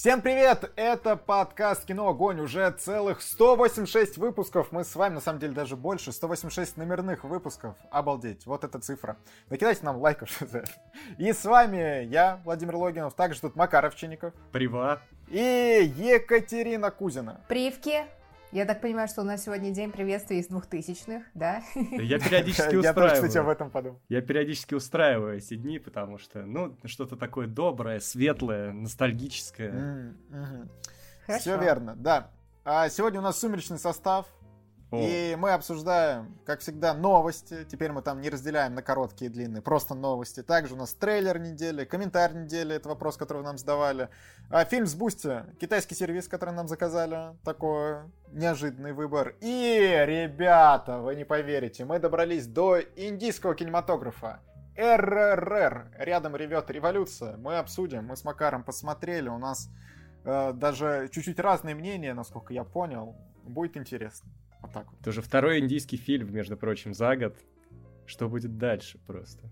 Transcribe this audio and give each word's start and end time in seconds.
Всем 0.00 0.22
привет! 0.22 0.72
Это 0.76 1.14
подкаст 1.14 1.84
«Кино 1.84 2.08
Огонь». 2.08 2.40
Уже 2.40 2.70
целых 2.70 3.20
186 3.20 4.16
выпусков. 4.16 4.72
Мы 4.72 4.82
с 4.82 4.96
вами, 4.96 5.16
на 5.16 5.20
самом 5.20 5.40
деле, 5.40 5.52
даже 5.52 5.76
больше. 5.76 6.10
186 6.10 6.78
номерных 6.78 7.22
выпусков. 7.24 7.74
Обалдеть. 7.90 8.46
Вот 8.46 8.64
эта 8.64 8.78
цифра. 8.78 9.18
Накидайте 9.50 9.84
нам 9.84 9.98
лайков. 9.98 10.42
И 11.18 11.30
с 11.30 11.44
вами 11.44 12.06
я, 12.06 12.40
Владимир 12.46 12.76
Логинов. 12.76 13.12
Также 13.12 13.42
тут 13.42 13.56
Макар 13.56 13.84
Овчинников. 13.84 14.32
Приват. 14.52 15.02
И 15.28 15.92
Екатерина 15.98 16.90
Кузина. 16.90 17.42
Привки. 17.46 18.06
Я 18.52 18.64
так 18.64 18.80
понимаю, 18.80 19.06
что 19.06 19.20
у 19.20 19.24
нас 19.24 19.44
сегодня 19.44 19.70
день 19.70 19.92
приветствия 19.92 20.40
из 20.40 20.48
двухтысячных, 20.48 21.22
да? 21.34 21.62
Я 21.76 22.18
периодически 22.18 22.74
устраиваю. 22.74 22.82
Я 22.82 22.94
тоже, 22.94 23.14
кстати, 23.14 23.38
об 23.38 23.48
этом 23.48 23.70
подумал. 23.70 24.00
Я 24.08 24.22
периодически 24.22 24.74
устраиваю 24.74 25.36
эти 25.36 25.54
дни, 25.54 25.78
потому 25.78 26.18
что, 26.18 26.42
ну, 26.42 26.76
что-то 26.84 27.16
такое 27.16 27.46
доброе, 27.46 28.00
светлое, 28.00 28.72
ностальгическое. 28.72 30.14
Все 31.38 31.56
верно, 31.58 31.94
да. 31.94 32.32
А 32.64 32.88
сегодня 32.88 33.20
у 33.20 33.22
нас 33.22 33.38
сумеречный 33.38 33.78
состав. 33.78 34.26
И 34.92 35.36
мы 35.38 35.52
обсуждаем, 35.52 36.36
как 36.44 36.60
всегда, 36.60 36.94
новости. 36.94 37.64
Теперь 37.70 37.92
мы 37.92 38.02
там 38.02 38.20
не 38.20 38.28
разделяем 38.28 38.74
на 38.74 38.82
короткие 38.82 39.30
и 39.30 39.32
длинные, 39.32 39.62
просто 39.62 39.94
новости. 39.94 40.42
Также 40.42 40.74
у 40.74 40.76
нас 40.76 40.92
трейлер 40.94 41.38
недели, 41.38 41.84
комментарий 41.84 42.40
недели, 42.42 42.74
это 42.74 42.88
вопрос, 42.88 43.16
который 43.16 43.42
нам 43.42 43.56
задавали. 43.56 44.08
А, 44.50 44.64
фильм 44.64 44.86
с 44.86 44.94
Бусти, 44.94 45.44
китайский 45.60 45.94
сервис, 45.94 46.26
который 46.26 46.54
нам 46.54 46.66
заказали, 46.66 47.36
такой 47.44 47.98
неожиданный 48.32 48.92
выбор. 48.92 49.36
И, 49.40 50.02
ребята, 50.06 50.98
вы 50.98 51.14
не 51.14 51.24
поверите, 51.24 51.84
мы 51.84 52.00
добрались 52.00 52.48
до 52.48 52.80
индийского 52.96 53.54
кинематографа. 53.54 54.40
РРР. 54.76 55.92
Рядом 55.98 56.34
ревет 56.34 56.70
революция. 56.70 57.36
Мы 57.36 57.58
обсудим, 57.58 58.06
мы 58.06 58.16
с 58.16 58.24
Макаром 58.24 58.64
посмотрели, 58.64 59.28
у 59.28 59.38
нас 59.38 59.68
э, 60.24 60.52
даже 60.54 61.08
чуть-чуть 61.12 61.38
разные 61.38 61.74
мнения, 61.74 62.14
насколько 62.14 62.52
я 62.52 62.64
понял. 62.64 63.14
Будет 63.44 63.76
интересно. 63.76 64.30
Вот 64.62 64.72
так 64.72 64.90
вот. 64.90 65.00
Это 65.00 65.10
уже 65.10 65.22
второй 65.22 65.58
индийский 65.60 65.96
фильм, 65.96 66.32
между 66.32 66.56
прочим, 66.56 66.94
за 66.94 67.16
год. 67.16 67.36
Что 68.06 68.28
будет 68.28 68.58
дальше 68.58 68.98
просто? 69.06 69.50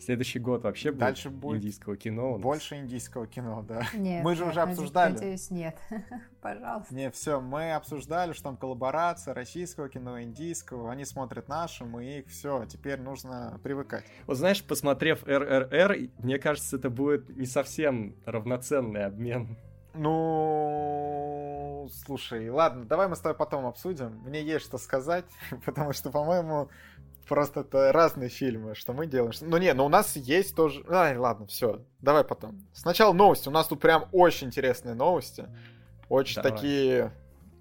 Следующий 0.00 0.38
год 0.38 0.64
вообще 0.64 0.90
будет 0.90 1.00
дальше 1.00 1.30
будет 1.30 1.58
индийского 1.58 1.96
кино. 1.96 2.36
Больше 2.38 2.76
индийского 2.76 3.26
кино, 3.26 3.64
да. 3.66 3.86
Нет, 3.94 4.24
мы 4.24 4.34
же 4.34 4.44
уже 4.44 4.60
обсуждали. 4.60 5.12
Надеюсь, 5.12 5.50
нет. 5.50 5.76
Пожалуйста. 6.42 6.94
Не, 6.94 7.10
все, 7.10 7.40
мы 7.40 7.72
обсуждали, 7.72 8.32
что 8.32 8.44
там 8.44 8.56
коллаборация 8.56 9.34
российского 9.34 9.88
кино, 9.88 10.20
индийского. 10.20 10.90
Они 10.90 11.04
смотрят 11.04 11.48
наши, 11.48 11.84
мы 11.84 12.18
их, 12.18 12.28
все, 12.28 12.66
теперь 12.66 13.00
нужно 13.00 13.58
привыкать. 13.62 14.04
Вот 14.26 14.36
знаешь, 14.36 14.62
посмотрев 14.62 15.22
РРР, 15.24 16.10
мне 16.18 16.38
кажется, 16.38 16.76
это 16.76 16.90
будет 16.90 17.34
не 17.36 17.46
совсем 17.46 18.16
равноценный 18.26 19.04
обмен. 19.04 19.56
Ну, 19.94 21.88
слушай, 22.04 22.50
ладно, 22.50 22.84
давай 22.84 23.08
мы 23.08 23.16
с 23.16 23.20
тобой 23.20 23.36
потом 23.36 23.66
обсудим. 23.66 24.20
Мне 24.24 24.42
есть 24.42 24.64
что 24.64 24.78
сказать, 24.78 25.24
потому 25.64 25.92
что, 25.92 26.10
по-моему, 26.10 26.68
просто 27.28 27.60
это 27.60 27.92
разные 27.92 28.28
фильмы, 28.28 28.74
что 28.74 28.92
мы 28.92 29.06
делаем. 29.06 29.32
Ну 29.40 29.56
не, 29.56 29.72
но 29.72 29.86
у 29.86 29.88
нас 29.88 30.16
есть 30.16 30.56
тоже... 30.56 30.84
Ай, 30.88 31.16
ладно, 31.16 31.46
все, 31.46 31.82
давай 32.00 32.24
потом. 32.24 32.66
Сначала 32.72 33.12
новости. 33.12 33.48
У 33.48 33.52
нас 33.52 33.68
тут 33.68 33.80
прям 33.80 34.08
очень 34.12 34.48
интересные 34.48 34.94
новости. 34.94 35.46
Очень 36.08 36.42
давай. 36.42 36.52
такие 36.52 37.12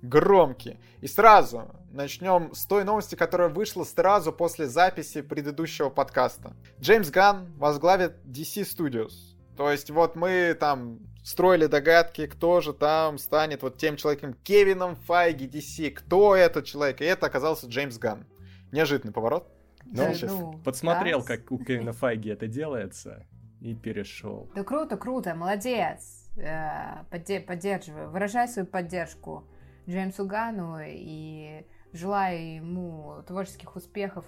громкие. 0.01 0.79
И 1.01 1.07
сразу 1.07 1.69
начнем 1.91 2.53
с 2.53 2.65
той 2.65 2.83
новости, 2.83 3.15
которая 3.15 3.49
вышла 3.49 3.83
сразу 3.83 4.33
после 4.33 4.67
записи 4.67 5.21
предыдущего 5.21 5.89
подкаста. 5.89 6.55
Джеймс 6.79 7.09
Ганн 7.09 7.53
возглавит 7.57 8.17
DC 8.25 8.63
Studios. 8.63 9.13
То 9.55 9.71
есть 9.71 9.91
вот 9.91 10.15
мы 10.15 10.55
там 10.59 10.99
строили 11.23 11.67
догадки, 11.67 12.27
кто 12.27 12.61
же 12.61 12.73
там 12.73 13.17
станет 13.17 13.63
вот 13.63 13.77
тем 13.77 13.95
человеком 13.95 14.33
Кевином 14.43 14.95
Файги 14.95 15.47
DC, 15.47 15.91
кто 15.91 16.35
этот 16.35 16.65
человек, 16.65 17.01
и 17.01 17.05
это 17.05 17.25
оказался 17.25 17.67
Джеймс 17.67 17.97
Ган. 17.97 18.25
Неожиданный 18.71 19.13
поворот. 19.13 19.47
Ну, 19.85 19.93
да, 19.93 20.13
ну, 20.23 20.59
подсмотрел, 20.63 21.19
да. 21.21 21.37
как 21.37 21.51
у 21.51 21.57
Кевина 21.57 21.93
Файги 21.93 22.29
это 22.29 22.47
делается, 22.47 23.25
и 23.61 23.73
перешел. 23.73 24.49
Да 24.55 24.63
круто, 24.63 24.97
круто, 24.97 25.35
молодец. 25.35 26.29
Э, 26.37 27.03
поддерживаю, 27.09 28.09
выражай 28.09 28.47
свою 28.47 28.67
поддержку 28.67 29.47
Джеймсу 29.87 30.25
Гану 30.25 30.79
и 30.83 31.65
желаю 31.91 32.55
ему 32.55 33.23
творческих 33.27 33.75
успехов 33.75 34.25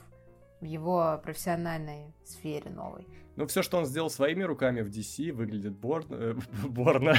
в 0.62 0.66
его 0.66 1.20
профессиональной 1.24 2.14
сфере 2.24 2.70
новой. 2.70 3.08
Ну, 3.36 3.46
все, 3.48 3.62
что 3.62 3.78
он 3.78 3.86
сделал 3.86 4.10
своими 4.10 4.44
руками 4.44 4.82
в 4.82 4.90
DC, 4.90 5.32
выглядит 5.34 5.74
борно... 5.78 6.16
Э, 6.16 6.34
борно. 6.68 7.16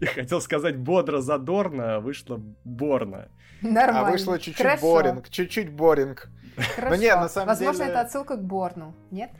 Я 0.00 0.06
хотел 0.08 0.40
сказать 0.40 0.76
бодро 0.76 1.20
задорно, 1.20 1.96
а 1.96 2.00
вышло 2.00 2.40
борно. 2.64 3.28
Нормально. 3.62 4.08
А 4.08 4.10
вышло 4.10 4.38
чуть-чуть 4.38 4.80
боринг, 4.80 5.28
чуть-чуть 5.28 5.70
боринг. 5.70 6.28
Хорошо. 6.56 6.96
Но 6.96 6.96
нет, 6.96 7.16
на 7.16 7.28
самом 7.28 7.48
Возможно, 7.48 7.84
деле... 7.84 7.90
это 7.90 8.00
отсылка 8.00 8.36
к 8.36 8.44
Борну, 8.44 8.94
нет? 9.10 9.30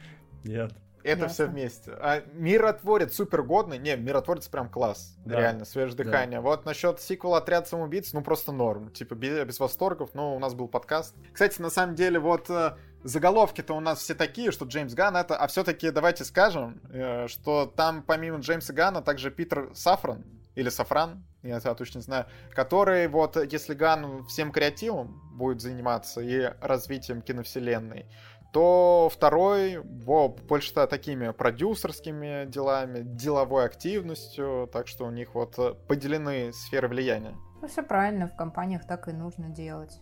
Нет. 0.45 0.73
Это 1.03 1.23
Ясно. 1.23 1.29
все 1.29 1.47
вместе. 1.47 1.93
А 1.93 2.23
миротворец 2.33 3.15
супер 3.15 3.43
годный. 3.43 3.79
Не, 3.79 3.97
миротворец 3.97 4.49
прям 4.49 4.69
класс. 4.69 5.17
Да. 5.25 5.39
Реально, 5.39 5.65
свежее 5.65 5.97
дыхание. 5.97 6.41
Да. 6.41 6.43
Вот 6.43 6.65
насчет 6.65 7.01
сиквела 7.01 7.39
Отряд 7.39 7.69
самоубийц, 7.69 8.13
ну 8.13 8.23
просто 8.23 8.53
норм. 8.53 8.91
Типа 8.91 9.15
без, 9.15 9.45
без 9.47 9.61
восторгов, 9.61 10.11
но 10.15 10.37
у 10.37 10.39
нас 10.39 10.55
был 10.55 10.69
подкаст. 10.69 11.15
Кстати, 11.33 11.61
на 11.61 11.71
самом 11.71 11.95
деле, 11.95 12.19
вот 12.19 12.51
э, 12.51 12.77
заголовки-то 13.03 13.75
у 13.75 13.81
нас 13.81 14.01
все 14.01 14.15
такие, 14.15 14.51
что 14.53 14.67
Джеймс 14.67 14.95
Ган 14.95 15.17
это... 15.17 15.37
А 15.37 15.47
все-таки 15.47 15.91
давайте 15.91 16.25
скажем, 16.25 16.81
э, 16.93 17.29
что 17.29 17.67
там 17.67 18.03
помимо 18.03 18.39
Джеймса 18.39 18.73
Гана 18.73 19.03
также 19.03 19.31
Питер 19.31 19.71
Сафран, 19.75 20.25
или 20.55 20.69
Сафран, 20.69 21.25
я 21.43 21.57
это 21.57 21.75
точно 21.75 21.99
не 21.99 22.05
знаю, 22.05 22.27
который 22.51 23.09
вот, 23.09 23.37
если 23.51 23.75
Ган 23.75 24.27
всем 24.27 24.53
креативом 24.53 25.23
будет 25.33 25.61
заниматься 25.61 26.21
и 26.21 26.53
развитием 26.61 27.23
киновселенной, 27.23 28.07
то 28.53 29.11
второй 29.13 29.81
больше 29.83 30.75
такими 30.75 31.31
продюсерскими 31.31 32.47
делами, 32.47 33.03
деловой 33.03 33.65
активностью, 33.65 34.69
так 34.73 34.89
что 34.89 35.07
у 35.07 35.11
них 35.11 35.35
вот 35.35 35.87
поделены 35.87 36.53
сферы 36.53 36.89
влияния. 36.89 37.35
Ну, 37.63 37.69
все 37.69 37.83
правильно, 37.83 38.27
в 38.27 38.37
компаниях 38.37 38.87
так 38.87 39.09
и 39.09 39.13
нужно 39.13 39.51
делать. 39.51 40.01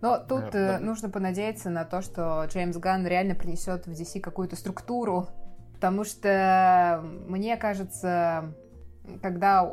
Но 0.00 0.18
тут 0.18 0.50
да, 0.50 0.78
да. 0.78 0.80
нужно 0.80 1.10
понадеяться 1.10 1.68
на 1.68 1.84
то, 1.84 2.00
что 2.00 2.44
Джеймс 2.46 2.76
Ганн 2.76 3.06
реально 3.06 3.34
принесет 3.34 3.86
в 3.86 3.90
DC 3.90 4.20
какую-то 4.20 4.56
структуру, 4.56 5.28
потому 5.74 6.04
что, 6.04 7.00
мне 7.26 7.56
кажется, 7.56 8.54
когда 9.22 9.70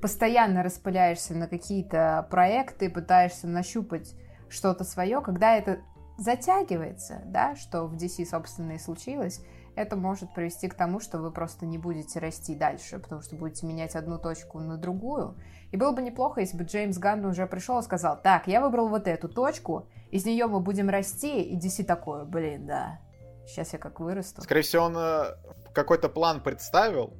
постоянно 0.00 0.62
распыляешься 0.62 1.34
на 1.34 1.46
какие-то 1.46 2.26
проекты, 2.30 2.90
пытаешься 2.90 3.46
нащупать 3.46 4.14
что-то 4.48 4.84
свое, 4.84 5.20
когда 5.20 5.56
это 5.56 5.80
затягивается, 6.18 7.22
да, 7.26 7.56
что 7.56 7.84
в 7.86 7.94
DC, 7.94 8.26
собственно, 8.26 8.72
и 8.72 8.78
случилось, 8.78 9.40
это 9.76 9.94
может 9.94 10.34
привести 10.34 10.68
к 10.68 10.74
тому, 10.74 10.98
что 10.98 11.18
вы 11.18 11.30
просто 11.30 11.64
не 11.64 11.78
будете 11.78 12.18
расти 12.18 12.56
дальше, 12.56 12.98
потому 12.98 13.22
что 13.22 13.36
будете 13.36 13.64
менять 13.64 13.94
одну 13.94 14.18
точку 14.18 14.58
на 14.58 14.76
другую. 14.76 15.36
И 15.70 15.76
было 15.76 15.92
бы 15.92 16.02
неплохо, 16.02 16.40
если 16.40 16.58
бы 16.58 16.64
Джеймс 16.64 16.98
Ганн 16.98 17.24
уже 17.24 17.46
пришел 17.46 17.78
и 17.78 17.82
сказал, 17.82 18.20
так, 18.20 18.48
я 18.48 18.60
выбрал 18.60 18.88
вот 18.88 19.06
эту 19.06 19.28
точку, 19.28 19.86
из 20.10 20.26
нее 20.26 20.46
мы 20.48 20.58
будем 20.58 20.88
расти, 20.88 21.40
и 21.40 21.56
DC 21.56 21.84
такое, 21.84 22.24
блин, 22.24 22.66
да, 22.66 22.98
сейчас 23.46 23.72
я 23.72 23.78
как 23.78 24.00
вырасту. 24.00 24.42
Скорее 24.42 24.62
всего, 24.62 24.84
он 24.84 24.96
э, 24.96 25.36
какой-то 25.72 26.08
план 26.08 26.42
представил, 26.42 27.12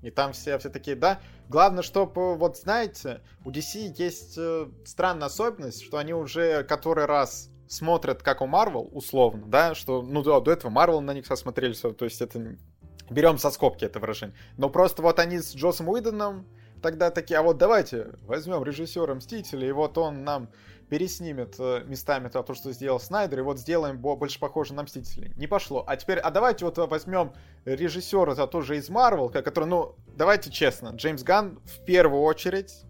и 0.00 0.12
там 0.12 0.32
все, 0.32 0.56
все 0.58 0.68
такие, 0.68 0.94
да. 0.94 1.18
Главное, 1.48 1.82
чтобы, 1.82 2.36
вот 2.36 2.56
знаете, 2.56 3.20
у 3.44 3.50
DC 3.50 3.94
есть 3.98 4.38
э, 4.38 4.68
странная 4.84 5.26
особенность, 5.26 5.82
что 5.82 5.98
они 5.98 6.14
уже 6.14 6.62
который 6.62 7.06
раз 7.06 7.50
смотрят, 7.74 8.22
как 8.22 8.40
у 8.40 8.46
Marvel, 8.46 8.88
условно, 8.92 9.44
да, 9.46 9.74
что, 9.74 10.02
ну 10.02 10.22
да, 10.22 10.40
до 10.40 10.52
этого 10.52 10.70
Marvel 10.70 11.00
на 11.00 11.12
них 11.12 11.26
смотрели, 11.26 11.74
то 11.74 12.04
есть 12.04 12.20
это 12.20 12.56
берем 13.10 13.38
со 13.38 13.50
скобки 13.50 13.84
это 13.84 14.00
выражение. 14.00 14.36
Но 14.56 14.70
просто 14.70 15.02
вот 15.02 15.18
они 15.18 15.38
с 15.38 15.54
Джосом 15.54 15.88
Уидоном 15.88 16.46
тогда 16.82 17.10
такие, 17.10 17.38
а 17.38 17.42
вот 17.42 17.58
давайте 17.58 18.12
возьмем 18.26 18.62
режиссера 18.62 19.14
Мстителя, 19.14 19.68
и 19.68 19.72
вот 19.72 19.96
он 19.98 20.22
нам 20.22 20.50
переснимет 20.88 21.54
э, 21.58 21.82
местами 21.86 22.28
то, 22.28 22.42
то, 22.42 22.54
что 22.54 22.72
сделал 22.72 23.00
Снайдер, 23.00 23.38
и 23.38 23.42
вот 23.42 23.58
сделаем 23.58 23.98
больше 23.98 24.38
похоже 24.38 24.74
на 24.74 24.82
Мстителей. 24.82 25.32
Не 25.36 25.46
пошло. 25.46 25.82
А 25.86 25.96
теперь, 25.96 26.18
а 26.18 26.30
давайте 26.30 26.66
вот 26.66 26.76
возьмем 26.76 27.32
режиссера, 27.64 28.34
за 28.34 28.46
тоже 28.46 28.76
из 28.76 28.90
Марвел, 28.90 29.30
который, 29.30 29.64
ну, 29.64 29.96
давайте 30.08 30.50
честно, 30.50 30.90
Джеймс 30.90 31.22
Ганн 31.22 31.58
в 31.64 31.84
первую 31.84 32.22
очередь 32.22 32.84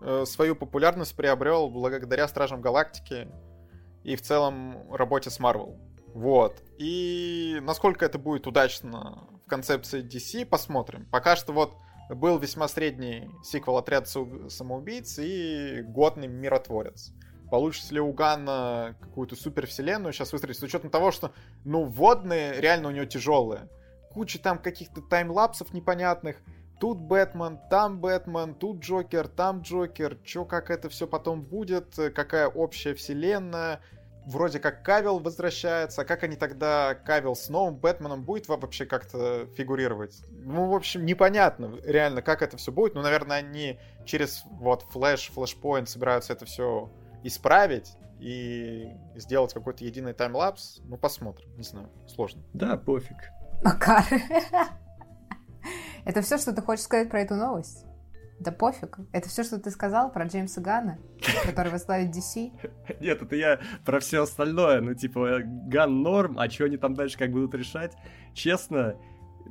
э, 0.00 0.24
свою 0.24 0.54
популярность 0.54 1.16
приобрел 1.16 1.68
благодаря 1.68 2.28
Стражам 2.28 2.60
Галактики, 2.60 3.28
и 4.04 4.16
в 4.16 4.22
целом 4.22 4.92
работе 4.92 5.30
с 5.30 5.38
Marvel. 5.40 5.78
Вот. 6.14 6.62
И 6.78 7.58
насколько 7.62 8.04
это 8.04 8.18
будет 8.18 8.46
удачно 8.46 9.28
в 9.44 9.48
концепции 9.48 10.02
DC, 10.02 10.44
посмотрим. 10.46 11.06
Пока 11.10 11.36
что 11.36 11.52
вот 11.52 11.74
был 12.10 12.38
весьма 12.38 12.68
средний 12.68 13.30
сиквел 13.42 13.78
«Отряд 13.78 14.08
самоубийц» 14.08 15.18
и 15.18 15.82
годный 15.82 16.28
«Миротворец». 16.28 17.12
Получится 17.50 17.94
ли 17.94 18.00
у 18.00 18.12
Ганна 18.12 18.96
какую-то 19.00 19.36
супервселенную 19.36 20.12
сейчас 20.12 20.32
выстроить, 20.32 20.58
с 20.58 20.62
учетом 20.62 20.90
того, 20.90 21.10
что, 21.10 21.32
ну, 21.64 21.84
водные 21.84 22.58
реально 22.60 22.88
у 22.88 22.90
него 22.92 23.04
тяжелые. 23.04 23.68
Куча 24.10 24.38
там 24.38 24.58
каких-то 24.58 25.02
таймлапсов 25.02 25.74
непонятных, 25.74 26.38
тут 26.82 26.98
Бэтмен, 26.98 27.60
там 27.70 28.00
Бэтмен, 28.00 28.56
тут 28.56 28.80
Джокер, 28.80 29.28
там 29.28 29.60
Джокер, 29.60 30.16
чё, 30.24 30.44
как 30.44 30.68
это 30.68 30.88
все 30.88 31.06
потом 31.06 31.40
будет, 31.42 31.94
какая 31.94 32.48
общая 32.48 32.94
вселенная, 32.94 33.78
вроде 34.26 34.58
как 34.58 34.82
Кавил 34.82 35.20
возвращается, 35.20 36.02
а 36.02 36.04
как 36.04 36.24
они 36.24 36.34
тогда 36.34 36.96
Кавил 36.96 37.36
с 37.36 37.48
новым 37.48 37.76
Бэтменом 37.76 38.24
будет 38.24 38.48
вообще 38.48 38.84
как-то 38.84 39.46
фигурировать? 39.56 40.24
Ну, 40.28 40.70
в 40.70 40.74
общем, 40.74 41.06
непонятно 41.06 41.78
реально, 41.84 42.20
как 42.20 42.42
это 42.42 42.56
все 42.56 42.72
будет. 42.72 42.96
Ну, 42.96 43.02
наверное, 43.02 43.36
они 43.36 43.78
через 44.04 44.42
вот 44.46 44.82
Flash, 44.90 45.30
Flashpoint 45.32 45.88
собираются 45.88 46.32
это 46.32 46.46
все 46.46 46.90
исправить 47.22 47.92
и 48.18 48.88
сделать 49.14 49.54
какой-то 49.54 49.84
единый 49.84 50.14
таймлапс. 50.14 50.80
Ну, 50.82 50.96
посмотрим, 50.96 51.48
не 51.56 51.62
знаю, 51.62 51.90
сложно. 52.08 52.42
Да, 52.52 52.76
пофиг. 52.76 53.30
Макар. 53.62 54.04
Это 56.04 56.22
все, 56.22 56.38
что 56.38 56.52
ты 56.52 56.62
хочешь 56.62 56.84
сказать 56.84 57.10
про 57.10 57.20
эту 57.20 57.34
новость? 57.34 57.84
Да 58.40 58.50
пофиг. 58.50 58.98
Это 59.12 59.28
все, 59.28 59.44
что 59.44 59.60
ты 59.60 59.70
сказал 59.70 60.10
про 60.10 60.26
Джеймса 60.26 60.60
Гана, 60.60 60.98
который 61.44 61.70
возглавит 61.70 62.14
DC? 62.14 62.50
Нет, 63.00 63.22
это 63.22 63.36
я 63.36 63.60
про 63.84 64.00
все 64.00 64.22
остальное. 64.22 64.80
Ну, 64.80 64.94
типа, 64.94 65.42
Ган 65.44 66.02
норм, 66.02 66.38
а 66.38 66.50
что 66.50 66.64
они 66.64 66.76
там 66.76 66.94
дальше 66.94 67.18
как 67.18 67.30
будут 67.30 67.54
решать? 67.54 67.96
Честно, 68.34 68.96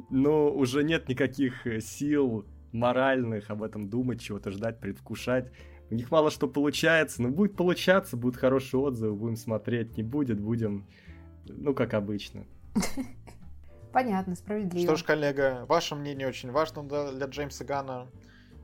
ну, 0.09 0.50
уже 0.50 0.83
нет 0.83 1.07
никаких 1.07 1.65
сил 1.81 2.45
моральных 2.74 3.50
об 3.50 3.63
этом 3.63 3.89
думать, 3.89 4.21
чего-то 4.21 4.51
ждать, 4.51 4.80
предвкушать. 4.80 5.51
У 5.89 5.95
них 5.95 6.12
мало 6.12 6.31
что 6.31 6.48
получается, 6.48 7.21
но 7.21 7.30
будет 7.30 7.56
получаться, 7.56 8.18
будут 8.18 8.38
хорошие 8.38 8.81
отзывы, 8.81 9.13
будем 9.13 9.36
смотреть, 9.36 9.98
не 9.98 10.03
будет, 10.03 10.39
будем, 10.39 10.88
ну, 11.45 11.74
как 11.74 11.94
обычно. 11.94 12.45
Понятно, 13.92 14.36
справедливо. 14.36 14.86
Что 14.86 14.96
ж, 14.96 15.04
коллега, 15.04 15.66
ваше 15.68 15.96
мнение 15.96 16.28
очень 16.28 16.52
важно 16.52 16.84
для 16.84 17.26
Джеймса 17.28 17.66
Гана. 17.66 18.08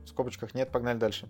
В 0.04 0.08
скобочках 0.08 0.54
нет, 0.54 0.70
погнали 0.70 0.98
дальше. 0.98 1.28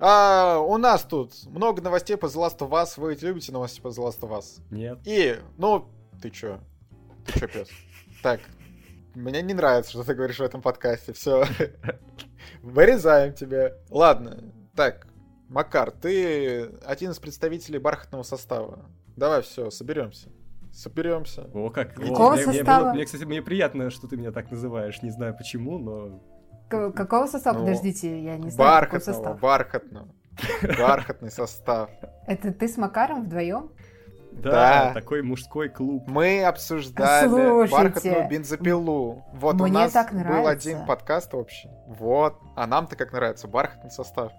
А, 0.00 0.58
у 0.58 0.76
нас 0.76 1.02
тут 1.02 1.32
много 1.46 1.82
новостей 1.82 2.16
по 2.16 2.26
The 2.26 2.46
Last 2.46 2.58
of 2.58 2.70
Us. 2.70 2.94
Вы 2.96 3.16
любите 3.20 3.52
новости 3.52 3.80
по 3.80 3.88
The 3.88 4.06
Last 4.06 4.20
of 4.20 4.30
Us? 4.30 4.60
Нет. 4.70 4.98
И, 5.04 5.38
ну, 5.56 5.88
ты 6.22 6.30
чё? 6.30 6.60
Ты 7.26 7.40
чё, 7.40 7.48
пес? 7.48 7.68
Так, 8.22 8.40
мне 9.14 9.42
не 9.42 9.54
нравится, 9.54 9.90
что 9.92 10.04
ты 10.04 10.14
говоришь 10.14 10.38
в 10.38 10.42
этом 10.42 10.62
подкасте. 10.62 11.12
Все. 11.12 11.44
Вырезаем 12.62 13.34
тебя. 13.34 13.72
Ладно. 13.90 14.52
Так, 14.76 15.08
Макар, 15.48 15.90
ты 15.90 16.64
один 16.84 17.12
из 17.12 17.18
представителей 17.18 17.78
бархатного 17.78 18.22
состава. 18.22 18.84
Давай, 19.16 19.40
все, 19.40 19.70
соберемся. 19.70 20.28
Соберемся. 20.72 21.48
О, 21.54 21.70
как. 21.70 21.94
Какого 21.94 22.34
О, 22.34 22.36
состава? 22.36 22.84
Мне, 22.86 22.94
мне, 22.94 23.04
кстати, 23.04 23.24
мне 23.24 23.42
приятно, 23.42 23.90
что 23.90 24.06
ты 24.06 24.16
меня 24.16 24.30
так 24.32 24.50
называешь. 24.50 25.02
Не 25.02 25.10
знаю 25.10 25.36
почему, 25.36 25.78
но 25.78 26.20
К- 26.68 26.90
какого 26.92 27.26
состава? 27.26 27.58
Ну, 27.58 27.64
Подождите, 27.66 28.22
я 28.22 28.36
не 28.36 28.50
знаю, 28.50 28.82
какой 28.82 28.98
Бархатного, 29.00 29.14
состав. 29.16 29.40
бархатного. 29.40 30.08
Бархатный 30.78 31.30
состав. 31.30 31.90
Это 32.26 32.52
ты 32.52 32.68
с 32.68 32.76
Макаром 32.76 33.24
вдвоем? 33.24 33.70
да, 34.30 34.88
Да. 34.88 34.94
такой 34.94 35.22
мужской 35.22 35.68
клуб. 35.68 36.04
Мы 36.06 36.44
обсуждали 36.44 37.28
Слушайте, 37.28 37.72
бархатную 37.74 38.28
бензопилу. 38.28 39.24
Вот 39.32 39.60
у 39.60 39.64
мне 39.64 39.72
нас 39.72 39.92
так 39.92 40.12
был 40.12 40.46
один 40.46 40.86
подкаст 40.86 41.34
общий. 41.34 41.68
Вот. 41.88 42.36
А 42.54 42.66
нам-то 42.68 42.94
как 42.94 43.12
нравится 43.12 43.48
бархатный 43.48 43.90
состав. 43.90 44.30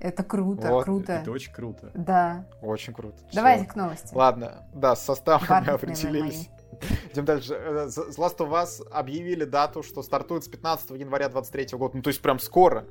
Это 0.00 0.22
круто, 0.22 0.68
Вот, 0.68 0.84
круто. 0.84 1.12
Это 1.12 1.30
очень 1.30 1.52
круто. 1.52 1.90
Да. 1.94 2.46
Очень 2.62 2.94
круто. 2.94 3.16
Давайте 3.32 3.66
к 3.66 3.74
новости. 3.74 4.14
Ладно, 4.14 4.66
да, 4.74 4.94
с 4.94 5.04
составом 5.04 5.42
мы 5.42 5.48
Бархатные 5.48 5.72
вы 5.72 5.76
определились. 5.76 6.50
Идем 7.12 7.24
дальше. 7.24 7.54
Э, 7.54 7.86
The 7.86 8.10
The 8.10 8.16
Last 8.16 8.36
of 8.38 8.50
Us 8.50 8.88
объявили 8.90 9.44
дату, 9.44 9.82
что 9.82 10.02
стартует 10.02 10.44
с 10.44 10.48
15 10.48 10.90
января 10.90 11.28
23 11.28 11.76
года. 11.76 11.96
Ну, 11.96 12.02
то 12.02 12.08
есть 12.08 12.22
прям 12.22 12.38
скоро. 12.38 12.84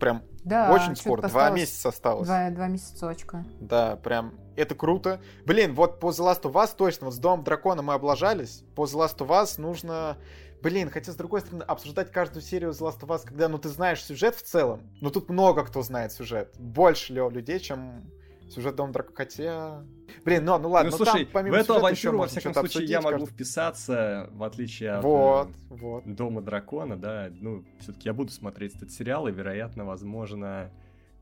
Прям 0.00 0.22
Да, 0.44 0.72
очень 0.72 0.96
скоро. 0.96 1.22
Два 1.22 1.50
месяца 1.50 1.90
осталось. 1.90 2.26
Два, 2.26 2.50
два 2.50 2.68
месяцочка. 2.68 3.44
Да, 3.60 3.96
прям 3.96 4.34
это 4.56 4.74
круто. 4.74 5.20
Блин, 5.46 5.74
вот 5.74 6.00
по 6.00 6.10
The 6.10 6.32
Last 6.32 6.42
of 6.42 6.52
Us 6.52 6.70
точно, 6.76 7.06
вот 7.06 7.14
с 7.14 7.18
Домом 7.18 7.44
Дракона 7.44 7.82
мы 7.82 7.94
облажались. 7.94 8.64
По 8.74 8.84
The 8.84 9.04
Last 9.04 9.18
of 9.18 9.28
Us 9.28 9.60
нужно... 9.60 10.16
Блин, 10.64 10.88
хотя, 10.88 11.12
с 11.12 11.16
другой 11.16 11.42
стороны, 11.42 11.62
обсуждать 11.62 12.10
каждую 12.10 12.42
серию 12.42 12.70
The 12.70 12.88
Last 12.88 13.00
of 13.00 13.08
Us, 13.08 13.20
когда, 13.26 13.48
ну, 13.48 13.58
ты 13.58 13.68
знаешь 13.68 14.02
сюжет 14.02 14.34
в 14.34 14.42
целом, 14.42 14.80
но 15.02 15.10
тут 15.10 15.28
много 15.28 15.62
кто 15.62 15.82
знает 15.82 16.10
сюжет. 16.10 16.54
Больше 16.58 17.12
ли 17.12 17.20
людей, 17.28 17.60
чем 17.60 18.10
сюжет 18.48 18.74
Дома 18.74 18.90
Дракона, 18.94 19.14
хотя... 19.14 19.84
Блин, 20.24 20.46
ну, 20.46 20.58
ну 20.58 20.70
ладно, 20.70 20.90
ну, 20.90 20.96
ну, 20.98 21.04
слушай, 21.04 21.24
там 21.24 21.32
помимо 21.34 21.58
в 21.58 21.60
эту 21.60 21.74
авантюру, 21.74 22.16
во 22.16 22.24
можно 22.24 22.40
всяком 22.40 22.54
случае, 22.54 22.86
я 22.86 22.96
обсудить, 22.98 23.04
могу 23.04 23.24
кажется. 23.24 23.34
вписаться, 23.34 24.30
в 24.32 24.42
отличие 24.42 24.92
от 24.92 25.04
Вот, 25.04 25.48
э, 25.48 25.52
вот. 25.68 26.14
Дома 26.14 26.40
Дракона, 26.40 26.96
да. 26.96 27.28
Ну, 27.30 27.62
все-таки 27.80 28.08
я 28.08 28.14
буду 28.14 28.32
смотреть 28.32 28.74
этот 28.74 28.90
сериал, 28.90 29.28
и, 29.28 29.32
вероятно, 29.32 29.84
возможно, 29.84 30.70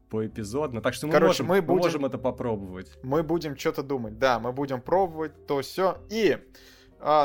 поэпизодно. 0.08 0.80
Так 0.82 0.94
что 0.94 1.08
мы, 1.08 1.14
Короче, 1.14 1.42
можем, 1.42 1.46
мы 1.46 1.62
будем- 1.62 1.82
можем 1.82 2.06
это 2.06 2.18
попробовать. 2.18 2.96
мы 3.02 3.24
будем 3.24 3.56
что-то 3.56 3.82
думать. 3.82 4.18
Да, 4.18 4.38
мы 4.38 4.52
будем 4.52 4.80
пробовать 4.80 5.46
то 5.46 5.62
все. 5.62 5.98
И, 6.10 6.38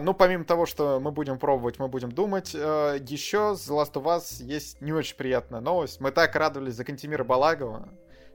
ну, 0.01 0.13
помимо 0.13 0.43
того, 0.43 0.65
что 0.65 0.99
мы 0.99 1.11
будем 1.11 1.37
пробовать, 1.37 1.77
мы 1.77 1.87
будем 1.87 2.11
думать, 2.11 2.55
а, 2.55 2.95
еще 2.95 3.55
с 3.55 3.69
Last 3.69 3.93
of 3.93 4.05
Us 4.05 4.43
есть 4.43 4.81
не 4.81 4.91
очень 4.91 5.15
приятная 5.15 5.59
новость. 5.59 5.99
Мы 6.01 6.11
так 6.11 6.35
радовались 6.35 6.73
за 6.73 6.83
Кантимира 6.83 7.23
Балагова, 7.23 7.89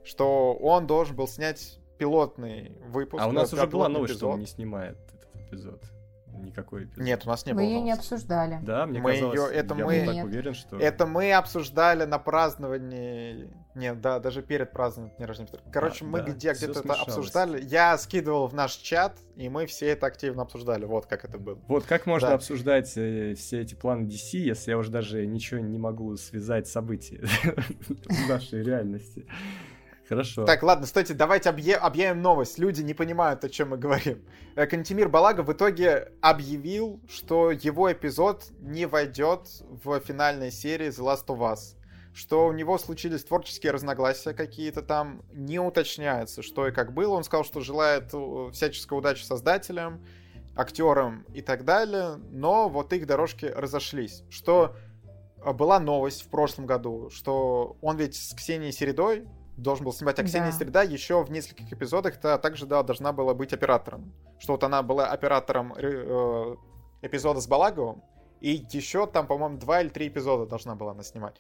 что 0.05 0.55
он 0.55 0.87
должен 0.87 1.17
был 1.17 1.27
снять 1.27 1.81
пилотный 1.99 2.73
выпуск. 2.89 3.23
А 3.23 3.29
у 3.29 3.33
нас 3.33 3.53
э, 3.53 3.57
уже 3.57 3.67
была 3.67 3.89
новость, 3.89 4.15
что 4.15 4.29
он 4.29 4.41
эпизод. 4.41 4.41
не 4.41 4.55
снимает 4.55 4.99
этот 5.15 5.47
эпизод. 5.49 5.83
Никакой 6.41 6.85
эпизод. 6.85 7.05
Нет, 7.05 7.23
у 7.27 7.29
нас 7.29 7.47
не 7.47 7.53
Мы 7.53 7.63
было 7.63 7.69
ее 7.71 7.81
не 7.81 7.93
обсуждали. 7.93 8.59
Да, 8.63 8.87
мне 8.87 9.01
Мы 9.01 9.13
казалось, 9.13 9.35
её- 9.35 9.47
это 9.49 9.75
я 9.75 9.85
мы- 9.85 9.99
был 10.01 10.07
так 10.07 10.15
Нет. 10.15 10.25
уверен, 10.25 10.55
что... 10.55 10.79
Это 10.79 11.07
мы 11.07 11.33
обсуждали 11.33 12.05
на 12.05 12.19
праздновании... 12.19 13.49
Нет, 13.75 14.01
да, 14.03 14.19
даже 14.19 14.43
перед 14.43 14.71
празднованием 14.73 15.17
дня 15.17 15.27
рождения. 15.27 15.51
Короче, 15.73 16.05
А, 16.05 16.09
мы 16.09 16.21
да, 16.21 16.31
где, 16.33 16.53
где-то 16.53 16.81
это 16.81 16.93
обсуждали. 16.95 17.63
Я 17.65 17.97
скидывал 17.97 18.47
в 18.47 18.55
наш 18.55 18.75
чат, 18.77 19.17
и 19.37 19.49
мы 19.49 19.65
все 19.67 19.87
это 19.89 20.07
активно 20.07 20.43
обсуждали. 20.43 20.85
Вот 20.85 21.07
как 21.07 21.25
это 21.25 21.39
было. 21.39 21.59
Вот 21.69 21.85
как 21.85 22.05
можно 22.07 22.29
Да. 22.29 22.35
обсуждать 22.35 22.93
э, 22.97 23.35
все 23.35 23.61
эти 23.63 23.75
планы 23.75 24.07
DC, 24.07 24.37
если 24.39 24.73
я 24.73 24.79
уже 24.79 24.91
даже 24.91 25.27
ничего 25.27 25.61
не 25.61 25.79
могу 25.79 26.17
связать 26.17 26.69
с 26.69 26.73
событиями 26.73 27.27
в 27.89 28.29
нашей 28.29 28.63
реальности? 28.63 29.27
Хорошо. 30.13 30.45
Так, 30.45 30.63
ладно, 30.63 30.87
стойте, 30.87 31.15
давайте 31.15 31.49
объя- 31.51 31.79
объявим 31.79 32.21
новость. 32.21 32.59
Люди 32.59 32.83
не 32.83 32.95
понимают, 32.95 33.45
о 33.45 33.49
чем 33.49 33.71
мы 33.71 33.79
говорим. 33.79 34.23
Э, 34.57 34.67
Кантимир 34.67 35.09
Балага 35.09 35.41
в 35.43 35.53
итоге 35.53 36.13
объявил, 36.21 37.01
что 37.09 37.51
его 37.51 37.91
эпизод 37.91 38.45
не 38.61 38.87
войдет 38.87 39.49
в 39.85 39.99
финальной 40.01 40.51
серии 40.51 40.89
The 40.89 41.03
Last 41.03 41.27
of 41.27 41.39
Us. 41.39 41.77
Что 42.15 42.47
у 42.47 42.53
него 42.53 42.77
случились 42.77 43.25
творческие 43.25 43.73
разногласия 43.73 44.35
какие-то 44.35 44.83
там, 44.83 45.23
не 45.33 45.59
уточняется, 45.59 46.43
что 46.43 46.69
и 46.69 46.73
как 46.73 46.93
было. 46.93 47.15
Он 47.15 47.25
сказал, 47.25 47.45
что 47.45 47.61
желает 47.61 48.11
э, 48.13 48.51
всяческой 48.53 48.99
удачи 48.99 49.25
создателям, 49.25 50.05
актерам 50.55 51.25
и 51.33 51.41
так 51.41 51.65
далее, 51.65 52.17
но 52.31 52.69
вот 52.69 52.93
их 52.93 53.07
дорожки 53.07 53.47
разошлись. 53.47 54.25
Что 54.29 54.77
э, 55.43 55.53
была 55.55 55.81
новость 55.81 56.23
в 56.23 56.29
прошлом 56.29 56.67
году, 56.67 57.09
что 57.11 57.79
он 57.81 57.97
ведь 57.97 58.15
с 58.15 58.35
Ксенией 58.35 58.73
Середой 58.73 59.25
должен 59.57 59.85
был 59.85 59.93
снимать, 59.93 60.19
а 60.19 60.25
Ксения 60.25 60.51
Да. 60.51 60.59
Середа 60.59 60.83
еще 60.83 61.23
в 61.23 61.31
нескольких 61.31 61.73
эпизодах 61.73 62.15
-то 62.19 62.39
также 62.39 62.67
да, 62.67 62.83
должна 62.83 63.13
была 63.13 63.35
быть 63.35 63.53
оператором. 63.53 64.13
Что 64.39 64.53
вот 64.55 64.65
она 64.65 64.83
была 64.83 65.07
оператором 65.07 65.75
э, 65.77 66.57
эпизода 67.03 67.41
с 67.41 67.47
Балаговым, 67.47 68.03
и 68.41 68.65
еще 68.73 69.07
там, 69.07 69.27
по-моему, 69.27 69.59
два 69.59 69.83
или 69.83 69.89
три 69.89 70.09
эпизода 70.09 70.47
должна 70.47 70.75
была 70.75 70.93
она 70.93 71.03
снимать. 71.03 71.37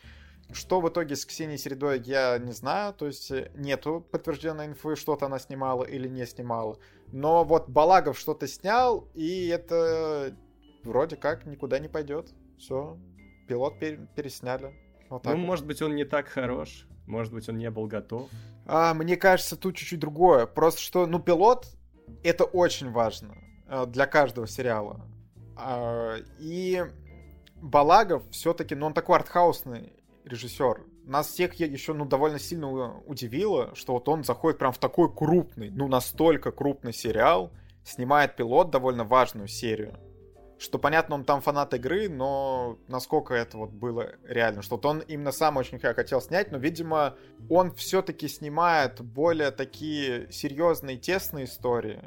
Что 0.52 0.81
в 0.81 0.88
итоге 0.88 1.16
с 1.16 1.25
Ксенией 1.25 1.59
Середой, 1.59 2.00
я 2.04 2.37
не 2.38 2.52
знаю, 2.52 2.92
то 2.92 3.07
есть 3.07 3.31
э, 3.31 3.50
нету 3.54 4.07
подтвержденной 4.12 4.66
инфы, 4.66 4.97
что-то 4.97 5.26
она 5.26 5.38
снимала 5.38 5.85
или 5.85 6.09
не 6.09 6.26
снимала. 6.26 6.78
Но 7.12 7.45
вот 7.45 7.69
Балагов 7.69 8.19
что-то 8.19 8.47
снял, 8.47 9.09
и 9.14 9.49
это 9.49 10.37
вроде 10.85 11.16
как 11.16 11.47
никуда 11.47 11.78
не 11.78 11.88
пойдет. 11.88 12.31
Все, 12.59 12.99
пилот 13.49 13.81
пер- 13.81 14.07
пересняли. 14.14 14.75
Вот 15.09 15.25
Ну, 15.25 15.31
вот. 15.31 15.38
может 15.38 15.66
быть, 15.66 15.81
он 15.83 15.95
не 15.97 16.04
так 16.04 16.28
хорош, 16.28 16.87
может 17.06 17.32
быть, 17.32 17.49
он 17.49 17.59
не 17.59 17.71
был 17.71 17.87
готов. 17.87 18.28
А, 18.66 18.94
мне 18.94 19.16
кажется, 19.16 19.56
тут 19.56 19.76
чуть-чуть 19.76 20.00
другое. 20.00 20.47
Просто 20.47 20.80
что, 20.80 21.06
ну, 21.06 21.18
пилот 21.18 21.66
это 22.23 22.44
очень 22.44 22.90
важно 22.90 23.37
э, 23.68 23.87
для 23.87 24.06
каждого 24.06 24.47
сериала. 24.47 25.00
А, 25.56 26.16
и 26.38 26.85
Балагов 27.56 28.23
все-таки, 28.30 28.75
ну, 28.75 28.87
он 28.87 28.94
такой 28.94 29.16
артхаусный 29.16 29.92
режиссер. 30.25 30.82
Нас 31.04 31.28
всех 31.28 31.54
еще, 31.54 31.94
ну, 31.94 32.04
довольно 32.04 32.38
сильно 32.38 32.68
у- 32.68 33.02
удивило, 33.06 33.75
что 33.75 33.94
вот 33.94 34.09
он 34.09 34.25
заходит 34.25 34.59
прям 34.59 34.73
в 34.73 34.78
такой 34.78 35.12
крупный, 35.12 35.71
ну, 35.71 35.88
настолько 35.88 36.52
крупный 36.52 36.92
сериал, 36.92 37.52
снимает 37.85 38.37
пилот 38.37 38.71
довольно 38.71 39.04
важную 39.04 39.49
серию. 39.49 39.99
Что, 40.62 40.78
понятно, 40.78 41.16
он 41.16 41.25
там 41.25 41.40
фанат 41.40 41.75
игры, 41.75 42.09
но 42.09 42.78
насколько 42.87 43.35
это 43.35 43.59
вот 43.59 43.71
было 43.71 44.12
реально. 44.23 44.62
Что 44.62 44.76
вот 44.76 44.87
он 44.87 45.00
именно 45.00 45.33
сам 45.33 45.57
очень 45.57 45.81
хотел 45.81 46.21
снять, 46.23 46.52
но, 46.52 46.59
видимо, 46.59 47.16
он 47.50 47.75
все-таки 47.75 48.28
снимает 48.28 49.00
более 49.00 49.50
такие 49.50 50.31
серьезные, 50.31 50.99
тесные 50.99 51.47
истории. 51.47 52.00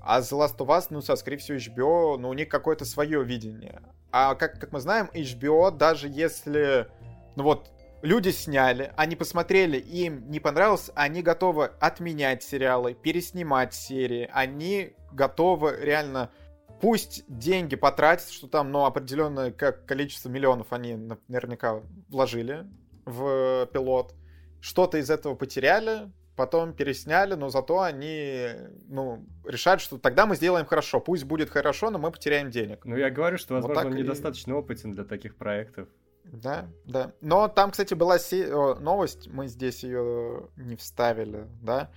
А 0.00 0.20
The 0.20 0.38
Last 0.38 0.56
of 0.58 0.68
Us, 0.68 0.86
ну, 0.90 1.00
со, 1.00 1.16
скорее 1.16 1.38
всего, 1.38 1.58
HBO, 1.58 2.16
ну, 2.16 2.28
у 2.28 2.32
них 2.32 2.48
какое-то 2.48 2.84
свое 2.84 3.24
видение. 3.24 3.82
А 4.12 4.36
как, 4.36 4.60
как 4.60 4.70
мы 4.70 4.78
знаем, 4.78 5.10
HBO, 5.12 5.76
даже 5.76 6.08
если 6.08 6.86
Ну 7.34 7.42
вот, 7.42 7.72
люди 8.02 8.28
сняли, 8.28 8.92
они 8.96 9.16
посмотрели, 9.16 9.78
им 9.78 10.30
не 10.30 10.38
понравилось, 10.38 10.92
они 10.94 11.22
готовы 11.22 11.72
отменять 11.80 12.44
сериалы, 12.44 12.94
переснимать 12.94 13.74
серии, 13.74 14.30
они 14.32 14.94
готовы 15.12 15.76
реально 15.80 16.30
пусть 16.80 17.24
деньги 17.28 17.76
потратят, 17.76 18.30
что 18.30 18.48
там, 18.48 18.70
ну, 18.72 18.84
определенное 18.84 19.52
как 19.52 19.86
количество 19.86 20.28
миллионов 20.28 20.72
они 20.72 20.96
наверняка 21.28 21.82
вложили 22.08 22.66
в 23.04 23.68
пилот, 23.72 24.14
что-то 24.60 24.98
из 24.98 25.10
этого 25.10 25.34
потеряли, 25.34 26.10
потом 26.36 26.74
пересняли, 26.74 27.34
но 27.34 27.48
зато 27.48 27.80
они, 27.80 28.48
ну, 28.88 29.24
решают, 29.44 29.80
что 29.80 29.98
тогда 29.98 30.26
мы 30.26 30.36
сделаем 30.36 30.66
хорошо, 30.66 31.00
пусть 31.00 31.24
будет 31.24 31.50
хорошо, 31.50 31.90
но 31.90 31.98
мы 31.98 32.10
потеряем 32.10 32.50
денег. 32.50 32.84
Ну, 32.84 32.96
я 32.96 33.10
говорю, 33.10 33.38
что, 33.38 33.54
возможно, 33.54 33.82
вот 33.82 33.92
он 33.92 33.96
и... 33.96 34.02
недостаточно 34.02 34.56
опытен 34.56 34.92
для 34.92 35.04
таких 35.04 35.36
проектов. 35.36 35.88
Да, 36.24 36.68
да. 36.84 37.12
Но 37.20 37.48
там, 37.48 37.70
кстати, 37.70 37.94
была 37.94 38.18
се... 38.18 38.48
новость, 38.80 39.28
мы 39.28 39.46
здесь 39.46 39.84
ее 39.84 40.48
не 40.56 40.76
вставили, 40.76 41.46
да. 41.62 41.90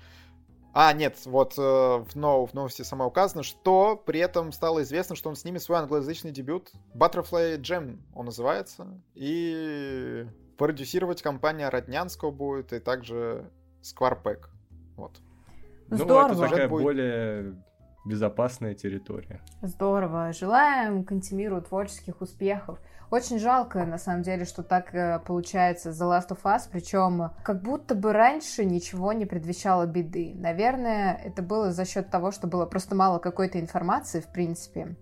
А, 0.73 0.93
нет, 0.93 1.17
вот 1.25 1.57
э, 1.57 1.61
в, 1.61 2.15
нов... 2.15 2.51
в 2.51 2.53
новости 2.53 2.83
сама 2.83 3.05
указано, 3.05 3.43
что 3.43 3.95
при 3.95 4.19
этом 4.19 4.51
стало 4.51 4.83
известно, 4.83 5.15
что 5.15 5.29
он 5.29 5.35
снимет 5.35 5.63
свой 5.63 5.79
англоязычный 5.79 6.31
дебют. 6.31 6.71
Butterfly 6.93 7.57
Jam 7.59 7.99
он 8.13 8.25
называется. 8.25 8.87
И 9.15 10.25
продюсировать 10.57 11.21
компания 11.21 11.69
Роднянского 11.69 12.31
будет, 12.31 12.73
и 12.73 12.79
также 12.79 13.49
Скварпек. 13.81 14.49
Вот. 14.95 15.19
Здорово. 15.89 16.33
Ну, 16.33 16.43
это 16.43 16.49
такая 16.49 16.69
будет... 16.69 16.83
более 16.83 17.63
безопасная 18.05 18.75
территория. 18.75 19.41
Здорово. 19.61 20.33
Желаем 20.33 21.03
Кантемиру 21.03 21.61
творческих 21.61 22.21
успехов. 22.21 22.79
Очень 23.11 23.39
жалко, 23.39 23.85
на 23.85 23.97
самом 23.97 24.21
деле, 24.21 24.45
что 24.45 24.61
так 24.61 24.93
э, 24.93 25.19
получается 25.25 25.89
The 25.89 26.11
Last 26.11 26.29
of 26.29 26.43
Us, 26.43 26.69
причем 26.71 27.31
как 27.43 27.63
будто 27.63 27.95
бы 27.95 28.13
раньше 28.13 28.65
ничего 28.65 29.13
не 29.13 29.25
предвещало 29.25 29.87
беды. 29.87 30.33
Наверное, 30.35 31.19
это 31.25 31.41
было 31.41 31.71
за 31.71 31.85
счет 31.85 32.11
того, 32.11 32.29
что 32.29 32.45
было 32.45 32.67
просто 32.67 32.93
мало 32.93 33.17
какой-то 33.17 33.59
информации, 33.59 34.19
в 34.19 34.27
принципе, 34.27 34.95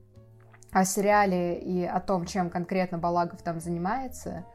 о 0.72 0.86
сериале 0.86 1.60
и 1.60 1.84
о 1.84 2.00
том, 2.00 2.26
чем 2.26 2.50
конкретно 2.50 2.98
Балагов 2.98 3.42
там 3.42 3.60
занимается. 3.60 4.46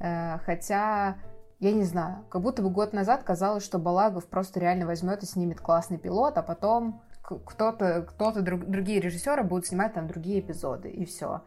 Э, 0.00 0.38
хотя 0.44 1.18
я 1.60 1.72
не 1.72 1.84
знаю, 1.84 2.24
как 2.28 2.42
будто 2.42 2.60
бы 2.60 2.70
год 2.70 2.92
назад 2.92 3.22
казалось, 3.22 3.64
что 3.64 3.78
Балагов 3.78 4.26
просто 4.26 4.58
реально 4.58 4.84
возьмет 4.84 5.22
и 5.22 5.26
снимет 5.26 5.60
классный 5.60 5.96
пилот, 5.98 6.38
а 6.38 6.42
потом 6.42 7.02
кто-то, 7.22 8.02
кто-то, 8.02 8.42
друг, 8.42 8.64
другие 8.66 9.00
режиссеры 9.00 9.44
будут 9.44 9.66
снимать 9.66 9.94
там 9.94 10.08
другие 10.08 10.40
эпизоды, 10.40 10.90
и 10.90 11.04
все. 11.04 11.42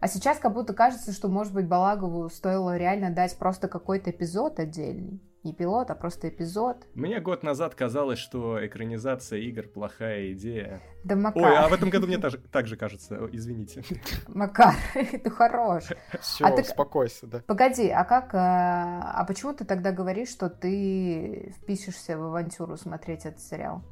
А 0.00 0.08
сейчас 0.08 0.38
как 0.38 0.54
будто 0.54 0.72
кажется, 0.72 1.12
что, 1.12 1.28
может 1.28 1.52
быть, 1.52 1.68
Балагову 1.68 2.28
стоило 2.30 2.76
реально 2.76 3.10
дать 3.10 3.36
просто 3.36 3.68
какой-то 3.68 4.10
эпизод 4.10 4.58
отдельный. 4.58 5.20
Не 5.42 5.54
пилот, 5.54 5.90
а 5.90 5.94
просто 5.94 6.28
эпизод. 6.28 6.86
Мне 6.94 7.18
год 7.20 7.42
назад 7.42 7.74
казалось, 7.74 8.18
что 8.18 8.66
экранизация 8.66 9.38
игр 9.38 9.68
плохая 9.68 10.32
идея. 10.32 10.82
Да 11.02 11.16
Макар. 11.16 11.42
Ой, 11.42 11.56
а 11.56 11.68
в 11.68 11.72
этом 11.72 11.88
году 11.88 12.06
мне 12.06 12.18
так 12.18 12.66
же 12.66 12.76
кажется, 12.76 13.26
извините. 13.32 13.82
Макар, 14.28 14.74
ты 14.94 15.30
хорош. 15.30 15.84
Все, 16.20 16.44
а 16.44 16.52
успокойся, 16.52 17.26
да. 17.26 17.42
Погоди, 17.46 17.88
а 17.88 18.04
как, 18.04 18.34
а, 18.34 19.12
а 19.14 19.24
почему 19.24 19.54
ты 19.54 19.64
тогда 19.64 19.92
говоришь, 19.92 20.28
что 20.28 20.50
ты 20.50 21.54
впишешься 21.56 22.18
в 22.18 22.24
авантюру 22.24 22.76
смотреть 22.76 23.24
этот 23.24 23.40
сериал? 23.40 23.82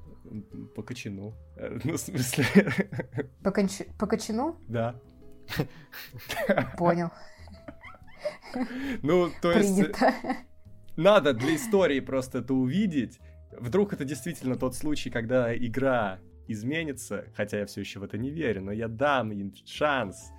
По 0.74 0.82
кочану. 0.82 1.34
Ну, 1.84 1.94
в 1.94 1.98
смысле... 1.98 2.44
По, 3.42 3.50
конч... 3.50 3.80
по 3.98 4.06
кочану? 4.06 4.56
Да. 4.68 5.00
Понял. 6.76 7.10
Ну, 9.02 9.30
то 9.40 9.52
есть... 9.52 9.90
Надо 10.96 11.32
для 11.32 11.54
истории 11.54 12.00
просто 12.00 12.38
это 12.38 12.54
увидеть. 12.54 13.20
Вдруг 13.52 13.92
это 13.92 14.04
действительно 14.04 14.56
тот 14.56 14.74
случай, 14.74 15.10
когда 15.10 15.56
игра 15.56 16.18
изменится, 16.48 17.26
хотя 17.36 17.60
я 17.60 17.66
все 17.66 17.80
еще 17.80 18.00
в 18.00 18.02
это 18.02 18.18
не 18.18 18.30
верю, 18.30 18.62
но 18.62 18.72
я 18.72 18.88
дам 18.88 19.30
им 19.30 19.54
шанс 19.64 20.32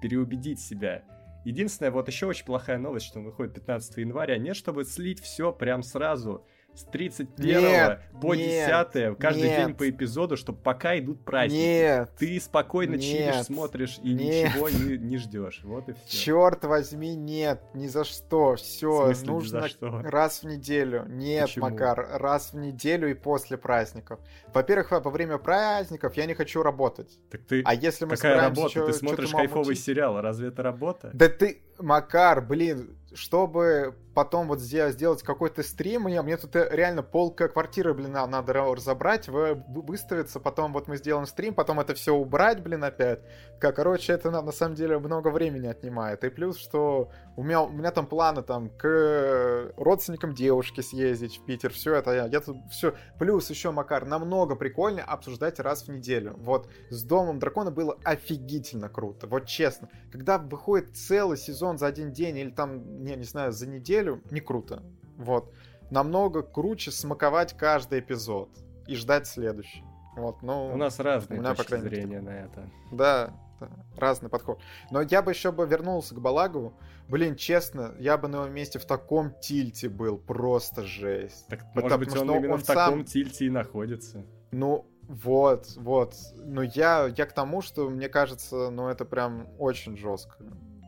переубедить 0.00 0.60
себя. 0.60 1.02
Единственное, 1.44 1.90
вот 1.90 2.06
еще 2.06 2.26
очень 2.26 2.44
плохая 2.44 2.78
новость, 2.78 3.06
что 3.06 3.18
он 3.18 3.24
выходит 3.24 3.54
15 3.54 3.96
января, 3.98 4.38
нет, 4.38 4.54
чтобы 4.54 4.84
слить 4.84 5.20
все 5.20 5.52
прям 5.52 5.82
сразу 5.82 6.46
с 6.74 6.84
31 6.84 7.60
нет, 7.60 8.00
по 8.20 8.34
10 8.34 9.18
каждый 9.18 9.42
нет. 9.42 9.66
день 9.66 9.74
по 9.76 9.88
эпизоду, 9.88 10.36
чтобы 10.36 10.58
пока 10.58 10.98
идут 10.98 11.24
праздники. 11.24 11.60
Нет. 11.60 12.10
Ты 12.18 12.40
спокойно 12.40 12.94
нет, 12.94 13.02
чилишь, 13.02 13.44
смотришь 13.46 13.98
и 14.02 14.12
нет. 14.12 14.54
ничего 14.54 14.68
не, 14.68 14.98
не 14.98 15.16
ждешь. 15.18 15.60
Вот 15.64 15.88
и 15.88 15.92
все. 15.92 16.18
Черт 16.24 16.64
возьми, 16.64 17.14
нет, 17.14 17.62
ни 17.74 17.86
за 17.86 18.04
что. 18.04 18.56
Все, 18.56 19.12
нужно 19.24 19.68
что? 19.68 20.00
раз 20.02 20.42
в 20.42 20.46
неделю. 20.46 21.04
Нет, 21.08 21.46
Почему? 21.46 21.70
Макар, 21.70 22.08
раз 22.14 22.52
в 22.52 22.56
неделю 22.56 23.10
и 23.10 23.14
после 23.14 23.56
праздников. 23.56 24.20
Во-первых, 24.52 24.90
во 24.90 25.10
время 25.10 25.38
праздников 25.38 26.16
я 26.16 26.26
не 26.26 26.34
хочу 26.34 26.62
работать. 26.62 27.18
Так 27.30 27.42
ты... 27.44 27.62
А 27.64 27.74
если 27.74 28.04
мы 28.04 28.16
Какая 28.16 28.40
работа? 28.40 28.70
Чё, 28.70 28.86
ты 28.86 28.92
смотришь 28.92 29.30
кайфовый 29.30 29.76
сериал, 29.76 30.20
разве 30.20 30.48
это 30.48 30.62
работа? 30.62 31.10
Да 31.12 31.28
ты, 31.28 31.62
Макар, 31.78 32.40
блин, 32.40 32.96
чтобы 33.14 33.94
потом 34.14 34.48
вот 34.48 34.60
сделать 34.60 35.22
какой-то 35.22 35.62
стрим, 35.62 36.02
мне, 36.02 36.22
мне 36.22 36.36
тут 36.36 36.54
э, 36.56 36.68
реально 36.70 37.02
полка 37.02 37.48
квартиры, 37.48 37.92
блин, 37.94 38.12
надо 38.12 38.52
разобрать, 38.52 39.28
выставиться, 39.28 40.40
потом 40.40 40.72
вот 40.72 40.88
мы 40.88 40.96
сделаем 40.96 41.26
стрим, 41.26 41.54
потом 41.54 41.80
это 41.80 41.94
все 41.94 42.14
убрать, 42.14 42.62
блин, 42.62 42.84
опять. 42.84 43.20
Как, 43.58 43.76
короче, 43.76 44.12
это 44.12 44.30
нам 44.30 44.46
на 44.46 44.52
самом 44.52 44.74
деле 44.76 44.98
много 44.98 45.28
времени 45.28 45.66
отнимает. 45.66 46.22
И 46.24 46.30
плюс, 46.30 46.56
что 46.56 47.10
у 47.36 47.42
меня, 47.42 47.62
у 47.62 47.70
меня 47.70 47.90
там 47.90 48.06
планы 48.06 48.42
там 48.42 48.70
к 48.70 49.72
родственникам 49.76 50.34
девушки 50.34 50.80
съездить 50.80 51.38
в 51.38 51.44
Питер, 51.44 51.72
все 51.72 51.94
это 51.94 52.12
я, 52.12 52.26
я 52.26 52.40
тут 52.40 52.56
все. 52.70 52.94
Плюс 53.18 53.50
еще, 53.50 53.70
Макар, 53.70 54.06
намного 54.06 54.54
прикольнее 54.54 55.04
обсуждать 55.04 55.58
раз 55.58 55.84
в 55.84 55.88
неделю. 55.88 56.34
Вот 56.38 56.68
с 56.90 57.02
Домом 57.02 57.38
Дракона 57.38 57.70
было 57.70 57.98
офигительно 58.04 58.88
круто, 58.88 59.26
вот 59.26 59.46
честно. 59.46 59.88
Когда 60.12 60.38
выходит 60.38 60.96
целый 60.96 61.36
сезон 61.36 61.78
за 61.78 61.86
один 61.86 62.12
день 62.12 62.38
или 62.38 62.50
там, 62.50 63.02
не, 63.02 63.16
не 63.16 63.24
знаю, 63.24 63.52
за 63.52 63.66
неделю, 63.66 64.03
не 64.30 64.40
круто. 64.40 64.82
Вот. 65.16 65.52
Намного 65.90 66.42
круче 66.42 66.90
смаковать 66.90 67.56
каждый 67.56 68.00
эпизод 68.00 68.50
и 68.86 68.96
ждать 68.96 69.26
следующий. 69.26 69.84
Вот, 70.16 70.42
ну, 70.42 70.72
у 70.72 70.76
нас 70.76 71.00
разные 71.00 71.38
у 71.38 71.42
меня, 71.42 71.54
точки 71.54 71.72
по 71.72 71.78
зрения 71.78 72.20
на 72.20 72.30
это. 72.30 72.70
Да, 72.92 73.34
да, 73.60 73.68
разный 73.96 74.28
подход. 74.28 74.60
Но 74.90 75.02
я 75.02 75.22
бы 75.22 75.32
еще 75.32 75.50
бы 75.50 75.66
вернулся 75.66 76.14
к 76.14 76.20
Балагову. 76.20 76.78
Блин, 77.08 77.36
честно, 77.36 77.94
я 77.98 78.16
бы 78.16 78.28
на 78.28 78.36
его 78.36 78.48
месте 78.48 78.78
в 78.78 78.84
таком 78.84 79.32
тильте 79.40 79.88
был. 79.88 80.16
Просто 80.16 80.84
жесть. 80.84 81.48
Так, 81.48 81.60
Потому, 81.74 81.82
может 81.82 81.98
быть, 81.98 82.16
он 82.16 82.30
именно 82.30 82.54
он 82.54 82.60
в 82.60 82.64
таком 82.64 83.00
сам... 83.00 83.04
тильте 83.04 83.46
и 83.46 83.50
находится. 83.50 84.24
Ну, 84.52 84.86
вот, 85.02 85.72
вот. 85.76 86.14
Но 86.36 86.62
я, 86.62 87.12
я 87.14 87.26
к 87.26 87.32
тому, 87.32 87.60
что 87.60 87.90
мне 87.90 88.08
кажется, 88.08 88.70
ну, 88.70 88.88
это 88.88 89.04
прям 89.04 89.48
очень 89.58 89.96
жестко 89.96 90.44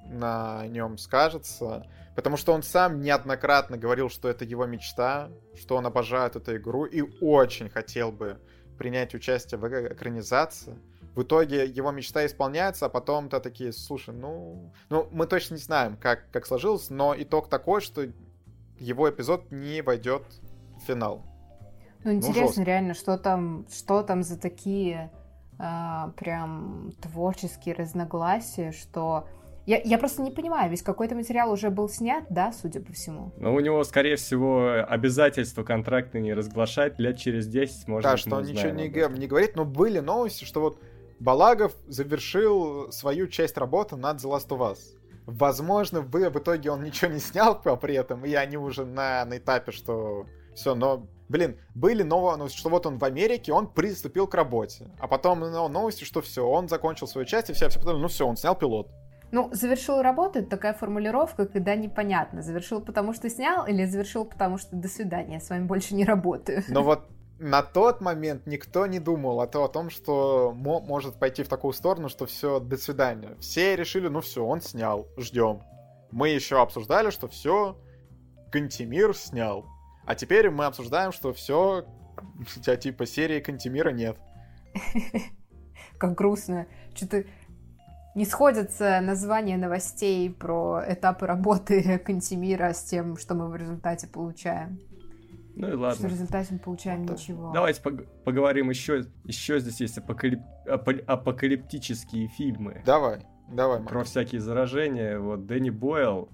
на 0.08 0.66
нем 0.68 0.99
скажется. 0.99 1.87
Потому 2.16 2.38
что 2.38 2.54
он 2.54 2.62
сам 2.62 3.00
неоднократно 3.02 3.76
говорил, 3.76 4.08
что 4.08 4.28
это 4.28 4.46
его 4.46 4.64
мечта, 4.64 5.30
что 5.54 5.76
он 5.76 5.87
обожает 5.87 6.35
эту 6.35 6.56
игру 6.56 6.87
и 6.87 7.02
очень 7.20 7.68
хотел 7.68 8.11
бы 8.11 8.40
принять 8.78 9.14
участие 9.14 9.61
в 9.61 9.66
экранизации. 9.66 10.78
В 11.14 11.23
итоге 11.23 11.66
его 11.66 11.90
мечта 11.92 12.25
исполняется, 12.25 12.87
а 12.87 12.88
потом-то 12.88 13.38
такие, 13.38 13.73
слушай, 13.73 14.14
ну, 14.14 14.73
ну, 14.88 15.08
мы 15.12 15.26
точно 15.26 15.54
не 15.54 15.61
знаем, 15.61 15.96
как, 15.96 16.30
как 16.30 16.46
сложилось, 16.46 16.88
но 16.88 17.14
итог 17.16 17.49
такой, 17.50 17.82
что 17.82 18.06
его 18.78 19.11
эпизод 19.11 19.50
не 19.50 19.82
войдет 19.82 20.23
в 20.78 20.87
финал. 20.87 21.23
Ну, 22.02 22.12
интересно, 22.12 22.62
ну, 22.62 22.66
реально, 22.66 22.94
что 22.94 23.18
там, 23.18 23.66
что 23.70 24.02
там 24.02 24.23
за 24.23 24.38
такие 24.38 25.11
а, 25.58 26.12
прям 26.16 26.92
творческие 27.02 27.75
разногласия, 27.75 28.73
что 28.73 29.26
я, 29.66 29.80
я 29.85 29.99
просто 29.99 30.23
не 30.23 30.30
понимаю, 30.30 30.70
ведь 30.70 30.82
какой-то 30.82 31.14
материал 31.14 31.50
уже 31.50 31.70
был 31.70 31.88
снят, 31.88 32.25
да, 32.30 32.52
судя 32.52 32.80
по 32.80 32.92
всему. 32.92 33.32
Но 33.37 33.54
у 33.54 33.61
него, 33.61 33.82
скорее 33.85 34.16
всего, 34.16 34.85
обязательство 34.88 35.64
контракта 35.64 36.20
не 36.20 36.32
разглашать 36.35 36.99
лет 36.99 37.18
через 37.18 37.46
10, 37.49 37.88
может 37.88 38.11
Да, 38.11 38.16
что 38.16 38.37
он 38.37 38.44
ничего 38.44 38.70
не, 38.70 38.88
не 38.88 39.26
говорит, 39.26 39.56
но 39.56 39.64
были 39.64 39.99
новости, 39.99 40.44
что 40.44 40.61
вот 40.61 40.80
Балагов 41.18 41.73
завершил 41.87 42.92
свою 42.92 43.26
часть 43.26 43.58
работы 43.58 43.96
над 43.96 44.18
The 44.18 44.30
Last 44.30 44.49
of 44.49 44.58
Us. 44.61 44.78
Возможно, 45.26 46.00
в, 46.00 46.11
в 46.11 46.38
итоге 46.38 46.70
он 46.70 46.82
ничего 46.82 47.11
не 47.11 47.18
снял 47.18 47.61
при 47.80 47.94
этом, 47.94 48.25
и 48.25 48.32
они 48.35 48.56
уже 48.56 48.85
на, 48.85 49.25
на 49.25 49.38
этапе, 49.38 49.73
что 49.73 50.26
все, 50.54 50.75
но 50.75 51.08
Блин, 51.28 51.58
были 51.75 52.04
новые, 52.04 52.37
ну, 52.37 52.49
что 52.49 52.68
вот 52.68 52.87
он 52.87 52.99
в 52.99 53.04
Америке, 53.04 53.52
он 53.52 53.66
приступил 53.66 54.28
к 54.28 54.35
работе. 54.35 54.88
А 55.00 55.08
потом 55.08 55.40
ну, 55.40 55.68
новости, 55.68 56.04
что 56.04 56.20
все, 56.20 56.46
он 56.46 56.68
закончил 56.68 57.08
свою 57.08 57.26
часть, 57.26 57.50
и 57.50 57.52
все, 57.52 57.68
все 57.68 57.80
потом, 57.80 58.00
ну 58.00 58.06
все, 58.08 58.26
он 58.26 58.37
снял 58.37 58.54
пилот. 58.54 58.88
Ну, 59.33 59.50
завершил 59.52 60.02
работу, 60.02 60.38
это 60.38 60.49
такая 60.49 60.73
формулировка, 60.73 61.47
когда 61.47 61.75
непонятно, 61.75 62.42
завершил 62.42 62.80
потому 62.80 63.12
что 63.12 63.28
снял 63.28 63.66
или 63.66 63.85
завершил 63.85 64.25
потому 64.25 64.56
что 64.56 64.76
до 64.76 64.88
свидания, 64.88 65.40
с 65.40 65.50
вами 65.50 65.64
больше 65.64 65.95
не 65.95 66.04
работаю. 66.04 66.62
Но 66.68 66.83
вот 66.83 67.09
на 67.38 67.62
тот 67.62 68.00
момент 68.00 68.47
никто 68.47 68.87
не 68.87 68.99
думал 68.99 69.40
о, 69.40 69.47
том, 69.47 69.90
что 69.90 70.52
может 70.54 71.18
пойти 71.18 71.42
в 71.42 71.49
такую 71.49 71.73
сторону, 71.73 72.09
что 72.09 72.26
все, 72.26 72.61
до 72.61 72.76
свидания. 72.76 73.37
Все 73.40 73.76
решили, 73.76 74.09
ну 74.09 74.21
все, 74.21 74.45
он 74.45 74.61
снял, 74.61 75.09
ждем. 75.16 75.62
Мы 76.11 76.30
еще 76.30 76.61
обсуждали, 76.61 77.11
что 77.11 77.28
все 77.28 77.76
Кантимир 78.52 79.14
снял. 79.14 79.66
А 80.06 80.14
теперь 80.14 80.50
мы 80.50 80.66
обсуждаем, 80.66 81.12
что 81.12 81.33
все, 81.33 81.85
у 82.40 82.61
тебя 82.61 82.76
типа 82.76 83.06
серии 83.06 83.40
Кантимира 83.40 83.90
нет. 83.90 84.16
Как 85.99 86.14
грустно. 86.14 86.66
Что-то 86.95 87.25
не 88.16 88.25
сходятся 88.25 89.00
названия 89.02 89.58
новостей 89.58 90.30
про 90.30 90.82
этапы 90.88 91.26
работы 91.26 91.99
Кантимира 92.04 92.73
с 92.73 92.82
тем, 92.82 93.18
что 93.18 93.35
мы 93.35 93.49
в 93.49 93.56
результате 93.56 94.08
получаем. 94.08 94.80
Ну 95.54 95.68
и 95.68 95.75
ладно. 95.75 95.96
Что 95.96 96.08
в 96.08 96.11
результате 96.11 96.54
мы 96.54 96.58
получаем 96.58 97.06
вот, 97.06 97.18
ничего. 97.18 97.52
Давайте 97.52 97.82
пог- 97.82 98.06
поговорим 98.25 98.70
еще. 98.70 99.04
Еще 99.25 99.61
здесь 99.61 99.80
есть 99.80 99.99
апокалип... 99.99 100.40
апокалиптические 100.66 102.28
фильмы. 102.28 102.82
Давай, 102.87 103.26
давай. 103.49 103.82
Про 103.82 104.04
всякие 104.04 104.40
заражения. 104.40 105.18
Вот 105.18 105.46
Дэнни 105.46 105.70
Бойл 105.70 106.30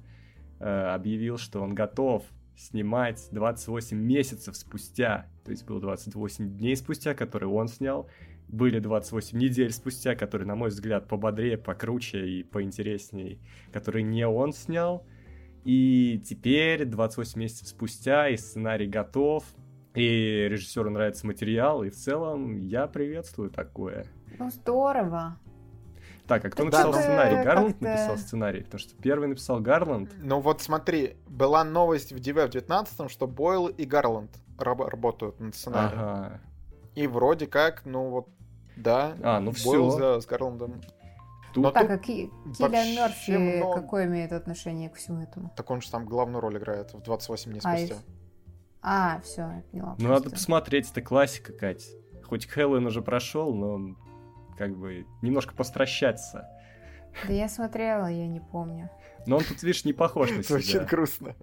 э, 0.60 0.64
объявил, 0.64 1.36
что 1.36 1.62
он 1.62 1.74
готов 1.74 2.22
снимать 2.56 3.26
28 3.32 3.96
месяцев 3.96 4.56
спустя. 4.56 5.26
То 5.44 5.50
есть 5.50 5.66
было 5.66 5.80
28 5.80 6.58
дней 6.58 6.76
спустя, 6.76 7.14
которые 7.14 7.50
он 7.50 7.66
снял. 7.66 8.08
Были 8.52 8.78
28 8.78 9.38
недель 9.38 9.72
спустя, 9.72 10.14
которые, 10.14 10.46
на 10.46 10.54
мой 10.54 10.68
взгляд, 10.68 11.08
пободрее, 11.08 11.58
покруче 11.58 12.28
и 12.28 12.42
поинтереснее, 12.42 13.38
которые 13.72 14.04
не 14.04 14.26
он 14.26 14.52
снял. 14.52 15.04
И 15.64 16.20
теперь, 16.24 16.84
28 16.84 17.40
месяцев 17.40 17.68
спустя, 17.68 18.28
и 18.28 18.36
сценарий 18.36 18.86
готов, 18.86 19.44
и 19.94 20.46
режиссеру 20.50 20.90
нравится 20.90 21.26
материал, 21.26 21.82
и 21.82 21.90
в 21.90 21.94
целом 21.94 22.56
я 22.56 22.86
приветствую 22.86 23.50
такое. 23.50 24.06
Ну, 24.38 24.50
здорово. 24.50 25.38
Так, 26.26 26.44
а 26.44 26.50
кто 26.50 26.64
написал 26.64 26.92
да, 26.92 27.00
сценарий? 27.00 27.44
Гарланд 27.44 27.80
написал 27.80 28.16
сценарий, 28.16 28.62
потому 28.62 28.78
что 28.78 28.94
первый 28.96 29.28
написал 29.28 29.60
Гарланд. 29.60 30.10
Ну 30.22 30.40
вот 30.40 30.60
смотри, 30.60 31.16
была 31.26 31.64
новость 31.64 32.12
в 32.12 32.20
ДВ 32.20 32.46
в 32.46 32.48
19 32.50 33.10
что 33.10 33.26
Бойл 33.26 33.66
и 33.66 33.84
Гарланд 33.84 34.30
раб- 34.58 34.88
работают 34.88 35.40
над 35.40 35.54
сценарием. 35.54 35.98
Ага. 35.98 36.40
И 36.94 37.06
вроде 37.06 37.46
как, 37.46 37.84
ну 37.84 38.10
вот, 38.10 38.28
да, 38.76 39.16
а, 39.22 39.40
ну 39.40 39.52
все. 39.52 39.90
За, 39.90 40.20
с 40.20 40.26
Гарландом 40.26 40.80
Тут... 41.52 41.74
Так, 41.74 41.90
а 41.90 41.98
Ки... 41.98 42.30
Киллиан 42.56 42.88
Мерфи 42.94 43.30
много... 43.32 43.82
какое 43.82 44.06
имеет 44.06 44.32
отношение 44.32 44.88
к 44.88 44.94
всему 44.94 45.22
этому? 45.22 45.52
Так 45.54 45.70
он 45.70 45.82
же 45.82 45.90
там 45.90 46.06
главную 46.06 46.40
роль 46.40 46.56
играет 46.56 46.94
в 46.94 47.02
28 47.02 47.50
дней 47.50 47.60
спустя. 47.60 47.96
А, 48.80 49.16
и... 49.16 49.18
а 49.18 49.20
все, 49.20 49.40
я 49.42 49.62
поняла. 49.70 49.96
Ну, 49.98 50.08
надо 50.08 50.30
посмотреть, 50.30 50.90
это 50.90 51.02
классика, 51.02 51.52
Кать. 51.52 51.90
Хоть 52.24 52.46
Хэллоуин 52.46 52.86
уже 52.86 53.02
прошел, 53.02 53.54
но 53.54 53.72
он 53.74 53.98
как 54.56 54.76
бы 54.76 55.06
немножко 55.20 55.54
постращаться. 55.54 56.48
Да 57.26 57.32
я 57.32 57.48
смотрела, 57.48 58.06
я 58.06 58.26
не 58.26 58.40
помню. 58.40 58.90
Но 59.26 59.36
он 59.36 59.44
тут, 59.44 59.62
видишь, 59.62 59.84
не 59.84 59.92
похож 59.92 60.30
на 60.30 60.42
себя. 60.42 60.56
Очень 60.56 60.84
грустно. 60.86 61.36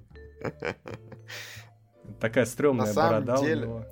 Такая 2.19 2.45
стрёмная 2.45 2.91
борода 2.93 3.39
у 3.39 3.45
него 3.45 3.85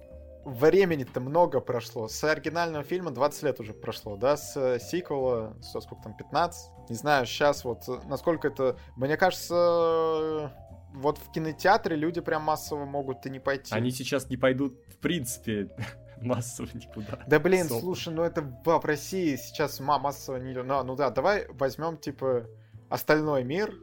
времени-то 0.48 1.20
много 1.20 1.60
прошло. 1.60 2.08
С 2.08 2.24
оригинального 2.24 2.84
фильма 2.84 3.12
20 3.12 3.44
лет 3.44 3.60
уже 3.60 3.74
прошло, 3.74 4.16
да? 4.16 4.38
С 4.38 4.56
э, 4.56 4.80
сиквела, 4.80 5.58
со 5.62 5.82
сколько 5.82 6.04
там, 6.04 6.16
15? 6.16 6.90
Не 6.90 6.96
знаю, 6.96 7.26
сейчас 7.26 7.64
вот, 7.66 7.88
э, 7.88 8.00
насколько 8.06 8.48
это... 8.48 8.78
Мне 8.96 9.18
кажется, 9.18 9.56
э, 9.56 10.50
вот 10.94 11.18
в 11.18 11.32
кинотеатре 11.32 11.96
люди 11.96 12.22
прям 12.22 12.44
массово 12.44 12.86
могут 12.86 13.26
и 13.26 13.30
не 13.30 13.40
пойти. 13.40 13.76
Они 13.76 13.92
сейчас 13.92 14.30
не 14.30 14.38
пойдут, 14.38 14.80
в 14.88 14.98
принципе, 14.98 15.70
массово 16.22 16.70
никуда. 16.74 17.20
Да 17.28 17.40
блин, 17.40 17.68
Соп. 17.68 17.82
слушай, 17.82 18.14
ну 18.14 18.24
это 18.24 18.42
в 18.42 18.86
России 18.86 19.36
сейчас 19.36 19.80
массово 19.82 20.38
не... 20.38 20.54
Ну, 20.54 20.84
ну 20.84 20.96
да, 20.96 21.10
давай 21.10 21.48
возьмем, 21.50 21.98
типа, 21.98 22.48
остальной 22.90 23.44
мир, 23.44 23.74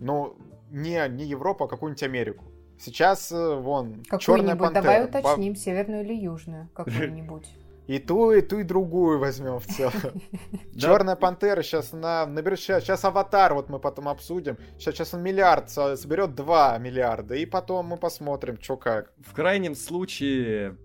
ну, 0.00 0.36
не, 0.70 1.08
не 1.08 1.24
Европу, 1.26 1.64
а 1.64 1.68
какую-нибудь 1.68 2.02
Америку. 2.02 2.44
Сейчас 2.78 3.32
э, 3.32 3.54
вон 3.56 4.02
черная 4.18 4.56
пантера. 4.56 4.82
Давай 4.82 5.04
уточним, 5.04 5.54
По... 5.54 5.60
северную 5.60 6.04
или 6.04 6.14
южную 6.14 6.68
какую-нибудь. 6.74 7.46
И 7.88 7.98
ту, 7.98 8.32
и 8.32 8.42
ту, 8.42 8.58
и 8.58 8.64
другую 8.64 9.18
возьмем 9.18 9.60
в 9.60 9.66
целом. 9.66 10.20
Черная 10.76 11.16
пантера 11.16 11.62
сейчас 11.62 11.94
она 11.94 12.26
наберет 12.26 12.60
сейчас, 12.60 12.84
сейчас 12.84 13.02
аватар, 13.06 13.54
вот 13.54 13.70
мы 13.70 13.78
потом 13.78 14.08
обсудим. 14.10 14.58
Сейчас, 14.78 14.94
сейчас 14.94 15.14
он 15.14 15.22
миллиард 15.22 15.70
соберет 15.70 16.34
2 16.34 16.76
миллиарда, 16.76 17.34
и 17.36 17.46
потом 17.46 17.86
мы 17.86 17.96
посмотрим, 17.96 18.60
что 18.60 18.76
как. 18.76 19.14
В 19.26 19.32
крайнем 19.32 19.74
случае 19.74 20.76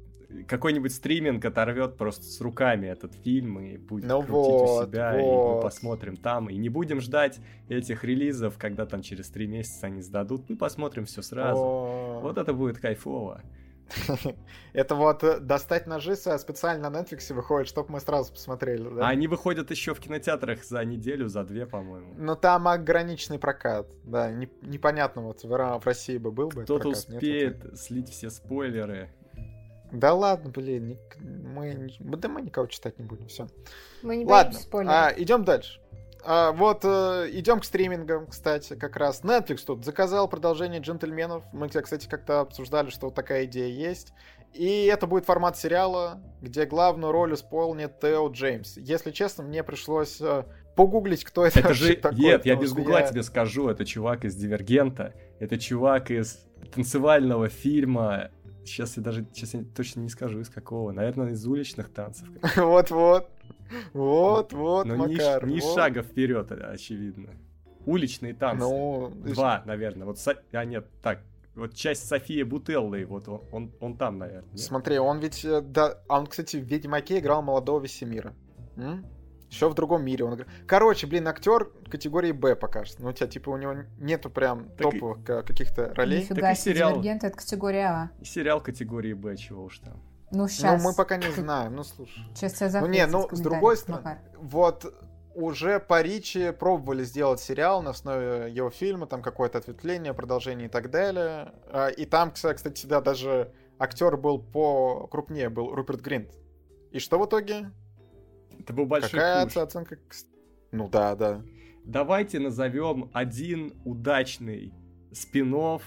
какой-нибудь 0.48 0.94
стриминг 0.94 1.44
оторвет 1.46 1.98
просто 1.98 2.24
с 2.24 2.42
руками 2.42 2.88
этот 2.88 3.14
фильм 3.16 3.60
и 3.60 3.78
будет 3.78 4.06
ну 4.06 4.22
крутить 4.22 4.52
вот, 4.52 4.84
у 4.84 4.88
себя, 4.88 5.14
вот. 5.14 5.20
и 5.20 5.56
мы 5.56 5.62
посмотрим 5.62 6.16
там. 6.18 6.50
И 6.50 6.56
не 6.56 6.70
будем 6.70 7.02
ждать 7.02 7.40
этих 7.70 8.04
релизов, 8.04 8.58
когда 8.58 8.86
там 8.86 9.02
через 9.02 9.30
три 9.30 9.48
месяца 9.48 9.88
они 9.88 10.02
сдадут. 10.02 10.50
Мы 10.50 10.58
посмотрим 10.58 11.06
все 11.06 11.22
сразу. 11.22 11.62
О. 11.62 12.20
Вот 12.22 12.38
это 12.38 12.54
будет 12.54 12.80
кайфово. 12.80 13.42
Это 14.74 14.96
вот 14.96 15.24
э, 15.24 15.40
достать 15.40 15.88
ножи 15.88 16.16
специально 16.16 16.90
на 16.90 17.02
Netflix 17.02 17.34
выходит, 17.34 17.68
чтобы 17.68 17.92
мы 17.92 18.00
сразу 18.00 18.32
посмотрели. 18.32 18.90
Да? 18.90 19.08
А 19.08 19.10
они 19.10 19.28
выходят 19.28 19.70
еще 19.72 19.94
в 19.94 20.00
кинотеатрах 20.00 20.64
за 20.64 20.84
неделю, 20.84 21.28
за 21.28 21.44
две, 21.44 21.66
по-моему. 21.66 22.14
Но 22.18 22.36
там 22.36 22.68
ограниченный 22.68 23.40
прокат. 23.40 23.88
Да, 24.04 24.32
непонятно, 24.32 25.22
вот 25.22 25.44
в 25.44 25.86
России 25.86 26.18
бы 26.18 26.32
был 26.32 26.50
бы. 26.50 26.64
Кто-то 26.64 26.90
успеет 26.90 27.64
Нет, 27.64 27.80
слить 27.80 28.10
все 28.10 28.30
спойлеры 28.30 29.10
да 29.94 30.14
ладно, 30.14 30.50
блин, 30.50 30.98
мы, 31.20 31.90
да 32.00 32.28
мы 32.28 32.42
никого 32.42 32.68
читать 32.68 32.98
не 32.98 33.06
будем, 33.06 33.28
все. 33.28 33.48
Мы 34.02 34.18
не 34.18 34.26
ладно, 34.26 34.60
а, 34.88 35.14
идем 35.16 35.46
дальше. 35.46 35.80
А, 36.26 36.52
вот, 36.52 36.80
э, 36.84 37.30
идем 37.32 37.60
к 37.60 37.66
стримингам, 37.66 38.28
кстати, 38.28 38.76
как 38.76 38.96
раз. 38.96 39.22
Netflix 39.24 39.60
тут 39.66 39.86
заказал 39.86 40.28
продолжение 40.28 40.82
«Джентльменов». 40.82 41.44
Мы, 41.54 41.70
кстати, 41.70 42.08
как-то 42.08 42.40
обсуждали, 42.40 42.90
что 42.90 43.08
вот 43.08 43.16
такая 43.16 43.46
идея 43.46 43.68
есть. 43.68 44.14
И 44.54 44.86
это 44.86 45.06
будет 45.06 45.26
формат 45.26 45.58
сериала, 45.58 46.22
где 46.42 46.66
главную 46.66 47.12
роль 47.12 47.34
исполнит 47.34 48.00
Тео 48.00 48.30
Джеймс. 48.30 48.78
Если 48.78 49.12
честно, 49.12 49.44
мне 49.44 49.64
пришлось 49.64 50.22
э, 50.22 50.46
погуглить, 50.76 51.24
кто 51.24 51.46
это, 51.46 51.60
это 51.60 51.74
же... 51.74 51.96
такой. 51.96 52.20
Нет, 52.20 52.46
я 52.46 52.56
без 52.56 52.74
гугла 52.74 53.00
я... 53.00 53.08
тебе 53.08 53.24
скажу, 53.24 53.68
это 53.70 53.86
чувак 53.86 54.26
из 54.26 54.36
«Дивергента», 54.36 55.14
это 55.40 55.60
чувак 55.60 56.10
из 56.10 56.40
танцевального 56.74 57.50
фильма 57.50 58.32
Сейчас 58.66 58.98
я 58.98 59.04
даже 59.04 59.26
сейчас 59.34 59.54
я 59.54 59.64
точно 59.64 60.02
не 60.02 60.10
скажу, 60.10 60.40
из 60.40 60.50
какого. 60.50 60.92
Наверное, 60.92 61.32
из 61.32 61.46
уличных 61.46 61.92
танцев. 61.92 62.28
Вот-вот. 62.56 63.30
Вот-вот, 63.94 64.86
Но 64.86 65.08
ни, 65.08 65.14
ни 65.16 65.60
вот. 65.60 65.76
шага 65.76 66.04
вперед, 66.04 66.52
очевидно. 66.52 67.30
Уличные 67.86 68.34
танцы. 68.34 68.64
Ну, 68.64 69.12
Два, 69.26 69.64
наверное. 69.66 70.06
Вот, 70.06 70.18
а 70.52 70.66
нет, 70.66 70.88
так, 71.02 71.22
вот 71.56 71.74
часть 71.74 72.08
Софии 72.08 72.44
Бутеллы, 72.44 73.06
вот 73.06 73.28
он, 73.28 73.42
он, 73.52 73.72
он 73.80 73.98
там, 73.98 74.18
наверное. 74.18 74.50
Нет? 74.52 74.60
Смотри, 74.60 74.98
он 74.98 75.20
ведь, 75.20 75.44
э, 75.46 75.62
да, 75.62 76.00
а 76.08 76.20
он, 76.20 76.28
кстати, 76.28 76.58
в 76.58 76.64
Ведьмаке 76.64 77.20
играл 77.20 77.42
молодого 77.42 77.82
Весемира. 77.82 78.34
М? 78.76 79.06
Еще 79.54 79.70
в 79.70 79.76
другом 79.76 80.04
мире 80.04 80.26
он 80.26 80.46
Короче, 80.66 81.06
блин, 81.06 81.28
актер 81.28 81.70
категории 81.88 82.32
Б 82.32 82.56
пока 82.56 82.86
что. 82.86 83.04
Ну, 83.04 83.10
у 83.10 83.14
тебя, 83.14 83.28
типа, 83.28 83.52
у 83.52 83.58
него 83.58 83.76
нету 84.00 84.32
прям 84.32 84.70
так 84.70 84.92
топовых 84.92 85.20
и... 85.20 85.44
каких-то 85.44 85.94
ролей. 85.94 86.22
Нифига 86.22 86.42
так 86.42 86.58
и 86.58 86.60
сериал. 86.60 86.94
Дивергент 86.94 87.24
это 87.24 87.38
категория 87.38 87.86
А. 87.86 88.12
И 88.20 88.26
сериал 88.26 88.62
категории 88.62 89.14
Б, 89.14 89.38
чего 89.38 89.66
уж 89.66 89.78
там. 89.78 90.02
Ну, 90.32 90.48
сейчас. 90.48 90.82
Ну, 90.82 90.90
мы 90.90 90.96
пока 90.96 91.18
не 91.18 91.30
знаем, 91.30 91.76
ну, 91.76 91.84
слушай. 91.84 92.24
Сейчас 92.34 92.60
я 92.62 92.82
Ну, 92.82 92.88
не, 92.88 93.06
ну, 93.06 93.30
с 93.32 93.40
другой 93.40 93.78
стороны, 93.78 94.18
вот 94.38 94.92
уже 95.36 95.80
по 95.80 96.02
Ричи 96.02 96.52
пробовали 96.52 97.04
сделать 97.04 97.40
сериал 97.40 97.84
на 97.84 97.92
основе 97.92 98.52
его 98.52 98.72
фильма, 98.72 99.06
там 99.06 99.22
какое-то 99.22 99.60
ответвление, 99.60 100.16
продолжение 100.16 100.68
и 100.68 100.72
так 100.72 100.90
далее. 100.90 101.54
А, 101.72 101.90
и 101.90 102.06
там, 102.06 102.32
кстати, 102.32 102.88
да, 102.88 103.02
даже 103.02 103.52
актер 103.78 104.18
был 104.18 104.40
по 104.40 105.06
крупнее, 105.06 105.50
был 105.50 105.76
Руперт 105.76 106.02
Гринт. 106.02 106.32
И 106.92 106.98
что 106.98 107.20
в 107.20 107.26
итоге? 107.28 107.72
Это 108.60 108.74
был 108.74 108.86
большой 108.86 109.12
Какая 109.12 109.46
куш. 109.46 109.58
оценка? 109.58 109.98
Ну 110.72 110.90
да, 110.90 111.16
да. 111.16 111.42
Давайте 111.86 112.40
назовем 112.40 113.10
один 113.14 113.74
удачный 113.84 114.74
спин 115.12 115.80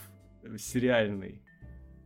сериальный. 0.58 1.42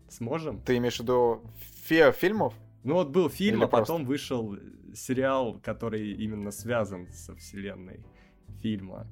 Сможем? 0.09 0.61
Ты 0.63 0.77
имеешь 0.79 0.97
в 0.97 1.01
виду 1.01 1.43
фи 1.85 2.11
фильмов? 2.13 2.55
Ну 2.83 2.95
вот 2.95 3.11
был 3.11 3.29
фильм, 3.29 3.59
Или 3.59 3.65
а 3.65 3.69
просто? 3.69 3.93
потом 3.93 4.07
вышел 4.07 4.57
сериал, 4.95 5.61
который 5.63 6.13
именно 6.13 6.51
связан 6.51 7.09
со 7.13 7.35
вселенной 7.37 8.05
фильма. 8.61 9.07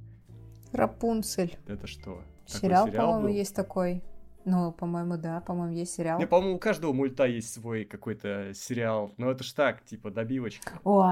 Рапунцель. 0.73 1.57
Это 1.67 1.87
что? 1.87 2.23
Сериал, 2.47 2.87
сериал 2.89 3.13
по-моему, 3.13 3.29
есть 3.29 3.55
такой. 3.55 4.03
Ну, 4.51 4.73
по-моему, 4.73 5.19
да, 5.19 5.43
по-моему, 5.43 5.75
есть 5.75 5.95
сериал. 5.95 6.19
Не, 6.19 6.27
по-моему, 6.27 6.57
у 6.57 6.59
каждого 6.59 6.95
мульта 6.95 7.27
есть 7.27 7.53
свой 7.53 7.85
какой-то 7.85 8.55
сериал. 8.55 9.13
Но 9.19 9.31
это 9.31 9.45
ж 9.45 9.53
так, 9.53 9.85
типа, 9.85 10.11
добивочка. 10.11 10.81
Ой, 10.85 11.05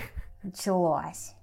началось. 0.42 1.34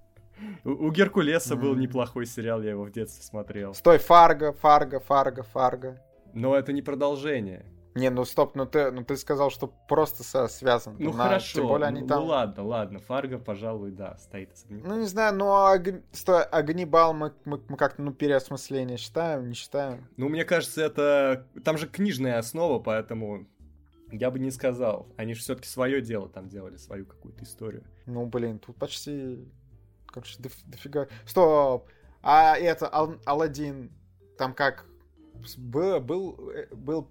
У, 0.64 0.72
у 0.72 0.92
Геркулеса 0.92 1.56
был 1.56 1.76
неплохой 1.76 2.26
сериал, 2.26 2.64
я 2.64 2.72
его 2.72 2.84
в 2.84 2.92
детстве 2.92 3.24
смотрел. 3.24 3.76
Стой, 3.76 4.00
Фарго, 4.00 4.54
Фарго, 4.54 5.00
Фарго, 5.00 5.44
Фарго. 5.44 6.02
Но 6.34 6.56
это 6.56 6.74
не 6.74 6.82
продолжение. 6.82 7.64
Не, 7.96 8.10
ну 8.10 8.24
стоп, 8.24 8.56
ну 8.56 8.66
ты, 8.66 8.92
ну 8.92 9.04
ты 9.04 9.18
сказал, 9.18 9.50
что 9.50 9.68
просто 9.88 10.24
со, 10.24 10.48
связан. 10.48 10.96
Ну 11.00 11.12
на, 11.12 11.24
хорошо, 11.24 11.60
Тем 11.60 11.68
более 11.68 11.88
они 11.88 12.02
ну, 12.02 12.08
там... 12.08 12.20
ну 12.20 12.26
ладно, 12.28 12.64
ладно, 12.64 13.00
Фарго, 13.00 13.40
пожалуй, 13.40 13.92
да, 13.92 14.18
стоит. 14.20 14.52
Ну 14.70 15.00
не 15.00 15.08
знаю, 15.08 15.36
ну 15.36 15.48
а 15.48 15.74
Аг... 15.74 15.88
Стой, 16.12 16.44
Агнибал 16.44 17.14
мы, 17.14 17.34
мы, 17.46 17.60
мы 17.68 17.78
как-то, 17.78 18.02
ну, 18.02 18.14
переосмысление 18.14 18.98
считаем, 18.98 19.50
не 19.50 19.56
считаем? 19.56 20.08
Ну, 20.18 20.30
мне 20.30 20.46
кажется, 20.46 20.84
это... 20.84 21.48
Там 21.64 21.78
же 21.78 21.88
книжная 21.88 22.38
основа, 22.38 22.80
поэтому 22.80 23.48
я 24.12 24.30
бы 24.30 24.40
не 24.40 24.52
сказал. 24.52 25.08
Они 25.18 25.34
же 25.34 25.42
все-таки 25.42 25.68
свое 25.68 26.02
дело 26.02 26.30
там 26.30 26.48
делали, 26.48 26.78
свою 26.78 27.06
какую-то 27.06 27.44
историю. 27.44 27.84
Ну, 28.06 28.26
блин, 28.28 28.60
тут 28.60 28.76
почти... 28.76 29.40
Короче, 30.08 30.42
доф... 30.42 30.54
дофига... 30.66 31.08
Стоп! 31.26 31.90
А 32.22 32.56
это, 32.56 32.88
Ал... 32.94 33.16
Алладин, 33.26 33.92
там 34.38 34.54
как 34.54 34.86
был, 35.58 36.00
был, 36.00 36.52
э, 36.54 36.68
был 36.74 37.04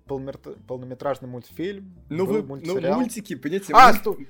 полнометражный 0.66 1.28
мультфильм. 1.28 1.94
Ну, 2.08 2.26
вы, 2.26 2.42
ну 2.42 2.80
мультики, 2.94 3.34
понимаете, 3.34 3.72
а, 3.74 3.92
мульт... 3.92 4.28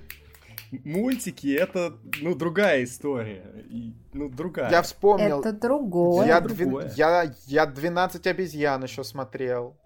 мультики 0.85 1.55
это, 1.55 1.97
ну, 2.21 2.35
другая 2.35 2.85
история. 2.85 3.65
И, 3.69 3.95
ну, 4.13 4.29
другая. 4.29 4.71
Я 4.71 4.83
вспомнил. 4.83 5.41
Это 5.41 5.53
другое. 5.53 6.27
Я, 6.27 6.41
другое. 6.41 6.93
я, 6.97 7.33
я 7.47 7.67
12 7.67 8.27
обезьян 8.27 8.83
еще 8.83 9.05
смотрел. 9.05 9.77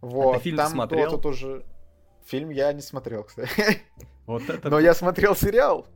Вот. 0.00 0.36
А 0.36 0.38
ты 0.38 0.44
фильм 0.44 0.56
там 0.56 0.72
смотрел? 0.72 1.10
тут 1.10 1.26
уже... 1.26 1.64
Фильм 2.26 2.50
я 2.50 2.72
не 2.72 2.82
смотрел, 2.82 3.24
кстати. 3.24 3.82
Вот 4.26 4.48
это... 4.48 4.70
Но 4.70 4.78
я 4.78 4.94
смотрел 4.94 5.34
сериал. 5.34 5.86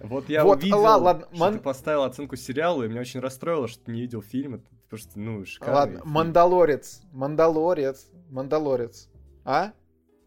Вот 0.00 0.28
я 0.28 0.44
вот, 0.44 0.58
увидел, 0.58 0.80
ладно, 0.80 1.26
что 1.30 1.38
ман... 1.38 1.54
ты 1.54 1.60
поставил 1.60 2.04
оценку 2.04 2.36
сериалу, 2.36 2.84
и 2.84 2.88
меня 2.88 3.00
очень 3.00 3.20
расстроило, 3.20 3.68
что 3.68 3.84
ты 3.84 3.92
не 3.92 4.00
видел 4.00 4.22
фильм. 4.22 4.62
Потому 4.90 5.08
что, 5.08 5.20
ну, 5.20 5.44
шикарный 5.44 5.74
Ладно, 5.74 5.98
фильм. 6.00 6.10
Мандалорец, 6.10 7.02
Мандалорец, 7.12 8.08
Мандалорец. 8.28 9.08
А? 9.44 9.72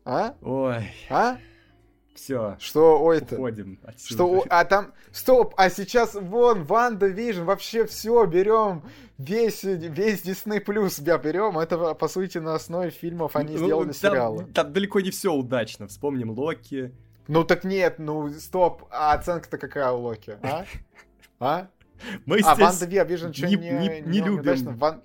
А? 0.06 0.36
Ой. 0.42 0.90
А? 1.10 1.38
Все. 2.16 2.56
Что, 2.60 3.04
ой-то? 3.04 3.36
Уходим 3.36 3.78
отсюда. 3.84 4.14
Что, 4.14 4.46
а 4.50 4.64
там, 4.64 4.94
стоп, 5.12 5.54
а 5.58 5.70
сейчас 5.70 6.14
вон, 6.14 6.64
WandaVision, 6.64 7.44
вообще 7.44 7.86
все, 7.86 8.26
берем, 8.26 8.84
весь, 9.18 9.64
весь 9.64 10.24
Disney 10.24 10.62
Плюс 10.62 10.94
себя 10.94 11.18
берем, 11.18 11.60
это, 11.60 11.94
по 11.94 12.08
сути, 12.08 12.38
на 12.38 12.56
основе 12.56 12.92
фильмов 12.92 13.36
они 13.36 13.58
ну, 13.58 13.66
сделаны 13.66 13.94
там, 13.94 14.12
сериалы. 14.12 14.46
Там 14.54 14.72
далеко 14.72 15.02
не 15.02 15.12
все 15.12 15.34
удачно, 15.34 15.90
вспомним 15.90 16.30
Локи. 16.32 16.96
Ну 17.28 17.44
так 17.44 17.66
нет, 17.66 18.00
ну 18.00 18.30
стоп, 18.30 18.84
а 18.92 19.14
оценка-то 19.14 19.58
какая 19.58 19.92
у 19.92 20.04
Локи, 20.04 20.38
а? 20.42 20.66
А? 21.40 21.68
Мы 22.26 22.40
а 22.44 22.56
Ванда 22.56 22.86
Вижн 22.86 23.32
что 23.32 23.48
не, 23.48 23.56
не, 23.56 23.72
не, 23.72 24.02
не 24.02 24.22
любим. 24.22 24.76
Ван... 24.78 25.02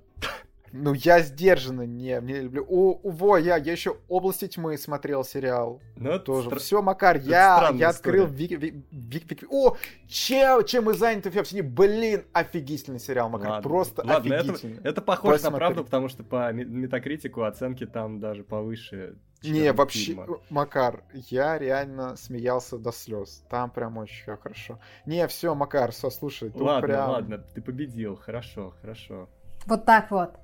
Ну, 0.72 0.92
я 0.92 1.20
сдержанно 1.20 1.82
не, 1.82 2.18
не 2.22 2.40
люблю. 2.40 2.64
У, 2.68 3.11
во, 3.11 3.38
я, 3.38 3.56
я 3.56 3.72
еще 3.72 3.96
«Области 4.08 4.46
тьмы» 4.48 4.76
смотрел 4.76 5.24
сериал. 5.24 5.80
Ну, 5.96 6.18
тоже. 6.18 6.48
Стра... 6.48 6.58
Все, 6.58 6.82
Макар, 6.82 7.16
я, 7.18 7.70
я 7.74 7.88
открыл 7.88 8.26
Вик, 8.26 8.50
Вик, 8.52 8.74
Вик, 8.90 9.30
Вик, 9.30 9.44
О, 9.50 9.76
чем, 10.06 10.64
чем 10.64 10.84
мы 10.84 10.94
заняты 10.94 11.30
в 11.30 11.37
обсудили? 11.37 11.62
Блин, 11.62 12.24
офигительный 12.32 13.00
сериал, 13.00 13.28
Макар. 13.28 13.50
Ладно. 13.50 13.68
Просто 13.68 14.02
Ладно, 14.04 14.37
офигительный. 14.37 14.78
Это, 14.78 14.88
это 14.88 15.02
похоже 15.02 15.34
Посмотри. 15.34 15.52
на 15.52 15.58
правду, 15.58 15.84
потому 15.84 16.08
что 16.08 16.22
по 16.22 16.52
метакритику 16.52 17.42
оценки 17.42 17.87
там 17.87 18.20
даже 18.20 18.44
повыше. 18.44 19.16
Не, 19.42 19.72
вообще, 19.72 20.12
фильма. 20.14 20.27
Макар, 20.51 21.03
я 21.12 21.59
реально 21.59 22.16
смеялся 22.16 22.77
до 22.79 22.90
слез. 22.92 23.44
Там 23.48 23.70
прям 23.70 23.96
очень 23.98 24.24
хорошо. 24.24 24.79
Не, 25.07 25.27
все, 25.29 25.55
Макар, 25.55 25.92
все, 25.92 26.11
слушай, 26.11 26.51
ладно, 26.55 26.88
прям... 26.88 27.11
ладно, 27.11 27.38
ты 27.38 27.62
победил, 27.62 28.16
хорошо, 28.16 28.74
хорошо. 28.81 29.29
Вот 29.66 29.85
так 29.85 30.11
вот. 30.11 30.35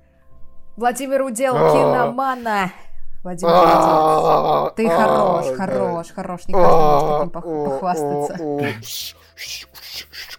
Владимир 0.77 1.23
Удел, 1.23 1.55
А. 1.55 1.71
киномана. 1.71 2.71
Владимир 3.23 3.51
Удел. 3.53 4.71
Ты 4.75 4.87
хорош, 4.89 5.57
хорош, 5.57 6.11
хорош. 6.11 6.47
Не 6.47 6.53
каждый 6.53 6.75
может 6.77 7.33
таким 7.33 7.65
похвастаться. 7.69 8.37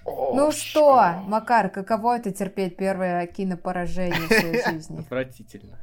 Ну 0.07 0.53
что, 0.53 1.15
Макар, 1.27 1.69
каково 1.69 2.19
это 2.19 2.31
терпеть 2.31 2.77
первое 2.77 3.27
кинопоражение 3.27 4.21
в 4.29 4.33
своей 4.33 4.65
жизни? 4.71 5.01
Отвратительно. 5.01 5.79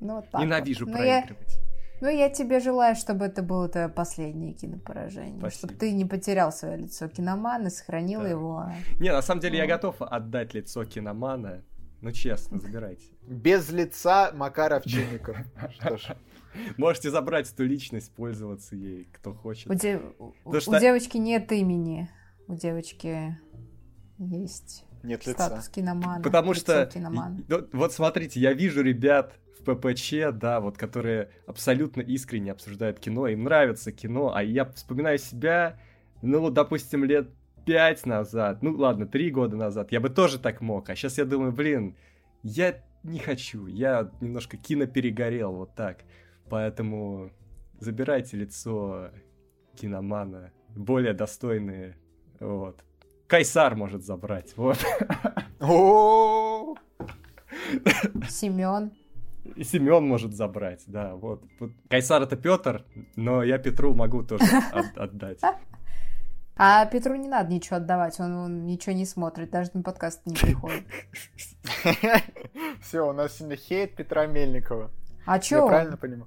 Ну, 0.00 0.16
вот 0.16 0.30
так 0.30 0.40
Ненавижу 0.40 0.86
вот. 0.86 0.94
Ну, 0.94 1.02
я, 1.02 1.22
проигрывать. 1.22 1.58
ну, 2.00 2.08
я 2.08 2.28
тебе 2.30 2.60
желаю, 2.60 2.94
чтобы 2.96 3.24
это 3.26 3.42
было 3.42 3.68
твое 3.68 3.88
последнее 3.88 4.52
кинопоражение. 4.54 5.38
Спасибо. 5.38 5.50
Чтобы 5.50 5.74
ты 5.74 5.92
не 5.92 6.04
потерял 6.04 6.52
свое 6.52 6.76
лицо 6.76 7.08
киномана, 7.08 7.70
сохранил 7.70 8.20
Да. 8.22 8.28
его. 8.28 8.66
Не, 9.00 9.12
на 9.12 9.22
самом 9.22 9.40
деле 9.40 9.58
я 9.58 9.64
Ну. 9.64 9.70
готов 9.70 9.96
отдать 10.00 10.54
лицо 10.54 10.84
киномана. 10.84 11.62
Ну, 12.00 12.12
честно, 12.12 12.58
забирайте. 12.60 13.04
Без 13.26 13.70
лица 13.70 14.30
Макар 14.34 14.72
Овчинников. 14.74 15.36
Что 15.72 15.96
ж. 15.96 16.16
Можете 16.76 17.10
забрать 17.10 17.50
эту 17.52 17.64
личность, 17.64 18.12
пользоваться 18.14 18.74
ей, 18.76 19.04
кто 19.12 19.34
хочет. 19.34 19.68
У, 19.70 19.74
де- 19.74 19.98
Потому 19.98 20.34
у 20.44 20.60
что- 20.60 20.80
девочки 20.80 21.16
нет 21.18 21.50
имени. 21.52 22.08
У 22.46 22.54
девочки 22.54 23.36
есть 24.18 24.84
Нет 25.02 25.26
лица. 25.26 25.46
статус 25.46 25.68
киномана. 25.68 26.22
Потому 26.22 26.52
лицо 26.52 26.60
что, 26.60 26.86
киномана. 26.86 27.38
и- 27.48 27.76
вот 27.76 27.92
смотрите, 27.92 28.40
я 28.40 28.52
вижу 28.52 28.82
ребят 28.82 29.34
в 29.58 29.64
ППЧ, 29.64 30.32
да, 30.32 30.60
вот, 30.60 30.76
которые 30.78 31.30
абсолютно 31.46 32.00
искренне 32.00 32.52
обсуждают 32.52 32.98
кино, 33.00 33.26
им 33.28 33.44
нравится 33.44 33.92
кино, 33.92 34.34
а 34.34 34.42
я 34.42 34.64
вспоминаю 34.66 35.18
себя, 35.18 35.78
ну, 36.22 36.40
вот, 36.40 36.54
допустим, 36.54 37.04
лет 37.04 37.28
пять 37.66 38.06
назад, 38.06 38.62
ну, 38.62 38.76
ладно, 38.76 39.06
три 39.06 39.30
года 39.30 39.56
назад, 39.56 39.92
я 39.92 40.00
бы 40.00 40.08
тоже 40.08 40.38
так 40.38 40.60
мог, 40.60 40.88
а 40.90 40.96
сейчас 40.96 41.18
я 41.18 41.24
думаю, 41.24 41.52
блин, 41.52 41.96
я 42.42 42.82
не 43.02 43.18
хочу, 43.18 43.66
я 43.66 44.10
немножко 44.20 44.56
кино 44.56 44.86
перегорел, 44.86 45.52
вот 45.52 45.74
так, 45.74 45.98
поэтому 46.48 47.30
забирайте 47.78 48.36
лицо 48.36 49.10
киномана, 49.76 50.50
более 50.74 51.12
достойные, 51.12 51.96
вот. 52.40 52.82
Кайсар 53.28 53.76
может 53.76 54.04
забрать, 54.04 54.56
вот. 54.56 54.78
О, 55.60 56.74
Семен. 58.28 58.92
И 59.54 59.64
Семен 59.64 60.06
может 60.06 60.34
забрать, 60.34 60.82
да, 60.86 61.14
вот. 61.14 61.42
Кайсар 61.88 62.22
это 62.22 62.36
Петр, 62.36 62.84
но 63.16 63.42
я 63.42 63.58
Петру 63.58 63.94
могу 63.94 64.22
тоже 64.22 64.44
от- 64.72 64.96
отдать. 64.98 65.40
А 66.56 66.86
Петру 66.86 67.14
не 67.14 67.28
надо 67.28 67.52
ничего 67.52 67.76
отдавать, 67.76 68.18
он, 68.18 68.34
он 68.34 68.66
ничего 68.66 68.94
не 68.94 69.04
смотрит, 69.06 69.50
даже 69.50 69.70
на 69.74 69.82
подкаст 69.82 70.26
не 70.26 70.34
приходит. 70.34 70.84
Все, 72.80 73.06
у 73.08 73.12
нас 73.12 73.36
сегодня 73.36 73.56
хейт 73.56 73.94
Петра 73.94 74.26
Мельникова. 74.26 74.90
А 75.26 75.34
Я 75.34 75.40
чё? 75.40 75.66
правильно 75.68 75.96
понимаю? 75.96 76.26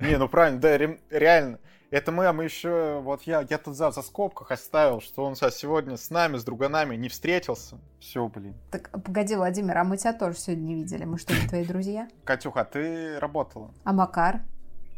Не, 0.00 0.16
ну 0.16 0.28
правильно, 0.28 0.58
да, 0.60 0.76
реально. 1.10 1.58
Это 1.90 2.12
мы, 2.12 2.26
а 2.26 2.32
мы 2.32 2.44
еще, 2.44 3.00
вот 3.02 3.22
я, 3.22 3.44
я 3.50 3.58
тут 3.58 3.74
за, 3.76 3.90
за 3.90 4.02
скобках 4.02 4.52
оставил, 4.52 5.00
что 5.00 5.24
он 5.24 5.34
сейчас 5.34 5.56
сегодня 5.56 5.96
с 5.96 6.08
нами, 6.10 6.36
с 6.36 6.44
друганами 6.44 6.94
не 6.94 7.08
встретился. 7.08 7.78
Все, 7.98 8.28
блин. 8.28 8.54
Так, 8.70 8.90
погоди, 9.04 9.34
Владимир, 9.34 9.76
а 9.78 9.82
мы 9.84 9.96
тебя 9.96 10.12
тоже 10.12 10.38
сегодня 10.38 10.62
не 10.62 10.74
видели. 10.76 11.04
Мы 11.04 11.18
что, 11.18 11.34
не 11.34 11.48
твои 11.48 11.64
друзья? 11.64 12.08
Катюха, 12.24 12.64
ты 12.64 13.18
работала. 13.18 13.74
А 13.82 13.92
Макар? 13.92 14.42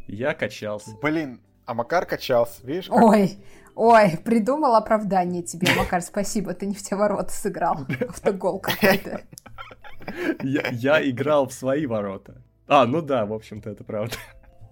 Я 0.05 0.35
качался. 0.35 0.91
Блин, 1.01 1.41
а 1.65 1.73
Макар 1.73 2.05
качался, 2.05 2.63
видишь? 2.63 2.89
как- 2.89 3.01
Ой, 3.01 3.37
ой, 3.73 4.17
придумал 4.23 4.75
оправдание 4.75 5.41
тебе, 5.41 5.69
Макар, 5.75 6.01
спасибо, 6.03 6.53
ты 6.53 6.67
не 6.67 6.75
в 6.75 6.83
те 6.83 6.95
ворота 6.95 7.31
сыграл. 7.31 7.87
Автогол 8.07 8.59
какой-то. 8.59 9.21
Я 10.43 11.09
играл 11.09 11.47
в 11.47 11.53
свои 11.53 11.87
ворота. 11.87 12.41
А, 12.67 12.85
ну 12.85 13.01
да, 13.01 13.25
в 13.25 13.33
общем-то, 13.33 13.71
это 13.71 13.83
правда. 13.83 14.15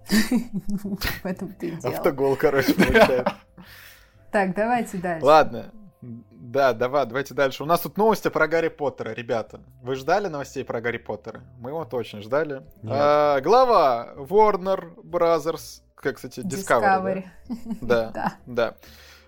В 0.10 1.26
этом 1.26 1.54
ты 1.54 1.72
дело. 1.72 1.94
Автогол, 1.96 2.36
короче, 2.36 2.74
получается. 2.74 3.36
Так, 4.32 4.56
давайте 4.56 4.98
дальше. 4.98 5.26
Ладно. 5.26 5.74
Да, 6.02 6.72
давай, 6.74 7.06
давайте 7.06 7.34
дальше. 7.34 7.64
У 7.64 7.66
нас 7.66 7.82
тут 7.82 7.98
новости 7.98 8.30
про 8.30 8.48
Гарри 8.48 8.70
Поттера, 8.70 9.10
ребята. 9.12 9.60
Вы 9.84 9.96
ждали 9.96 10.28
новостей 10.30 10.64
про 10.64 10.80
Гарри 10.80 10.98
Поттера? 11.00 11.42
Мы 11.60 11.74
вот 11.74 11.94
очень 11.94 12.22
ждали. 12.22 12.64
А, 12.88 13.42
глава 13.42 14.14
Warner 14.16 14.96
Brothers, 15.04 15.82
как, 15.96 16.16
кстати, 16.16 16.40
Discovery. 16.40 17.26
Discovery. 17.46 17.78
Да, 17.82 18.12
Да. 18.14 18.34
да. 18.46 18.76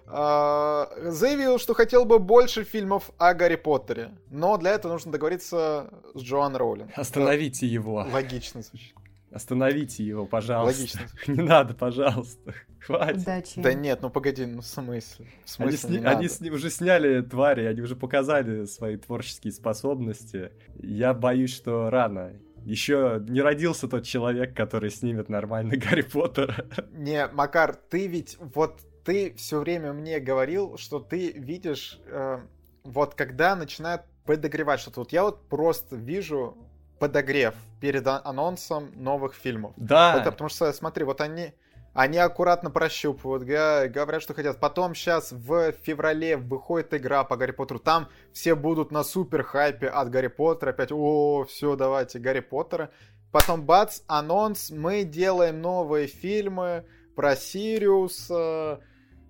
А, 0.08 0.90
заявил, 1.12 1.60
что 1.60 1.74
хотел 1.74 2.06
бы 2.06 2.20
больше 2.20 2.64
фильмов 2.64 3.12
о 3.18 3.34
Гарри 3.34 3.56
Поттере, 3.58 4.12
но 4.30 4.58
для 4.58 4.72
этого 4.72 4.94
нужно 4.94 5.12
договориться 5.12 5.90
с 6.14 6.22
Джоан 6.22 6.56
Роулинг. 6.56 6.92
Остановите 6.96 7.68
его. 7.68 8.08
Логично 8.12 8.62
звучит. 8.62 8.96
Остановите 9.34 10.04
его, 10.04 10.26
пожалуйста. 10.26 10.80
Логично. 10.82 11.02
Не 11.28 11.41
надо, 11.41 11.74
пожалуйста. 11.74 12.54
Хватит. 12.80 13.22
Удачи. 13.24 13.62
Да 13.62 13.74
нет, 13.74 14.00
ну 14.02 14.10
погоди, 14.10 14.46
ну 14.46 14.62
в 14.62 14.65
смысле? 14.65 15.26
В 15.46 15.60
Они, 15.62 15.72
смысле 15.72 15.78
сни- 15.78 16.00
не 16.00 16.06
они 16.06 16.15
надо? 16.24 16.30
сни- 16.30 16.52
уже 16.52 16.69
сняли 16.69 17.22
твари, 17.22 17.63
они 17.65 17.82
уже 17.82 17.96
показали 17.96 18.65
свои 18.65 18.98
творческие 18.98 19.54
способности. 19.54 20.52
Я 20.82 21.13
боюсь, 21.13 21.54
что 21.54 21.89
рано. 21.89 22.34
Еще 22.65 23.24
не 23.28 23.41
родился 23.41 23.88
тот 23.88 24.04
человек, 24.04 24.56
который 24.56 24.89
снимет 24.89 25.30
нормально 25.30 25.76
Гарри 25.78 26.02
Поттера. 26.04 26.65
Не, 26.91 27.28
Макар, 27.28 27.74
ты 27.76 28.08
ведь 28.08 28.38
вот 28.39 28.82
ты 29.04 29.34
все 29.36 29.60
время 29.60 29.93
мне 29.93 30.19
говорил, 30.19 30.78
что 30.78 31.00
ты 31.00 31.32
видишь, 31.32 32.00
э, 32.06 32.39
вот 32.84 33.15
когда 33.15 33.56
начинают 33.56 34.04
подогревать 34.26 34.80
что-то. 34.80 35.02
Вот 35.02 35.12
я 35.12 35.24
вот 35.24 35.48
просто 35.50 35.96
вижу 35.98 36.58
подогрев 37.04 37.54
перед 37.82 38.08
анонсом 38.08 38.89
новых 38.96 39.34
фильмов. 39.34 39.74
Да. 39.76 40.16
Это 40.22 40.32
потому 40.32 40.50
что, 40.50 40.72
смотри, 40.72 41.04
вот 41.04 41.20
они, 41.20 41.52
они 41.94 42.18
аккуратно 42.18 42.72
прощупывают, 42.72 43.44
говорят, 43.44 44.22
что 44.22 44.34
хотят. 44.34 44.58
Потом 44.62 44.96
сейчас 44.96 45.34
в 45.34 45.74
феврале 45.84 46.38
выходит 46.38 46.94
игра 46.94 47.26
по 47.26 47.36
Гарри 47.36 47.52
Поттеру. 47.52 47.80
Там 47.80 48.08
все 48.32 48.56
будут 48.56 48.92
на 48.92 49.04
супер 49.04 49.44
хайпе 49.44 49.88
от 49.88 50.10
Гарри 50.10 50.28
Поттера. 50.28 50.70
Опять, 50.70 50.94
о, 50.94 51.44
все, 51.44 51.76
давайте, 51.76 52.20
Гарри 52.20 52.39
Поттера. 52.39 52.89
Потом 53.34 53.63
бац, 53.63 54.00
анонс, 54.08 54.70
мы 54.70 55.04
делаем 55.04 55.60
новые 55.60 56.08
фильмы 56.08 56.86
про 57.18 57.36
Сириуса, 57.36 58.80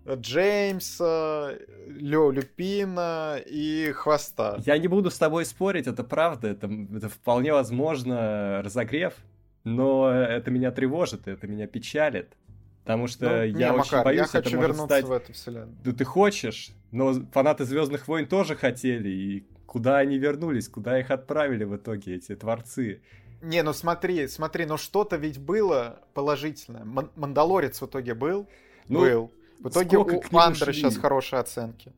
Джеймса, 0.08 1.54
Лё 1.88 2.32
Люпина 2.32 3.40
и 3.46 3.92
Хвоста. 3.94 4.60
Я 4.66 4.78
не 4.78 4.88
буду 4.88 5.10
с 5.10 5.18
тобой 5.18 5.46
спорить, 5.46 5.88
это 5.88 6.04
правда, 6.04 6.50
это, 6.50 6.70
это 6.96 7.10
вполне 7.10 7.54
возможно 7.54 8.62
разогрев, 8.64 9.14
но 9.64 10.10
это 10.12 10.52
меня 10.52 10.72
тревожит, 10.72 11.28
это 11.28 11.48
меня 11.48 11.68
печалит. 11.68 12.34
Потому 12.84 13.08
что 13.08 13.30
ну, 13.30 13.44
я 13.44 13.70
не, 13.70 13.72
очень 13.72 13.78
Макар, 13.78 14.04
боюсь, 14.04 14.20
я 14.20 14.26
хочу 14.28 14.50
это 14.50 14.58
вернуться 14.58 14.86
стать... 14.86 15.06
в 15.06 15.12
эту 15.14 15.32
вселенную. 15.32 15.78
Да 15.86 15.94
ты 15.94 16.04
хочешь, 16.04 16.72
но 16.92 17.14
фанаты 17.32 17.64
Звездных 17.64 18.10
войн 18.10 18.28
тоже 18.28 18.58
хотели, 18.58 19.08
и 19.08 19.48
куда 19.66 20.00
они 20.00 20.18
вернулись, 20.18 20.68
куда 20.68 21.00
их 21.00 21.10
отправили 21.10 21.64
в 21.64 21.78
итоге 21.78 22.16
эти 22.16 22.36
творцы. 22.36 23.02
Не, 23.42 23.64
ну 23.64 23.72
смотри, 23.72 24.28
смотри, 24.28 24.66
ну 24.66 24.78
что-то 24.78 25.16
ведь 25.16 25.40
было 25.40 26.02
положительное. 26.14 26.84
Ман- 26.84 27.12
Мандалорец 27.16 27.82
в 27.82 27.86
итоге 27.86 28.16
был? 28.16 28.48
Ну, 28.90 29.00
был. 29.00 29.32
В 29.64 29.70
итоге 29.70 29.98
у 29.98 30.38
Андера 30.38 30.74
сейчас 30.74 30.98
хорошие 30.98 31.40
оценки. 31.40 31.94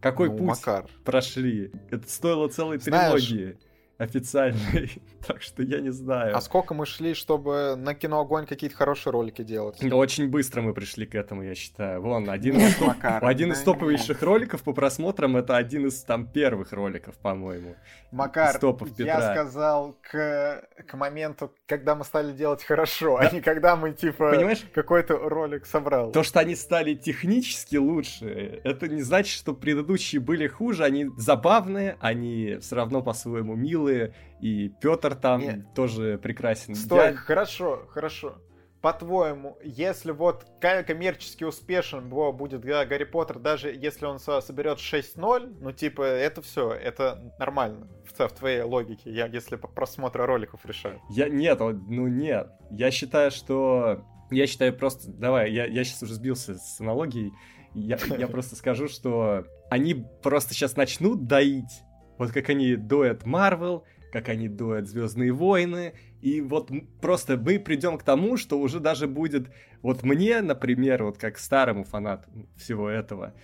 Какой 0.00 0.28
ну, 0.28 0.36
путь 0.36 0.46
Макар. 0.46 0.86
прошли? 1.04 1.72
Это 1.90 2.08
стоило 2.08 2.48
целой 2.48 2.78
Знаешь, 2.78 3.24
трилогии 3.24 3.58
официальной, 3.98 4.90
так 5.26 5.42
что 5.42 5.62
я 5.62 5.80
не 5.80 5.90
знаю. 5.90 6.36
А 6.36 6.40
сколько 6.40 6.74
мы 6.74 6.86
шли, 6.86 7.14
чтобы 7.14 7.76
на 7.76 7.94
кино 7.94 8.20
огонь 8.20 8.46
какие-то 8.46 8.76
хорошие 8.76 9.12
ролики 9.12 9.42
делать? 9.42 9.82
Очень 9.92 10.28
быстро 10.28 10.60
мы 10.62 10.74
пришли 10.74 11.06
к 11.06 11.14
этому, 11.14 11.42
я 11.42 11.54
считаю. 11.54 12.02
Вон, 12.02 12.28
один 12.28 12.58
из, 12.58 12.76
топ... 12.76 12.94
один 13.02 13.52
из 13.52 13.62
топовейших 13.62 14.22
роликов 14.22 14.62
по 14.62 14.72
просмотрам 14.72 15.36
это 15.36 15.56
один 15.56 15.86
из 15.86 16.02
там 16.02 16.26
первых 16.26 16.72
роликов, 16.72 17.16
по-моему. 17.16 17.74
Макар, 18.12 18.58
я 18.98 19.32
сказал 19.32 19.96
к, 20.02 20.68
к 20.86 20.94
моменту, 20.94 21.52
когда 21.66 21.96
мы 21.96 22.04
стали 22.04 22.32
делать 22.32 22.62
хорошо, 22.62 23.18
да. 23.20 23.28
а 23.28 23.34
не 23.34 23.40
когда 23.40 23.76
мы, 23.76 23.92
типа, 23.92 24.30
Понимаешь? 24.30 24.64
какой-то 24.72 25.16
ролик 25.16 25.66
собрал. 25.66 26.12
То, 26.12 26.22
что 26.22 26.40
они 26.40 26.54
стали 26.54 26.94
технически 26.94 27.76
лучше, 27.76 28.60
это 28.64 28.88
не 28.88 29.02
значит, 29.02 29.36
что 29.36 29.52
предыдущие 29.52 30.20
были 30.20 30.46
хуже, 30.46 30.84
они 30.84 31.10
забавные, 31.16 31.96
они 32.00 32.58
все 32.60 32.76
равно 32.76 33.02
по-своему 33.02 33.56
милые, 33.56 34.14
и 34.40 34.68
Петр 34.80 35.16
там 35.16 35.40
Нет. 35.40 35.74
тоже 35.74 36.18
прекрасен. 36.18 36.74
Стой, 36.74 37.06
я... 37.06 37.14
хорошо, 37.14 37.86
хорошо. 37.88 38.36
По-твоему, 38.82 39.58
если 39.62 40.12
вот 40.12 40.46
коммерчески 40.60 41.44
успешен 41.44 42.08
будет 42.08 42.64
Гарри 42.64 43.04
Поттер, 43.04 43.38
даже 43.38 43.70
если 43.70 44.06
он 44.06 44.18
соберет 44.18 44.78
6-0, 44.78 45.58
ну 45.60 45.72
типа 45.72 46.02
это 46.02 46.42
все, 46.42 46.72
это 46.72 47.32
нормально 47.38 47.88
в, 48.04 48.18
в 48.18 48.32
твоей 48.32 48.62
логике, 48.62 49.10
я, 49.10 49.26
если 49.26 49.56
по 49.56 49.66
просмотру 49.66 50.26
роликов 50.26 50.64
решаю. 50.64 51.00
Я 51.10 51.28
нет, 51.28 51.58
ну 51.60 52.06
нет. 52.06 52.50
Я 52.70 52.90
считаю, 52.90 53.30
что 53.30 54.04
я 54.30 54.46
считаю 54.46 54.76
просто, 54.76 55.10
давай, 55.10 55.52
я, 55.52 55.66
я 55.66 55.84
сейчас 55.84 56.02
уже 56.02 56.14
сбился 56.14 56.54
с 56.56 56.80
аналогией. 56.80 57.32
Я, 57.74 57.98
я 58.18 58.26
просто 58.28 58.56
скажу, 58.56 58.88
что 58.88 59.46
они 59.70 60.04
просто 60.22 60.54
сейчас 60.54 60.76
начнут 60.76 61.26
доить, 61.26 61.82
вот 62.18 62.32
как 62.32 62.48
они 62.48 62.76
доят 62.76 63.26
Марвел, 63.26 63.84
как 64.12 64.28
они 64.28 64.48
доят 64.48 64.86
Звездные 64.88 65.32
войны. 65.32 65.94
И 66.22 66.40
вот 66.40 66.70
просто 67.00 67.36
мы 67.36 67.58
придем 67.58 67.98
к 67.98 68.02
тому, 68.02 68.36
что 68.36 68.58
уже 68.58 68.80
даже 68.80 69.06
будет, 69.06 69.48
вот 69.82 70.02
мне, 70.02 70.40
например, 70.40 71.04
вот 71.04 71.18
как 71.18 71.38
старому 71.38 71.84
фанату 71.84 72.28
всего 72.56 72.88
этого, 72.88 73.34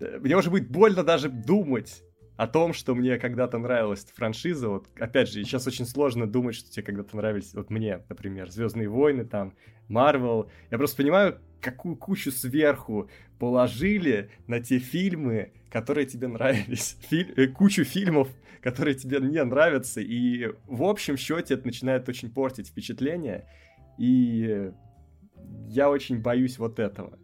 э, 0.00 0.18
мне 0.20 0.36
уже 0.36 0.50
будет 0.50 0.68
больно 0.70 1.02
даже 1.02 1.28
думать 1.28 2.02
о 2.36 2.46
том, 2.46 2.72
что 2.72 2.94
мне 2.94 3.18
когда-то 3.18 3.58
нравилась 3.58 4.06
франшиза. 4.14 4.68
Вот, 4.68 4.86
опять 4.98 5.28
же, 5.28 5.42
сейчас 5.42 5.66
очень 5.66 5.84
сложно 5.84 6.26
думать, 6.26 6.54
что 6.54 6.70
тебе 6.70 6.84
когда-то 6.84 7.16
нравились, 7.16 7.52
вот 7.52 7.68
мне, 7.68 8.04
например, 8.08 8.48
Звездные 8.50 8.88
войны, 8.88 9.24
там, 9.24 9.54
Марвел. 9.88 10.48
Я 10.70 10.78
просто 10.78 10.98
понимаю, 10.98 11.40
какую 11.60 11.96
кучу 11.96 12.30
сверху 12.30 13.10
положили 13.40 14.30
на 14.46 14.60
те 14.60 14.78
фильмы, 14.78 15.52
которые 15.70 16.06
тебе 16.06 16.28
нравились. 16.28 16.96
Филь... 17.08 17.32
Э, 17.36 17.48
кучу 17.48 17.84
фильмов, 17.84 18.28
которые 18.62 18.94
тебе 18.94 19.20
не 19.20 19.42
нравятся. 19.42 20.00
И 20.00 20.52
в 20.66 20.82
общем 20.82 21.16
счете 21.16 21.54
это 21.54 21.66
начинает 21.66 22.08
очень 22.08 22.30
портить 22.30 22.68
впечатление. 22.68 23.46
И 23.98 24.70
я 25.68 25.90
очень 25.90 26.20
боюсь 26.20 26.58
вот 26.58 26.78
этого 26.78 27.18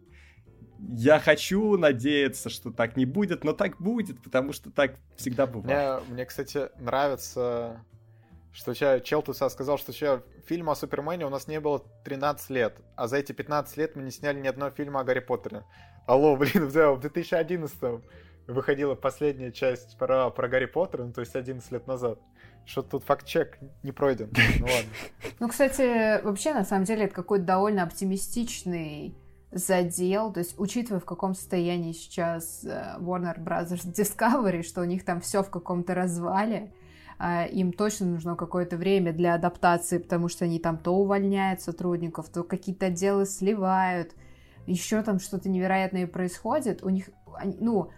я 0.79 1.19
хочу 1.19 1.77
надеяться, 1.77 2.49
что 2.49 2.71
так 2.71 2.97
не 2.97 3.05
будет, 3.05 3.43
но 3.43 3.53
так 3.53 3.77
будет, 3.77 4.21
потому 4.21 4.53
что 4.53 4.71
так 4.71 4.95
всегда 5.15 5.47
бывает. 5.47 6.03
Мне, 6.03 6.13
мне 6.13 6.25
кстати, 6.25 6.69
нравится, 6.79 7.83
что 8.51 8.73
чел, 8.73 8.99
чел 8.99 9.21
тут 9.21 9.35
сказал, 9.37 9.77
что 9.77 9.93
че, 9.93 10.21
фильма 10.45 10.73
о 10.73 10.75
Супермене 10.75 11.25
у 11.25 11.29
нас 11.29 11.47
не 11.47 11.59
было 11.59 11.83
13 12.03 12.49
лет, 12.51 12.81
а 12.95 13.07
за 13.07 13.17
эти 13.17 13.31
15 13.31 13.77
лет 13.77 13.95
мы 13.95 14.03
не 14.03 14.11
сняли 14.11 14.39
ни 14.39 14.47
одного 14.47 14.71
фильма 14.71 15.01
о 15.01 15.03
Гарри 15.03 15.19
Поттере. 15.19 15.63
Алло, 16.05 16.35
блин, 16.35 16.67
в 16.67 16.99
2011 16.99 17.79
выходила 18.47 18.95
последняя 18.95 19.51
часть 19.51 19.97
про, 19.97 20.29
про 20.29 20.47
Гарри 20.47 20.65
Поттера, 20.65 21.03
ну, 21.03 21.13
то 21.13 21.21
есть 21.21 21.35
11 21.35 21.71
лет 21.71 21.87
назад. 21.87 22.19
Что 22.65 22.81
тут 22.81 23.03
факт-чек 23.03 23.59
не 23.83 23.91
пройден. 23.91 24.31
Ну 24.59 24.65
ладно. 24.65 24.89
Ну, 25.39 25.49
кстати, 25.49 26.21
вообще, 26.23 26.53
на 26.53 26.63
самом 26.63 26.85
деле, 26.85 27.05
это 27.05 27.13
какой-то 27.13 27.45
довольно 27.45 27.83
оптимистичный 27.83 29.15
задел, 29.51 30.33
то 30.33 30.39
есть 30.39 30.55
учитывая, 30.57 30.99
в 30.99 31.05
каком 31.05 31.33
состоянии 31.33 31.93
сейчас 31.93 32.65
э, 32.65 32.97
Warner 32.99 33.39
Brothers 33.39 33.85
Discovery, 33.85 34.63
что 34.63 34.81
у 34.81 34.83
них 34.83 35.05
там 35.05 35.21
все 35.21 35.43
в 35.43 35.49
каком-то 35.49 35.95
развале, 35.95 36.73
э, 37.19 37.49
им 37.51 37.71
точно 37.71 38.07
нужно 38.07 38.35
какое-то 38.35 38.75
время 38.75 39.13
для 39.13 39.33
адаптации, 39.33 39.99
потому 39.99 40.27
что 40.27 40.43
они 40.43 40.59
там 40.59 40.77
то 40.77 40.95
увольняют 40.95 41.61
сотрудников, 41.61 42.27
то 42.29 42.43
какие-то 42.43 42.87
отделы 42.87 43.25
сливают, 43.25 44.13
еще 44.67 45.01
там 45.03 45.19
что-то 45.19 45.47
невероятное 45.47 46.05
происходит, 46.05 46.83
у 46.83 46.89
них, 46.89 47.09
ну, 47.59 47.91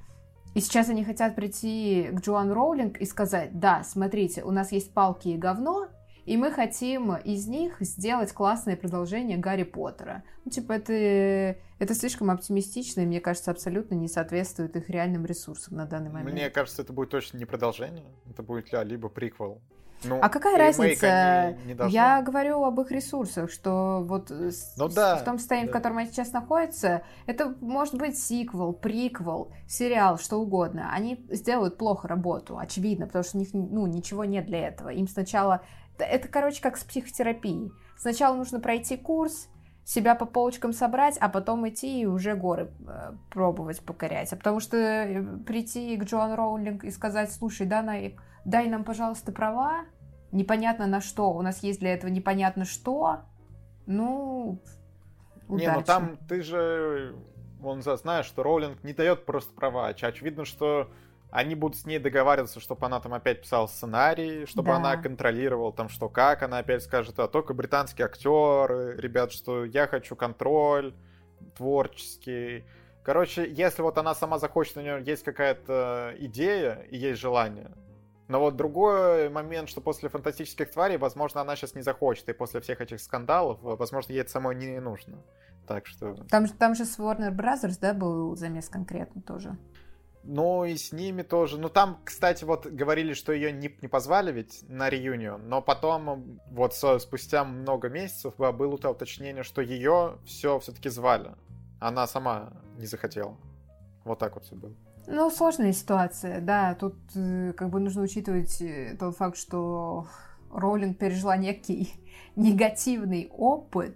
и 0.58 0.60
сейчас 0.60 0.90
они 0.90 1.04
хотят 1.04 1.36
прийти 1.36 2.10
к 2.12 2.20
Джоан 2.22 2.52
Роулинг 2.52 2.98
и 2.98 3.06
сказать, 3.06 3.60
да, 3.60 3.84
смотрите, 3.84 4.42
у 4.42 4.50
нас 4.50 4.72
есть 4.72 4.92
палки 4.92 5.28
и 5.28 5.38
говно, 5.38 5.88
и 6.26 6.36
мы 6.36 6.52
хотим 6.52 7.16
из 7.16 7.46
них 7.46 7.76
сделать 7.80 8.34
классное 8.34 8.76
продолжение 8.76 9.38
Гарри 9.38 9.62
Поттера. 9.62 10.24
Ну, 10.46 10.50
типа, 10.50 10.72
это, 10.74 11.60
это 11.78 11.94
слишком 11.94 12.32
оптимистично, 12.32 13.02
и, 13.02 13.06
мне 13.06 13.22
кажется, 13.22 13.52
абсолютно 13.52 13.94
не 13.94 14.08
соответствует 14.08 14.76
их 14.76 14.90
реальным 14.90 15.28
ресурсам 15.28 15.78
на 15.78 15.86
данный 15.86 16.10
момент. 16.10 16.32
Мне 16.32 16.50
кажется, 16.50 16.82
это 16.82 16.92
будет 16.92 17.12
точно 17.12 17.38
не 17.38 17.46
продолжение, 17.46 18.08
это 18.28 18.42
будет 18.42 18.74
либо 18.84 19.10
приквел. 19.10 19.62
Ну, 20.04 20.20
а 20.22 20.30
какая 20.30 20.58
разница? 20.58 21.58
Не, 21.66 21.74
не 21.74 21.92
Я 21.92 22.22
говорю 22.22 22.64
об 22.64 22.80
их 22.80 22.92
ресурсах, 22.92 23.50
что 23.50 24.04
вот 24.04 24.30
ну, 24.30 24.90
да, 24.90 25.18
в 25.18 25.24
том 25.24 25.40
состоянии, 25.40 25.68
да. 25.68 25.72
в 25.72 25.74
котором 25.74 25.98
они 25.98 26.10
сейчас 26.10 26.32
находятся, 26.32 27.02
это 27.26 27.56
может 27.62 27.96
быть 27.96 28.18
сиквел, 28.18 28.74
приквел, 28.74 29.52
сериал, 29.68 30.18
что 30.18 30.38
угодно. 30.38 30.92
Они 30.94 31.26
сделают 31.30 31.78
плохо 31.78 32.08
работу, 32.08 32.58
очевидно, 32.58 33.08
потому 33.08 33.24
что 33.24 33.38
у 33.38 33.40
них 33.40 33.50
ну, 33.54 33.88
ничего 33.88 34.26
нет 34.26 34.46
для 34.46 34.68
этого. 34.68 34.90
Им 34.90 35.08
сначала 35.08 35.62
это, 35.98 36.28
короче, 36.28 36.62
как 36.62 36.78
с 36.78 36.84
психотерапией. 36.84 37.72
Сначала 37.98 38.36
нужно 38.36 38.60
пройти 38.60 38.98
курс, 38.98 39.50
себя 39.88 40.16
по 40.16 40.26
полочкам 40.26 40.74
собрать, 40.74 41.18
а 41.18 41.30
потом 41.30 41.68
идти 41.70 42.02
и 42.02 42.06
уже 42.06 42.36
горы 42.36 42.70
э, 42.86 43.14
пробовать 43.30 43.80
покорять. 43.80 44.34
А 44.34 44.36
потому 44.36 44.60
что 44.60 44.76
э, 44.76 45.24
прийти 45.46 45.96
к 45.96 46.04
Джоан 46.04 46.34
Роулинг 46.34 46.84
и 46.84 46.92
сказать, 46.92 47.32
слушай, 47.32 47.66
дай, 47.66 48.18
дай 48.44 48.68
нам, 48.68 48.84
пожалуйста, 48.84 49.32
права, 49.32 49.86
непонятно 50.34 50.88
на 50.88 51.00
что, 51.00 51.32
у 51.32 51.42
нас 51.42 51.64
есть 51.64 51.80
для 51.80 51.94
этого 51.94 52.12
непонятно 52.12 52.66
что, 52.66 53.22
ну, 53.86 54.62
удачи. 55.48 55.68
Не, 55.68 55.72
ну 55.72 55.84
там 55.84 56.18
ты 56.28 56.42
же, 56.42 57.16
он 57.64 57.82
знаешь, 57.82 58.26
что 58.26 58.44
Роулинг 58.44 58.84
не 58.84 58.92
дает 58.92 59.26
просто 59.26 59.54
права, 59.56 59.88
а 59.88 59.92
очевидно, 59.92 60.44
что 60.44 60.92
они 61.30 61.56
будут 61.56 61.78
с 61.78 61.86
ней 61.86 62.00
договариваться, 62.00 62.60
чтобы 62.60 62.86
она 62.86 63.00
там 63.00 63.14
опять 63.14 63.42
писала 63.42 63.68
сценарий, 63.68 64.46
чтобы 64.46 64.70
да. 64.70 64.78
она 64.78 64.98
контролировала 64.98 65.74
там 65.74 65.90
что 65.90 66.10
как, 66.10 66.44
она 66.44 66.60
опять 66.60 66.84
скажет, 66.84 67.20
а 67.20 67.28
только 67.28 67.54
британские 67.54 68.06
актеры, 68.06 68.96
ребят, 68.98 69.32
что 69.32 69.66
я 69.66 69.88
хочу 69.88 70.16
контроль 70.16 70.94
творческий. 71.56 72.66
Короче, 73.04 73.50
если 73.50 73.82
вот 73.82 73.98
она 73.98 74.16
сама 74.16 74.40
захочет, 74.40 74.78
у 74.78 74.82
нее 74.82 75.02
есть 75.06 75.24
какая-то 75.24 76.14
идея 76.18 76.86
и 76.90 76.98
есть 76.98 77.20
желание, 77.20 77.72
но 78.28 78.42
вот 78.42 78.58
другой 78.58 79.30
момент, 79.30 79.70
что 79.70 79.80
после 79.80 80.10
фантастических 80.10 80.70
тварей, 80.72 80.98
возможно, 80.98 81.42
она 81.42 81.56
сейчас 81.56 81.76
не 81.76 81.82
захочет, 81.82 82.28
и 82.28 82.34
после 82.34 82.60
всех 82.60 82.82
этих 82.82 83.00
скандалов, 83.00 83.60
возможно, 83.62 84.12
ей 84.12 84.22
это 84.22 84.32
самой 84.32 84.56
не 84.56 84.80
нужно. 84.80 85.24
Так 85.66 85.88
что... 85.88 86.14
Там, 86.30 86.48
там 86.48 86.76
же 86.76 86.86
с 86.86 86.98
Warner 86.98 87.32
Brothers, 87.32 87.78
да, 87.80 87.94
был 87.94 88.36
замес 88.36 88.70
конкретно 88.70 89.22
тоже? 89.22 89.58
Ну 90.30 90.66
и 90.66 90.76
с 90.76 90.92
ними 90.92 91.22
тоже. 91.22 91.58
Ну 91.58 91.70
там, 91.70 92.00
кстати, 92.04 92.44
вот 92.44 92.66
говорили, 92.68 93.14
что 93.14 93.32
ее 93.32 93.54
не, 93.54 93.74
не 93.82 93.88
позвали 93.88 94.34
ведь 94.34 94.66
на 94.68 94.90
реюнион, 94.90 95.48
но 95.48 95.62
потом 95.62 96.42
вот 96.52 96.74
спустя 96.76 97.46
много 97.46 97.88
месяцев 97.88 98.36
было 98.36 98.76
уточнение, 98.76 99.44
что 99.44 99.62
ее 99.62 100.18
все 100.26 100.60
все-таки 100.60 100.90
звали. 100.90 101.32
Она 101.80 102.08
сама 102.08 102.52
не 102.78 102.88
захотела. 102.88 103.38
Вот 104.04 104.20
так 104.20 104.36
вот 104.36 104.44
все 104.44 104.56
было. 104.56 104.74
Ну, 105.08 105.32
сложная 105.32 105.72
ситуация, 105.72 106.42
да. 106.42 106.76
Тут 106.76 106.96
э, 107.16 107.54
как 107.54 107.70
бы 107.70 107.80
нужно 107.80 108.02
учитывать 108.02 108.62
э, 108.62 108.98
тот 109.00 109.16
факт, 109.16 109.38
что 109.38 110.08
Роллинг 110.52 110.98
пережила 110.98 111.38
некий 111.38 111.94
негативный 112.36 113.30
опыт, 113.32 113.96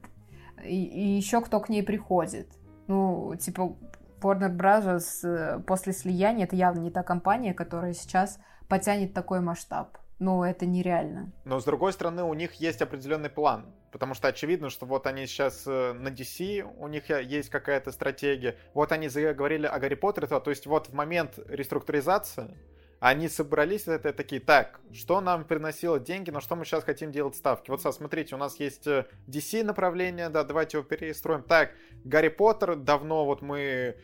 и, 0.63 0.85
и 0.85 1.17
еще 1.17 1.41
кто 1.41 1.59
к 1.59 1.67
ней 1.67 1.83
приходит. 1.83 2.47
Ну, 2.87 3.35
типа, 3.35 3.75
Warner 4.21 4.55
Bros. 4.55 5.05
Э, 5.23 5.59
после 5.59 5.93
слияния 5.93 6.45
это 6.45 6.55
явно 6.55 6.79
не 6.79 6.91
та 6.91 7.03
компания, 7.03 7.53
которая 7.53 7.93
сейчас 7.93 8.39
потянет 8.67 9.13
такой 9.13 9.41
масштаб. 9.41 9.97
Ну, 10.19 10.43
это 10.43 10.65
нереально. 10.65 11.31
Но, 11.45 11.59
с 11.59 11.65
другой 11.65 11.93
стороны, 11.93 12.23
у 12.23 12.33
них 12.35 12.53
есть 12.53 12.81
определенный 12.81 13.29
план. 13.29 13.65
Потому 13.91 14.13
что 14.13 14.27
очевидно, 14.27 14.69
что 14.69 14.85
вот 14.85 15.07
они 15.07 15.25
сейчас 15.25 15.63
э, 15.65 15.93
на 15.93 16.09
DC, 16.09 16.61
у 16.77 16.87
них 16.87 17.09
есть 17.09 17.49
какая-то 17.49 17.91
стратегия. 17.91 18.55
Вот 18.73 18.91
они 18.91 19.09
заговорили 19.09 19.65
о 19.65 19.79
Гарри 19.79 19.95
Поттере, 19.95 20.27
то 20.27 20.49
есть 20.49 20.65
вот 20.65 20.89
в 20.89 20.93
момент 20.93 21.39
реструктуризации 21.47 22.55
они 23.01 23.29
собрались, 23.29 23.87
это 23.87 24.13
такие, 24.13 24.39
так, 24.39 24.79
что 24.93 25.21
нам 25.21 25.43
приносило 25.43 25.99
деньги, 25.99 26.29
на 26.29 26.39
что 26.39 26.55
мы 26.55 26.65
сейчас 26.65 26.83
хотим 26.83 27.11
делать 27.11 27.35
ставки. 27.35 27.71
Вот, 27.71 27.81
смотрите, 27.81 28.35
у 28.35 28.37
нас 28.37 28.59
есть 28.59 28.85
DC 28.85 29.61
э, 29.61 29.63
направление, 29.63 30.29
да, 30.29 30.43
давайте 30.43 30.77
его 30.77 30.87
перестроим. 30.87 31.41
Так, 31.41 31.71
Гарри 32.03 32.27
Поттер, 32.27 32.75
давно 32.75 33.25
вот 33.25 33.41
мы 33.41 33.97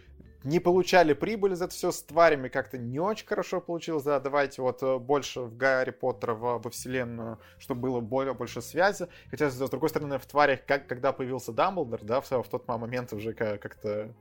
не 0.44 0.60
получали 0.60 1.14
прибыль 1.14 1.56
за 1.56 1.66
это 1.66 1.74
все 1.74 1.92
с 1.92 2.02
тварями, 2.02 2.48
как-то 2.48 2.78
не 2.78 3.00
очень 3.00 3.28
хорошо 3.28 3.60
получилось, 3.60 4.04
да, 4.04 4.20
давайте 4.20 4.62
вот 4.62 4.82
э, 4.84 4.98
больше 4.98 5.42
в 5.42 5.58
Гарри 5.58 5.92
Поттера, 5.92 6.34
в, 6.34 6.60
во 6.60 6.70
вселенную, 6.70 7.40
чтобы 7.60 7.82
было 7.82 8.00
более, 8.00 8.34
больше 8.34 8.62
связи. 8.62 9.08
Хотя, 9.30 9.50
с 9.50 9.58
другой 9.70 9.90
стороны, 9.90 10.20
в 10.20 10.26
тварях, 10.26 10.66
как, 10.66 10.88
когда 10.88 11.12
появился 11.12 11.52
Дамблдор, 11.52 12.04
да, 12.04 12.22
в, 12.22 12.30
в 12.30 12.50
тот 12.50 12.68
момент 12.68 13.14
уже 13.14 13.34
как-то 13.34 14.14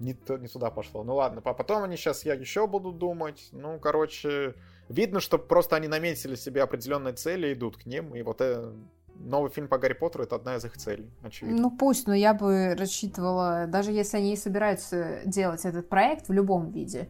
не, 0.00 0.16
не 0.38 0.48
туда 0.48 0.70
пошло. 0.70 1.04
Ну 1.04 1.14
ладно, 1.14 1.40
а 1.44 1.54
потом 1.54 1.84
они 1.84 1.96
сейчас 1.96 2.24
я 2.24 2.34
еще 2.34 2.66
буду 2.66 2.92
думать. 2.92 3.48
Ну, 3.52 3.78
короче, 3.78 4.54
видно, 4.88 5.20
что 5.20 5.38
просто 5.38 5.76
они 5.76 5.88
наметили 5.88 6.34
себе 6.34 6.62
определенные 6.62 7.14
цели 7.14 7.52
идут 7.52 7.76
к 7.76 7.86
ним. 7.86 8.14
И 8.14 8.22
вот 8.22 8.40
это 8.40 8.74
новый 9.22 9.50
фильм 9.50 9.68
по 9.68 9.78
Гарри 9.78 9.94
Поттеру 9.94 10.24
это 10.24 10.36
одна 10.36 10.56
из 10.56 10.64
их 10.64 10.76
целей, 10.76 11.10
очевидно. 11.22 11.60
Ну 11.60 11.70
пусть, 11.70 12.06
но 12.06 12.14
я 12.14 12.34
бы 12.34 12.74
рассчитывала, 12.78 13.66
даже 13.66 13.92
если 13.92 14.18
они 14.18 14.34
и 14.34 14.36
собираются 14.36 15.20
делать 15.24 15.64
этот 15.64 15.88
проект 15.88 16.28
в 16.28 16.32
любом 16.32 16.70
виде, 16.70 17.08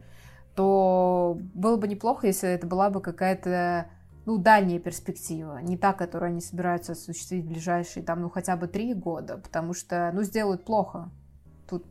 то 0.55 1.37
было 1.53 1.77
бы 1.77 1.87
неплохо, 1.87 2.27
если 2.27 2.49
это 2.49 2.67
была 2.67 2.89
бы 2.89 3.01
какая-то 3.01 3.87
ну, 4.25 4.37
дальняя 4.37 4.79
перспектива, 4.79 5.57
не 5.57 5.77
та, 5.77 5.91
которую 5.93 6.29
они 6.29 6.41
собираются 6.41 6.93
осуществить 6.93 7.43
в 7.43 7.49
ближайшие, 7.49 8.03
там, 8.03 8.21
ну, 8.21 8.29
хотя 8.29 8.55
бы 8.55 8.67
три 8.67 8.93
года, 8.93 9.37
потому 9.37 9.73
что, 9.73 10.11
ну, 10.13 10.23
сделают 10.23 10.63
плохо. 10.63 11.09
Тут 11.69 11.83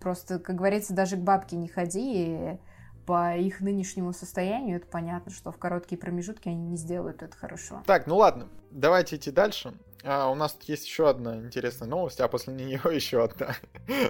Просто, 0.00 0.38
как 0.38 0.56
говорится, 0.56 0.94
даже 0.94 1.16
к 1.16 1.20
бабке 1.20 1.56
не 1.56 1.68
ходи, 1.68 2.00
и 2.02 2.58
по 3.06 3.36
их 3.36 3.60
нынешнему 3.60 4.12
состоянию 4.12 4.76
это 4.76 4.86
понятно, 4.86 5.32
что 5.32 5.52
в 5.52 5.58
короткие 5.58 5.98
промежутки 5.98 6.48
они 6.48 6.70
не 6.70 6.76
сделают 6.76 7.22
это 7.22 7.36
хорошо. 7.36 7.82
Так, 7.86 8.06
ну 8.06 8.16
ладно, 8.16 8.48
давайте 8.70 9.16
идти 9.16 9.30
дальше. 9.30 9.74
А, 10.02 10.30
у 10.30 10.34
нас 10.34 10.52
тут 10.52 10.64
есть 10.64 10.86
еще 10.86 11.08
одна 11.08 11.36
интересная 11.36 11.88
новость, 11.88 12.20
а 12.20 12.28
после 12.28 12.54
нее 12.54 12.80
еще 12.92 13.24
одна. 13.24 13.54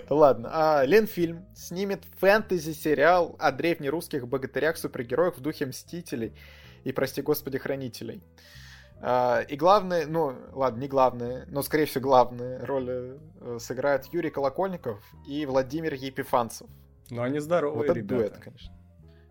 Ладно. 0.08 0.50
А, 0.52 0.84
Ленфильм 0.84 1.46
снимет 1.54 2.04
фэнтези-сериал 2.18 3.36
о 3.38 3.52
древнерусских 3.52 4.28
богатырях-супергероях 4.28 5.36
в 5.36 5.40
духе 5.40 5.66
Мстителей 5.66 6.34
и, 6.84 6.92
прости 6.92 7.22
господи, 7.22 7.58
Хранителей. 7.58 8.22
А, 9.02 9.40
и 9.40 9.56
главное, 9.56 10.06
ну, 10.06 10.34
ладно, 10.52 10.80
не 10.80 10.88
главное, 10.88 11.46
но, 11.48 11.62
скорее 11.62 11.86
всего, 11.86 12.02
главные 12.02 12.62
роли 12.62 13.18
э, 13.40 13.58
сыграют 13.58 14.04
Юрий 14.12 14.30
Колокольников 14.30 15.02
и 15.26 15.46
Владимир 15.46 15.94
Епифанцев. 15.94 16.68
Ну, 17.08 17.22
они 17.22 17.38
здоровые 17.38 17.88
вот 17.88 17.96
ребята. 17.96 18.14
дуэт, 18.14 18.38
конечно. 18.38 18.79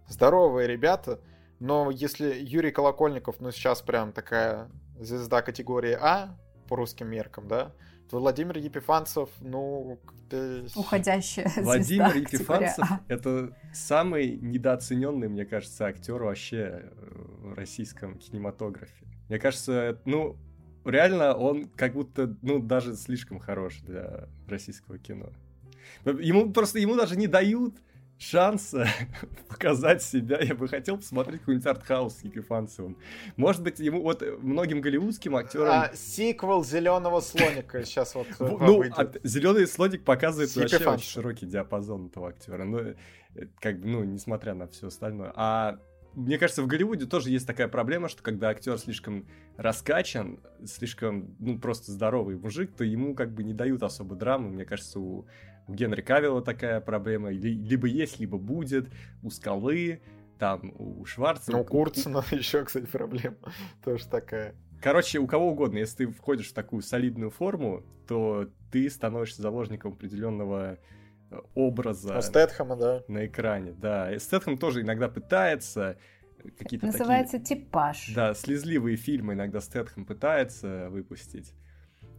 Здоровые 0.10 0.68
ребята, 0.68 1.20
но 1.60 1.92
если 1.92 2.34
Юрий 2.34 2.72
Колокольников, 2.72 3.40
ну, 3.40 3.52
сейчас 3.52 3.82
прям 3.82 4.12
такая 4.12 4.70
звезда 5.00 5.42
категории 5.42 5.98
А 6.00 6.38
по 6.68 6.76
русским 6.76 7.08
меркам, 7.08 7.48
да, 7.48 7.74
то 8.10 8.20
Владимир 8.20 8.58
Епифанцев, 8.58 9.30
ну... 9.40 10.00
Уходящая 10.76 11.52
Владимир 11.58 12.16
Епифанцев— 12.16 12.88
это 13.08 13.56
самый 13.74 14.38
недооцененный, 14.38 15.28
мне 15.30 15.46
кажется, 15.46 15.86
актер 15.86 16.24
вообще 16.24 16.92
в 16.96 17.54
российском 17.54 18.18
кинематографе. 18.18 19.06
Мне 19.28 19.38
кажется, 19.38 20.02
ну, 20.06 20.38
реально 20.86 21.36
он 21.36 21.68
как 21.68 21.94
будто, 21.94 22.36
ну, 22.42 22.60
даже 22.60 22.96
слишком 22.96 23.40
хорош 23.40 23.80
для 23.82 24.28
российского 24.48 24.98
кино. 24.98 25.30
Ему 26.06 26.52
просто, 26.52 26.80
ему 26.80 26.96
даже 26.96 27.16
не 27.16 27.28
дают 27.28 27.76
шанса 28.20 28.88
показать 29.50 30.04
себя. 30.04 30.40
Я 30.42 30.54
бы 30.54 30.68
хотел 30.68 30.98
посмотреть 30.98 31.40
какой-нибудь 31.40 31.66
артхаус 31.66 32.18
с 32.18 32.24
Епифанцевым. 32.24 32.98
Может 33.38 33.64
быть, 33.64 33.80
ему 33.80 34.04
вот 34.04 34.22
многим 34.42 34.82
голливудским 34.82 35.36
актерам... 35.36 35.70
А, 35.70 35.92
сиквел 35.96 36.64
Зеленого 36.64 37.22
слоника 37.22 37.84
сейчас 37.86 38.14
вот 38.14 38.28
Ну, 38.40 38.84
а, 38.96 39.12
Зеленый 39.24 39.66
слоник 39.66 40.04
показывает 40.04 40.54
вообще 40.56 40.78
очень 40.86 41.06
широкий 41.06 41.46
диапазон 41.46 42.08
этого 42.08 42.30
актера. 42.30 42.66
Ну, 42.66 42.80
э, 42.80 42.96
как 43.60 43.80
бы, 43.80 43.88
ну, 43.88 44.04
несмотря 44.04 44.54
на 44.54 44.68
все 44.68 44.88
остальное. 44.88 45.32
А 45.36 45.80
мне 46.14 46.38
кажется, 46.38 46.62
в 46.62 46.68
Голливуде 46.68 47.06
тоже 47.06 47.30
есть 47.30 47.48
такая 47.48 47.70
проблема, 47.70 48.10
что 48.10 48.22
когда 48.22 48.50
актер 48.50 48.78
слишком 48.78 49.28
раскачан, 49.56 50.42
слишком, 50.66 51.36
ну, 51.40 51.58
просто 51.58 51.94
здоровый 51.94 52.36
мужик, 52.36 52.76
то 52.76 52.84
ему 52.84 53.16
как 53.16 53.34
бы 53.34 53.44
не 53.44 53.54
дают 53.54 53.84
особо 53.84 54.16
драмы. 54.16 54.50
Мне 54.50 54.66
кажется, 54.66 55.00
у, 55.00 55.26
у 55.70 55.74
Генри 55.74 56.02
Кавилла 56.02 56.42
такая 56.42 56.82
проблема. 56.82 57.30
Либо 57.30 57.88
есть, 57.88 58.20
либо 58.20 58.38
будет. 58.38 58.90
У 59.22 59.30
Скалы, 59.30 60.02
там, 60.40 60.74
у 60.78 61.06
Шварца. 61.06 61.52
Ну, 61.52 61.62
у 61.62 61.64
Курцена 61.64 62.24
еще, 62.32 62.66
кстати, 62.66 62.86
проблема 62.86 63.38
тоже 63.84 64.08
такая. 64.08 64.56
Короче, 64.82 65.20
у 65.20 65.28
кого 65.28 65.52
угодно, 65.52 65.78
если 65.78 66.06
ты 66.06 66.12
входишь 66.12 66.50
в 66.50 66.54
такую 66.54 66.82
солидную 66.82 67.30
форму, 67.30 67.84
то 68.08 68.50
ты 68.72 68.90
становишься 68.90 69.42
заложником 69.42 69.94
определенного 69.94 70.80
образа 71.54 72.18
У 72.18 72.22
Стэтхэма, 72.22 72.76
да. 72.76 73.04
на 73.08 73.28
экране. 73.28 73.74
Да, 73.74 74.12
и 74.12 74.18
Стэтхэм 74.18 74.58
тоже 74.58 74.82
иногда 74.82 75.10
пытается 75.10 75.98
какие-то 76.58 76.88
Называется 76.88 77.40
такие, 77.40 77.60
типаж. 77.62 78.14
Да, 78.16 78.34
слезливые 78.34 78.98
фильмы 78.98 79.34
иногда 79.34 79.62
Стэтхэм 79.62 80.06
пытается 80.06 80.90
выпустить, 80.90 81.54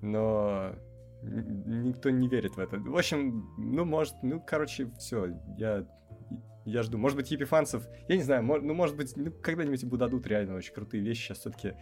но 0.03 0.75
никто 1.23 2.11
не 2.11 2.29
верит 2.29 2.57
в 2.57 2.59
это. 2.59 2.79
В 2.79 2.97
общем, 2.97 3.49
ну, 3.59 3.85
может, 3.85 4.15
ну, 4.23 4.41
короче, 4.41 4.91
все, 4.99 5.37
я 5.59 5.87
я 6.65 6.83
жду. 6.83 6.99
Может 6.99 7.17
быть, 7.17 7.31
Епифанцев, 7.31 7.87
я 8.09 8.17
не 8.17 8.23
знаю, 8.23 8.43
ну, 8.43 8.75
может 8.75 8.97
быть, 8.97 9.17
ну, 9.17 9.33
когда-нибудь 9.33 9.83
ему 9.83 9.97
дадут 9.97 10.27
реально 10.27 10.57
очень 10.57 10.75
крутые 10.75 11.03
вещи. 11.03 11.29
Сейчас 11.29 11.39
все-таки 11.39 11.75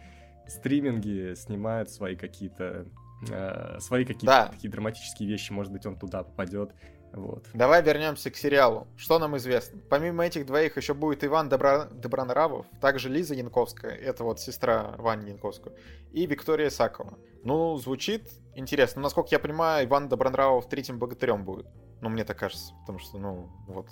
стриминги 0.47 1.33
снимают 1.35 1.89
свои 1.89 2.15
какие-то 2.15 2.87
э, 3.29 3.77
свои 3.79 4.05
какие-то 4.05 4.25
да. 4.25 4.47
такие 4.47 4.69
драматические 4.69 5.29
вещи. 5.29 5.51
Может 5.51 5.71
быть, 5.71 5.85
он 5.85 5.97
туда 5.97 6.23
попадет. 6.23 6.73
Вот. 7.11 7.47
Давай 7.53 7.81
вернемся 7.81 8.29
к 8.29 8.35
сериалу. 8.35 8.87
Что 8.95 9.17
нам 9.17 9.35
известно? 9.37 9.81
Помимо 9.89 10.25
этих 10.25 10.45
двоих 10.45 10.77
еще 10.77 10.93
будет 10.93 11.23
Иван 11.23 11.49
Добро... 11.49 11.85
Добронравов, 11.85 12.67
также 12.81 13.09
Лиза 13.09 13.33
Янковская, 13.33 13.91
это 13.91 14.23
вот 14.23 14.39
сестра 14.39 14.93
Вани 14.97 15.31
Янковского, 15.31 15.73
и 16.11 16.27
Виктория 16.27 16.69
Сакова. 16.69 17.17
Ну, 17.43 17.77
звучит 17.77 18.29
интересно. 18.59 19.01
Насколько 19.01 19.29
я 19.31 19.39
понимаю, 19.39 19.87
Иван 19.87 20.09
Добронравов 20.09 20.69
третьим 20.69 20.99
богатырем 20.99 21.43
будет. 21.43 21.67
Ну, 22.01 22.09
мне 22.09 22.23
так 22.23 22.37
кажется, 22.37 22.73
потому 22.81 22.99
что, 22.99 23.17
ну, 23.17 23.49
вот, 23.67 23.87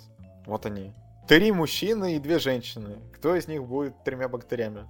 вот 0.46 0.66
они. 0.66 0.94
Три 1.26 1.52
мужчины 1.52 2.16
и 2.16 2.18
две 2.18 2.38
женщины. 2.38 2.98
Кто 3.14 3.34
из 3.34 3.48
них 3.48 3.64
будет 3.64 4.02
тремя 4.04 4.28
богатырями? 4.28 4.88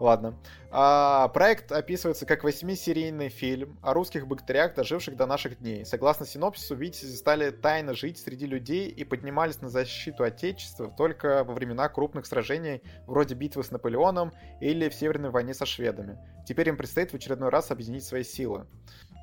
Ладно. 0.00 0.34
А, 0.70 1.28
проект 1.28 1.72
описывается 1.72 2.24
как 2.24 2.42
восьмисерийный 2.42 3.28
фильм 3.28 3.78
о 3.82 3.92
русских 3.92 4.26
бактериях, 4.26 4.74
доживших 4.74 5.14
до 5.14 5.26
наших 5.26 5.58
дней. 5.58 5.84
Согласно 5.84 6.24
синопсису, 6.24 6.74
витязи 6.74 7.14
стали 7.14 7.50
тайно 7.50 7.92
жить 7.92 8.18
среди 8.18 8.46
людей 8.46 8.88
и 8.88 9.04
поднимались 9.04 9.60
на 9.60 9.68
защиту 9.68 10.24
Отечества 10.24 10.88
только 10.88 11.44
во 11.44 11.52
времена 11.52 11.90
крупных 11.90 12.24
сражений, 12.24 12.82
вроде 13.06 13.34
битвы 13.34 13.62
с 13.62 13.70
Наполеоном 13.70 14.32
или 14.62 14.88
в 14.88 14.94
Северной 14.94 15.28
войне 15.28 15.52
со 15.52 15.66
шведами. 15.66 16.18
Теперь 16.46 16.70
им 16.70 16.78
предстоит 16.78 17.10
в 17.10 17.14
очередной 17.14 17.50
раз 17.50 17.70
объединить 17.70 18.04
свои 18.04 18.24
силы. 18.24 18.66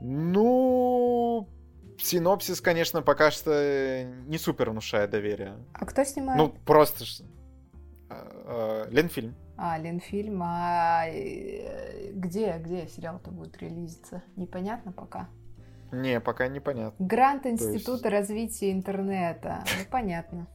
Ну, 0.01 1.47
синопсис, 1.97 2.61
конечно, 2.61 3.01
пока 3.01 3.31
что 3.31 4.03
не 4.27 4.37
супер 4.37 4.69
внушает 4.69 5.09
доверие. 5.09 5.55
А 5.73 5.85
кто 5.85 6.03
снимает? 6.03 6.37
Ну, 6.37 6.49
просто... 6.65 7.03
А, 8.09 8.85
а, 8.85 8.89
Ленфильм. 8.89 9.35
А, 9.57 9.77
Ленфильм, 9.79 10.41
а 10.43 11.05
э, 11.07 12.11
где, 12.13 12.57
где 12.59 12.87
сериал-то 12.87 13.31
будет 13.31 13.57
релизиться? 13.57 14.23
Непонятно 14.35 14.91
пока? 14.91 15.29
Не, 15.91 16.19
пока 16.19 16.47
непонятно. 16.47 17.05
Грант 17.05 17.45
Института 17.47 17.91
есть... 17.91 18.05
развития 18.05 18.71
интернета. 18.71 19.63
Ну, 19.65 19.85
понятно. 19.91 20.47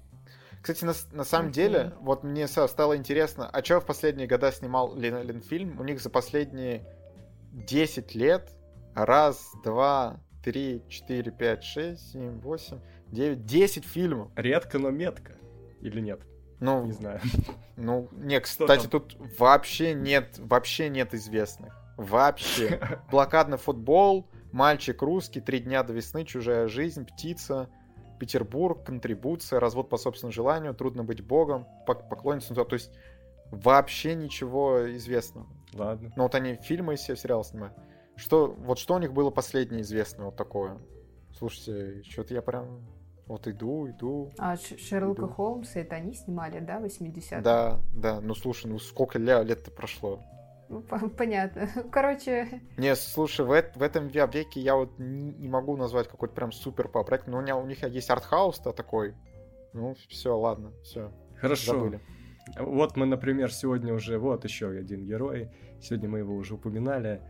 Кстати, 0.61 0.85
на, 0.85 0.95
на 1.13 1.25
самом 1.25 1.49
okay. 1.49 1.55
деле, 1.55 1.93
вот 2.01 2.23
мне 2.23 2.47
стало 2.47 2.97
интересно, 2.97 3.51
а 3.51 3.65
что 3.65 3.81
в 3.81 3.87
последние 3.87 4.29
года 4.29 4.53
снимал 4.53 4.95
Ленфильм? 4.95 5.81
У 5.81 5.85
них 5.85 6.01
за 6.01 6.09
последние 6.09 6.87
10 7.53 8.15
лет 8.15 8.53
раз, 8.95 9.53
два, 9.65 10.21
три, 10.43 10.83
четыре, 10.89 11.31
пять, 11.31 11.65
шесть, 11.65 12.13
семь, 12.13 12.41
восемь, 12.41 12.81
девять, 13.07 13.45
десять 13.45 13.85
фильмов. 13.85 14.31
Редко, 14.37 14.79
но 14.79 14.91
метко. 14.91 15.37
Или 15.81 16.01
нет? 16.01 16.21
Ну, 16.61 16.85
не 16.85 16.93
знаю. 16.93 17.21
Ну, 17.77 18.09
не, 18.13 18.39
кстати, 18.41 18.87
тут 18.87 19.17
вообще 19.39 19.95
нет, 19.95 20.39
вообще 20.39 20.89
нет 20.89 21.13
известных. 21.15 21.77
Вообще. 21.97 22.81
Блокадный 23.11 23.59
футбол, 23.59 24.29
мальчик 24.53 25.03
русский, 25.03 25.41
три 25.41 25.59
дня 25.59 25.83
до 25.83 25.93
весны, 25.93 26.25
чужая 26.25 26.69
жизнь, 26.69 27.05
птица, 27.05 27.69
Петербург, 28.21 28.85
контрибуция, 28.85 29.59
развод 29.59 29.89
по 29.89 29.97
собственному 29.97 30.33
желанию, 30.33 30.75
трудно 30.75 31.03
быть 31.03 31.21
богом, 31.21 31.67
поклонница, 31.87 32.55
то 32.55 32.73
есть 32.73 32.93
вообще 33.51 34.15
ничего 34.15 34.95
известного. 34.97 35.49
Ладно. 35.75 36.13
Ну 36.15 36.23
вот 36.23 36.35
они 36.37 36.55
фильмы 36.55 36.95
и 36.95 36.97
сериалы 36.97 37.43
снимают. 37.43 37.75
Что, 38.23 38.55
вот 38.57 38.79
что 38.79 38.95
у 38.95 38.99
них 38.99 39.13
было 39.13 39.31
последнее 39.31 39.83
известное 39.83 40.27
вот 40.27 40.37
такое? 40.37 40.79
Слушайте, 41.37 42.05
что-то 42.09 42.35
я 42.35 42.41
прям 42.41 42.87
вот 43.27 43.49
иду, 43.49 43.91
иду. 43.91 44.31
А 44.39 44.57
Шерлока 44.57 45.23
иду. 45.23 45.29
Холмса 45.33 45.81
это 45.81 45.97
они 45.97 46.15
снимали, 46.15 46.61
да, 46.61 46.81
80-е? 46.81 47.41
Да, 47.41 47.81
да. 47.93 48.21
Ну 48.21 48.37
слушай, 48.37 48.69
ну 48.69 48.79
сколько 48.79 49.19
лет-то 49.19 49.73
прошло? 49.73 50.23
Ну, 50.69 50.83
понятно. 50.83 51.69
Короче... 51.91 52.63
Не, 52.77 52.95
слушай, 52.95 53.45
в, 53.45 53.49
в 53.49 53.83
этом 53.83 54.07
веке 54.07 54.61
я 54.61 54.77
вот 54.77 55.01
не 55.01 55.49
могу 55.49 55.77
назвать 55.77 56.07
какой-то 56.07 56.33
прям 56.33 56.53
супер 56.53 56.87
по 56.87 57.03
проект, 57.03 57.27
но 57.27 57.39
у, 57.39 57.41
меня, 57.41 57.57
у 57.57 57.67
них 57.67 57.83
есть 57.83 58.09
артхаус-то 58.09 58.71
такой. 58.71 59.17
Ну, 59.73 59.97
все, 60.09 60.39
ладно, 60.39 60.71
все. 60.85 61.11
Хорошо. 61.41 61.73
Забыли. 61.73 62.01
Вот 62.57 62.97
мы, 62.97 63.07
например, 63.07 63.53
сегодня 63.53 63.93
уже, 63.93 64.17
вот 64.19 64.45
еще 64.45 64.69
один 64.69 65.07
герой, 65.07 65.51
сегодня 65.81 66.09
мы 66.09 66.21
его 66.21 66.37
уже 66.37 66.55
упоминали. 66.55 67.21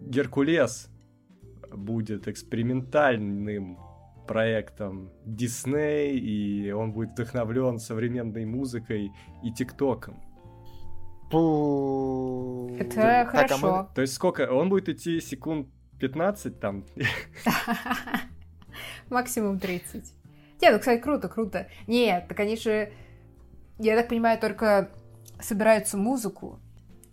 Геркулес 0.00 0.88
будет 1.70 2.28
экспериментальным 2.28 3.78
проектом 4.26 5.10
Disney, 5.26 6.12
и 6.12 6.70
он 6.70 6.92
будет 6.92 7.10
вдохновлен 7.10 7.78
современной 7.78 8.44
музыкой 8.44 9.12
и 9.42 9.52
ТикТоком. 9.52 10.22
Это 11.30 12.94
так, 12.94 13.30
хорошо. 13.30 13.74
А 13.74 13.82
мы... 13.82 13.94
То 13.94 14.02
есть 14.02 14.14
сколько? 14.14 14.52
Он 14.52 14.68
будет 14.68 14.88
идти 14.88 15.20
секунд 15.20 15.68
15 16.00 16.58
там? 16.58 16.84
Максимум 19.10 19.58
30. 19.58 20.14
Нет, 20.60 20.72
ну, 20.72 20.78
кстати, 20.78 21.00
круто, 21.00 21.28
круто. 21.28 21.68
Нет, 21.86 22.26
так 22.28 22.40
они 22.40 22.56
же, 22.56 22.92
я 23.78 23.96
так 23.96 24.08
понимаю, 24.08 24.40
только 24.40 24.90
собираются 25.40 25.96
музыку 25.96 26.58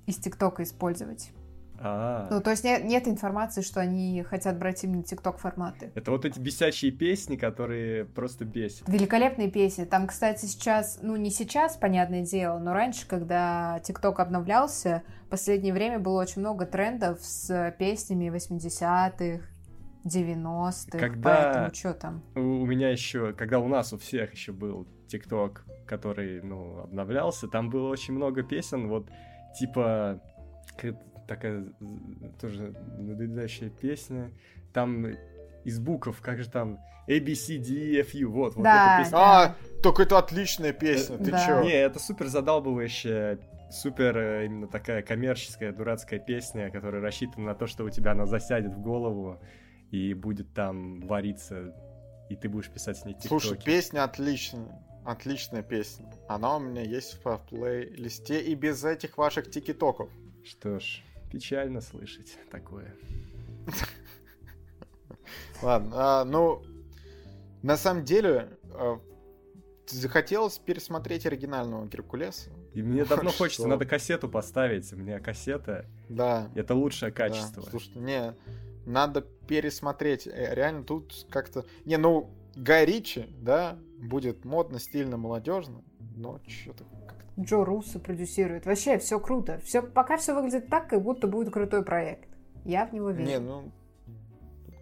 из 0.05 0.17
ТикТока 0.17 0.63
использовать. 0.63 1.31
А. 1.79 2.27
Ну, 2.31 2.41
то 2.41 2.51
есть 2.51 2.63
нет, 2.63 2.83
нет 2.83 3.07
информации, 3.07 3.61
что 3.61 3.79
они 3.79 4.23
хотят 4.23 4.57
брать 4.57 4.83
именно 4.83 5.03
тикток 5.03 5.37
форматы. 5.37 5.91
Это 5.95 6.11
вот 6.11 6.25
эти 6.25 6.39
бесячие 6.39 6.91
песни, 6.91 7.35
которые 7.35 8.05
просто 8.05 8.45
бесят. 8.45 8.87
Великолепные 8.87 9.49
песни. 9.49 9.85
Там, 9.85 10.07
кстати, 10.07 10.45
сейчас, 10.45 10.99
ну 11.01 11.15
не 11.15 11.29
сейчас, 11.29 11.77
понятное 11.77 12.23
дело, 12.23 12.59
но 12.59 12.73
раньше, 12.73 13.07
когда 13.07 13.79
тикток 13.83 14.19
обновлялся, 14.19 15.03
в 15.27 15.29
последнее 15.29 15.73
время 15.73 15.99
было 15.99 16.21
очень 16.21 16.41
много 16.41 16.65
трендов 16.65 17.19
с 17.21 17.75
песнями 17.77 18.29
80-х, 18.29 19.45
90-х, 20.05 20.97
когда 20.97 21.35
поэтому 21.35 21.75
что 21.75 21.93
там? 21.93 22.23
У 22.35 22.65
меня 22.65 22.89
еще, 22.89 23.33
когда 23.33 23.59
у 23.59 23.67
нас 23.67 23.93
у 23.93 23.97
всех 23.97 24.33
еще 24.33 24.51
был 24.51 24.87
ТикТок, 25.07 25.65
который, 25.85 26.41
ну, 26.41 26.79
обновлялся, 26.79 27.47
там 27.47 27.69
было 27.69 27.89
очень 27.89 28.13
много 28.13 28.43
песен, 28.43 28.87
вот, 28.87 29.09
типа, 29.57 30.21
такая 31.27 31.65
тоже 32.39 32.73
надоедающая 32.97 33.69
песня. 33.69 34.31
Там 34.73 35.07
из 35.63 35.79
букв, 35.79 36.21
как 36.21 36.41
же 36.41 36.49
там, 36.49 36.79
A, 37.07 37.19
B, 37.19 37.35
C, 37.35 37.57
D, 37.57 37.73
e, 37.73 37.99
F, 38.01 38.13
U, 38.13 38.31
вот, 38.31 38.55
вот 38.55 38.63
да, 38.63 38.95
эта 38.95 39.03
песня. 39.03 39.17
Да. 39.17 39.43
А, 39.43 39.55
только 39.81 40.03
это 40.03 40.17
отличная 40.17 40.73
песня, 40.73 41.17
ты 41.17 41.31
да. 41.31 41.45
чё? 41.45 41.63
Не, 41.63 41.73
это 41.73 41.99
супер 41.99 42.27
задалбывающая, 42.27 43.39
супер 43.69 44.17
э, 44.17 44.45
именно 44.45 44.67
такая 44.67 45.01
коммерческая, 45.01 45.73
дурацкая 45.73 46.19
песня, 46.19 46.69
которая 46.69 47.01
рассчитана 47.01 47.47
на 47.47 47.55
то, 47.55 47.67
что 47.67 47.83
у 47.83 47.89
тебя 47.89 48.11
она 48.11 48.25
засядет 48.25 48.73
в 48.73 48.81
голову 48.81 49.41
и 49.91 50.13
будет 50.13 50.53
там 50.53 51.01
вариться, 51.01 51.73
и 52.29 52.35
ты 52.35 52.49
будешь 52.49 52.69
писать 52.69 52.97
с 52.97 53.05
ней 53.05 53.13
тиктоки. 53.13 53.27
Слушай, 53.27 53.61
песня 53.63 54.03
отличная. 54.03 54.83
Отличная 55.05 55.63
песня. 55.63 56.11
Она 56.27 56.57
у 56.57 56.59
меня 56.59 56.81
есть 56.81 57.23
в 57.23 57.37
плейлисте 57.49 58.41
и 58.41 58.55
без 58.55 58.83
этих 58.83 59.17
ваших 59.17 59.49
тикитоков. 59.49 60.09
Что 60.43 60.79
ж, 60.79 61.01
Печально 61.31 61.81
слышать 61.81 62.37
такое. 62.49 62.95
Ладно, 65.61 65.91
а, 65.93 66.25
ну, 66.25 66.63
на 67.63 67.75
самом 67.75 68.05
деле, 68.05 68.57
а, 68.71 68.99
захотелось 69.87 70.57
пересмотреть 70.57 71.25
оригинального 71.25 71.85
Геркулеса. 71.87 72.49
И 72.73 72.81
мне 72.81 73.05
давно 73.05 73.31
хочется, 73.31 73.67
надо 73.67 73.85
кассету 73.85 74.29
поставить. 74.29 74.91
У 74.93 74.95
меня 74.95 75.19
кассета. 75.19 75.85
Да. 76.09 76.49
Это 76.55 76.75
лучшее 76.75 77.11
качество. 77.11 77.63
Да. 77.63 77.69
Слушай, 77.71 77.97
не, 77.97 78.35
надо 78.85 79.21
пересмотреть. 79.21 80.27
Э, 80.27 80.53
реально 80.53 80.83
тут 80.83 81.25
как-то... 81.29 81.65
Не, 81.85 81.97
ну, 81.97 82.29
Гай 82.55 82.85
Ричи, 82.85 83.27
да, 83.39 83.77
будет 83.99 84.43
модно, 84.45 84.79
стильно, 84.79 85.17
молодежно, 85.17 85.83
но 86.15 86.41
что-то 86.47 86.85
Джо 87.39 87.63
Руссо 87.63 87.99
продюсирует. 87.99 88.65
Вообще 88.65 88.97
все 88.97 89.19
круто. 89.19 89.59
Все, 89.63 89.81
пока 89.81 90.17
все 90.17 90.33
выглядит 90.33 90.69
так, 90.69 90.89
как 90.89 91.01
будто 91.01 91.27
будет 91.27 91.51
крутой 91.53 91.83
проект. 91.83 92.29
Я 92.65 92.85
в 92.85 92.93
него 92.93 93.11
верю. 93.11 93.27
Не, 93.27 93.39
ну, 93.39 93.71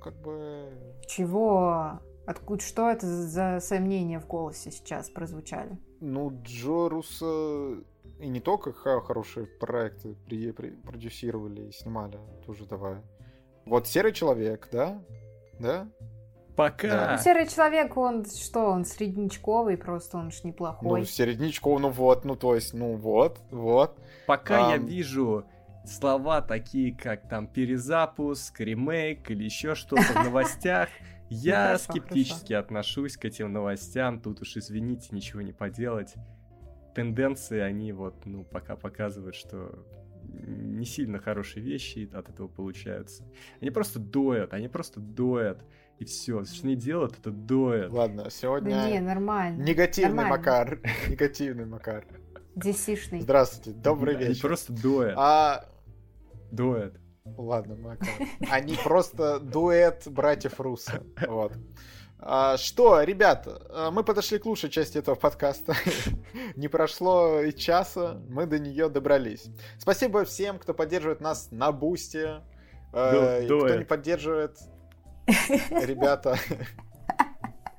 как 0.02 0.16
бы... 0.22 0.70
Чего? 1.08 2.00
Откуда, 2.26 2.62
что 2.64 2.90
это 2.90 3.06
за 3.06 3.60
сомнения 3.60 4.20
в 4.20 4.28
голосе 4.28 4.72
сейчас 4.72 5.10
прозвучали? 5.10 5.78
Ну, 6.00 6.32
Джо 6.44 6.90
Руссо 6.90 7.78
и 8.20 8.28
не 8.28 8.40
только 8.40 8.72
хорошие 8.72 9.46
проекты 9.46 10.16
при, 10.26 10.52
при, 10.52 10.70
продюсировали 10.70 11.68
и 11.68 11.72
снимали, 11.72 12.18
тоже 12.46 12.66
давай. 12.66 12.98
Вот 13.66 13.88
«Серый 13.88 14.14
человек», 14.14 14.70
да? 14.72 15.04
Да? 15.60 15.90
Пока. 16.56 16.88
Да. 16.88 17.16
Ну, 17.18 17.24
серый 17.24 17.48
человек, 17.48 17.98
он 17.98 18.26
что, 18.26 18.68
он 18.68 18.86
среднячковый, 18.86 19.78
просто 19.78 20.18
он 20.18 20.32
ж 20.32 20.44
неплохой. 20.44 21.02
Ну, 21.02 21.06
среднячковый, 21.06 21.82
ну 21.82 21.90
вот, 21.90 22.24
ну 22.24 22.36
то 22.36 22.56
есть, 22.56 22.74
ну 22.74 22.96
вот, 22.96 23.40
вот. 23.52 24.00
Пока 24.26 24.68
а... 24.68 24.72
я 24.72 24.78
вижу 24.78 25.46
слова 25.86 26.42
такие, 26.42 26.96
как 26.96 27.28
там 27.28 27.48
перезапуск, 27.48 28.60
ремейк 28.60 29.30
или 29.32 29.44
еще 29.44 29.76
что-то 29.76 30.02
в 30.04 30.24
новостях, 30.24 30.90
я 31.30 31.78
скептически 31.78 32.54
отношусь 32.54 33.18
к 33.18 33.26
этим 33.26 33.52
новостям. 33.52 34.22
Тут 34.22 34.42
уж 34.42 34.58
извините, 34.58 35.10
ничего 35.12 35.42
не 35.42 35.54
поделать. 35.54 36.14
Тенденции, 36.94 37.60
они 37.60 37.92
вот, 37.92 38.26
ну, 38.26 38.46
пока 38.46 38.78
показывают, 38.78 39.36
что 39.36 39.86
не 40.24 40.86
сильно 40.86 41.20
хорошие 41.20 41.64
вещи 41.64 42.10
от 42.14 42.30
этого 42.30 42.48
получаются. 42.48 43.24
Они 43.62 43.70
просто 43.70 44.00
доят, 44.00 44.54
они 44.54 44.68
просто 44.68 45.00
доят 45.00 45.64
и 46.00 46.06
все. 46.06 46.44
Что 46.44 46.68
не 46.68 46.76
делают, 46.76 47.18
это 47.20 47.32
доят. 47.32 47.92
Ладно, 47.92 48.30
сегодня... 48.30 48.72
Да 48.72 48.90
не, 48.90 49.00
нормально. 49.00 49.62
Негативный 49.62 50.24
нормально. 50.24 50.38
Макар. 50.38 50.80
Негативный 51.10 51.66
Макар. 51.66 52.06
Десишный. 52.56 53.22
Здравствуйте, 53.22 53.78
добрый 53.78 54.16
вечер. 54.16 54.32
Они 54.32 54.40
просто 54.42 54.74
доят. 54.74 55.16
А... 55.18 55.66
Доят. 56.52 56.96
Ладно, 57.26 57.76
Макар. 57.76 58.08
Они 58.50 58.78
просто 58.84 59.40
дуэт 59.40 60.04
братьев 60.08 60.60
Руссо. 60.60 61.04
Вот. 61.28 61.54
А, 62.20 62.58
что, 62.58 63.02
ребята, 63.04 63.62
а, 63.70 63.92
мы 63.92 64.04
подошли 64.04 64.40
к 64.40 64.46
лучшей 64.46 64.70
части 64.70 64.98
этого 64.98 65.16
подкаста. 65.16 65.76
Не 66.56 66.68
прошло 66.68 67.42
и 67.42 67.54
часа, 67.54 68.22
мы 68.30 68.46
до 68.46 68.58
нее 68.58 68.90
добрались. 68.90 69.46
Спасибо 69.78 70.24
всем, 70.26 70.58
кто 70.58 70.74
поддерживает 70.74 71.22
нас 71.22 71.50
на 71.52 71.72
Бусти. 71.72 72.42
Э, 72.94 73.44
кто 73.46 73.76
не 73.76 73.84
поддерживает, 73.84 74.58
ребята, 75.28 76.38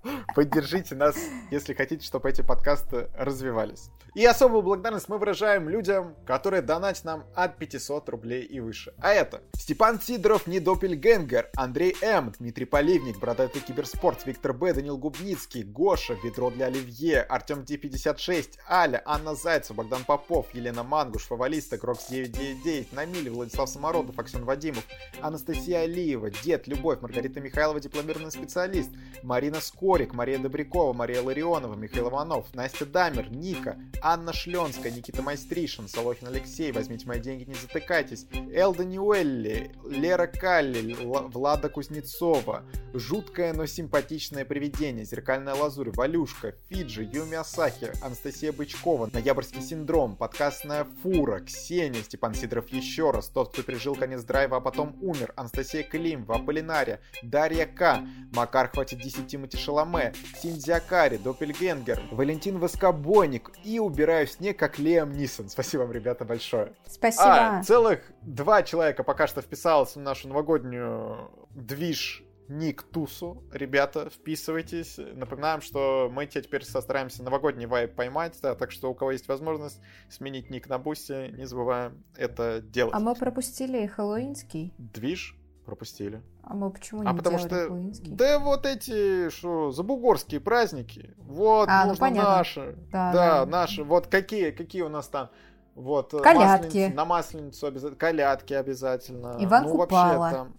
поддержите 0.34 0.94
нас, 0.94 1.16
если 1.50 1.74
хотите, 1.74 2.04
чтобы 2.04 2.30
эти 2.30 2.42
подкасты 2.42 3.08
развивались. 3.16 3.90
И 4.14 4.24
особую 4.24 4.62
благодарность 4.62 5.08
мы 5.08 5.18
выражаем 5.18 5.68
людям, 5.68 6.14
которые 6.26 6.62
донатят 6.62 7.04
нам 7.04 7.24
от 7.34 7.58
500 7.58 8.08
рублей 8.08 8.42
и 8.44 8.60
выше. 8.60 8.94
А 8.98 9.12
это 9.12 9.42
Степан 9.54 10.00
Сидоров, 10.00 10.46
Недопельгенгер, 10.46 11.50
Андрей 11.54 11.94
М, 12.00 12.32
Дмитрий 12.38 12.64
Поливник, 12.64 13.18
Бородатый 13.18 13.60
Киберспорт, 13.60 14.24
Виктор 14.24 14.52
Б, 14.54 14.72
Данил 14.72 14.96
Губницкий, 14.96 15.62
Гоша, 15.62 16.16
Ведро 16.22 16.50
для 16.50 16.66
Оливье, 16.66 17.22
Артем 17.22 17.60
Д56, 17.60 18.58
Аля, 18.68 19.02
Анна 19.04 19.34
Зайцев, 19.34 19.76
Богдан 19.76 20.04
Попов, 20.04 20.46
Елена 20.54 20.82
Мангуш, 20.82 21.24
Фавалиста, 21.24 21.76
Крокс 21.76 22.08
999, 22.08 22.92
Намиль, 22.92 23.30
Владислав 23.30 23.68
Самородов, 23.68 24.18
Аксен 24.18 24.44
Вадимов, 24.44 24.84
Анастасия 25.20 25.80
Алиева, 25.80 26.30
Дед, 26.30 26.66
Любовь, 26.68 27.00
Маргарита 27.02 27.40
Михайлова, 27.40 27.80
дипломированный 27.80 28.32
специалист, 28.32 28.90
Марина 29.22 29.60
Скотт, 29.60 29.95
Борик, 29.96 30.12
Мария 30.12 30.38
Добрякова, 30.38 30.92
Мария 30.92 31.22
Ларионова, 31.22 31.74
Михаил 31.74 32.10
Иванов, 32.10 32.52
Настя 32.52 32.84
Дамер, 32.84 33.30
Ника, 33.30 33.78
Анна 34.02 34.34
Шленская, 34.34 34.92
Никита 34.92 35.22
Майстришин, 35.22 35.88
Солохин 35.88 36.28
Алексей, 36.28 36.70
возьмите 36.70 37.06
мои 37.06 37.18
деньги, 37.18 37.44
не 37.44 37.54
затыкайтесь, 37.54 38.26
Элда 38.52 38.84
Ньюэлли, 38.84 39.72
Лера 39.88 40.26
Калли, 40.26 40.92
Влада 41.02 41.70
Кузнецова, 41.70 42.64
Жуткое, 42.92 43.54
но 43.54 43.64
симпатичное 43.64 44.44
привидение, 44.44 45.06
Зеркальная 45.06 45.54
лазурь, 45.54 45.88
Валюшка, 45.94 46.52
Фиджи, 46.68 47.08
Юми 47.10 47.36
Асахи, 47.36 47.90
Анастасия 48.02 48.52
Бычкова, 48.52 49.08
Ноябрьский 49.10 49.62
синдром, 49.62 50.14
Подкастная 50.14 50.86
фура, 51.02 51.40
Ксения, 51.40 52.02
Степан 52.02 52.34
Сидоров 52.34 52.68
еще 52.68 53.12
раз, 53.12 53.30
тот, 53.30 53.50
кто 53.50 53.62
пережил 53.62 53.94
конец 53.94 54.24
драйва, 54.24 54.58
а 54.58 54.60
потом 54.60 54.94
умер, 55.00 55.32
Анастасия 55.36 55.82
Климова, 55.82 56.36
Аполлинария, 56.36 57.00
Дарья 57.22 57.64
К, 57.64 58.02
Макар 58.34 58.68
хватит 58.68 59.00
10 59.00 59.26
Тимати 59.26 59.56
Шаломе, 59.86 60.12
Синдзя 60.40 60.80
Кари, 60.80 61.16
Доппельгенгер, 61.18 62.02
Валентин 62.10 62.58
Воскобойник 62.58 63.50
и 63.64 63.78
убираю 63.78 64.26
снег, 64.26 64.58
как 64.58 64.78
Лиам 64.78 65.12
Нисон. 65.12 65.48
Спасибо 65.48 65.82
вам, 65.82 65.92
ребята, 65.92 66.24
большое. 66.24 66.72
Спасибо. 66.86 67.58
А, 67.58 67.62
целых 67.62 68.00
два 68.22 68.62
человека 68.62 69.04
пока 69.04 69.26
что 69.26 69.42
вписалось 69.42 69.94
в 69.94 70.00
нашу 70.00 70.28
новогоднюю 70.28 71.30
движ 71.50 72.24
ник 72.48 72.82
Тусу. 72.82 73.42
Ребята, 73.52 74.08
вписывайтесь. 74.10 74.98
Напоминаем, 74.98 75.60
что 75.60 76.10
мы 76.12 76.26
теперь 76.26 76.64
стараемся 76.64 77.22
новогодний 77.22 77.66
вайп 77.66 77.94
поймать, 77.94 78.38
да, 78.42 78.54
так 78.54 78.70
что 78.70 78.90
у 78.90 78.94
кого 78.94 79.12
есть 79.12 79.28
возможность 79.28 79.80
сменить 80.08 80.50
ник 80.50 80.68
на 80.68 80.78
бусте, 80.78 81.32
не 81.36 81.44
забываем 81.44 82.04
это 82.16 82.60
делать. 82.60 82.94
А 82.94 83.00
мы 83.00 83.14
пропустили 83.14 83.86
хэллоуинский. 83.86 84.74
Движ 84.78 85.36
пропустили. 85.66 86.22
А 86.42 86.54
мы 86.54 86.70
почему 86.70 87.02
не 87.02 87.08
А 87.08 87.14
потому 87.14 87.38
что, 87.38 87.48
хэллоуинский? 87.48 88.12
да 88.12 88.38
вот 88.38 88.64
эти, 88.64 89.28
что, 89.30 89.72
забугорские 89.72 90.40
праздники, 90.40 91.14
вот, 91.18 91.68
а, 91.68 91.82
ну 91.82 91.90
нужно 91.90 92.08
ну, 92.10 92.16
наши. 92.16 92.76
Да, 92.90 93.12
да, 93.12 93.44
да, 93.44 93.46
наши. 93.46 93.84
Вот 93.84 94.06
какие, 94.06 94.52
какие 94.52 94.82
у 94.82 94.88
нас 94.88 95.08
там 95.08 95.28
вот, 95.74 96.14
э, 96.14 96.20
Колядки. 96.20 96.90
на 96.94 97.04
Масленицу 97.04 97.66
обязательно. 97.66 97.98
Колядки 97.98 98.54
обязательно. 98.54 99.36
Иван 99.40 99.64
ну, 99.64 99.72
Купала. 99.72 100.18
вообще 100.18 100.36
там 100.36 100.54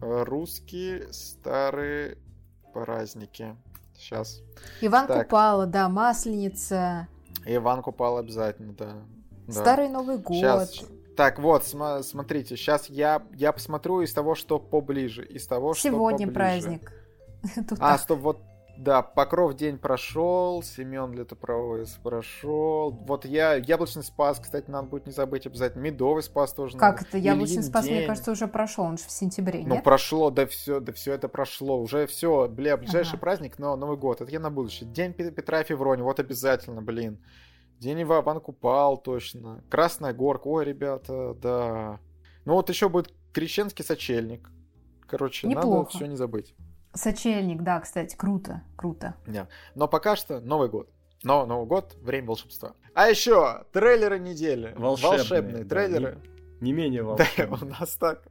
Э, 0.00 0.24
русские 0.24 1.12
старые 1.12 2.18
праздники. 2.72 3.56
Сейчас. 3.94 4.42
Иван 4.82 5.06
так. 5.06 5.24
Купала, 5.24 5.66
да, 5.66 5.88
Масленица. 5.88 7.08
Иван 7.46 7.82
Купала 7.82 8.20
обязательно, 8.20 8.74
да. 8.74 8.96
Старый 9.48 9.86
да. 9.86 9.94
Новый 9.94 10.18
год. 10.18 10.36
Сейчас. 10.36 10.82
Так, 11.16 11.38
вот, 11.38 11.64
см- 11.64 12.02
смотрите, 12.04 12.56
сейчас 12.56 12.90
я, 12.90 13.22
я 13.34 13.52
посмотрю 13.52 14.02
из 14.02 14.12
того, 14.12 14.34
что 14.34 14.58
поближе. 14.58 15.24
Из 15.24 15.46
того, 15.46 15.74
Сегодня 15.74 16.26
что 16.26 16.34
поближе. 16.34 16.34
праздник. 16.34 16.92
а, 17.80 17.96
стоп, 17.98 18.20
вот 18.20 18.42
да, 18.76 19.00
Покров 19.00 19.54
день 19.54 19.78
прошел, 19.78 20.62
Семен 20.62 21.12
Летопровоз 21.14 21.98
прошел. 22.02 22.90
Вот 22.90 23.24
я, 23.24 23.54
Яблочный 23.54 24.02
Спас, 24.02 24.38
кстати, 24.38 24.70
надо 24.70 24.88
будет 24.88 25.06
не 25.06 25.12
забыть 25.12 25.46
обязательно. 25.46 25.80
Медовый 25.82 26.22
Спас 26.22 26.52
тоже 26.52 26.76
Как 26.76 26.96
надо. 26.96 27.08
это? 27.08 27.18
Яблочный 27.18 27.54
Ильин 27.56 27.62
Спас, 27.62 27.84
день. 27.86 27.96
мне 27.98 28.06
кажется, 28.06 28.32
уже 28.32 28.46
прошел, 28.48 28.84
он 28.84 28.98
же 28.98 29.04
в 29.04 29.10
сентябре, 29.10 29.62
Ну, 29.64 29.76
нет? 29.76 29.84
прошло, 29.84 30.30
да 30.30 30.46
все, 30.46 30.80
да 30.80 30.92
все 30.92 31.14
это 31.14 31.28
прошло. 31.28 31.80
Уже 31.80 32.06
все, 32.06 32.48
бля, 32.48 32.76
ближайший 32.76 33.12
ага. 33.14 33.20
праздник, 33.20 33.58
но 33.58 33.76
Новый 33.76 33.96
год. 33.96 34.20
Это 34.20 34.30
я 34.30 34.40
на 34.40 34.50
будущее. 34.50 34.88
День 34.90 35.14
Петра 35.14 35.62
Феврони, 35.62 36.02
вот 36.02 36.20
обязательно, 36.20 36.82
блин. 36.82 37.18
День 37.78 38.02
Иван 38.02 38.40
Купал, 38.40 38.96
точно. 38.96 39.62
Красная 39.70 40.12
горка, 40.14 40.48
ой, 40.48 40.64
ребята, 40.64 41.34
да. 41.34 42.00
Ну 42.44 42.54
вот 42.54 42.68
еще 42.70 42.88
будет 42.88 43.12
Крещенский 43.32 43.84
сочельник. 43.84 44.50
Короче, 45.06 45.46
Неплохо. 45.46 45.68
надо 45.68 45.88
все 45.90 46.06
не 46.06 46.16
забыть. 46.16 46.54
Сочельник, 46.94 47.62
да, 47.62 47.80
кстати, 47.80 48.16
круто, 48.16 48.62
круто. 48.76 49.14
Yeah. 49.26 49.46
Но 49.74 49.88
пока 49.88 50.16
что 50.16 50.40
Новый 50.40 50.68
год. 50.68 50.88
Но 51.22 51.44
Новый 51.44 51.66
год, 51.66 51.96
время 52.00 52.28
волшебства. 52.28 52.74
А 52.94 53.08
еще 53.08 53.64
трейлеры 53.72 54.18
недели. 54.18 54.72
Волшебные, 54.76 55.18
Волшебные 55.18 55.64
да, 55.64 55.68
трейлеры. 55.68 56.18
Не, 56.60 56.70
не 56.70 56.72
менее 56.72 57.02
волшебные. 57.02 57.58
Да, 57.58 57.66
у 57.66 57.68
нас 57.68 57.96
так, 57.96 58.22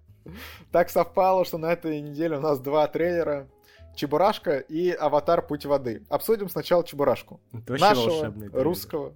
так 0.72 0.90
совпало, 0.90 1.46
что 1.46 1.58
на 1.58 1.72
этой 1.72 2.02
неделе 2.02 2.38
у 2.38 2.42
нас 2.42 2.60
два 2.60 2.88
трейлера. 2.88 3.48
Чебурашка 3.96 4.58
и 4.58 4.92
Аватар 4.92 5.46
Путь 5.46 5.66
воды. 5.66 6.04
Обсудим 6.10 6.50
сначала 6.50 6.84
Чебурашку. 6.84 7.40
Это 7.54 7.74
Нашего 7.74 8.34
русского 8.52 9.14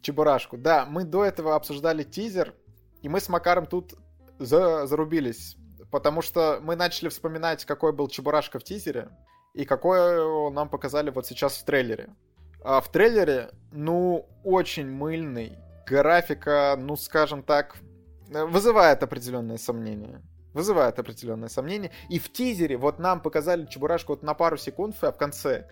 Чебурашку. 0.00 0.56
Да, 0.56 0.86
мы 0.86 1.04
до 1.04 1.24
этого 1.24 1.54
обсуждали 1.54 2.02
тизер, 2.02 2.54
и 3.02 3.08
мы 3.08 3.20
с 3.20 3.28
Макаром 3.28 3.66
тут 3.66 3.94
за, 4.38 4.86
зарубились 4.86 5.56
потому 5.90 6.22
что 6.22 6.60
мы 6.62 6.76
начали 6.76 7.08
вспоминать, 7.08 7.64
какой 7.64 7.92
был 7.92 8.08
Чебурашка 8.08 8.58
в 8.58 8.64
тизере, 8.64 9.08
и 9.54 9.64
какой 9.64 10.52
нам 10.52 10.68
показали 10.68 11.10
вот 11.10 11.26
сейчас 11.26 11.56
в 11.56 11.64
трейлере. 11.64 12.10
А 12.62 12.80
в 12.80 12.90
трейлере, 12.90 13.50
ну, 13.72 14.28
очень 14.44 14.88
мыльный. 14.90 15.58
Графика, 15.86 16.76
ну, 16.78 16.96
скажем 16.96 17.42
так, 17.42 17.76
вызывает 18.28 19.02
определенные 19.02 19.58
сомнения. 19.58 20.22
Вызывает 20.52 20.98
определенные 20.98 21.48
сомнения. 21.48 21.92
И 22.08 22.18
в 22.18 22.32
тизере 22.32 22.76
вот 22.76 22.98
нам 22.98 23.20
показали 23.20 23.66
Чебурашку 23.66 24.12
вот 24.12 24.22
на 24.22 24.34
пару 24.34 24.56
секунд, 24.56 24.96
а 25.00 25.12
в 25.12 25.16
конце. 25.16 25.68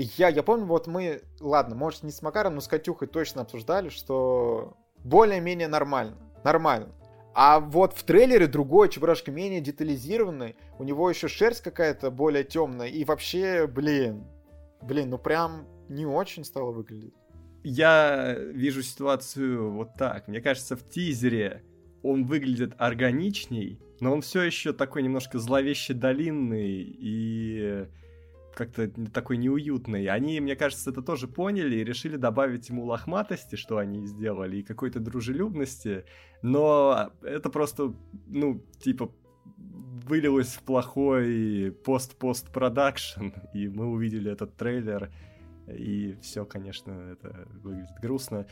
Я, 0.00 0.28
я 0.28 0.44
помню, 0.44 0.64
вот 0.66 0.86
мы, 0.86 1.22
ладно, 1.40 1.74
может 1.74 2.04
не 2.04 2.12
с 2.12 2.22
Макаром, 2.22 2.54
но 2.54 2.60
с 2.60 2.68
Катюхой 2.68 3.08
точно 3.08 3.42
обсуждали, 3.42 3.88
что 3.88 4.76
более-менее 5.02 5.66
нормально. 5.66 6.16
Нормально. 6.44 6.94
А 7.34 7.58
вот 7.58 7.94
в 7.94 8.04
трейлере 8.04 8.46
другой 8.46 8.90
Чебурашка 8.90 9.32
менее 9.32 9.60
детализированный, 9.60 10.54
у 10.78 10.84
него 10.84 11.10
еще 11.10 11.26
шерсть 11.26 11.62
какая-то 11.62 12.12
более 12.12 12.44
темная, 12.44 12.86
и 12.86 13.04
вообще, 13.04 13.66
блин, 13.66 14.24
блин, 14.82 15.10
ну 15.10 15.18
прям 15.18 15.66
не 15.88 16.06
очень 16.06 16.44
стало 16.44 16.70
выглядеть. 16.70 17.14
Я 17.64 18.36
вижу 18.38 18.84
ситуацию 18.84 19.72
вот 19.72 19.94
так. 19.98 20.28
Мне 20.28 20.40
кажется, 20.40 20.76
в 20.76 20.88
тизере 20.88 21.64
он 22.04 22.24
выглядит 22.24 22.72
органичней, 22.78 23.80
но 23.98 24.12
он 24.12 24.20
все 24.20 24.42
еще 24.42 24.72
такой 24.72 25.02
немножко 25.02 25.40
зловеще 25.40 25.92
долинный 25.92 26.82
и 26.82 27.88
как-то 28.58 28.90
такой 29.12 29.36
неуютный. 29.36 30.06
Они, 30.08 30.40
мне 30.40 30.56
кажется, 30.56 30.90
это 30.90 31.00
тоже 31.00 31.28
поняли 31.28 31.76
и 31.76 31.84
решили 31.84 32.16
добавить 32.16 32.68
ему 32.68 32.84
лохматости, 32.84 33.54
что 33.54 33.78
они 33.78 34.04
сделали, 34.04 34.56
и 34.58 34.62
какой-то 34.64 34.98
дружелюбности. 34.98 36.04
Но 36.42 37.12
это 37.22 37.50
просто, 37.50 37.94
ну, 38.26 38.60
типа, 38.80 39.12
вылилось 40.08 40.54
в 40.54 40.62
плохой 40.62 41.72
пост-пост-продакшн, 41.84 43.28
и 43.54 43.68
мы 43.68 43.86
увидели 43.86 44.32
этот 44.32 44.56
трейлер, 44.56 45.12
и 45.68 46.16
все, 46.20 46.44
конечно, 46.44 46.90
это 47.12 47.46
выглядит 47.62 47.94
грустно. 48.02 48.46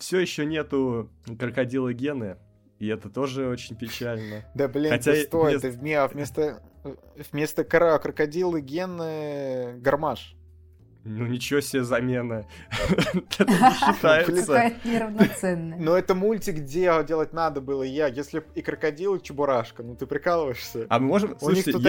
Все 0.00 0.18
еще 0.18 0.44
нету 0.44 1.08
крокодила 1.38 1.92
Гены, 1.92 2.38
и 2.80 2.88
это 2.88 3.10
тоже 3.10 3.46
очень 3.46 3.76
печально. 3.76 4.44
Да 4.54 4.66
блин, 4.66 4.90
Хотя 4.90 5.12
ты 5.12 5.22
стой, 5.22 5.50
вместо... 5.58 5.70
ты 5.70 6.08
вместо, 6.08 6.62
вместо 7.32 7.64
крокодила 7.64 8.60
Гены 8.60 9.78
гармаш. 9.78 10.36
Ну 11.06 11.26
ничего 11.26 11.60
себе 11.60 11.84
замена. 11.84 12.46
Это 12.98 13.44
не 13.44 13.74
считается. 13.74 14.72
неравноценная. 14.84 15.78
Но 15.78 15.98
это 15.98 16.14
мультик, 16.14 16.56
где 16.56 16.90
делать 17.06 17.34
надо 17.34 17.60
было 17.60 17.82
я. 17.82 18.06
Если 18.06 18.42
и 18.54 18.62
крокодил, 18.62 19.16
и 19.16 19.22
чебурашка. 19.22 19.82
Ну 19.82 19.96
ты 19.96 20.06
прикалываешься. 20.06 20.86
А 20.88 20.98
мы 20.98 21.08
можем... 21.08 21.36
У 21.42 21.50
них 21.50 21.64
тут 21.66 21.84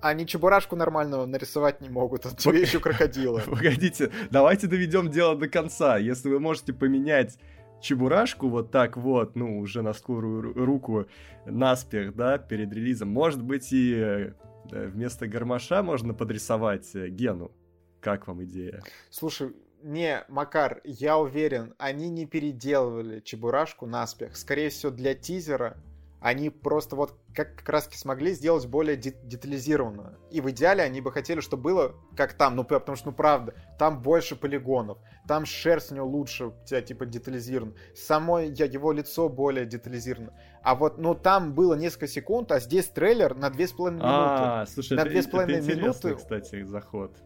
они 0.00 0.26
чебурашку 0.26 0.76
нормального 0.76 1.26
нарисовать 1.26 1.80
не 1.80 1.90
могут, 1.90 2.26
а 2.26 2.30
тебе 2.30 2.60
еще 2.62 2.80
крокодила. 2.80 3.40
Погодите, 3.40 4.10
давайте 4.30 4.66
доведем 4.66 5.10
дело 5.10 5.36
до 5.36 5.48
конца. 5.48 5.98
Если 5.98 6.28
вы 6.28 6.40
можете 6.40 6.72
поменять 6.72 7.38
Чебурашку 7.80 8.48
вот 8.48 8.70
так 8.70 8.96
вот, 8.96 9.36
ну, 9.36 9.58
уже 9.58 9.82
на 9.82 9.92
скорую 9.92 10.52
руку 10.54 11.06
наспех, 11.46 12.14
да, 12.14 12.38
перед 12.38 12.72
релизом, 12.72 13.08
может 13.08 13.42
быть, 13.42 13.72
и 13.72 13.94
э, 13.94 14.32
вместо 14.70 15.26
гармоша 15.26 15.82
можно 15.82 16.14
подрисовать 16.14 16.94
э, 16.94 17.08
Гену. 17.08 17.52
Как 18.00 18.26
вам 18.26 18.44
идея? 18.44 18.82
Слушай, 19.10 19.54
не, 19.82 20.24
Макар, 20.28 20.80
я 20.84 21.18
уверен, 21.18 21.74
они 21.78 22.10
не 22.10 22.26
переделывали 22.26 23.20
Чебурашку 23.20 23.86
наспех. 23.86 24.36
Скорее 24.36 24.68
всего, 24.68 24.92
для 24.92 25.14
тизера 25.14 25.76
они 26.20 26.50
просто 26.50 26.96
вот 26.96 27.18
как, 27.34 27.56
как 27.56 27.68
раз 27.68 27.88
смогли 27.92 28.32
сделать 28.32 28.66
более 28.66 28.96
де- 28.96 29.16
детализированно. 29.22 30.18
И 30.30 30.40
в 30.40 30.50
идеале 30.50 30.82
они 30.82 31.00
бы 31.00 31.10
хотели, 31.12 31.40
чтобы 31.40 31.62
было 31.62 31.94
как 32.16 32.34
там, 32.34 32.56
ну 32.56 32.64
потому 32.64 32.96
что, 32.96 33.08
ну 33.08 33.14
правда, 33.14 33.54
там 33.78 34.02
больше 34.02 34.36
полигонов, 34.36 34.98
там 35.26 35.46
шерсть 35.46 35.92
у 35.92 35.94
него 35.94 36.06
лучше, 36.06 36.46
у 36.46 36.54
тебя 36.66 36.82
типа 36.82 37.06
детализирован, 37.06 37.74
само 37.94 38.40
его 38.40 38.92
лицо 38.92 39.28
более 39.28 39.64
детализировано. 39.64 40.34
А 40.62 40.74
вот, 40.74 40.98
ну 40.98 41.14
там 41.14 41.54
было 41.54 41.74
несколько 41.74 42.06
секунд, 42.06 42.52
а 42.52 42.60
здесь 42.60 42.86
трейлер 42.88 43.34
на 43.34 43.48
2,5 43.48 43.90
минуты. 43.90 44.00
А, 44.02 44.66
слушай, 44.66 44.96
на 44.96 45.04
2,5 45.04 45.62
минуты. 45.62 46.14
кстати, 46.16 46.62
заход. 46.64 47.16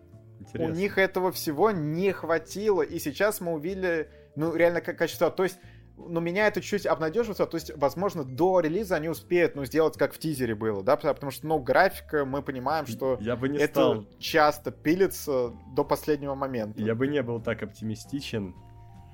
Интересно. 0.41 0.73
У 0.73 0.77
них 0.77 0.99
этого 0.99 1.33
всего 1.33 1.71
не 1.71 2.13
хватило, 2.13 2.83
и 2.83 2.99
сейчас 2.99 3.41
мы 3.41 3.53
увидели, 3.53 4.11
ну, 4.37 4.55
реально 4.55 4.81
качество. 4.81 5.31
То 5.31 5.45
есть 5.45 5.59
ну, 5.97 6.21
меня 6.21 6.47
это 6.49 6.61
чуть 6.61 6.87
обнадеживает, 6.87 7.39
то 7.39 7.57
есть, 7.57 7.73
возможно, 7.77 8.25
до 8.25 8.61
релиза 8.61 8.97
они 8.97 9.09
успеют, 9.09 9.55
ну, 9.55 9.65
сделать 9.65 9.97
как 9.97 10.13
в 10.13 10.19
тизере 10.19 10.55
было, 10.55 10.83
да, 10.83 10.97
потому 10.97 11.31
что, 11.31 11.47
ну, 11.47 11.59
графика, 11.59 12.25
мы 12.25 12.43
понимаем, 12.43 12.87
что 12.87 13.17
Я 13.21 13.37
бы 13.37 13.49
не 13.49 13.59
это 13.59 13.73
стал... 13.73 14.07
часто 14.19 14.71
пилится 14.71 15.53
до 15.75 15.85
последнего 15.85 16.35
момента. 16.35 16.81
Я 16.83 16.95
бы 16.95 17.07
не 17.07 17.23
был 17.23 17.41
так 17.41 17.63
оптимистичен. 17.63 18.55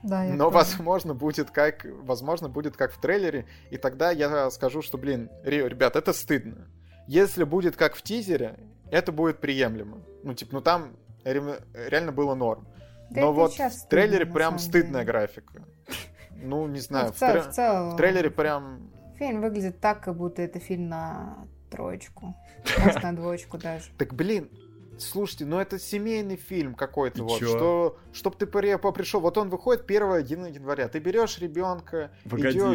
Да, 0.02 0.24
я 0.24 0.32
Но, 0.34 0.44
тоже. 0.44 0.54
возможно, 0.56 1.14
будет 1.14 1.50
как, 1.50 1.84
возможно, 2.02 2.48
будет 2.48 2.76
как 2.76 2.92
в 2.92 3.00
трейлере, 3.00 3.46
и 3.70 3.76
тогда 3.76 4.10
я 4.10 4.50
скажу, 4.50 4.80
что, 4.80 4.96
блин, 4.96 5.28
ре- 5.44 5.68
ребят, 5.68 5.94
это 5.96 6.14
стыдно. 6.14 6.68
Если 7.06 7.44
будет 7.44 7.76
как 7.76 7.94
в 7.94 8.02
тизере, 8.02 8.58
это 8.90 9.12
будет 9.12 9.40
приемлемо. 9.40 9.98
Ну, 10.24 10.32
типа, 10.32 10.54
ну 10.54 10.60
там 10.62 10.96
ре- 11.24 11.60
реально 11.74 12.12
было 12.12 12.34
норм. 12.34 12.66
Да 13.10 13.20
Но 13.22 13.32
вот 13.34 13.52
в 13.52 13.88
трейлере 13.88 14.18
стыдно, 14.24 14.34
прям 14.34 14.58
стыдная 14.58 15.00
деле. 15.02 15.04
графика. 15.04 15.64
Ну, 16.42 16.66
не 16.66 16.74
Ну, 16.74 16.78
знаю, 16.78 17.12
в, 17.12 17.16
в, 17.16 17.18
цел- 17.18 17.30
тре- 17.32 17.42
в 17.42 17.48
целом, 17.50 17.90
в 17.90 17.96
трейлере 17.96 18.30
прям... 18.30 18.90
Фильм 19.18 19.40
выглядит 19.42 19.80
так, 19.80 20.02
как 20.02 20.16
будто 20.16 20.40
это 20.42 20.58
фильм 20.58 20.88
на 20.88 21.46
троечку. 21.70 22.34
Может, 22.84 23.02
на 23.02 23.14
двоечку 23.14 23.58
даже. 23.58 23.90
Так, 23.98 24.14
блин, 24.14 24.48
слушайте, 25.00 25.44
ну 25.44 25.58
это 25.58 25.78
семейный 25.78 26.36
фильм 26.36 26.74
какой-то 26.74 27.24
вот, 27.24 27.38
чё? 27.40 27.46
что, 27.48 27.98
чтоб 28.12 28.36
ты 28.36 28.46
при- 28.46 28.76
пришел, 28.92 29.20
вот 29.20 29.38
он 29.38 29.48
выходит 29.50 29.84
1 29.86 30.46
января, 30.46 30.88
ты 30.88 30.98
берешь 30.98 31.38
ребенка, 31.38 32.10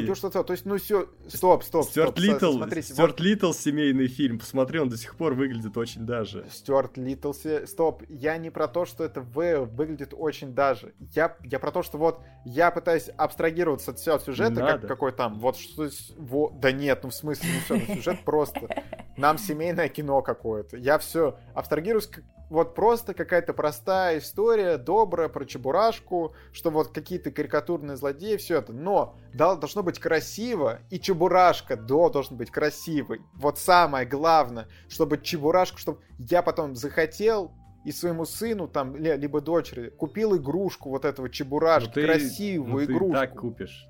идешь, 0.03 0.17
что-то, 0.17 0.43
то 0.43 0.53
есть, 0.53 0.65
ну 0.65 0.77
все, 0.77 1.07
стоп, 1.27 1.63
стоп, 1.63 1.85
Стюарт 1.89 2.11
стоп, 2.11 2.19
Литтл, 2.19 2.51
смотрите, 2.57 2.87
вот- 2.89 2.93
Стюарт 2.95 3.19
Литтл 3.19 3.51
семейный 3.53 4.07
фильм. 4.07 4.39
Посмотри, 4.39 4.79
он 4.79 4.89
до 4.89 4.97
сих 4.97 5.15
пор 5.15 5.33
выглядит 5.33 5.77
очень 5.77 6.05
даже. 6.05 6.45
Стюарт 6.51 6.97
Литтл, 6.97 7.31
се- 7.33 7.67
стоп, 7.67 8.03
я 8.09 8.37
не 8.37 8.49
про 8.49 8.67
то, 8.67 8.85
что 8.85 9.03
это 9.03 9.21
В 9.21 9.65
выглядит 9.65 10.13
очень 10.17 10.53
даже. 10.53 10.93
Я, 11.13 11.35
я 11.43 11.59
про 11.59 11.71
то, 11.71 11.83
что 11.83 11.97
вот 11.97 12.19
я 12.45 12.71
пытаюсь 12.71 13.09
абстрагироваться 13.17 13.91
от 13.91 13.99
всего 13.99 14.19
сюжета, 14.19 14.55
как 14.61 14.87
какой 14.87 15.11
там, 15.11 15.39
вот 15.39 15.57
что... 15.57 15.89
во- 16.17 16.49
да 16.51 16.71
нет, 16.71 16.99
ну 17.03 17.09
в 17.09 17.13
смысле, 17.15 17.49
ну 17.53 17.59
все, 17.77 17.85
ну 17.87 17.95
сюжет 17.95 18.23
просто. 18.23 18.83
Нам 19.17 19.37
семейное 19.37 19.87
кино 19.87 20.21
какое-то. 20.21 20.77
Я 20.77 20.97
все 20.99 21.37
абстрагируюсь, 21.53 22.07
вот 22.49 22.75
просто 22.75 23.13
какая-то 23.15 23.53
простая 23.53 24.19
история, 24.19 24.77
добрая, 24.77 25.29
про 25.29 25.45
Чебурашку, 25.45 26.35
что 26.51 26.69
вот 26.69 26.89
какие-то 26.89 27.31
карикатурные 27.31 27.97
злодеи, 27.97 28.37
все 28.37 28.59
это. 28.59 28.71
Но 28.71 29.17
да- 29.33 29.55
должно 29.55 29.81
быть 29.81 29.99
красиво, 29.99 30.79
и 30.91 30.99
Чебурашка 30.99 31.75
до 31.75 32.09
должен 32.09 32.37
быть 32.37 32.51
красивый. 32.51 33.21
Вот 33.33 33.57
самое 33.57 34.05
главное, 34.05 34.67
чтобы 34.87 35.17
Чебурашку, 35.17 35.79
чтобы 35.79 35.99
я 36.19 36.41
потом 36.43 36.75
захотел 36.75 37.51
и 37.83 37.91
своему 37.91 38.25
сыну 38.25 38.67
там, 38.67 38.95
ли- 38.95 39.17
либо 39.17 39.41
дочери, 39.41 39.89
купил 39.89 40.35
игрушку 40.37 40.89
вот 40.91 41.03
этого 41.03 41.29
Чебурашки, 41.29 41.87
Ну 41.87 41.93
ты- 41.93 42.05
красивую 42.05 42.71
ну 42.71 42.77
ты 42.79 42.85
игрушку. 42.85 43.13
так 43.13 43.35
купишь. 43.39 43.87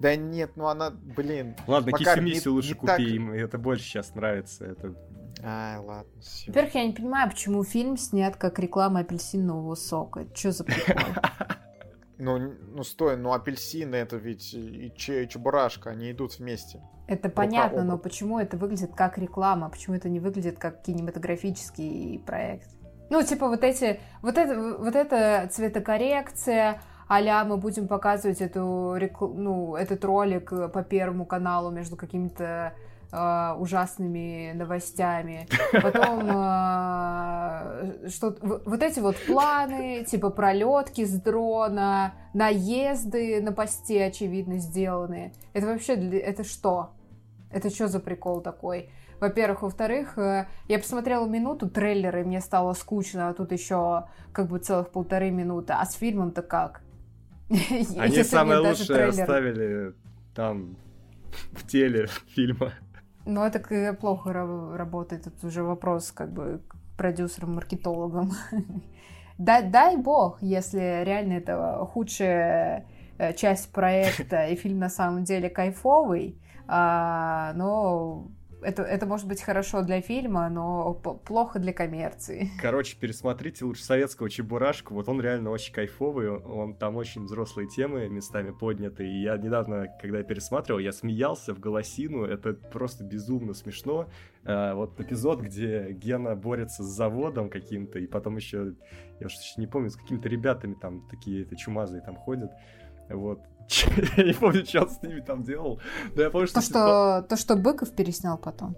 Да 0.00 0.16
нет, 0.16 0.52
ну 0.56 0.66
она, 0.66 0.90
блин. 0.90 1.54
Ладно, 1.66 1.90
Макар, 1.92 2.18
лучше 2.20 2.68
не 2.68 2.74
купи, 2.74 2.86
так- 2.86 3.00
им 3.00 3.32
это 3.32 3.58
больше 3.58 3.84
сейчас 3.84 4.14
нравится. 4.14 4.64
Это 4.64 4.94
Ай, 5.42 5.78
ладно, 5.78 6.20
всё. 6.20 6.48
Во-первых, 6.52 6.74
я 6.74 6.86
не 6.86 6.92
понимаю, 6.92 7.30
почему 7.30 7.64
фильм 7.64 7.96
снят 7.96 8.36
как 8.36 8.58
реклама 8.58 9.00
апельсинового 9.00 9.74
сока. 9.74 10.26
Что 10.34 10.52
за 10.52 10.64
прикол? 10.64 10.96
Ну, 12.22 12.38
ну 12.74 12.84
стой, 12.84 13.16
ну 13.16 13.32
апельсины 13.32 13.96
это 13.96 14.16
ведь 14.16 14.52
и, 14.52 14.92
че- 14.94 15.24
и 15.24 15.28
чебурашка, 15.28 15.88
они 15.88 16.10
идут 16.12 16.38
вместе. 16.38 16.82
Это 17.08 17.30
понятно, 17.30 17.82
но 17.82 17.96
почему 17.96 18.38
это 18.38 18.58
выглядит 18.58 18.94
как 18.94 19.16
реклама? 19.16 19.70
Почему 19.70 19.96
это 19.96 20.10
не 20.10 20.20
выглядит 20.20 20.58
как 20.58 20.82
кинематографический 20.82 22.22
проект? 22.26 22.68
Ну, 23.08 23.22
типа 23.22 23.48
вот 23.48 23.64
эти, 23.64 24.00
вот 24.20 24.36
это, 24.36 24.76
вот 24.78 24.94
эта 24.94 25.48
цветокоррекция, 25.50 26.82
а 27.08 27.44
мы 27.44 27.56
будем 27.56 27.88
показывать 27.88 28.42
эту, 28.42 28.98
ну, 29.34 29.74
этот 29.74 30.04
ролик 30.04 30.50
по 30.72 30.82
Первому 30.84 31.24
каналу 31.24 31.70
между 31.70 31.96
какими-то 31.96 32.74
э, 33.12 33.54
ужасными 33.58 34.52
новостями. 34.54 35.46
Потом 35.72 36.28
э, 36.28 38.08
что 38.08 38.36
вот 38.40 38.82
эти 38.82 39.00
вот 39.00 39.16
планы, 39.26 40.04
типа 40.04 40.30
пролетки 40.30 41.04
с 41.04 41.20
дрона, 41.20 42.14
наезды 42.34 43.40
на 43.40 43.52
посте, 43.52 44.04
очевидно, 44.04 44.58
сделаны. 44.58 45.32
Это 45.52 45.66
вообще, 45.66 45.94
это 45.94 46.44
что? 46.44 46.90
Это 47.50 47.70
что 47.70 47.88
за 47.88 48.00
прикол 48.00 48.40
такой? 48.40 48.90
Во-первых. 49.20 49.62
Во-вторых, 49.62 50.16
э, 50.18 50.46
я 50.68 50.78
посмотрела 50.78 51.26
минуту 51.26 51.68
трейлера, 51.68 52.22
и 52.22 52.24
мне 52.24 52.40
стало 52.40 52.72
скучно, 52.72 53.28
а 53.28 53.34
тут 53.34 53.52
еще 53.52 54.06
как 54.32 54.48
бы 54.48 54.58
целых 54.58 54.90
полторы 54.90 55.30
минуты. 55.30 55.74
А 55.74 55.84
с 55.84 55.94
фильмом-то 55.94 56.42
как? 56.42 56.82
Они 57.98 58.22
самое 58.22 58.60
лучшее 58.60 59.06
оставили 59.06 59.94
там 60.34 60.76
в 61.52 61.66
теле 61.66 62.08
фильма. 62.34 62.72
Ну, 63.26 63.44
это 63.44 63.58
к- 63.60 63.92
плохо 63.94 64.30
ра- 64.30 64.76
работает. 64.76 65.26
Это 65.26 65.46
уже 65.46 65.62
вопрос 65.62 66.10
как 66.12 66.32
бы 66.32 66.62
к 66.68 66.76
продюсерам, 66.96 67.54
маркетологам. 67.54 68.32
Дай, 69.38 69.62
дай 69.70 69.96
бог, 69.96 70.36
если 70.42 71.02
реально 71.04 71.34
это 71.34 71.86
худшая 71.90 72.84
э, 73.16 73.32
часть 73.32 73.72
проекта, 73.72 74.46
и 74.48 74.54
фильм 74.54 74.78
на 74.78 74.90
самом 74.90 75.24
деле 75.24 75.48
кайфовый, 75.48 76.38
а, 76.68 77.52
но 77.54 78.28
это, 78.62 78.82
это 78.82 79.06
может 79.06 79.26
быть 79.26 79.42
хорошо 79.42 79.82
для 79.82 80.00
фильма, 80.00 80.48
но 80.48 80.94
плохо 80.94 81.58
для 81.58 81.72
коммерции. 81.72 82.50
Короче, 82.60 82.96
пересмотрите 82.98 83.64
лучше 83.64 83.84
советского 83.84 84.30
Чебурашку. 84.30 84.94
Вот 84.94 85.08
он 85.08 85.20
реально 85.20 85.50
очень 85.50 85.72
кайфовый. 85.72 86.30
Он 86.30 86.74
там 86.74 86.96
очень 86.96 87.24
взрослые 87.24 87.68
темы 87.68 88.08
местами 88.08 88.50
подняты. 88.50 89.06
И 89.06 89.22
я 89.22 89.36
недавно, 89.36 89.86
когда 90.00 90.18
я 90.18 90.24
пересматривал, 90.24 90.80
я 90.80 90.92
смеялся 90.92 91.54
в 91.54 91.60
голосину. 91.60 92.24
Это 92.24 92.54
просто 92.54 93.04
безумно 93.04 93.54
смешно. 93.54 94.08
А, 94.44 94.74
вот 94.74 94.98
эпизод, 95.00 95.40
где 95.40 95.92
Гена 95.92 96.34
борется 96.34 96.82
с 96.82 96.86
заводом 96.86 97.50
каким-то, 97.50 97.98
и 97.98 98.06
потом 98.06 98.36
еще, 98.36 98.74
я 99.20 99.26
уж 99.26 99.34
не 99.56 99.66
помню, 99.66 99.90
с 99.90 99.96
какими-то 99.96 100.28
ребятами 100.28 100.74
там 100.74 101.06
такие 101.08 101.42
это 101.42 101.56
чумазые 101.56 102.02
там 102.02 102.16
ходят. 102.16 102.50
Вот. 103.10 103.40
Я 104.16 104.24
не 104.24 104.32
помню, 104.32 104.64
что 104.64 104.82
он 104.82 104.90
с 104.90 105.02
ними 105.02 105.20
там 105.20 105.42
делал. 105.42 105.80
Но 106.16 106.22
я 106.22 106.30
помню, 106.30 106.48
что... 106.48 106.60
То, 106.60 106.66
что, 106.66 107.26
то, 107.28 107.36
что 107.36 107.56
Быков 107.56 107.94
переснял 107.94 108.36
потом. 108.38 108.76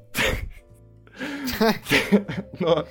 Но, 2.58 2.86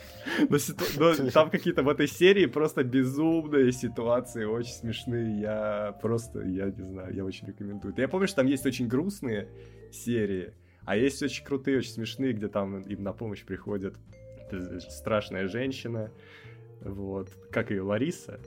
но 0.48 0.58
ситу- 0.58 0.86
но 1.00 1.32
там 1.32 1.50
какие-то 1.50 1.82
в 1.84 1.90
этой 1.90 2.08
серии 2.08 2.46
просто 2.46 2.84
безумные 2.84 3.72
ситуации, 3.72 4.46
очень 4.46 4.74
смешные. 4.74 5.42
Я 5.42 5.98
просто, 6.02 6.42
я 6.42 6.68
не 6.68 6.84
знаю, 6.84 7.14
я 7.14 7.26
очень 7.26 7.48
рекомендую. 7.48 7.94
Я 7.98 8.08
помню, 8.08 8.28
что 8.28 8.38
там 8.38 8.46
есть 8.46 8.66
очень 8.66 8.88
грустные 8.88 9.50
серии, 9.92 10.54
а 10.86 10.96
есть 10.96 11.22
очень 11.24 11.44
крутые, 11.44 11.80
очень 11.80 11.92
смешные, 11.92 12.34
где 12.34 12.48
там 12.48 12.82
им 12.82 13.04
на 13.04 13.12
помощь 13.12 13.44
приходит 13.44 13.96
э, 14.52 14.80
страшная 14.90 15.48
женщина. 15.48 16.12
Вот. 16.82 17.30
Как 17.52 17.72
ее, 17.72 17.82
Лариса? 17.82 18.40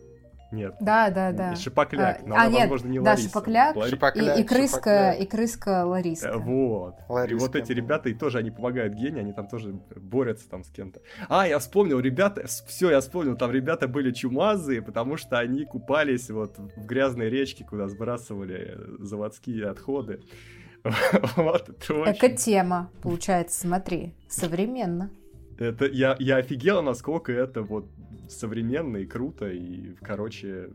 Нет. 0.54 0.76
Да, 0.80 1.10
да, 1.10 1.32
да. 1.32 1.56
Шипокляк. 1.56 2.20
А, 2.22 2.26
но 2.26 2.34
а, 2.36 2.38
она, 2.42 2.48
нет, 2.50 2.60
возможно, 2.60 2.88
не 2.88 3.00
да, 3.00 3.10
Лариса. 3.10 3.28
Шипокляк. 3.28 3.76
Лари- 3.76 3.90
Шипокляк, 3.90 4.38
И, 4.38 4.40
и 4.40 4.44
крыска, 4.44 4.76
шипокляк. 4.76 5.20
и 5.20 5.26
крыска 5.26 5.84
Лариска. 5.86 6.28
Э, 6.28 6.36
Вот. 6.36 6.94
И 7.08 7.12
Лариска, 7.12 7.40
вот 7.46 7.56
эти 7.56 7.72
ребята, 7.72 8.08
и 8.08 8.14
тоже 8.14 8.38
они 8.38 8.50
помогают 8.50 8.94
Гене, 8.94 9.20
они 9.20 9.32
там 9.32 9.48
тоже 9.48 9.74
борются 9.96 10.48
там 10.48 10.64
с 10.64 10.70
кем-то. 10.70 11.00
А, 11.28 11.46
я 11.46 11.58
вспомнил, 11.58 12.00
ребята, 12.00 12.46
все, 12.46 12.90
я 12.90 13.00
вспомнил, 13.00 13.36
там 13.36 13.50
ребята 13.50 13.88
были 13.88 14.12
чумазые, 14.12 14.82
потому 14.82 15.16
что 15.16 15.38
они 15.38 15.64
купались 15.64 16.30
вот 16.30 16.58
в 16.58 16.86
грязной 16.86 17.28
речке, 17.28 17.64
куда 17.64 17.88
сбрасывали 17.88 18.74
э, 18.76 18.96
заводские 19.00 19.68
отходы. 19.68 20.20
Вот, 21.36 21.68
это 21.70 21.94
очень... 21.94 22.12
Эко-тема, 22.12 22.90
получается, 23.02 23.60
смотри, 23.60 24.14
современно. 24.28 25.10
Это, 25.58 25.86
я, 25.86 26.16
я 26.18 26.36
офигела, 26.36 26.80
насколько 26.80 27.32
это 27.32 27.62
вот 27.62 27.88
современно 28.28 28.98
и 28.98 29.06
круто, 29.06 29.48
и, 29.48 29.94
короче, 30.02 30.70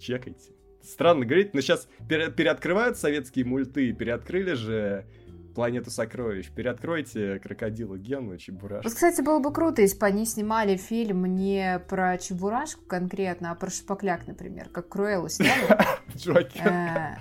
чекайте. 0.00 0.52
Странно 0.82 1.24
говорить, 1.24 1.54
но 1.54 1.60
сейчас 1.60 1.88
переоткрывают 2.08 2.98
советские 2.98 3.44
мульты, 3.46 3.92
переоткрыли 3.92 4.52
же 4.52 5.06
Планету 5.54 5.90
сокровищ. 5.90 6.50
Переоткройте 6.50 7.38
крокодила 7.38 7.96
Гену, 7.96 8.36
Чебурашку. 8.36 8.88
Вот, 8.88 8.94
кстати, 8.94 9.22
было 9.22 9.38
бы 9.38 9.52
круто, 9.52 9.82
если 9.82 9.98
бы 9.98 10.06
они 10.06 10.26
снимали 10.26 10.76
фильм 10.76 11.24
не 11.36 11.80
про 11.88 12.18
Чебурашку 12.18 12.84
конкретно, 12.86 13.52
а 13.52 13.54
про 13.54 13.70
Шпакляк, 13.70 14.26
например, 14.26 14.68
как 14.68 14.88
Круэллу 14.88 15.28
сняли. 15.28 15.78
Джокер. 16.16 16.66
Э, 16.66 17.16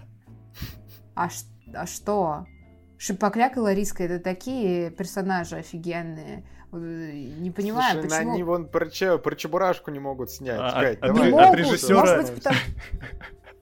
А 1.15 1.29
а 1.75 1.85
что? 1.87 2.45
Шипокляк 2.97 3.57
и 3.57 3.59
Лариска 3.59 4.03
это 4.03 4.19
такие 4.19 4.89
персонажи 4.91 5.57
офигенные. 5.57 6.47
Э, 6.73 7.11
Не 7.39 7.51
понимаю, 7.51 7.93
Слушай, 8.01 8.09
почему... 8.09 8.31
они 8.33 8.43
вон 8.43 8.67
про, 8.67 8.87
че- 8.89 9.17
про 9.17 9.35
Чебурашку 9.35 9.91
не 9.91 9.99
могут 9.99 10.31
снять. 10.31 10.59
А, 10.59 10.81
Кать, 10.81 10.97
а, 11.01 11.07
Не 11.09 11.13
давай. 11.13 11.29
от 11.29 11.35
могут, 11.35 11.59
режиссера- 11.59 11.95
может 11.99 12.21
быть, 12.21 12.35
потому- 12.35 12.55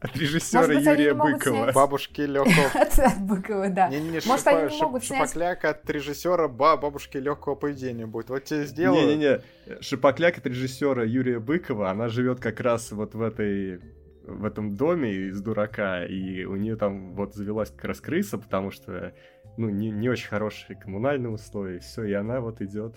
От 0.03 0.17
режиссера 0.17 0.61
Может 0.61 0.75
быть, 0.77 0.87
они 0.87 0.97
Юрия 0.97 1.11
не 1.11 1.17
могут 1.17 1.33
Быкова. 1.35 1.55
снять. 1.63 1.75
Бабушки 1.75 2.21
легкого... 2.21 2.65
от 2.81 2.99
от 2.99 3.21
Быкова, 3.21 3.69
да. 3.69 3.89
Не-не-не, 3.89 4.19
Может, 4.25 4.47
шипа- 4.47 4.49
они 4.49 4.63
не 4.73 4.79
шип- 4.79 4.83
могут 4.83 5.03
снять- 5.03 5.19
Шипокляк 5.29 5.65
от 5.65 5.89
режиссера 5.89 6.47
ба- 6.47 6.77
бабушки 6.77 7.17
легкого 7.17 7.53
поведения 7.55 8.07
будет. 8.07 8.29
Вот 8.31 8.43
тебе 8.45 8.65
сделаю. 8.65 8.99
Не-не-не, 9.05 9.41
Шипокляк 9.81 10.39
от 10.39 10.47
режиссера 10.47 11.03
Юрия 11.03 11.39
Быкова, 11.39 11.91
она 11.91 12.07
живет 12.07 12.39
как 12.39 12.59
раз 12.61 12.91
вот 12.91 13.13
в 13.13 13.21
этой 13.21 13.79
в 14.23 14.45
этом 14.45 14.75
доме 14.75 15.11
из 15.13 15.41
дурака, 15.41 16.05
и 16.05 16.45
у 16.45 16.55
нее 16.55 16.75
там 16.77 17.15
вот 17.15 17.33
завелась 17.35 17.69
как 17.71 17.85
раз 17.85 17.99
крыса, 18.01 18.37
потому 18.37 18.69
что, 18.71 19.13
ну, 19.57 19.69
не, 19.69 19.89
не 19.89 20.09
очень 20.09 20.29
хорошие 20.29 20.77
коммунальные 20.77 21.31
условия, 21.31 21.79
все, 21.79 22.03
и 22.03 22.13
она 22.13 22.41
вот 22.41 22.61
идет. 22.61 22.95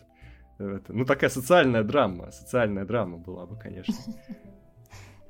Это, 0.58 0.92
ну, 0.92 1.04
такая 1.04 1.30
социальная 1.30 1.82
драма, 1.82 2.30
социальная 2.30 2.84
драма 2.84 3.18
была 3.18 3.46
бы, 3.46 3.56
конечно. 3.58 3.94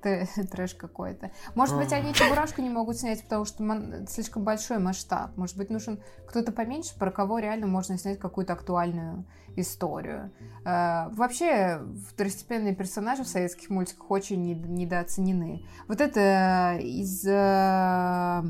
трэш 0.50 0.74
какой-то. 0.74 1.30
Может 1.54 1.76
быть, 1.76 1.92
они 1.92 2.12
Чебурашку 2.12 2.62
не 2.62 2.70
могут 2.70 2.98
снять, 2.98 3.22
потому 3.22 3.44
что 3.44 3.64
слишком 4.08 4.44
большой 4.44 4.78
масштаб. 4.78 5.36
Может 5.36 5.56
быть, 5.56 5.70
нужен 5.70 6.00
кто-то 6.26 6.52
поменьше, 6.52 6.96
про 6.98 7.10
кого 7.10 7.38
реально 7.38 7.66
можно 7.66 7.98
снять 7.98 8.18
какую-то 8.18 8.52
актуальную 8.52 9.24
историю. 9.56 10.30
Э, 10.64 11.08
вообще, 11.10 11.80
второстепенные 12.10 12.74
персонажи 12.74 13.24
в 13.24 13.28
советских 13.28 13.70
мультиках 13.70 14.10
очень 14.10 14.52
недооценены. 14.52 15.64
Вот 15.88 16.00
это 16.00 16.78
из 16.80 17.24
э, 17.26 18.42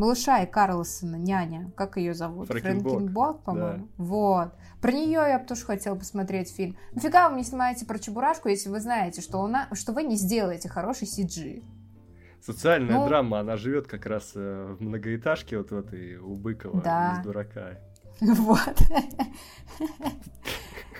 малыша 0.00 0.42
и 0.42 0.50
Карлсона, 0.50 1.16
няня, 1.16 1.70
как 1.76 1.96
ее 1.96 2.14
зовут? 2.14 2.48
Фрэнкенбок, 2.48 3.44
по-моему. 3.44 3.86
Да. 3.86 4.04
Вот. 4.04 4.52
Про 4.80 4.92
нее 4.92 5.20
я 5.28 5.38
бы 5.38 5.44
тоже 5.44 5.64
хотела 5.64 5.94
посмотреть 5.94 6.50
фильм. 6.50 6.76
Нафига 6.92 7.28
вы 7.28 7.36
не 7.36 7.44
снимаете 7.44 7.84
про 7.84 7.98
Чебурашку, 7.98 8.48
если 8.48 8.70
вы 8.70 8.80
знаете, 8.80 9.20
что, 9.20 9.42
она, 9.42 9.68
что 9.74 9.92
вы 9.92 10.04
не 10.04 10.16
сделаете 10.16 10.68
хороший 10.68 11.06
CG? 11.06 11.62
Социальная 12.40 12.96
ну, 12.96 13.06
драма, 13.06 13.40
она 13.40 13.58
живет 13.58 13.86
как 13.86 14.06
раз 14.06 14.32
э, 14.34 14.76
в 14.78 14.82
многоэтажке 14.82 15.58
вот 15.58 15.70
в 15.70 15.76
этой 15.76 16.16
у 16.16 16.34
Быкова 16.34 16.80
да. 16.80 17.18
из 17.18 17.24
дурака. 17.24 17.78
Вот. 18.20 18.76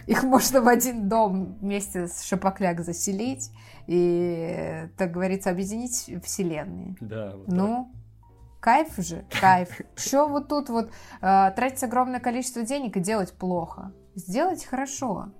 Их 0.07 0.23
можно 0.23 0.63
в 0.63 0.69
один 0.69 1.09
дом 1.09 1.59
вместе 1.61 2.09
с 2.09 2.23
Шапокляк 2.23 2.81
заселить 2.81 3.51
и, 3.87 4.89
так 4.97 5.13
говорится, 5.13 5.51
объединить 5.51 6.11
вселенные. 6.25 6.97
Да. 7.01 7.37
Вот 7.37 7.49
ну, 7.49 7.93
Кайф 8.61 8.97
же, 8.99 9.25
кайф. 9.41 9.81
Что 9.97 10.27
вот 10.27 10.49
тут 10.49 10.69
вот 10.69 10.91
э, 11.23 11.51
тратить 11.57 11.83
огромное 11.83 12.21
количество 12.21 12.63
денег 12.63 12.97
и 12.97 13.01
делать 13.01 13.33
плохо? 13.33 13.93
Сделать 14.15 14.65
хорошо. 14.65 15.33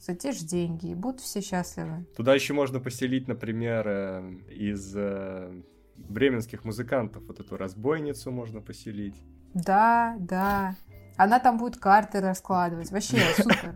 За 0.00 0.14
те 0.14 0.30
же 0.30 0.44
деньги, 0.44 0.90
и 0.90 0.94
будут 0.94 1.20
все 1.20 1.40
счастливы. 1.40 2.06
Туда 2.16 2.32
еще 2.32 2.54
можно 2.54 2.78
поселить, 2.78 3.26
например, 3.26 3.88
э, 3.88 4.30
из 4.48 4.94
э, 4.96 5.62
бременских 5.96 6.64
музыкантов 6.64 7.24
вот 7.26 7.40
эту 7.40 7.56
разбойницу 7.56 8.30
можно 8.30 8.60
поселить. 8.60 9.16
Да, 9.54 10.16
да. 10.20 10.76
Она 11.16 11.40
там 11.40 11.58
будет 11.58 11.78
карты 11.78 12.20
раскладывать. 12.20 12.92
Вообще, 12.92 13.18
супер. 13.36 13.74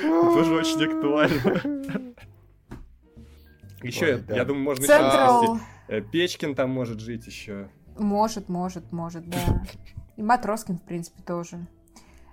Тоже 0.00 0.54
очень 0.54 0.84
актуально. 0.84 1.98
Еще, 3.82 4.24
я 4.28 4.44
думаю, 4.44 4.64
можно 4.64 4.84
еще 4.84 5.60
Э, 5.88 6.00
Печкин 6.00 6.54
там 6.54 6.70
может 6.70 7.00
жить 7.00 7.26
еще. 7.26 7.68
Может, 7.98 8.48
может, 8.48 8.92
может, 8.92 9.28
да. 9.28 9.38
И 10.16 10.22
Матроскин, 10.22 10.78
в 10.78 10.82
принципе, 10.82 11.22
тоже. 11.22 11.66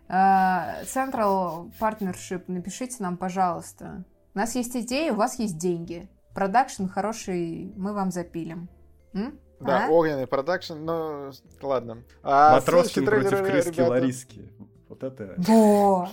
Э, 0.08 0.84
Central 0.84 1.72
Partnership, 1.80 2.44
напишите 2.48 2.98
нам, 3.00 3.18
пожалуйста. 3.18 4.06
У 4.34 4.38
нас 4.38 4.56
есть 4.56 4.76
идеи, 4.78 5.10
у 5.10 5.16
вас 5.16 5.40
есть 5.40 5.58
деньги. 5.58 6.08
Продакшн 6.34 6.86
хороший, 6.86 7.74
мы 7.76 7.94
вам 7.94 8.12
запилим. 8.12 8.70
М? 9.14 9.38
Да, 9.60 9.88
а? 9.88 9.90
огненный 9.90 10.28
продакшн, 10.28 10.76
но 10.76 11.32
ладно. 11.62 12.04
А 12.24 12.54
Матроскин 12.54 13.04
против 13.04 13.44
Крыски 13.44 13.76
ребята... 13.76 13.90
Лариски. 13.90 14.54
Вот 14.88 15.04
это... 15.04 15.34
Во! 15.38 16.10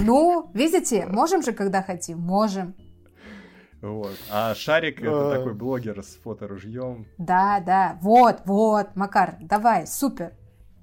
Ну, 0.00 0.50
видите, 0.54 1.06
можем 1.06 1.42
же, 1.42 1.52
когда 1.52 1.82
хотим, 1.82 2.20
можем. 2.20 2.74
Вот. 3.84 4.16
А 4.30 4.54
Шарик 4.54 5.02
это 5.02 5.30
такой 5.30 5.52
блогер 5.52 6.02
с 6.02 6.16
фоторужьем. 6.16 7.06
Да, 7.18 7.60
да. 7.60 7.98
Вот, 8.00 8.40
вот, 8.46 8.96
Макар, 8.96 9.36
давай, 9.40 9.86
супер. 9.86 10.32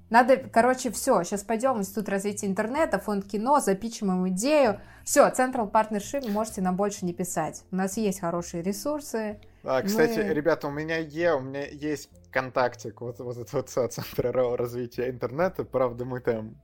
Надо, 0.08 0.36
короче, 0.36 0.92
все, 0.92 1.24
сейчас 1.24 1.42
пойдем 1.42 1.72
в 1.74 1.78
Институт 1.78 2.08
развития 2.08 2.46
интернета, 2.46 2.98
фонд 2.98 3.24
кино, 3.24 3.58
запичим 3.60 4.12
им 4.12 4.28
идею. 4.28 4.80
Все, 5.04 5.26
Central 5.30 5.72
Partnership 5.72 6.30
можете 6.30 6.60
нам 6.60 6.76
больше 6.76 7.04
не 7.04 7.12
писать. 7.12 7.64
У 7.72 7.76
нас 7.76 7.96
есть 7.96 8.20
хорошие 8.20 8.62
ресурсы. 8.62 9.40
А, 9.64 9.82
кстати, 9.82 10.18
мы... 10.18 10.34
ребята, 10.34 10.68
у 10.68 10.70
меня 10.70 10.98
е, 10.98 11.34
у 11.34 11.40
меня 11.40 11.66
есть 11.66 12.08
контактик, 12.30 13.00
вот, 13.00 13.18
вот 13.18 13.36
этот 13.36 13.52
вот 13.52 13.70
Центр 13.92 14.30
развития 14.30 15.10
интернета. 15.10 15.64
Правда, 15.64 16.04
мы 16.04 16.20
там 16.20 16.56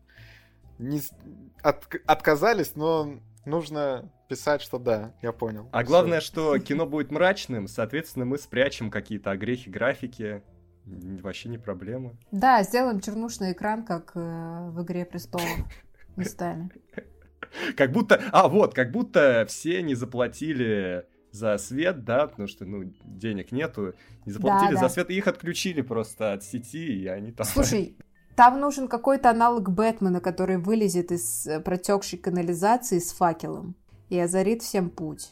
не 0.78 1.00
от, 1.62 1.84
отказались, 2.06 2.76
но 2.76 3.14
нужно 3.44 4.12
писать, 4.28 4.62
что 4.62 4.78
да, 4.78 5.14
я 5.22 5.32
понял. 5.32 5.68
А 5.72 5.82
главное, 5.82 6.20
что 6.20 6.58
кино 6.58 6.86
будет 6.86 7.10
мрачным, 7.10 7.66
соответственно, 7.66 8.24
мы 8.24 8.38
спрячем 8.38 8.90
какие-то 8.90 9.30
огрехи 9.30 9.68
графики. 9.68 10.42
Вообще 10.84 11.48
не 11.48 11.58
проблема. 11.58 12.16
Да, 12.30 12.62
сделаем 12.62 13.00
чернушный 13.00 13.52
экран, 13.52 13.84
как 13.84 14.12
э, 14.14 14.70
в 14.70 14.82
«Игре 14.82 15.04
престолов» 15.04 15.46
местами. 16.16 16.70
Как 17.76 17.92
будто... 17.92 18.22
А, 18.32 18.48
вот, 18.48 18.74
как 18.74 18.90
будто 18.90 19.44
все 19.48 19.82
не 19.82 19.94
заплатили 19.94 21.06
за 21.30 21.58
свет, 21.58 22.04
да, 22.04 22.26
потому 22.26 22.48
что, 22.48 22.64
ну, 22.64 22.92
денег 23.04 23.52
нету, 23.52 23.94
не 24.24 24.32
заплатили 24.32 24.72
да, 24.72 24.76
за 24.76 24.82
да. 24.82 24.88
свет, 24.88 25.10
и 25.10 25.14
их 25.14 25.26
отключили 25.26 25.82
просто 25.82 26.32
от 26.32 26.42
сети, 26.42 27.02
и 27.02 27.06
они 27.06 27.32
там... 27.32 27.46
Слушай, 27.46 27.96
там 28.36 28.58
нужен 28.58 28.88
какой-то 28.88 29.30
аналог 29.30 29.70
Бэтмена, 29.70 30.20
который 30.20 30.56
вылезет 30.56 31.12
из 31.12 31.46
э, 31.46 31.60
протекшей 31.60 32.18
канализации 32.18 32.98
с 32.98 33.12
факелом 33.12 33.76
и 34.08 34.18
озарит 34.18 34.62
всем 34.62 34.90
путь. 34.90 35.30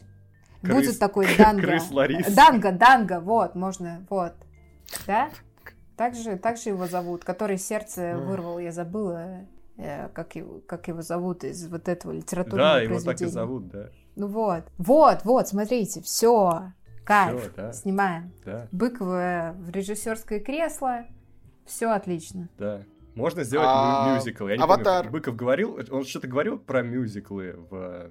Крыс, 0.63 0.75
Будет 0.75 0.99
такой 0.99 1.27
Данга. 1.39 1.63
Крыс 1.63 1.91
Ларис. 1.91 2.35
Данга, 2.35 2.73
Данга, 2.73 3.21
вот, 3.21 3.55
можно, 3.55 4.05
вот. 4.11 4.33
Да? 5.07 5.31
Так 5.97 6.15
же, 6.15 6.37
так 6.37 6.59
же 6.59 6.71
его 6.71 6.87
зовут, 6.87 7.25
который 7.25 7.57
сердце 7.57 8.17
вырвал, 8.19 8.59
я 8.59 8.71
забыла, 8.71 9.47
э, 9.79 10.09
как 10.11 10.37
его, 10.37 10.61
как 10.67 10.89
его 10.89 11.01
зовут 11.01 11.43
из 11.43 11.67
вот 11.69 11.89
этого 11.89 12.13
литературного 12.13 12.75
Да, 12.75 12.81
его 12.81 13.01
так 13.01 13.21
и 13.21 13.27
зовут, 13.27 13.69
да. 13.69 13.89
Ну 14.15 14.27
вот, 14.27 14.65
вот, 14.77 15.25
вот, 15.25 15.49
смотрите, 15.49 16.03
все, 16.03 16.73
кайф, 17.05 17.41
всё, 17.41 17.51
да. 17.57 17.73
снимаем. 17.73 18.33
Да. 18.45 18.69
Быкова 18.73 19.55
в 19.59 19.71
режиссерское 19.71 20.41
кресло, 20.41 21.07
все 21.65 21.91
отлично. 21.91 22.49
Да. 22.59 22.83
Можно 23.15 23.45
сделать 23.45 23.69
а, 23.71 24.15
мюзикл. 24.15 24.47
Я 24.47 24.59
не 24.59 24.63
Аватар. 24.63 25.05
помню, 25.05 25.13
Быков 25.13 25.37
говорил, 25.37 25.79
он 25.91 26.05
что-то 26.05 26.29
говорил 26.29 26.59
про 26.59 26.83
мюзиклы 26.83 27.57
в 27.71 28.11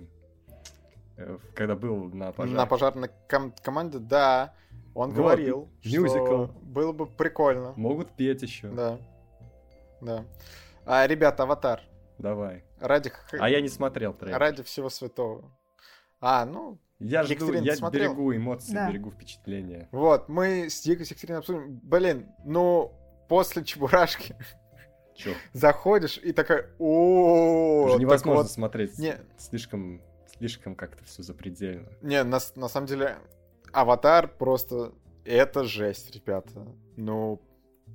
когда 1.53 1.75
был 1.75 2.09
на 2.09 2.31
пожарной. 2.31 2.57
На 2.57 2.65
пожарной 2.65 3.09
ком- 3.27 3.53
команде, 3.61 3.99
да. 3.99 4.53
Он 4.93 5.09
вот, 5.09 5.15
говорил, 5.17 5.69
мюзикл. 5.83 6.25
что 6.25 6.55
было 6.61 6.91
бы 6.93 7.05
прикольно. 7.05 7.73
Могут 7.75 8.11
петь 8.11 8.41
еще. 8.41 8.69
Да. 8.69 8.97
Да. 10.01 10.25
А, 10.85 11.05
ребята, 11.07 11.43
аватар. 11.43 11.81
Давай. 12.17 12.63
Ради... 12.79 13.11
А 13.37 13.49
я 13.49 13.61
не 13.61 13.67
смотрел 13.67 14.13
трейлер. 14.13 14.37
Ради 14.37 14.63
всего 14.63 14.89
святого. 14.89 15.51
А, 16.21 16.45
ну, 16.45 16.79
я 16.99 17.23
жду, 17.23 17.51
я 17.53 17.75
смотрел. 17.75 18.11
берегу 18.11 18.35
эмоции, 18.35 18.73
да. 18.73 18.89
берегу 18.89 19.11
впечатления. 19.11 19.89
Вот, 19.91 20.29
мы 20.29 20.69
с 20.69 20.85
Екатериной 20.85 21.39
обсудим. 21.39 21.79
Блин, 21.83 22.27
ну, 22.45 22.93
после 23.27 23.63
Чебурашки 23.65 24.35
Чё? 25.13 25.33
заходишь 25.53 26.17
и 26.17 26.31
такая, 26.31 26.69
о 26.79 27.85
Уже 27.85 27.99
невозможно 27.99 28.49
смотреть. 28.49 28.97
Не... 28.97 29.17
Слишком 29.37 30.01
слишком 30.37 30.75
как-то 30.75 31.03
все 31.05 31.23
запредельно. 31.23 31.87
Не, 32.01 32.23
на, 32.23 32.39
на 32.55 32.67
самом 32.67 32.87
деле, 32.87 33.17
Аватар 33.71 34.27
просто... 34.27 34.93
Это 35.23 35.63
жесть, 35.63 36.13
ребята. 36.13 36.67
Ну, 36.97 37.41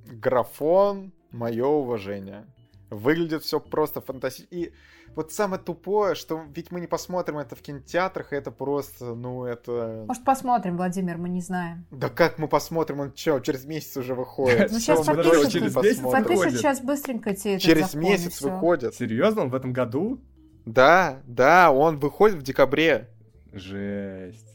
графон, 0.05 1.13
мое 1.31 1.65
уважение. 1.65 2.45
Выглядит 2.89 3.43
все 3.43 3.61
просто 3.61 4.01
фантастично. 4.01 4.47
И 4.51 4.73
вот 5.15 5.31
самое 5.31 5.61
тупое, 5.61 6.15
что 6.15 6.43
ведь 6.53 6.71
мы 6.71 6.81
не 6.81 6.87
посмотрим 6.87 7.37
это 7.37 7.55
в 7.55 7.61
кинотеатрах, 7.61 8.33
это 8.33 8.51
просто, 8.51 9.15
ну, 9.15 9.45
это... 9.45 10.03
Может, 10.07 10.25
посмотрим, 10.25 10.75
Владимир, 10.75 11.17
мы 11.17 11.29
не 11.29 11.41
знаем. 11.41 11.85
Да 11.89 12.09
как 12.09 12.37
мы 12.37 12.49
посмотрим? 12.49 12.99
Он 12.99 13.15
что, 13.15 13.39
через 13.39 13.63
месяц 13.65 13.95
уже 13.95 14.13
выходит? 14.13 14.71
Ну, 14.71 14.79
сейчас 14.79 15.05
подпишут, 15.05 16.51
сейчас 16.51 16.81
быстренько 16.81 17.33
тебе 17.33 17.59
Через 17.59 17.93
месяц 17.93 18.41
выходит. 18.41 18.93
Серьезно? 18.95 19.43
Он 19.43 19.49
в 19.49 19.55
этом 19.55 19.71
году? 19.71 20.19
Да, 20.65 21.21
да, 21.25 21.71
он 21.71 21.97
выходит 21.99 22.37
в 22.37 22.43
декабре. 22.43 23.09
Жесть. 23.51 24.47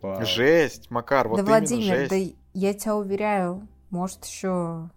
Вау. 0.00 0.24
Жесть, 0.24 0.90
Макар, 0.90 1.28
вот 1.28 1.36
да, 1.36 1.42
именно 1.42 1.58
Владимир, 1.58 1.96
жесть. 1.96 2.10
да 2.10 2.16
я 2.54 2.74
тебя 2.74 2.96
уверяю, 2.96 3.68
может 3.90 4.24
еще 4.24 4.88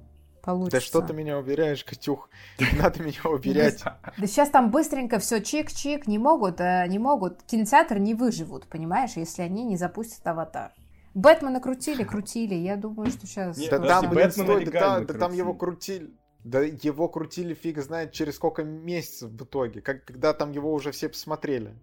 получится. 0.41 0.78
Да 0.78 0.82
что 0.82 1.01
ты 1.01 1.13
меня 1.13 1.38
уверяешь, 1.38 1.84
Катюх? 1.84 2.30
Не 2.59 2.78
надо 2.82 3.03
меня 3.03 3.21
уверять. 3.26 3.84
Да 3.84 4.28
сейчас 4.28 4.49
там 4.49 4.71
быстренько 4.71 5.19
все 5.19 5.38
чик-чик, 5.38 6.03
не 6.05 6.17
могут, 6.17 6.61
э, 6.61 6.86
не 6.88 6.99
могут. 6.99 7.43
Кинотеатр 7.43 7.97
не 7.97 8.13
выживут, 8.13 8.67
понимаешь, 8.67 9.11
если 9.15 9.41
они 9.41 9.65
не 9.65 9.78
запустят 9.78 10.26
аватар. 10.26 10.71
Бэтмена 11.13 11.59
крутили, 11.59 12.03
крутили. 12.03 12.55
Я 12.55 12.76
думаю, 12.76 13.11
что 13.11 13.28
сейчас... 13.28 13.57
да, 13.57 13.80
там, 13.80 14.09
блин, 14.09 14.32
стой, 14.32 14.65
да, 14.65 14.99
да 15.01 15.13
там 15.13 15.34
его 15.34 15.53
крутили. 15.53 16.11
Да 16.43 16.61
его 16.61 17.07
крутили 17.07 17.53
фиг 17.53 17.79
знает 17.79 18.11
через 18.11 18.35
сколько 18.35 18.63
месяцев 18.63 19.31
в 19.31 19.43
итоге, 19.43 19.81
как, 19.81 20.03
когда 20.05 20.33
там 20.33 20.51
его 20.51 20.73
уже 20.73 20.91
все 20.91 21.07
посмотрели. 21.09 21.73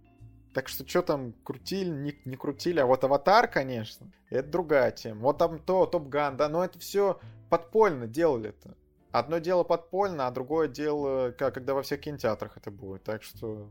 Так 0.52 0.68
что 0.68 0.86
что 0.86 1.02
там 1.02 1.32
крутили, 1.44 1.90
не, 1.90 2.14
не 2.24 2.36
крутили, 2.36 2.80
а 2.80 2.86
вот 2.86 3.04
Аватар, 3.04 3.48
конечно, 3.48 4.11
это 4.28 4.48
другая 4.48 4.90
тема. 4.90 5.20
Вот 5.20 5.38
там 5.38 5.61
то, 5.61 5.86
Топ 5.86 6.08
Ган, 6.08 6.36
да, 6.36 6.48
но 6.48 6.64
это 6.64 6.78
все 6.78 7.20
подпольно 7.48 8.06
делали 8.06 8.50
это. 8.50 8.76
Одно 9.12 9.38
дело 9.38 9.64
подпольно, 9.64 10.26
а 10.26 10.30
другое 10.30 10.68
дело, 10.68 11.32
как, 11.32 11.54
когда 11.54 11.74
во 11.74 11.82
всех 11.82 12.00
кинотеатрах 12.00 12.56
это 12.56 12.70
будет. 12.70 13.02
Так 13.02 13.22
что 13.22 13.70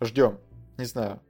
ждем. 0.00 0.38
Не 0.78 0.84
знаю. 0.84 1.20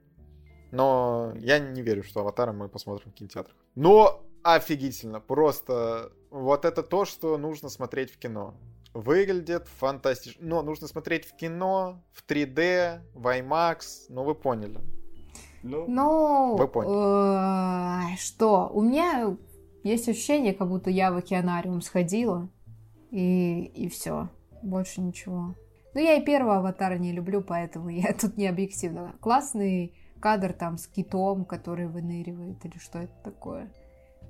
Но 0.71 1.33
я 1.39 1.59
не 1.59 1.81
верю, 1.81 2.03
что 2.03 2.21
Аватара 2.21 2.53
мы 2.53 2.69
посмотрим 2.69 3.11
в 3.11 3.15
кинотеатрах. 3.15 3.55
Но 3.75 4.23
офигительно. 4.43 5.19
Просто 5.19 6.11
вот 6.29 6.63
это 6.63 6.83
то, 6.83 7.05
что 7.05 7.37
нужно 7.37 7.69
смотреть 7.69 8.11
в 8.11 8.17
кино. 8.17 8.55
Выглядит 8.93 9.67
фантастично. 9.67 10.45
Но 10.45 10.61
нужно 10.61 10.87
смотреть 10.87 11.25
в 11.25 11.35
кино, 11.35 12.01
в 12.11 12.25
3D, 12.27 13.01
в 13.13 13.27
IMAX. 13.27 14.05
Ну, 14.09 14.23
вы 14.23 14.35
поняли. 14.35 14.79
Ну, 15.61 15.85
ну 15.87 16.55
вы 16.55 16.67
поняли. 16.67 18.13
Э, 18.13 18.17
что? 18.17 18.69
У 18.73 18.81
меня 18.81 19.37
есть 19.83 20.09
ощущение, 20.09 20.53
как 20.53 20.69
будто 20.69 20.89
я 20.89 21.11
в 21.11 21.17
океанариум 21.17 21.81
сходила. 21.81 22.49
И, 23.11 23.63
и 23.75 23.89
все. 23.89 24.29
Больше 24.61 25.01
ничего. 25.01 25.55
Ну, 25.93 26.01
я 26.01 26.15
и 26.15 26.25
первого 26.25 26.57
аватара 26.57 26.97
не 26.97 27.11
люблю, 27.11 27.41
поэтому 27.41 27.89
я 27.89 28.13
тут 28.13 28.37
не 28.37 28.47
объективно. 28.47 29.15
Классный 29.19 29.93
кадр 30.19 30.53
там 30.53 30.77
с 30.77 30.87
китом, 30.87 31.45
который 31.45 31.87
выныривает, 31.87 32.63
или 32.65 32.77
что 32.77 32.99
это 32.99 33.13
такое. 33.23 33.71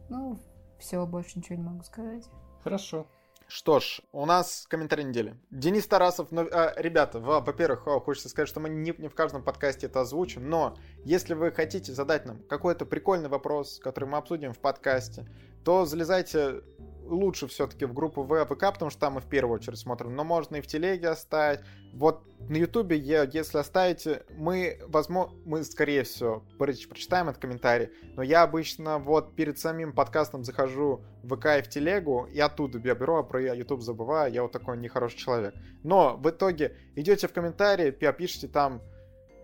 Ну, 0.10 0.38
все, 0.80 1.05
больше 1.05 1.39
ничего 1.39 1.55
не 1.55 1.64
могу 1.64 1.84
сказать. 1.84 2.26
Хорошо. 2.64 3.07
Что 3.52 3.80
ж, 3.80 4.02
у 4.12 4.28
нас 4.28 4.68
комментарий 4.70 5.04
недели. 5.04 5.36
Денис 5.50 5.88
Тарасов, 5.88 6.28
ну, 6.30 6.43
э, 6.43 6.74
ребята, 6.78 7.20
во-первых, 7.20 7.80
хочется 8.04 8.30
сказать, 8.30 8.47
что 8.47 8.60
мы 8.60 8.70
не, 8.70 8.93
не 8.95 9.08
в 9.08 9.16
каждом 9.16 9.41
подкасте 9.41 9.88
это 9.88 10.02
озвучим, 10.02 10.47
но 10.47 10.78
если 11.04 11.34
вы 11.34 11.52
хотите 11.52 11.91
задать 11.91 12.28
нам 12.28 12.43
какой-то 12.43 12.86
прикольный 12.86 13.28
вопрос, 13.28 13.80
который 13.84 14.06
мы 14.06 14.20
обсудим 14.20 14.54
в 14.54 14.60
подкасте, 14.60 15.26
то 15.66 15.86
залезайте 15.86 16.62
лучше 17.10 17.47
все-таки 17.47 17.86
в 17.86 17.93
группу 17.93 18.24
ВПК, 18.24 18.72
потому 18.72 18.91
что 18.91 18.99
там 18.99 19.14
мы 19.14 19.22
в 19.22 19.26
первую 19.26 19.55
очередь 19.55 19.80
смотрим, 19.80 20.16
но 20.16 20.24
можно 20.24 20.57
и 20.57 20.62
в 20.62 20.68
телеге 20.68 21.10
оставить. 21.10 21.62
Вот 21.93 22.24
на 22.47 22.55
Ютубе, 22.55 22.97
если 22.97 23.57
оставите, 23.57 24.24
мы, 24.38 24.80
возможно, 24.88 25.36
мы, 25.45 25.64
скорее 25.64 26.03
всего, 26.03 26.43
прочитаем 26.57 27.30
этот 27.30 27.41
комментарий, 27.41 27.89
но 28.16 28.24
я 28.24 28.43
обычно 28.43 28.99
вот 28.99 29.36
перед 29.36 29.60
самим 29.60 29.93
подкастом 29.93 30.43
захожу 30.43 31.01
в 31.24 31.36
ВК 31.36 31.45
и 31.57 31.62
в 31.62 31.70
телегу, 31.70 32.28
и 32.32 32.39
оттуда 32.39 32.80
я 32.80 32.95
беру, 32.95 33.18
а 33.18 33.24
про 33.24 33.55
Ютуб 33.55 33.82
забываю, 33.82 34.32
я 34.32 34.43
вот 34.43 34.51
такой 34.51 34.78
нехороший 34.78 35.18
человек. 35.18 35.55
Но 35.84 36.16
в 36.16 36.30
итоге 36.30 36.78
идете 36.95 37.28
в 37.28 37.34
комментарии, 37.34 37.91
пишите 37.91 38.47
там 38.47 38.82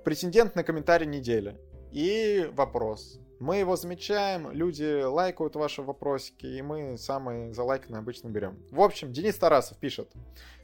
претендент 0.04 0.56
на 0.56 0.64
комментарий 0.64 1.08
недели 1.08 1.58
и 1.92 2.50
вопрос. 2.54 3.20
Мы 3.40 3.58
его 3.58 3.76
замечаем, 3.76 4.52
люди 4.52 5.04
лайкают 5.04 5.56
ваши 5.56 5.82
вопросики, 5.82 6.46
и 6.46 6.62
мы 6.62 6.98
самые 6.98 7.54
залайканные 7.54 8.00
обычно 8.00 8.30
берем. 8.30 8.58
В 8.72 8.82
общем, 8.82 9.12
Денис 9.12 9.36
Тарасов 9.36 9.78
пишет. 9.78 10.12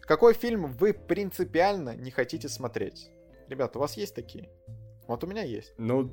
Какой 0.02 0.34
фильм 0.34 0.72
вы 0.74 0.94
принципиально 0.94 1.96
не 1.96 2.12
хотите 2.12 2.48
смотреть? 2.48 3.12
Ребята, 3.48 3.78
у 3.78 3.82
вас 3.82 3.98
есть 3.98 4.16
такие? 4.16 4.50
Вот 5.08 5.24
у 5.24 5.28
меня 5.28 5.44
есть. 5.44 5.74
Ну, 5.78 6.10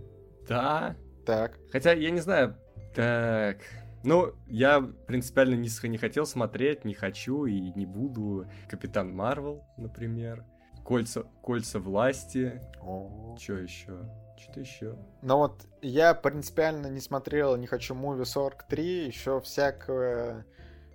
да. 0.49 0.97
Так. 1.25 1.59
Хотя, 1.71 1.93
я 1.93 2.11
не 2.11 2.21
знаю, 2.21 2.57
так... 2.95 3.59
Ну, 4.05 4.33
я 4.47 4.81
принципиально 4.81 5.55
не, 5.55 5.89
не 5.89 5.99
хотел 5.99 6.25
смотреть, 6.25 6.85
не 6.85 6.95
хочу 6.95 7.47
и 7.47 7.61
не 7.61 7.85
буду. 7.85 8.47
Капитан 8.69 9.15
Марвел, 9.15 9.65
например. 9.77 10.45
Кольца, 10.85 11.25
кольца 11.43 11.81
власти. 11.81 12.63
О. 12.81 13.37
Что 13.39 13.55
еще? 13.55 13.99
Что-то 14.39 14.61
еще. 14.61 14.97
Но 15.23 15.39
вот 15.39 15.67
я 15.83 16.15
принципиально 16.15 16.87
не 16.89 17.01
смотрел, 17.01 17.57
не 17.57 17.67
хочу 17.67 17.95
муви 17.95 18.25
43, 18.25 19.07
еще 19.07 19.41
всякое 19.41 20.47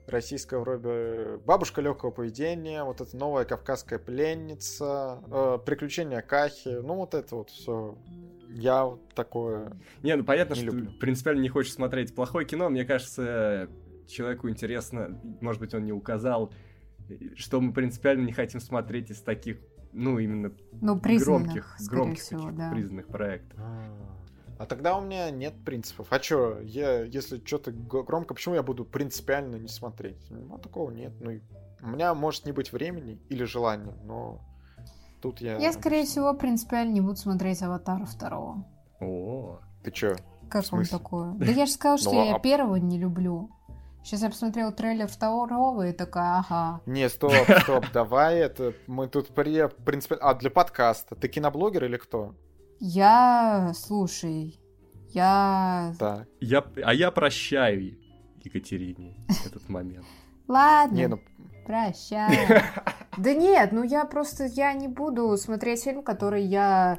российское 0.08 0.60
вроде 0.60 1.38
«Бабушка 1.46 1.82
легкого 1.82 2.12
поведения», 2.12 2.84
вот 2.84 3.02
эта 3.02 3.16
новая 3.16 3.46
кавказская 3.46 4.00
пленница, 4.00 5.22
э, 5.32 5.60
«Приключения 5.66 6.22
Кахи», 6.22 6.80
ну 6.82 6.96
вот 6.96 7.14
это 7.14 7.36
вот 7.36 7.50
все. 7.50 7.98
Я 8.50 8.86
вот 8.86 9.14
такое 9.16 9.76
Не, 10.04 10.16
ну 10.16 10.24
понятно, 10.24 10.54
не 10.54 10.62
что 10.62 10.72
люблю. 10.72 10.92
принципиально 11.00 11.42
не 11.42 11.50
хочешь 11.50 11.74
смотреть 11.74 12.14
плохое 12.14 12.46
кино, 12.46 12.70
мне 12.70 12.86
кажется, 12.86 13.68
человеку 14.08 14.50
интересно, 14.50 15.20
может 15.42 15.60
быть, 15.60 15.74
он 15.74 15.86
не 15.86 15.94
указал, 15.94 16.52
что 17.36 17.60
мы 17.62 17.74
принципиально 17.74 18.26
не 18.26 18.32
хотим 18.32 18.60
смотреть 18.60 19.10
из 19.10 19.22
таких 19.22 19.58
ну, 19.94 20.20
именно 20.20 20.52
ну, 20.82 20.96
громких, 20.96 21.78
громких 21.90 22.22
всего, 22.22 22.52
да. 22.52 22.72
признанных 22.72 23.08
проектов. 23.08 23.60
А, 23.62 24.14
а 24.60 24.66
тогда 24.66 24.98
у 24.98 25.02
меня 25.02 25.30
нет 25.32 25.54
принципов. 25.64 26.08
А 26.10 26.22
что, 26.22 26.60
я, 26.62 27.04
если 27.04 27.44
что-то 27.46 27.72
громко, 27.72 28.34
почему 28.34 28.56
я 28.56 28.64
буду 28.64 28.86
принципиально 28.86 29.58
не 29.58 29.68
смотреть? 29.68 30.26
Ну, 30.30 30.58
такого 30.58 30.92
нет. 30.92 31.14
Ну, 31.20 31.40
у 31.82 31.88
меня 31.88 32.14
может 32.14 32.46
не 32.46 32.52
быть 32.52 32.72
времени 32.72 33.20
или 33.30 33.44
желания, 33.44 33.94
но 34.04 34.42
тут 35.22 35.42
я... 35.42 35.58
Я, 35.58 35.74
скорее 35.74 36.06
всего, 36.06 36.34
принципиально 36.34 36.94
не 36.94 37.02
буду 37.02 37.18
смотреть 37.18 37.62
«Аватара» 37.62 38.06
второго. 38.06 38.66
О, 39.00 39.60
ты 39.84 39.92
чё? 39.92 40.16
Как 40.50 40.66
он 40.72 40.86
такое? 40.86 41.34
Да 41.34 41.46
я 41.46 41.66
же 41.66 41.72
сказала, 41.72 41.98
что 42.00 42.12
ну, 42.14 42.26
я 42.26 42.36
а 42.36 42.40
первого 42.40 42.76
не 42.78 42.98
люблю. 42.98 43.50
Сейчас 44.04 44.22
я 44.22 44.30
посмотрел 44.30 44.74
трейлер 44.74 45.08
второго 45.08 45.88
и 45.88 45.94
такая, 45.94 46.40
ага. 46.40 46.82
Не, 46.86 47.10
стоп, 47.10 47.34
стоп, 47.62 47.86
давай 47.94 48.40
это, 48.40 48.74
мы 48.86 49.08
тут 49.08 49.34
при, 49.34 49.68
в 49.68 49.76
принципе, 49.76 50.16
а 50.16 50.34
для 50.34 50.50
подкаста, 50.50 51.16
ты 51.16 51.30
киноблогер 51.30 51.86
или 51.86 51.96
кто? 51.96 52.36
Я, 52.80 53.72
слушай, 53.74 54.60
я... 55.14 55.94
Так. 55.98 56.28
Я, 56.42 56.66
а 56.84 56.94
я 56.94 57.12
прощаю 57.12 57.98
Екатерине 58.44 59.16
этот 59.46 59.70
момент. 59.70 60.06
Ладно, 60.50 60.96
не, 60.96 61.08
ну... 61.08 61.20
прощаю. 61.66 62.62
Да 63.16 63.32
нет, 63.32 63.72
ну 63.72 63.84
я 63.84 64.06
просто, 64.06 64.46
я 64.46 64.74
не 64.74 64.88
буду 64.88 65.38
смотреть 65.38 65.84
фильм, 65.84 66.02
который 66.02 66.44
я 66.44 66.98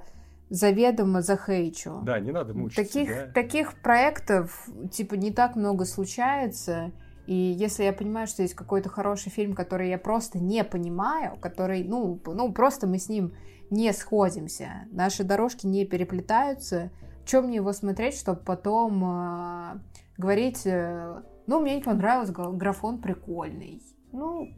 заведомо 0.54 1.20
захейчу. 1.20 2.00
Да, 2.04 2.20
не 2.20 2.32
надо 2.32 2.54
мучиться. 2.54 2.82
Таких, 2.84 3.08
да? 3.08 3.32
таких 3.32 3.74
проектов, 3.80 4.68
типа, 4.92 5.14
не 5.14 5.32
так 5.32 5.56
много 5.56 5.84
случается. 5.84 6.92
И 7.26 7.34
если 7.34 7.84
я 7.84 7.92
понимаю, 7.92 8.26
что 8.26 8.42
есть 8.42 8.54
какой-то 8.54 8.88
хороший 8.88 9.30
фильм, 9.30 9.54
который 9.54 9.88
я 9.88 9.98
просто 9.98 10.38
не 10.38 10.62
понимаю, 10.62 11.36
который, 11.40 11.82
ну, 11.82 12.20
ну 12.26 12.52
просто 12.52 12.86
мы 12.86 12.98
с 12.98 13.08
ним 13.08 13.34
не 13.70 13.92
сходимся, 13.92 14.86
наши 14.92 15.24
дорожки 15.24 15.66
не 15.66 15.86
переплетаются, 15.86 16.90
чем 17.24 17.46
мне 17.46 17.56
его 17.56 17.72
смотреть, 17.72 18.14
чтобы 18.14 18.40
потом 18.40 19.02
э, 19.04 19.78
говорить, 20.18 20.66
э, 20.66 21.22
ну, 21.46 21.60
мне 21.60 21.76
не 21.76 21.82
понравился, 21.82 22.32
графон 22.32 23.00
прикольный. 23.00 23.82
Ну, 24.12 24.50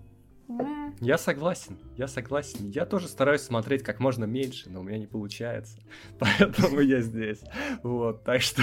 я 1.01 1.19
согласен, 1.19 1.79
я 1.97 2.09
согласен. 2.09 2.69
Я 2.71 2.87
тоже 2.87 3.09
стараюсь 3.09 3.43
смотреть 3.43 3.83
как 3.83 4.01
можно 4.01 4.25
меньше, 4.25 4.71
но 4.71 4.81
у 4.81 4.83
меня 4.83 4.99
не 4.99 5.07
получается. 5.07 5.79
Поэтому 6.19 6.81
я 6.81 7.01
здесь. 7.01 7.41
Вот, 7.83 8.25
так 8.25 8.43
что... 8.43 8.63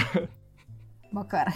Макар. 1.10 1.52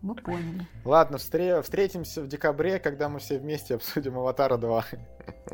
Мы 0.00 0.14
поняли. 0.14 0.66
Ладно, 0.84 1.16
встре- 1.16 1.60
встретимся 1.60 2.22
в 2.22 2.28
декабре, 2.28 2.78
когда 2.78 3.08
мы 3.08 3.18
все 3.18 3.38
вместе 3.38 3.74
обсудим 3.74 4.16
Аватара 4.16 4.56
2. 4.56 4.84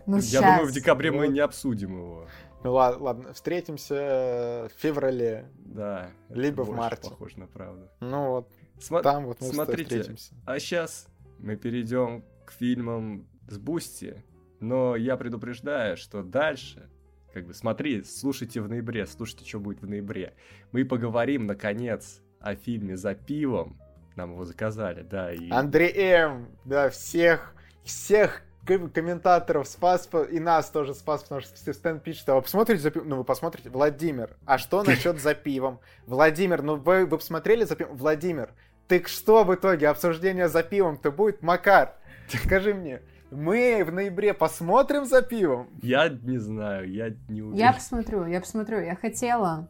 Ну, 0.06 0.18
Я 0.18 0.40
думаю, 0.40 0.66
в 0.66 0.72
декабре 0.72 1.10
мы 1.10 1.28
не 1.28 1.40
обсудим 1.40 1.96
его. 1.96 2.26
Ну 2.62 2.72
ладно, 2.72 3.02
ладно, 3.04 3.32
встретимся 3.32 4.68
в 4.74 4.80
феврале. 4.80 5.50
Да. 5.56 6.10
Либо 6.28 6.62
в 6.62 6.70
марте. 6.70 7.08
Похоже 7.10 7.38
на 7.38 7.46
правду. 7.46 7.88
Ну 8.00 8.30
вот, 8.30 8.52
Сма- 8.78 9.02
там 9.02 9.26
вот 9.26 9.40
мы 9.40 9.46
смотрите, 9.48 10.00
встретимся. 10.00 10.34
А 10.46 10.58
сейчас 10.58 11.06
мы 11.38 11.56
перейдем 11.56 12.24
к 12.44 12.52
фильмам 12.52 13.26
с 13.48 13.58
Бусти, 13.58 14.24
но 14.60 14.96
я 14.96 15.16
предупреждаю, 15.16 15.96
что 15.96 16.22
дальше, 16.22 16.88
как 17.32 17.46
бы 17.46 17.54
смотри, 17.54 18.02
слушайте 18.04 18.60
в 18.60 18.68
ноябре, 18.68 19.06
слушайте, 19.06 19.44
что 19.44 19.60
будет 19.60 19.82
в 19.82 19.88
ноябре. 19.88 20.34
Мы 20.72 20.84
поговорим, 20.84 21.46
наконец, 21.46 22.22
о 22.40 22.54
фильме 22.54 22.96
«За 22.96 23.14
пивом». 23.14 23.78
Нам 24.16 24.32
его 24.32 24.44
заказали, 24.44 25.02
да. 25.02 25.32
И... 25.32 25.50
Андрей 25.50 25.92
М, 25.96 26.48
да, 26.64 26.88
всех, 26.90 27.54
всех 27.82 28.42
комментаторов 28.64 29.68
спас, 29.68 30.08
и 30.30 30.40
нас 30.40 30.70
тоже 30.70 30.94
спас, 30.94 31.22
потому 31.22 31.40
что 31.40 31.72
Стэн 31.72 32.00
пишет, 32.00 32.28
а 32.28 32.36
вы 32.36 32.42
посмотрите 32.42 32.82
за 32.82 32.90
пивом? 32.90 33.08
Ну, 33.08 33.16
вы 33.16 33.24
посмотрите. 33.24 33.70
Владимир, 33.70 34.36
а 34.46 34.58
что 34.58 34.82
насчет 34.82 35.20
за 35.20 35.34
пивом? 35.34 35.80
Владимир, 36.06 36.62
ну 36.62 36.76
вы, 36.76 37.04
вы 37.04 37.18
посмотрели 37.18 37.64
за 37.64 37.76
пивом? 37.76 37.96
Владимир, 37.96 38.52
ты 38.88 39.04
что 39.06 39.44
в 39.44 39.54
итоге? 39.54 39.88
Обсуждение 39.88 40.48
за 40.48 40.62
пивом-то 40.62 41.10
будет? 41.10 41.42
Макар, 41.42 41.96
скажи 42.28 42.72
мне. 42.72 43.02
Мы 43.30 43.84
в 43.84 43.92
ноябре 43.92 44.34
посмотрим 44.34 45.04
за 45.04 45.22
пивом? 45.22 45.68
Я 45.82 46.08
не 46.08 46.38
знаю, 46.38 46.90
я 46.90 47.10
не 47.28 47.42
уверен. 47.42 47.58
Я 47.58 47.72
посмотрю, 47.72 48.26
я 48.26 48.40
посмотрю. 48.40 48.80
Я 48.80 48.94
хотела. 48.94 49.68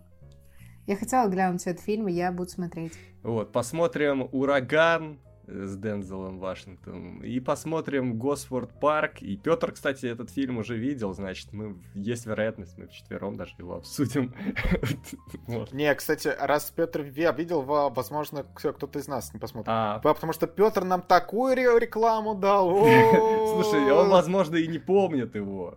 Я 0.86 0.96
хотела 0.96 1.28
глянуть 1.28 1.66
этот 1.66 1.82
фильм, 1.82 2.08
и 2.08 2.12
я 2.12 2.30
буду 2.30 2.50
смотреть. 2.50 2.92
Вот, 3.22 3.52
посмотрим 3.52 4.28
«Ураган», 4.32 5.18
с 5.46 5.76
Дензелом 5.76 6.38
Вашингтоном. 6.38 7.22
И 7.22 7.40
посмотрим 7.40 8.18
Госфорд 8.18 8.70
Парк. 8.80 9.22
И 9.22 9.36
Петр, 9.36 9.72
кстати, 9.72 10.06
этот 10.06 10.30
фильм 10.30 10.58
уже 10.58 10.76
видел, 10.76 11.12
значит, 11.12 11.52
мы 11.52 11.76
есть 11.94 12.26
вероятность, 12.26 12.78
мы 12.78 12.86
вчетвером 12.86 13.36
даже 13.36 13.54
его 13.58 13.76
обсудим. 13.76 14.34
Не, 15.72 15.94
кстати, 15.94 16.28
раз 16.38 16.70
Петр 16.70 17.02
видел, 17.02 17.62
возможно, 17.62 18.44
кто-то 18.54 18.98
из 18.98 19.08
нас 19.08 19.32
не 19.34 19.40
посмотрит. 19.40 19.68
А. 19.70 19.98
Потому 20.00 20.32
что 20.32 20.46
Петр 20.46 20.84
нам 20.84 21.02
такую 21.02 21.54
рекламу 21.54 22.34
дал. 22.34 22.70
Слушай, 23.62 23.90
он, 23.92 24.08
возможно, 24.08 24.56
и 24.56 24.66
не 24.66 24.78
помнит 24.78 25.34
его. 25.34 25.76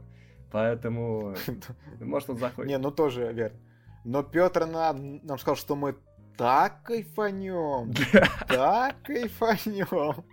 Поэтому, 0.52 1.36
может, 2.00 2.30
он 2.30 2.38
заходит. 2.38 2.70
Не, 2.70 2.78
ну 2.78 2.92
тоже 2.92 3.32
верно. 3.34 3.58
Но 4.04 4.24
Петр 4.24 4.66
нам, 4.66 5.20
нам 5.26 5.38
сказал, 5.38 5.58
что 5.58 5.76
мы 5.76 5.98
так 6.38 6.84
кайфанем, 6.84 7.94
так 8.48 8.96
кайфанем. 9.04 10.24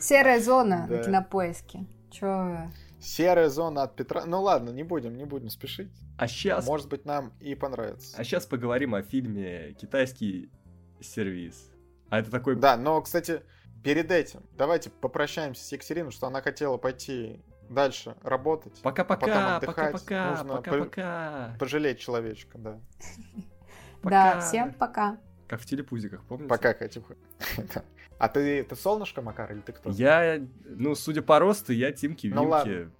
Серая 0.00 0.40
зона 0.40 0.86
да. 0.88 0.96
на 0.96 1.04
кинопоиске. 1.04 1.86
Чё? 2.10 2.70
Серая 2.98 3.50
зона 3.50 3.82
от 3.82 3.94
Петра. 3.94 4.24
Ну 4.24 4.42
ладно, 4.42 4.70
не 4.70 4.82
будем, 4.82 5.16
не 5.16 5.24
будем 5.24 5.50
спешить. 5.50 5.92
А 6.18 6.26
сейчас... 6.26 6.66
Может 6.66 6.88
быть, 6.88 7.04
нам 7.04 7.34
и 7.40 7.54
понравится. 7.54 8.16
А 8.18 8.24
сейчас 8.24 8.46
поговорим 8.46 8.94
о 8.94 9.02
фильме 9.02 9.74
«Китайский 9.74 10.50
сервис». 11.00 11.70
А 12.08 12.20
это 12.20 12.30
такой... 12.30 12.56
Да, 12.56 12.76
но, 12.76 13.00
кстати, 13.02 13.42
перед 13.84 14.10
этим 14.10 14.42
давайте 14.56 14.88
попрощаемся 14.88 15.62
с 15.62 15.70
Екатериной, 15.70 16.10
что 16.10 16.26
она 16.26 16.40
хотела 16.40 16.78
пойти 16.78 17.42
дальше 17.68 18.16
работать. 18.22 18.80
Пока-пока, 18.82 19.60
пока-пока, 19.60 20.44
пока-пока. 20.44 21.56
Пожалеть 21.58 21.98
человечка, 21.98 22.56
да. 22.56 22.80
Да, 24.02 24.40
всем 24.40 24.72
пока. 24.72 25.18
Как 25.48 25.60
в 25.60 25.66
телепузиках, 25.66 26.24
помните? 26.24 26.48
Пока, 26.48 26.74
Катя. 26.74 27.02
А 28.18 28.28
ты, 28.28 28.64
ты 28.64 28.74
солнышко, 28.76 29.20
Макар, 29.20 29.52
или 29.52 29.60
ты 29.60 29.72
кто? 29.72 29.90
Я, 29.90 30.40
ну, 30.64 30.94
судя 30.94 31.20
по 31.20 31.38
росту, 31.38 31.74
я 31.74 31.92
Тимки 31.92 32.28
ну, 32.28 32.44
Вимки. 32.44 32.90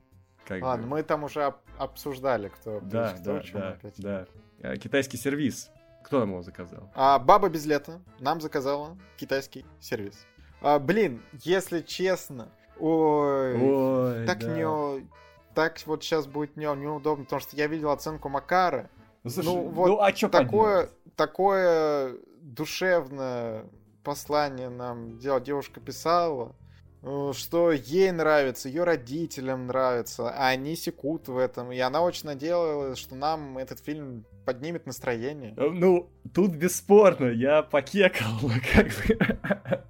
Ладно, 0.50 0.66
ладно 0.66 0.86
мы 0.86 1.02
там 1.02 1.24
уже 1.24 1.44
об, 1.44 1.56
обсуждали, 1.78 2.48
кто 2.48 2.80
Да, 2.80 3.14
кто, 3.14 3.40
да, 3.52 3.78
да, 3.82 3.88
да. 3.96 4.26
А, 4.62 4.76
китайский 4.76 5.16
сервис. 5.16 5.70
Кто 6.04 6.20
нам 6.20 6.30
его 6.30 6.42
заказал? 6.42 6.90
А, 6.94 7.18
Баба 7.18 7.48
без 7.48 7.64
лета 7.64 8.00
нам 8.20 8.40
заказала 8.40 8.96
китайский 9.16 9.64
сервис. 9.80 10.26
А, 10.60 10.78
блин, 10.78 11.22
если 11.32 11.80
честно, 11.80 12.48
ой, 12.78 13.56
ой 13.56 14.26
так 14.26 14.40
да. 14.40 14.54
не... 14.54 15.08
Так 15.54 15.80
вот 15.86 16.04
сейчас 16.04 16.26
будет 16.26 16.56
не, 16.56 16.66
неудобно, 16.66 17.24
потому 17.24 17.40
что 17.40 17.56
я 17.56 17.66
видел 17.66 17.90
оценку 17.90 18.28
Макара, 18.28 18.90
ну, 19.26 19.30
слушай, 19.30 19.46
ну, 19.46 19.68
вот 19.70 19.86
ну 19.88 20.00
а 20.00 20.14
что 20.14 20.28
такое, 20.28 20.88
такое 21.16 22.14
душевное 22.42 23.64
послание 24.04 24.68
нам 24.68 25.18
девушка 25.18 25.80
писала, 25.80 26.54
э, 27.02 27.32
что 27.34 27.72
ей 27.72 28.12
нравится, 28.12 28.68
ее 28.68 28.84
родителям 28.84 29.66
нравится, 29.66 30.30
а 30.30 30.46
они 30.46 30.76
секут 30.76 31.26
в 31.26 31.36
этом. 31.38 31.72
И 31.72 31.78
она 31.80 32.02
очень 32.02 32.26
надеялась, 32.26 32.98
что 32.98 33.16
нам 33.16 33.58
этот 33.58 33.80
фильм 33.80 34.24
поднимет 34.44 34.86
настроение. 34.86 35.54
Э, 35.56 35.70
ну, 35.70 36.08
тут 36.32 36.52
бесспорно, 36.52 37.26
я 37.26 37.62
покекал, 37.62 38.38
как 38.72 38.86
бы. 38.86 39.80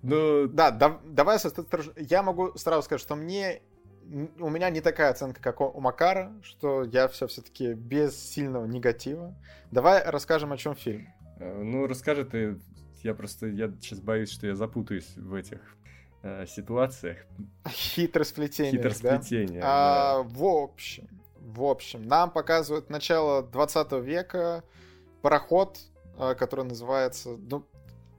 Ну... 0.00 0.48
Да, 0.48 0.70
да, 0.70 0.98
давай 1.04 1.38
я 1.96 2.22
могу 2.22 2.56
сразу 2.56 2.84
сказать, 2.84 3.02
что 3.02 3.16
мне 3.16 3.60
у 4.38 4.50
меня 4.50 4.70
не 4.70 4.80
такая 4.80 5.10
оценка, 5.10 5.40
как 5.40 5.60
у 5.60 5.80
Макара, 5.80 6.32
что 6.42 6.84
я 6.84 7.08
все 7.08 7.26
все-таки 7.26 7.74
без 7.74 8.16
сильного 8.16 8.66
негатива. 8.66 9.34
Давай 9.70 10.02
расскажем, 10.04 10.52
о 10.52 10.56
чем 10.56 10.74
фильм. 10.74 11.08
Э, 11.38 11.62
ну, 11.62 11.86
расскажи 11.86 12.24
ты. 12.24 12.58
Я 13.02 13.14
просто, 13.14 13.46
я 13.46 13.68
сейчас 13.80 14.00
боюсь, 14.00 14.30
что 14.30 14.46
я 14.46 14.54
запутаюсь 14.54 15.16
в 15.16 15.34
этих 15.34 15.58
э, 16.22 16.46
ситуациях. 16.46 17.18
Хитросплетение. 17.68 18.72
Хитросплетение. 18.72 19.60
Да? 19.60 20.18
А, 20.18 20.22
В 20.22 20.44
общем, 20.44 21.08
в 21.40 21.64
общем, 21.64 22.02
нам 22.06 22.30
показывают 22.30 22.90
начало 22.90 23.42
20 23.42 23.92
века 24.04 24.62
пароход, 25.22 25.78
э, 26.18 26.34
который 26.34 26.64
называется, 26.64 27.36
ну, 27.50 27.66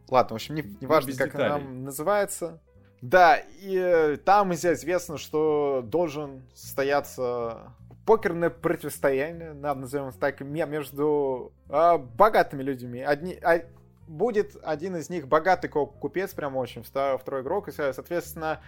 ладно, 0.09 0.33
в 0.33 0.35
общем, 0.35 0.55
не, 0.55 0.63
не 0.81 0.87
важно, 0.87 1.11
ну, 1.11 1.17
как 1.17 1.35
он 1.35 1.41
нам 1.41 1.83
называется. 1.83 2.61
Да, 3.03 3.35
и 3.35 3.75
э, 3.75 4.15
там 4.15 4.53
известно, 4.53 5.17
что 5.17 5.81
должен 5.85 6.41
состояться 6.53 7.73
покерное 8.05 8.49
противостояние, 8.49 9.51
назовем 9.51 10.13
так, 10.13 10.39
между 10.39 11.51
э, 11.67 11.97
богатыми 11.97 12.63
людьми. 12.63 13.01
Одни, 13.01 13.33
а, 13.43 13.65
будет 14.07 14.55
один 14.63 14.95
из 14.95 15.09
них 15.09 15.27
богатый 15.27 15.67
купец, 15.67 16.33
прям 16.33 16.55
очень, 16.55 16.81
второй 16.81 17.41
игрок, 17.41 17.67
и, 17.67 17.71
соответственно, 17.73 18.61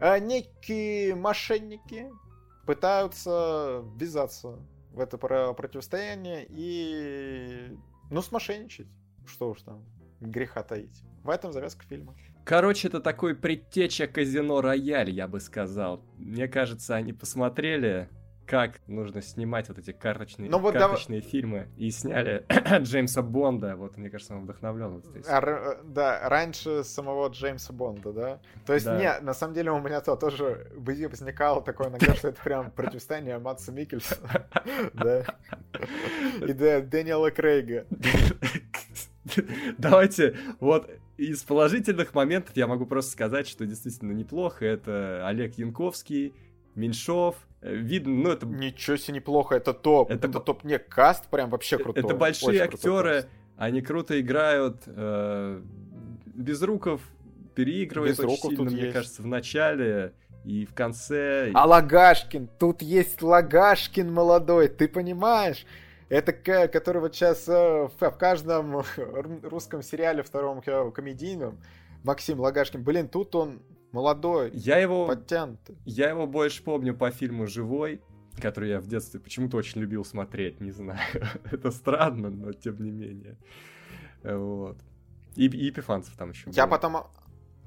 э, 0.00 0.18
некие 0.20 1.14
мошенники 1.14 2.10
пытаются 2.64 3.84
ввязаться 3.94 4.58
в 4.92 5.00
это 5.00 5.18
противостояние 5.18 6.46
и, 6.48 7.76
ну, 8.10 8.22
смошенничать. 8.22 8.88
Что 9.26 9.50
уж 9.50 9.60
там, 9.60 9.84
греха 10.18 10.62
таить. 10.62 11.02
В 11.22 11.28
этом 11.28 11.52
завязка 11.52 11.84
фильма. 11.84 12.14
Короче, 12.44 12.88
это 12.88 13.00
такой 13.00 13.34
предтеча 13.34 14.06
казино 14.06 14.60
Рояль, 14.60 15.10
я 15.10 15.28
бы 15.28 15.40
сказал. 15.40 16.02
Мне 16.18 16.48
кажется, 16.48 16.96
они 16.96 17.12
посмотрели, 17.12 18.08
как 18.46 18.80
нужно 18.86 19.22
снимать 19.22 19.68
вот 19.68 19.78
эти 19.78 19.92
карточные, 19.92 20.50
ну, 20.50 20.58
вот 20.58 20.74
карточные 20.74 21.20
дав... 21.20 21.30
фильмы, 21.30 21.68
и 21.76 21.90
сняли 21.90 22.44
Джеймса 22.80 23.22
Бонда. 23.22 23.76
Вот, 23.76 23.96
мне 23.96 24.10
кажется, 24.10 24.34
он 24.34 24.42
вдохновлен 24.42 24.88
вот 24.88 25.04
здесь. 25.04 25.24
А, 25.28 25.80
да, 25.84 26.28
раньше 26.28 26.84
самого 26.84 27.28
Джеймса 27.28 27.72
Бонда, 27.72 28.12
да? 28.12 28.40
То 28.66 28.74
есть, 28.74 28.86
да. 28.86 28.98
не, 28.98 29.24
на 29.24 29.34
самом 29.34 29.54
деле 29.54 29.70
у 29.70 29.80
меня 29.80 30.00
то 30.00 30.16
тоже 30.16 30.70
возникало 30.74 31.62
такое 31.62 31.88
иногда, 31.88 32.14
что 32.14 32.28
это 32.28 32.42
прям 32.42 32.70
противостояние 32.72 33.38
Матса 33.38 33.72
Микельсона, 33.72 34.46
да, 34.92 35.24
и 36.40 36.52
Дэниела 36.52 37.30
Крейга. 37.30 37.86
Давайте, 39.78 40.36
вот 40.60 40.90
из 41.16 41.42
положительных 41.42 42.14
моментов 42.14 42.56
я 42.56 42.66
могу 42.66 42.86
просто 42.86 43.12
сказать, 43.12 43.46
что 43.46 43.66
действительно 43.66 44.12
неплохо. 44.12 44.64
Это 44.64 45.26
Олег 45.26 45.58
Янковский, 45.58 46.34
Меньшов. 46.74 47.36
Э, 47.60 47.74
видно, 47.74 48.14
ну 48.14 48.30
это... 48.30 48.46
Ничего 48.46 48.96
себе 48.96 49.16
неплохо, 49.16 49.54
это 49.54 49.72
топ. 49.72 50.10
Это, 50.10 50.28
это 50.28 50.40
топ, 50.40 50.64
не, 50.64 50.78
каст 50.78 51.28
прям 51.28 51.50
вообще 51.50 51.78
крутой. 51.78 52.02
Это 52.02 52.14
большие 52.14 52.62
актеры, 52.62 53.26
они 53.56 53.82
круто 53.82 54.20
играют. 54.20 54.82
Э, 54.86 55.60
Безруков 56.26 57.02
переигрывает 57.54 58.16
Безруков 58.16 58.46
очень 58.46 58.56
сильно, 58.56 58.70
мне 58.70 58.82
есть. 58.82 58.94
кажется, 58.94 59.22
в 59.22 59.26
начале 59.26 60.14
и 60.44 60.64
в 60.64 60.74
конце. 60.74 61.50
А 61.54 61.66
Лагашкин, 61.66 62.48
тут 62.58 62.82
есть 62.82 63.22
Лагашкин 63.22 64.12
молодой, 64.12 64.68
ты 64.68 64.88
понимаешь? 64.88 65.64
Это 66.12 66.34
который 66.34 67.00
вот 67.00 67.14
сейчас 67.14 67.48
э, 67.48 67.88
в 67.88 68.18
каждом 68.18 68.82
русском 69.42 69.80
сериале 69.80 70.22
втором 70.22 70.60
комедийном 70.60 71.58
Максим 72.04 72.38
Лагашкин. 72.38 72.84
Блин, 72.84 73.08
тут 73.08 73.34
он 73.34 73.62
молодой, 73.92 74.50
я 74.52 74.76
его, 74.76 75.06
подтянутый. 75.06 75.78
Я 75.86 76.10
его 76.10 76.26
больше 76.26 76.62
помню 76.62 76.94
по 76.94 77.10
фильму 77.10 77.46
«Живой», 77.46 78.02
который 78.42 78.68
я 78.68 78.80
в 78.80 78.88
детстве 78.88 79.20
почему-то 79.20 79.56
очень 79.56 79.80
любил 79.80 80.04
смотреть, 80.04 80.60
не 80.60 80.70
знаю. 80.70 81.00
Это 81.50 81.70
странно, 81.70 82.28
но 82.28 82.52
тем 82.52 82.82
не 82.84 82.90
менее. 82.90 83.38
Вот. 84.22 84.76
И, 85.34 85.46
и 85.46 85.64
Епифанцев 85.64 86.14
там 86.18 86.28
еще. 86.28 86.50
Я 86.50 86.66
был. 86.66 86.72
потом 86.72 87.06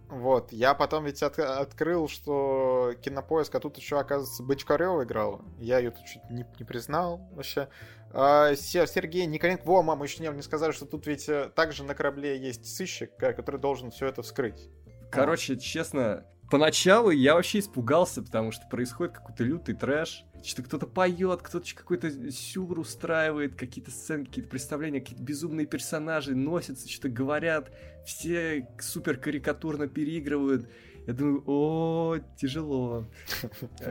вот, 0.10 0.52
я 0.52 0.76
потом 0.76 1.06
ведь 1.06 1.24
от, 1.24 1.39
открыл, 1.39 2.08
что 2.08 2.93
кинопоиск, 3.02 3.56
а 3.56 3.60
тут 3.60 3.78
еще, 3.78 4.00
оказывается, 4.00 4.43
Бочкарева 4.43 5.04
играла. 5.04 5.41
Я 5.58 5.80
ее 5.80 5.91
тут 5.91 6.06
чуть 6.06 6.30
не, 6.30 6.46
не 6.60 6.66
признал 6.66 7.28
вообще. 7.34 7.70
А, 8.18 8.55
Сергей 8.55 9.26
Николенко, 9.26 9.63
во, 9.66 9.84
мама, 9.84 10.05
еще 10.05 10.24
не, 10.24 10.30
не 10.30 10.41
сказали, 10.41 10.72
что 10.72 10.86
тут 10.86 11.05
ведь 11.05 11.28
э, 11.28 11.51
также 11.53 11.84
на 11.84 11.93
корабле 11.93 12.38
есть 12.39 12.66
сыщик, 12.66 13.18
который 13.18 13.59
должен 13.59 13.91
все 13.91 14.07
это 14.07 14.22
вскрыть. 14.22 14.70
Короче, 15.11 15.57
честно, 15.57 16.26
поначалу 16.49 17.09
я 17.09 17.36
вообще 17.36 17.59
испугался, 17.59 18.24
потому 18.24 18.53
что 18.53 18.66
происходит 18.68 19.16
какой-то 19.16 19.43
лютый 19.43 19.76
трэш. 19.76 20.24
Что 20.45 20.63
кто-то 20.63 20.88
поет, 20.88 21.41
кто-то 21.41 21.76
какой-то 21.76 22.32
сюр 22.32 22.80
устраивает, 22.80 23.55
какие-то 23.55 23.91
сцены, 23.91 24.26
какие-то 24.26 24.49
представления, 24.49 25.01
какие-то 25.01 25.24
безумные 25.24 25.66
персонажи 25.66 26.36
носятся, 26.36 26.89
что-то 26.89 27.09
говорят, 27.09 27.72
все 28.05 28.70
супер 28.80 29.18
карикатурно 29.18 29.88
переигрывают. 29.88 30.70
Я 31.08 31.14
думаю, 31.14 31.43
о, 31.45 32.18
тяжело. 32.36 33.06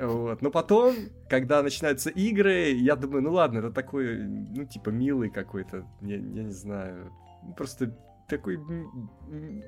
Вот. 0.02 0.42
Но 0.42 0.50
потом, 0.50 0.94
когда 1.28 1.62
начинаются 1.62 2.10
игры, 2.10 2.70
я 2.72 2.96
думаю, 2.96 3.22
ну 3.22 3.32
ладно, 3.32 3.58
это 3.58 3.70
такой, 3.70 4.18
ну, 4.18 4.64
типа, 4.64 4.90
милый 4.90 5.30
какой-то, 5.30 5.86
я, 6.00 6.16
я 6.16 6.42
не 6.42 6.52
знаю, 6.52 7.12
просто 7.56 7.96
такой 8.28 8.58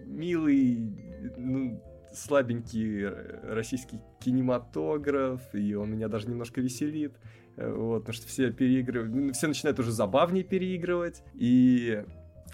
милый, 0.06 0.92
ну, 1.36 1.82
слабенький 2.12 3.06
российский 3.52 4.00
кинематограф, 4.20 5.42
и 5.54 5.74
он 5.74 5.92
меня 5.92 6.08
даже 6.08 6.28
немножко 6.28 6.60
веселит. 6.60 7.14
Вот, 7.56 8.00
потому 8.00 8.14
что 8.14 8.26
все 8.26 8.50
переигрывают, 8.50 9.14
ну, 9.14 9.32
все 9.32 9.46
начинают 9.46 9.78
уже 9.78 9.90
забавнее 9.90 10.44
переигрывать, 10.44 11.22
и 11.32 12.04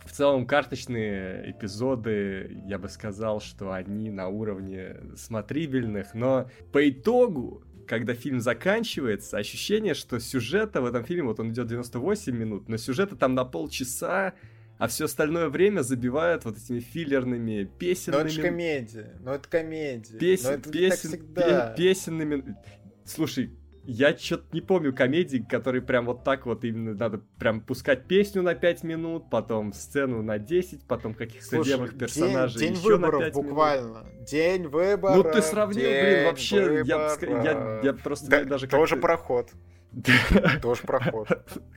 в 0.05 0.13
целом 0.13 0.47
карточные 0.47 1.51
эпизоды, 1.51 2.63
я 2.67 2.79
бы 2.79 2.89
сказал, 2.89 3.41
что 3.41 3.73
они 3.73 4.11
на 4.11 4.29
уровне 4.29 4.97
смотрибельных, 5.17 6.15
но 6.15 6.51
по 6.73 6.89
итогу 6.89 7.65
когда 7.87 8.15
фильм 8.15 8.41
заканчивается, 8.41 9.37
ощущение, 9.37 9.95
что 9.95 10.19
сюжета 10.19 10.81
в 10.81 10.87
этом 10.87 11.05
фильме, 11.05 11.25
вот 11.25 11.41
он 11.41 11.51
идет 11.51 11.67
98 11.67 12.35
минут, 12.35 12.69
но 12.69 12.77
сюжета 12.77 13.17
там 13.17 13.35
на 13.35 13.45
полчаса, 13.45 14.35
а 14.79 14.89
все 14.89 15.05
остальное 15.05 15.49
время 15.49 15.83
забивают 15.83 16.45
вот 16.45 16.57
этими 16.57 16.81
филлерными 16.81 17.71
песенными... 17.79 18.23
Но 18.23 18.27
это 18.27 18.35
же 18.35 18.43
комедия, 18.43 19.17
но 19.21 19.35
это 19.35 19.49
комедия. 19.49 20.19
Песен, 20.19 20.47
но 20.47 20.53
это 20.53 20.71
песен, 20.71 21.35
пе- 21.35 21.75
песенными... 21.77 22.57
Слушай, 23.05 23.51
я 23.85 24.17
что-то 24.17 24.45
не 24.53 24.61
помню 24.61 24.95
комедии, 24.95 25.39
которые 25.39 25.83
прям 25.83 26.07
вот 26.07 26.25
так 26.25 26.47
вот 26.47 26.65
именно 26.65 26.95
надо 26.95 27.19
прям 27.39 27.61
пускать 27.61 28.07
песню 28.07 28.43
на 28.43 28.55
5 28.55 28.85
минут, 28.85 29.31
потом 29.31 29.73
сцену 29.73 30.23
на 30.23 30.39
10, 30.39 30.87
потом 30.87 31.15
каких-то 31.15 31.63
девных 31.63 31.99
персонажей 31.99 32.61
день, 32.61 32.75
день 32.75 32.79
еще 32.79 32.97
выборов 32.97 33.21
на 33.21 33.27
5 33.27 33.35
буквально. 33.35 33.99
Минут. 33.99 34.25
День 34.25 34.67
выборов. 34.69 35.17
Ну 35.17 35.33
ты 35.33 35.43
сравнил, 35.43 35.83
блин, 35.83 36.25
вообще, 36.27 36.83
я, 36.85 37.17
я, 37.21 37.81
я 37.83 37.93
просто 37.93 38.31
да, 38.31 38.45
даже 38.45 38.69
Тоже 38.69 38.95
как-то... 38.95 39.07
проход. 39.07 39.51
Тоже 40.63 40.83
проход. 40.83 41.29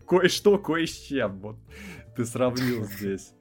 Кое-что, 0.08 0.58
кое 0.60 0.86
с 0.86 0.92
чем, 0.92 1.40
вот 1.40 1.58
ты 2.16 2.26
сравнил 2.26 2.86
здесь. 2.86 3.34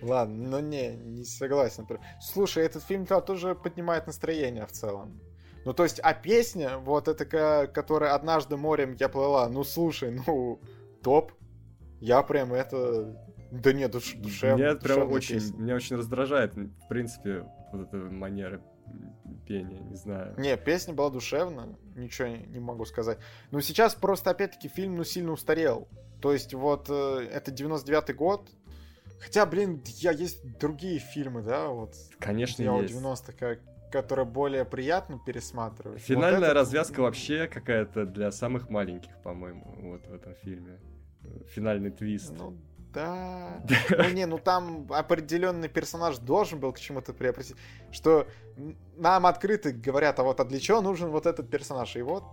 Ладно, 0.00 0.48
ну 0.48 0.60
не, 0.60 0.94
не 0.94 1.24
согласен. 1.24 1.86
Слушай, 2.20 2.64
этот 2.64 2.84
фильм 2.84 3.06
тоже 3.06 3.54
поднимает 3.54 4.06
настроение 4.06 4.66
в 4.66 4.72
целом. 4.72 5.20
Ну, 5.66 5.74
то 5.74 5.82
есть, 5.82 5.98
а 6.00 6.14
песня, 6.14 6.78
вот 6.78 7.08
эта, 7.08 7.66
которая 7.66 8.14
«Однажды 8.14 8.56
морем 8.56 8.94
я 9.00 9.08
плыла», 9.08 9.48
ну, 9.48 9.64
слушай, 9.64 10.12
ну, 10.26 10.60
топ. 11.02 11.32
Я 12.00 12.22
прям 12.22 12.54
это... 12.54 13.20
Да 13.50 13.72
нет, 13.72 13.90
душ, 13.90 14.14
душевно. 14.14 14.62
Меня 14.62 14.74
прям 14.76 15.10
очень, 15.10 15.34
песня. 15.34 15.58
меня 15.58 15.74
очень 15.74 15.96
раздражает, 15.96 16.54
в 16.54 16.88
принципе, 16.88 17.44
вот 17.72 17.88
эта 17.88 17.96
манера 17.96 18.62
пения, 19.48 19.80
не 19.80 19.96
знаю. 19.96 20.36
Не, 20.38 20.56
песня 20.56 20.94
была 20.94 21.10
душевная, 21.10 21.76
ничего 21.96 22.28
не, 22.28 22.46
не 22.46 22.60
могу 22.60 22.84
сказать. 22.84 23.18
Но 23.50 23.60
сейчас 23.60 23.96
просто, 23.96 24.30
опять-таки, 24.30 24.68
фильм, 24.68 24.94
ну, 24.94 25.02
сильно 25.02 25.32
устарел. 25.32 25.88
То 26.22 26.32
есть, 26.32 26.54
вот, 26.54 26.86
э, 26.90 27.28
это 27.32 27.50
99-й 27.50 28.14
год, 28.14 28.48
Хотя, 29.18 29.46
блин, 29.46 29.82
я 29.96 30.12
есть 30.12 30.58
другие 30.58 30.98
фильмы, 31.00 31.42
да, 31.42 31.68
вот. 31.68 31.94
Конечно, 32.20 32.62
я 32.62 32.78
есть. 32.82 32.94
90-х, 32.94 33.32
как 33.32 33.60
которые 33.90 34.26
более 34.26 34.64
приятно 34.64 35.18
пересматривать. 35.24 36.00
Финальная 36.02 36.40
вот 36.40 36.44
этот... 36.44 36.56
развязка 36.56 37.00
вообще 37.00 37.46
какая-то 37.46 38.06
для 38.06 38.30
самых 38.30 38.70
маленьких, 38.70 39.16
по-моему, 39.22 39.76
вот 39.82 40.06
в 40.06 40.14
этом 40.14 40.34
фильме. 40.34 40.78
Финальный 41.54 41.90
твист. 41.90 42.32
Ну, 42.36 42.56
да. 42.92 43.60
Ну 43.90 44.10
не, 44.10 44.26
ну 44.26 44.38
там 44.38 44.86
определенный 44.90 45.68
персонаж 45.68 46.18
должен 46.18 46.60
был 46.60 46.72
к 46.72 46.78
чему-то 46.78 47.12
приобрести. 47.12 47.54
Что 47.92 48.26
нам 48.96 49.26
открыто 49.26 49.72
говорят, 49.72 50.18
а 50.18 50.22
вот 50.22 50.40
а 50.40 50.44
для 50.44 50.60
чего 50.60 50.80
нужен 50.80 51.10
вот 51.10 51.26
этот 51.26 51.50
персонаж? 51.50 51.96
И 51.96 52.02
вот 52.02 52.24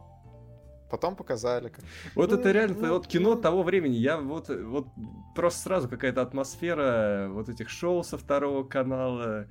потом 0.89 1.15
показали. 1.15 1.71
Вот 2.15 2.29
ну, 2.29 2.37
это 2.37 2.51
реально 2.51 2.77
ну, 2.79 2.93
вот 2.93 3.07
кино 3.07 3.35
ну... 3.35 3.41
того 3.41 3.63
времени. 3.63 3.95
Я 3.95 4.17
вот, 4.17 4.49
вот 4.49 4.87
просто 5.35 5.59
сразу 5.61 5.89
какая-то 5.89 6.21
атмосфера 6.21 7.29
вот 7.31 7.49
этих 7.49 7.69
шоу 7.69 8.03
со 8.03 8.17
второго 8.17 8.63
канала, 8.63 9.47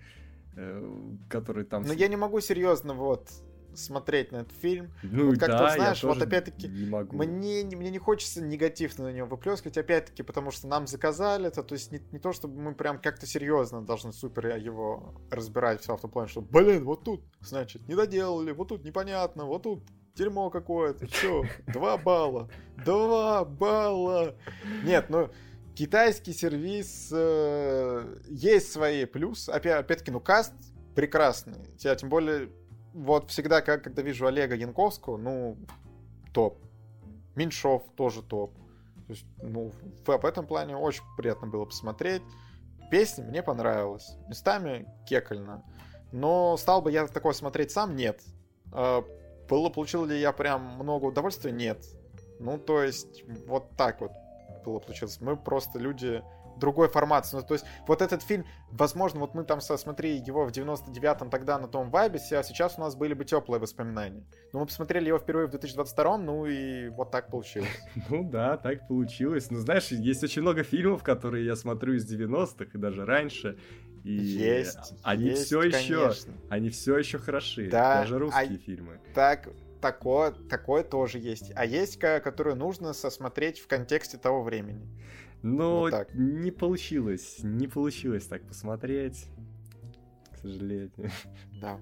который 1.28 1.64
там... 1.64 1.82
Но 1.82 1.92
я 1.92 2.08
не 2.08 2.16
могу 2.16 2.40
серьезно 2.40 2.94
вот 2.94 3.30
смотреть 3.74 4.32
на 4.32 4.36
этот 4.38 4.52
фильм. 4.52 4.92
Ну 5.02 5.26
вот 5.26 5.38
как-то, 5.38 5.58
да, 5.58 5.74
знаешь, 5.74 6.02
вот 6.02 6.20
опять-таки. 6.20 6.68
Мне, 6.68 7.64
мне 7.64 7.90
не 7.90 7.98
хочется 7.98 8.42
негативно 8.42 9.04
на 9.04 9.12
него 9.12 9.26
выплескивать, 9.28 9.78
опять-таки, 9.78 10.22
потому 10.22 10.50
что 10.50 10.66
нам 10.66 10.86
заказали 10.86 11.48
это, 11.48 11.62
то 11.62 11.74
есть 11.74 11.92
не, 11.92 12.00
не 12.12 12.18
то, 12.18 12.32
чтобы 12.32 12.60
мы 12.60 12.74
прям 12.74 13.00
как-то 13.00 13.26
серьезно 13.26 13.82
должны 13.82 14.12
супер 14.12 14.56
его 14.56 15.14
разбирать 15.30 15.80
все 15.80 15.96
в 15.96 16.00
том 16.00 16.10
плане, 16.10 16.28
что, 16.28 16.40
блин, 16.40 16.84
вот 16.84 17.04
тут, 17.04 17.24
значит, 17.40 17.86
не 17.88 17.94
доделали, 17.94 18.52
вот 18.52 18.68
тут 18.68 18.84
непонятно, 18.84 19.44
вот 19.44 19.62
тут 19.62 19.84
дерьмо 20.14 20.50
какое-то, 20.50 21.06
все, 21.06 21.44
два 21.66 21.96
балла, 21.96 22.50
два 22.84 23.44
балла. 23.44 24.34
Нет, 24.84 25.06
ну, 25.08 25.30
китайский 25.74 26.32
сервис 26.32 27.10
э, 27.12 28.16
есть 28.28 28.72
свои 28.72 29.04
плюсы. 29.04 29.50
Опять, 29.50 29.80
опять-таки, 29.80 30.10
ну, 30.10 30.20
каст 30.20 30.52
прекрасный. 30.94 31.58
Я 31.78 31.94
тем 31.94 32.08
более, 32.08 32.50
вот 32.92 33.30
всегда, 33.30 33.62
когда 33.62 34.02
вижу 34.02 34.26
Олега 34.26 34.54
Янковского, 34.54 35.16
ну, 35.16 35.56
топ. 36.32 36.58
Меньшов 37.34 37.82
тоже 37.96 38.22
топ. 38.22 38.54
То 39.06 39.12
есть, 39.12 39.24
ну, 39.42 39.72
в, 40.04 40.18
в 40.18 40.24
этом 40.24 40.46
плане 40.46 40.76
очень 40.76 41.04
приятно 41.16 41.46
было 41.46 41.64
посмотреть. 41.64 42.22
Песня 42.90 43.24
мне 43.24 43.42
понравилась. 43.42 44.16
Местами 44.28 44.86
кекально. 45.08 45.64
Но 46.12 46.56
стал 46.58 46.82
бы 46.82 46.92
я 46.92 47.06
такое 47.06 47.32
смотреть 47.32 47.70
сам? 47.70 47.96
Нет. 47.96 48.20
Э, 48.72 49.02
было, 49.48 49.70
получил 49.70 50.04
ли 50.04 50.20
я 50.20 50.32
прям 50.32 50.76
много 50.76 51.06
удовольствия? 51.06 51.52
Нет. 51.52 51.82
Ну, 52.38 52.58
то 52.58 52.82
есть, 52.82 53.24
вот 53.46 53.70
так 53.76 54.00
вот 54.00 54.12
было 54.64 54.78
получилось. 54.78 55.20
Мы 55.20 55.36
просто 55.36 55.78
люди 55.78 56.22
другой 56.56 56.88
формации. 56.88 57.36
Ну, 57.36 57.42
то 57.42 57.54
есть, 57.54 57.64
вот 57.86 58.02
этот 58.02 58.22
фильм, 58.22 58.44
возможно, 58.70 59.20
вот 59.20 59.34
мы 59.34 59.44
там 59.44 59.60
смотрели 59.60 60.22
его 60.24 60.44
в 60.44 60.50
99-м 60.50 61.30
тогда 61.30 61.58
на 61.58 61.68
том 61.68 61.90
вайбе, 61.90 62.20
а 62.32 62.42
сейчас 62.42 62.78
у 62.78 62.80
нас 62.80 62.94
были 62.94 63.14
бы 63.14 63.24
теплые 63.24 63.60
воспоминания. 63.60 64.24
Но 64.52 64.60
мы 64.60 64.66
посмотрели 64.66 65.08
его 65.08 65.18
впервые 65.18 65.48
в 65.48 65.54
2022-м, 65.54 66.24
ну 66.24 66.46
и 66.46 66.88
вот 66.88 67.10
так 67.10 67.30
получилось. 67.30 67.68
Ну 68.08 68.28
да, 68.28 68.56
так 68.56 68.88
получилось. 68.88 69.50
Ну, 69.50 69.58
знаешь, 69.58 69.88
есть 69.88 70.22
очень 70.22 70.42
много 70.42 70.62
фильмов, 70.62 71.02
которые 71.02 71.46
я 71.46 71.56
смотрю 71.56 71.94
из 71.94 72.10
90-х 72.10 72.66
и 72.74 72.78
даже 72.78 73.04
раньше. 73.04 73.58
И 74.04 74.12
есть, 74.12 74.94
они 75.02 75.26
есть, 75.26 75.44
все 75.46 75.62
еще, 75.62 76.12
они 76.48 76.70
все 76.70 76.98
еще 76.98 77.18
хороши, 77.18 77.68
да, 77.70 78.00
даже 78.00 78.18
русские 78.18 78.56
а, 78.56 78.58
фильмы. 78.58 79.00
Так, 79.14 79.48
такое, 79.82 80.30
такое 80.30 80.82
тоже 80.84 81.18
есть. 81.18 81.52
А 81.54 81.66
есть, 81.66 81.98
которую 81.98 82.56
нужно 82.56 82.94
сосмотреть 82.94 83.58
в 83.58 83.66
контексте 83.66 84.16
того 84.16 84.42
времени. 84.42 84.88
Но 85.42 85.80
вот 85.80 86.14
не 86.14 86.50
получилось, 86.52 87.40
не 87.42 87.66
получилось 87.66 88.26
так 88.26 88.46
посмотреть, 88.46 89.26
к 90.32 90.36
сожалению. 90.38 91.10
Да. 91.60 91.78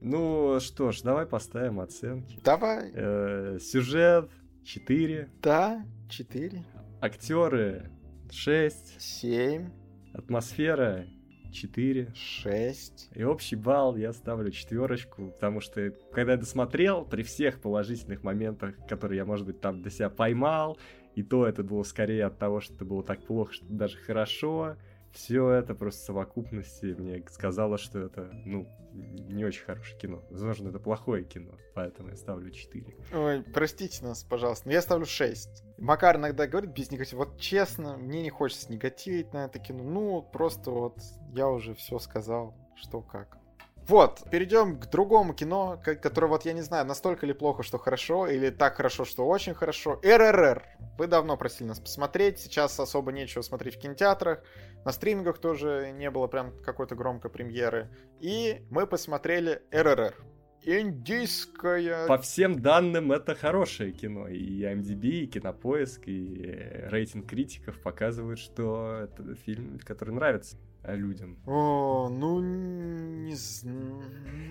Ну 0.00 0.60
что 0.60 0.92
ж, 0.92 1.00
давай 1.00 1.24
поставим 1.24 1.80
оценки. 1.80 2.38
Давай. 2.44 2.90
Э, 2.92 3.58
сюжет 3.58 4.30
4. 4.64 5.30
Да, 5.40 5.86
4. 6.10 6.62
Актеры 7.00 7.90
6. 8.30 9.00
7. 9.00 9.70
Атмосфера 10.12 11.06
4. 11.54 12.12
6. 12.14 13.10
И 13.14 13.24
общий 13.24 13.56
балл 13.56 13.96
я 13.96 14.12
ставлю 14.12 14.50
четверочку, 14.50 15.28
потому 15.28 15.60
что, 15.60 15.92
когда 16.12 16.32
я 16.32 16.38
досмотрел, 16.38 17.04
при 17.04 17.22
всех 17.22 17.60
положительных 17.60 18.22
моментах, 18.22 18.74
которые 18.88 19.18
я, 19.18 19.24
может 19.24 19.46
быть, 19.46 19.60
там 19.60 19.80
для 19.80 19.90
себя 19.90 20.10
поймал, 20.10 20.76
и 21.14 21.22
то 21.22 21.46
это 21.46 21.62
было 21.62 21.84
скорее 21.84 22.26
от 22.26 22.38
того, 22.38 22.60
что 22.60 22.74
это 22.74 22.84
было 22.84 23.02
так 23.02 23.24
плохо, 23.24 23.52
что 23.52 23.66
даже 23.66 23.96
хорошо, 23.96 24.76
все 25.14 25.50
это 25.50 25.74
просто 25.74 26.02
в 26.02 26.04
совокупности 26.06 26.86
мне 26.86 27.24
сказала, 27.30 27.78
что 27.78 28.00
это, 28.00 28.30
ну, 28.44 28.68
не 28.92 29.44
очень 29.44 29.64
хорошее 29.64 29.98
кино. 29.98 30.22
Возможно, 30.30 30.68
это 30.68 30.78
плохое 30.78 31.24
кино, 31.24 31.56
поэтому 31.74 32.10
я 32.10 32.16
ставлю 32.16 32.50
4. 32.50 32.96
Ой, 33.14 33.42
простите 33.54 34.04
нас, 34.04 34.24
пожалуйста, 34.24 34.66
но 34.68 34.72
я 34.72 34.82
ставлю 34.82 35.06
6. 35.06 35.64
Макар 35.78 36.16
иногда 36.16 36.46
говорит 36.46 36.72
без 36.72 36.90
негатива. 36.90 37.24
Вот 37.24 37.38
честно, 37.38 37.96
мне 37.96 38.22
не 38.22 38.30
хочется 38.30 38.70
негативить 38.70 39.32
на 39.32 39.46
это 39.46 39.58
кино. 39.58 39.82
Ну, 39.84 40.22
просто 40.22 40.70
вот 40.70 40.98
я 41.32 41.48
уже 41.48 41.74
все 41.74 41.98
сказал, 41.98 42.54
что 42.76 43.00
как. 43.00 43.38
Вот, 43.86 44.22
перейдем 44.30 44.80
к 44.80 44.86
другому 44.86 45.34
кино, 45.34 45.78
которое, 45.84 46.28
вот 46.28 46.46
я 46.46 46.54
не 46.54 46.62
знаю, 46.62 46.86
настолько 46.86 47.26
ли 47.26 47.34
плохо, 47.34 47.62
что 47.62 47.78
хорошо, 47.78 48.26
или 48.26 48.48
так 48.48 48.76
хорошо, 48.76 49.04
что 49.04 49.26
очень 49.26 49.52
хорошо. 49.52 50.00
РРР. 50.02 50.62
Вы 50.96 51.06
давно 51.06 51.36
просили 51.36 51.68
нас 51.68 51.80
посмотреть, 51.80 52.38
сейчас 52.38 52.80
особо 52.80 53.12
нечего 53.12 53.42
смотреть 53.42 53.76
в 53.76 53.80
кинотеатрах, 53.80 54.42
на 54.84 54.92
стримингах 54.92 55.38
тоже 55.38 55.92
не 55.94 56.10
было 56.10 56.26
прям 56.28 56.52
какой-то 56.62 56.94
громкой 56.94 57.30
премьеры. 57.30 57.90
И 58.20 58.64
мы 58.70 58.86
посмотрели 58.86 59.62
РРР. 59.70 60.14
Индийская... 60.62 62.06
По 62.06 62.16
всем 62.16 62.60
данным, 62.60 63.12
это 63.12 63.34
хорошее 63.34 63.92
кино. 63.92 64.28
И 64.28 64.62
IMDb, 64.62 65.08
и 65.08 65.26
Кинопоиск, 65.26 66.08
и 66.08 66.42
э, 66.42 66.88
рейтинг 66.88 67.28
критиков 67.28 67.78
показывают, 67.82 68.38
что 68.38 69.00
это 69.04 69.34
фильм, 69.34 69.78
который 69.84 70.14
нравится 70.14 70.56
людям. 70.86 71.38
О, 71.46 72.08
ну 72.10 72.40
не 72.40 73.34
знаю. 73.34 74.02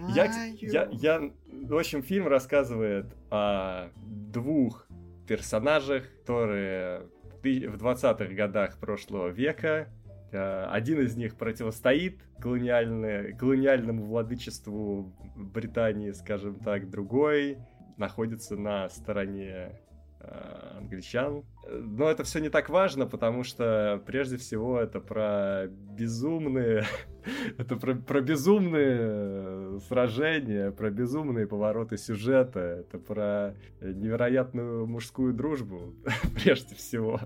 Я, 0.10 0.26
я, 0.60 0.89
я, 0.91 1.31
в 1.47 1.77
общем, 1.77 2.03
фильм 2.03 2.27
рассказывает 2.27 3.05
о 3.30 3.89
двух 4.05 4.88
персонажах, 5.27 6.03
которые 6.19 7.07
в 7.41 7.45
20-х 7.45 8.34
годах 8.34 8.77
прошлого 8.77 9.27
века 9.30 9.89
э, 10.31 10.65
один 10.72 11.01
из 11.01 11.15
них 11.15 11.35
противостоит 11.35 12.22
колониальному 12.39 14.05
владычеству 14.05 15.14
Британии, 15.35 16.11
скажем 16.11 16.55
так, 16.55 16.89
другой 16.89 17.57
находится 17.97 18.55
на 18.55 18.89
стороне 18.89 19.80
англичан. 20.24 21.44
Но 21.70 22.10
это 22.10 22.24
все 22.24 22.40
не 22.40 22.50
так 22.50 22.70
важно, 22.70 23.06
потому 23.06 23.44
что 23.44 24.02
прежде 24.06 24.38
всего 24.38 24.80
это 24.80 25.00
про 25.00 25.68
безумные... 25.68 26.86
это 27.58 27.76
про, 27.78 27.95
про 27.95 28.22
безумные 28.22 29.80
сражения, 29.82 30.72
про 30.72 30.91
безумные 30.91 31.48
повороты 31.48 31.98
сюжета, 31.98 32.60
это 32.60 33.00
про 33.00 33.56
невероятную 33.82 34.86
мужскую 34.88 35.34
дружбу, 35.34 35.94
прежде 36.36 36.76
всего. 36.76 37.20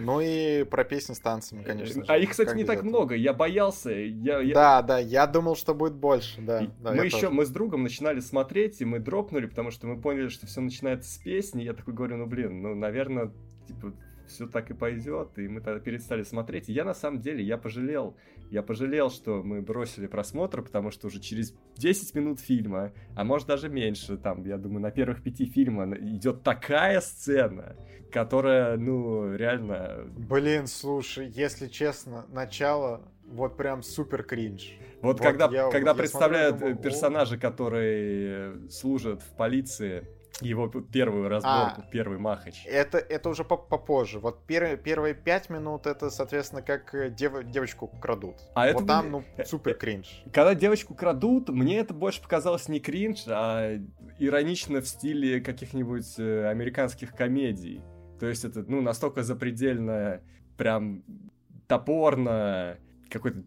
Ну 0.00 0.20
и 0.20 0.64
про 0.64 0.84
песни 0.84 1.14
с 1.14 1.18
танцами, 1.18 1.62
конечно. 1.62 2.04
А 2.08 2.16
их, 2.16 2.30
кстати, 2.30 2.56
не 2.56 2.64
так 2.64 2.82
много. 2.82 3.14
Я 3.14 3.32
боялся. 3.32 3.90
Я, 3.90 4.40
я... 4.40 4.54
Да, 4.54 4.82
да, 4.82 4.98
я 4.98 5.26
думал, 5.26 5.56
что 5.56 5.74
будет 5.74 5.94
больше, 5.94 6.40
да. 6.40 6.66
да 6.80 6.92
мы 6.92 7.04
еще, 7.04 7.22
тоже. 7.22 7.30
мы 7.30 7.46
с 7.46 7.50
другом 7.50 7.82
начинали 7.82 8.20
смотреть, 8.20 8.80
и 8.80 8.84
мы 8.84 8.98
дропнули, 8.98 9.46
потому 9.46 9.70
что 9.70 9.86
мы 9.86 10.00
поняли, 10.00 10.28
что 10.28 10.46
все 10.46 10.60
начинается 10.60 11.12
с 11.12 11.18
песни. 11.18 11.62
Я 11.62 11.74
такой 11.74 11.94
говорю, 11.94 12.16
ну 12.16 12.26
блин, 12.26 12.62
ну, 12.62 12.74
наверное, 12.74 13.30
типа, 13.66 13.92
все 14.26 14.46
так 14.46 14.70
и 14.70 14.74
пойдет, 14.74 15.38
и 15.38 15.48
мы 15.48 15.60
тогда 15.60 15.80
перестали 15.80 16.22
смотреть. 16.22 16.68
И 16.68 16.72
я 16.72 16.84
на 16.84 16.94
самом 16.94 17.20
деле, 17.20 17.44
я 17.44 17.58
пожалел, 17.58 18.16
я 18.50 18.62
пожалел, 18.62 19.10
что 19.10 19.42
мы 19.42 19.62
бросили 19.62 20.06
просмотр, 20.06 20.62
потому 20.62 20.90
что 20.90 21.06
уже 21.06 21.20
через 21.20 21.54
10 21.76 22.14
минут 22.14 22.40
фильма, 22.40 22.92
а 23.16 23.24
может 23.24 23.46
даже 23.46 23.68
меньше, 23.68 24.16
там, 24.16 24.44
я 24.44 24.58
думаю, 24.58 24.82
на 24.82 24.90
первых 24.90 25.22
пяти 25.22 25.46
фильма 25.46 25.96
идет 25.96 26.42
такая 26.42 27.00
сцена, 27.00 27.76
которая, 28.12 28.76
ну, 28.76 29.34
реально... 29.34 30.04
Блин, 30.16 30.66
слушай, 30.66 31.28
если 31.28 31.68
честно, 31.68 32.26
начало 32.28 33.08
вот 33.30 33.56
прям 33.56 33.82
супер 33.82 34.24
кринж. 34.24 34.74
Вот, 35.02 35.18
вот 35.18 35.20
когда, 35.20 35.48
я, 35.50 35.70
когда 35.70 35.90
я 35.90 35.96
представляют 35.96 36.58
смотрю, 36.58 36.76
персонажи, 36.76 37.38
которые 37.38 38.68
служат 38.68 39.22
в 39.22 39.36
полиции, 39.36 40.06
его 40.42 40.68
первую 40.68 41.28
разборку, 41.28 41.82
а, 41.82 41.90
первый 41.90 42.18
махач. 42.18 42.64
Это, 42.66 42.98
это 42.98 43.28
уже 43.28 43.44
попозже. 43.44 44.18
Вот 44.18 44.44
пер, 44.46 44.76
первые 44.76 45.14
пять 45.14 45.50
минут 45.50 45.86
это, 45.86 46.10
соответственно, 46.10 46.62
как 46.62 46.94
э, 46.94 47.10
дев, 47.10 47.44
девочку 47.44 47.88
крадут. 47.88 48.36
А 48.54 48.66
вот 48.72 48.76
это 48.76 48.86
там, 48.86 49.10
ну, 49.10 49.24
супер 49.44 49.74
кринж. 49.74 50.22
Когда 50.32 50.54
девочку 50.54 50.94
крадут, 50.94 51.48
мне 51.48 51.78
это 51.78 51.94
больше 51.94 52.22
показалось 52.22 52.68
не 52.68 52.80
кринж, 52.80 53.24
а 53.28 53.78
иронично 54.18 54.80
в 54.80 54.88
стиле 54.88 55.40
каких-нибудь 55.40 56.18
э, 56.18 56.46
американских 56.48 57.14
комедий. 57.14 57.82
То 58.18 58.26
есть 58.26 58.44
это, 58.44 58.64
ну, 58.66 58.82
настолько 58.82 59.22
запредельно, 59.22 60.20
прям 60.56 61.02
топорно, 61.66 62.78
какой-то 63.08 63.42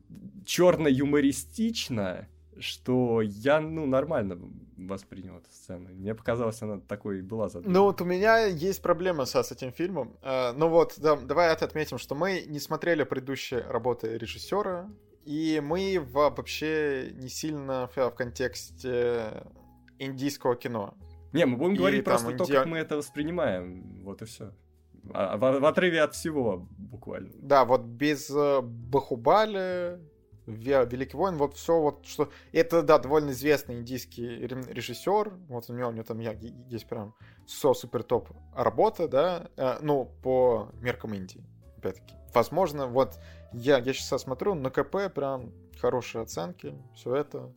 черно-юмористично, 0.46 2.28
что 2.60 3.22
я, 3.22 3.60
ну, 3.60 3.86
нормально 3.86 4.38
воспринял 4.78 5.38
эту 5.38 5.50
сцену. 5.52 5.90
Мне 5.90 6.16
показалось, 6.16 6.62
она 6.62 6.80
такой 6.80 7.20
и 7.20 7.22
была 7.22 7.50
задумана. 7.50 7.80
Ну, 7.80 7.86
вот 7.86 8.02
у 8.02 8.06
меня 8.06 8.46
есть 8.46 8.82
проблема 8.82 9.26
со, 9.26 9.44
с 9.44 9.52
этим 9.52 9.72
фильмом. 9.72 10.18
Uh, 10.22 10.54
ну 10.54 10.70
вот, 10.70 10.96
да, 10.98 11.16
давай 11.16 11.52
отметим, 11.54 11.98
что 11.98 12.16
мы 12.16 12.44
не 12.48 12.60
смотрели 12.60 13.04
предыдущие 13.04 13.62
работы 13.62 14.18
режиссера, 14.18 14.90
и 15.26 15.62
мы 15.64 16.00
вообще 16.12 17.12
не 17.14 17.30
сильно 17.30 17.90
в, 17.96 17.98
в 17.98 18.12
контексте 18.12 19.44
индийского 20.00 20.56
кино. 20.56 20.94
Не, 21.32 21.46
мы 21.46 21.58
будем 21.58 21.74
и 21.74 21.78
говорить 21.78 22.04
просто 22.04 22.32
инди... 22.32 22.38
то, 22.38 22.46
как 22.46 22.66
мы 22.66 22.78
это 22.78 22.98
воспринимаем. 22.98 24.04
Вот 24.04 24.22
и 24.22 24.26
все. 24.26 24.52
А, 25.14 25.38
в, 25.38 25.60
в 25.60 25.66
отрыве 25.66 26.02
от 26.02 26.14
всего, 26.14 26.68
буквально. 26.78 27.32
Да, 27.36 27.66
вот 27.66 27.82
без 27.82 28.30
э, 28.30 28.62
Бахубали, 28.62 30.00
Великий 30.46 31.18
воин, 31.18 31.38
вот 31.38 31.56
все 31.56 31.80
вот, 31.80 32.06
что... 32.06 32.30
Это, 32.52 32.82
да, 32.82 33.00
довольно 33.00 33.32
известный 33.32 33.76
индийский 33.76 34.28
режиссер, 34.28 35.34
вот 35.48 35.70
у 35.70 35.74
него, 35.74 35.90
у 35.90 35.92
него 35.92 36.04
там 36.04 36.20
есть 36.20 36.88
прям 36.88 37.16
со 37.48 37.74
супер 37.74 38.04
топ 38.04 38.30
работа, 38.56 39.08
да, 39.08 39.50
э, 39.56 39.78
ну, 39.82 40.12
по 40.22 40.70
меркам 40.82 41.14
Индии, 41.14 41.44
опять-таки. 41.78 42.16
Возможно, 42.34 42.88
вот 42.88 43.20
я, 43.54 43.78
я 43.78 43.94
сейчас 43.94 44.24
смотрю, 44.24 44.56
на 44.56 44.70
КП 44.70 45.14
прям 45.14 45.54
хорошие 45.80 46.24
оценки, 46.24 46.76
все 46.96 47.16
это. 47.16 47.54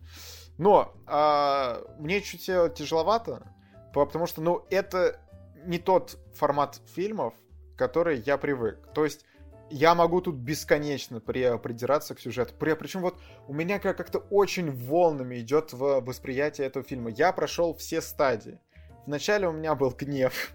Но 0.59 0.95
а, 1.07 1.83
мне 1.99 2.21
чуть 2.21 2.45
тяжеловато, 2.45 3.47
потому 3.93 4.27
что, 4.27 4.41
ну, 4.43 4.65
это 4.71 5.21
не 5.65 5.79
тот 5.79 6.19
формат 6.35 6.81
фильмов, 6.87 7.35
который 7.77 8.21
я 8.21 8.39
привык. 8.39 8.93
То 8.95 9.05
есть 9.05 9.25
я 9.71 9.95
могу 9.95 10.21
тут 10.21 10.37
бесконечно 10.37 11.21
при, 11.21 11.59
придираться 11.59 12.15
к 12.15 12.21
сюжету. 12.21 12.55
При, 12.59 12.75
причем 12.75 13.01
вот 13.01 13.17
у 13.49 13.53
меня 13.53 13.79
как-то 13.79 14.19
очень 14.31 14.71
волнами 14.71 15.39
идет 15.41 15.73
в 15.73 16.01
восприятие 16.01 16.67
этого 16.67 16.85
фильма. 16.85 17.11
Я 17.11 17.33
прошел 17.33 17.75
все 17.75 18.01
стадии. 18.01 18.61
Вначале 19.07 19.49
у 19.49 19.53
меня 19.53 19.75
был 19.75 19.91
гнев. 19.91 20.53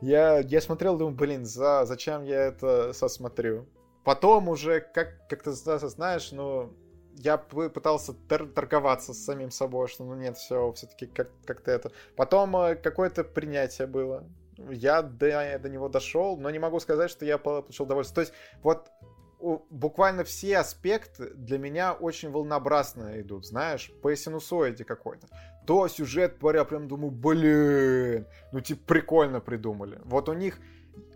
Я, 0.00 0.38
я 0.38 0.60
смотрел, 0.60 0.96
думаю, 0.96 1.16
блин, 1.16 1.44
за, 1.44 1.84
зачем 1.84 2.24
я 2.24 2.46
это 2.46 2.92
сосмотрю? 2.92 3.68
Потом 4.04 4.48
уже, 4.48 4.80
как, 4.80 5.28
как 5.28 5.42
ты 5.42 5.52
знаешь, 5.52 6.32
ну, 6.32 6.72
я 7.16 7.38
пытался 7.38 8.12
тор 8.12 8.46
торговаться 8.46 9.12
с 9.14 9.24
самим 9.24 9.50
собой, 9.50 9.88
что 9.88 10.04
ну 10.04 10.14
нет, 10.14 10.36
все, 10.36 10.72
все-таки 10.72 11.06
как- 11.06 11.32
как-то 11.44 11.70
это. 11.70 11.92
Потом 12.14 12.56
э, 12.56 12.76
какое-то 12.76 13.24
принятие 13.24 13.86
было 13.86 14.24
я 14.70 15.02
до, 15.02 15.58
до 15.58 15.68
него 15.68 15.88
дошел, 15.88 16.36
но 16.36 16.50
не 16.50 16.58
могу 16.58 16.80
сказать, 16.80 17.10
что 17.10 17.24
я 17.24 17.38
получил 17.38 17.86
удовольствие. 17.86 18.14
То 18.14 18.20
есть 18.20 18.34
вот 18.62 18.90
буквально 19.70 20.24
все 20.24 20.58
аспекты 20.58 21.30
для 21.34 21.58
меня 21.58 21.92
очень 21.92 22.30
волнообразно 22.30 23.20
идут, 23.20 23.46
знаешь, 23.46 23.92
по 24.02 24.14
синусоиде 24.14 24.84
какой-то. 24.84 25.28
То 25.66 25.88
сюжет, 25.88 26.36
я 26.42 26.64
прям 26.64 26.88
думаю, 26.88 27.10
блин, 27.10 28.26
ну 28.52 28.60
типа 28.60 28.86
прикольно 28.86 29.40
придумали. 29.40 30.00
Вот 30.04 30.28
у 30.28 30.32
них 30.32 30.58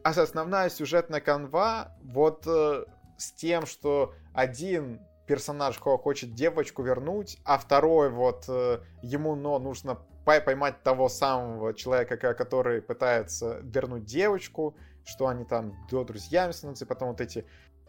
основная 0.02 0.68
сюжетная 0.68 1.20
канва 1.20 1.96
вот 2.02 2.46
э, 2.46 2.84
с 3.16 3.32
тем, 3.32 3.66
что 3.66 4.14
один 4.34 5.00
персонаж 5.26 5.78
хочет 5.78 6.34
девочку 6.34 6.82
вернуть, 6.82 7.38
а 7.44 7.58
второй 7.58 8.10
вот 8.10 8.46
э, 8.48 8.80
ему 9.02 9.36
но 9.36 9.58
нужно 9.58 9.98
поймать 10.24 10.82
того 10.82 11.09
самого 11.09 11.74
человека, 11.74 12.16
который 12.16 12.82
пытается 12.82 13.60
вернуть 13.62 14.05
девочку, 14.05 14.76
что 15.05 15.26
они 15.28 15.44
там 15.44 15.74
до 15.90 16.05
друзьями 16.05 16.52
становятся, 16.52 16.84
и 16.84 16.88
потом 16.88 17.09
вот 17.09 17.20
эти 17.20 17.47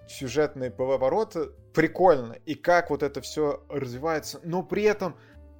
сюжетные 0.08 0.72
повороты. 0.72 1.50
Прикольно. 1.74 2.34
И 2.46 2.56
как 2.56 2.90
вот 2.90 3.04
это 3.04 3.22
все 3.22 3.64
развивается. 3.70 4.40
Но 4.44 4.64
при 4.64 4.84
этом 4.84 5.16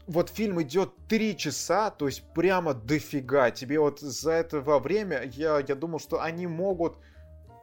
вот 0.08 0.30
фильм 0.30 0.62
идет 0.62 0.94
три 1.08 1.38
часа, 1.38 1.92
то 1.92 2.08
есть 2.08 2.24
прямо 2.34 2.74
дофига. 2.74 3.52
Тебе 3.52 3.80
вот 3.80 4.00
за 4.00 4.32
это 4.32 4.60
время 4.62 5.24
я, 5.24 5.60
я 5.60 5.76
думал, 5.76 6.00
что 6.00 6.22
они 6.22 6.48
могут 6.48 6.98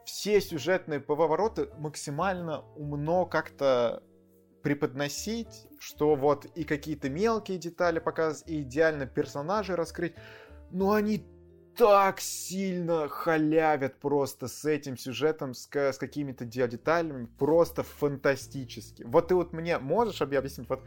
все 0.05 0.41
сюжетные 0.41 0.99
повороты 0.99 1.69
максимально 1.77 2.63
умно 2.75 3.25
как-то 3.25 4.01
преподносить, 4.61 5.67
что 5.79 6.15
вот 6.15 6.45
и 6.45 6.63
какие-то 6.63 7.09
мелкие 7.09 7.57
детали 7.57 7.99
показывать, 7.99 8.49
и 8.49 8.61
идеально 8.61 9.05
персонажей 9.05 9.75
раскрыть, 9.75 10.13
но 10.71 10.93
они 10.93 11.25
так 11.77 12.19
сильно 12.19 13.07
халявят 13.07 13.99
просто 13.99 14.49
с 14.49 14.65
этим 14.65 14.97
сюжетом, 14.97 15.53
с, 15.53 15.69
с 15.73 15.97
какими-то 15.97 16.43
деталями, 16.43 17.29
просто 17.37 17.83
фантастически. 17.83 19.03
Вот 19.03 19.29
ты 19.29 19.35
вот 19.35 19.53
мне 19.53 19.79
можешь 19.79 20.21
объяснить, 20.21 20.67
вот 20.67 20.83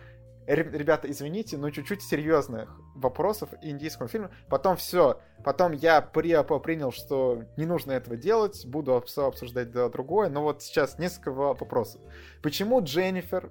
ребята, 0.46 1.10
извините, 1.10 1.56
но 1.56 1.70
чуть-чуть 1.70 2.02
серьезных 2.02 2.68
вопросов 2.94 3.50
индийскому 3.62 4.08
фильму. 4.08 4.30
Потом 4.48 4.76
все. 4.76 5.20
Потом 5.44 5.72
я 5.72 6.00
при, 6.00 6.36
принял, 6.60 6.92
что 6.92 7.44
не 7.56 7.66
нужно 7.66 7.92
этого 7.92 8.16
делать, 8.16 8.64
буду 8.66 8.94
обсуждать 8.94 9.70
другое. 9.70 10.28
Но 10.28 10.42
вот 10.42 10.62
сейчас 10.62 10.98
несколько 10.98 11.32
вопросов. 11.32 12.00
Почему 12.42 12.82
Дженнифер 12.82 13.50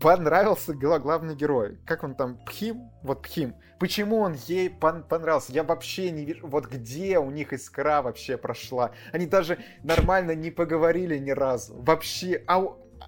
понравился 0.00 0.74
главный 0.74 1.36
герой. 1.36 1.78
Как 1.86 2.02
он 2.02 2.14
там, 2.14 2.38
Пхим? 2.44 2.90
Вот 3.02 3.22
Пхим. 3.22 3.54
Почему 3.78 4.18
он 4.18 4.34
ей 4.46 4.68
пон 4.68 5.04
понравился? 5.04 5.52
Я 5.52 5.62
вообще 5.62 6.10
не 6.10 6.24
вижу, 6.24 6.46
вот 6.46 6.66
где 6.66 7.18
у 7.18 7.30
них 7.30 7.52
искра 7.52 8.02
вообще 8.02 8.36
прошла. 8.36 8.92
Они 9.12 9.26
даже 9.26 9.58
нормально 9.82 10.34
не 10.34 10.50
поговорили 10.50 11.18
ни 11.18 11.30
разу. 11.30 11.80
Вообще, 11.80 12.42
а 12.46 12.58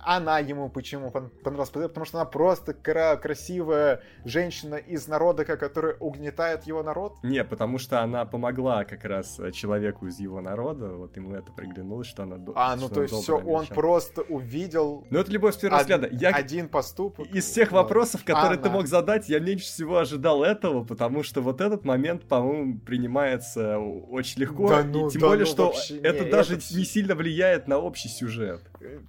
она 0.02 0.38
ему 0.38 0.68
почему 0.68 1.10
понравилась? 1.10 1.70
Потому 1.70 2.04
что 2.04 2.18
она 2.18 2.24
просто 2.24 2.74
кра- 2.74 3.16
красивая 3.16 4.02
женщина 4.24 4.74
из 4.74 5.06
народа, 5.08 5.44
которая 5.44 5.94
угнетает 5.94 6.64
его 6.64 6.82
народ? 6.82 7.14
Не, 7.22 7.44
потому 7.44 7.78
что 7.78 8.00
она 8.00 8.24
помогла 8.24 8.84
как 8.84 9.04
раз 9.04 9.40
человеку 9.52 10.06
из 10.06 10.18
его 10.18 10.40
народа, 10.40 10.88
вот 10.88 11.16
ему 11.16 11.34
это 11.34 11.52
приглянулось, 11.52 12.06
что 12.06 12.24
она 12.24 12.38
А, 12.54 12.76
ну 12.76 12.88
то 12.88 13.02
есть 13.02 13.14
все, 13.14 13.38
он 13.38 13.66
просто 13.66 14.22
увидел... 14.22 15.06
Ну 15.10 15.18
это 15.18 15.30
любовь 15.30 15.54
с 15.54 15.58
первого 15.58 15.80
од- 15.80 15.82
взгляда. 15.82 16.08
Я... 16.10 16.30
Один 16.30 16.68
поступок. 16.68 17.26
Из 17.28 17.44
всех 17.44 17.72
вопросов, 17.72 18.24
которые 18.24 18.58
она... 18.58 18.62
ты 18.62 18.70
мог 18.70 18.86
задать, 18.86 19.28
я 19.28 19.38
меньше 19.38 19.66
всего 19.66 19.98
ожидал 19.98 20.42
этого, 20.42 20.84
потому 20.84 21.22
что 21.22 21.40
вот 21.40 21.60
этот 21.60 21.84
момент, 21.84 22.24
по-моему, 22.24 22.78
принимается 22.80 23.78
очень 23.78 24.40
легко, 24.40 24.68
да, 24.68 24.82
ну, 24.82 25.08
и 25.08 25.10
тем 25.10 25.20
да, 25.20 25.28
более, 25.28 25.44
ну, 25.44 25.50
что 25.50 25.72
это 26.02 26.24
не, 26.24 26.30
даже 26.30 26.56
это... 26.56 26.74
не 26.74 26.84
сильно 26.84 27.14
влияет 27.14 27.68
на 27.68 27.78
общий 27.78 28.08
сюжет. 28.08 28.62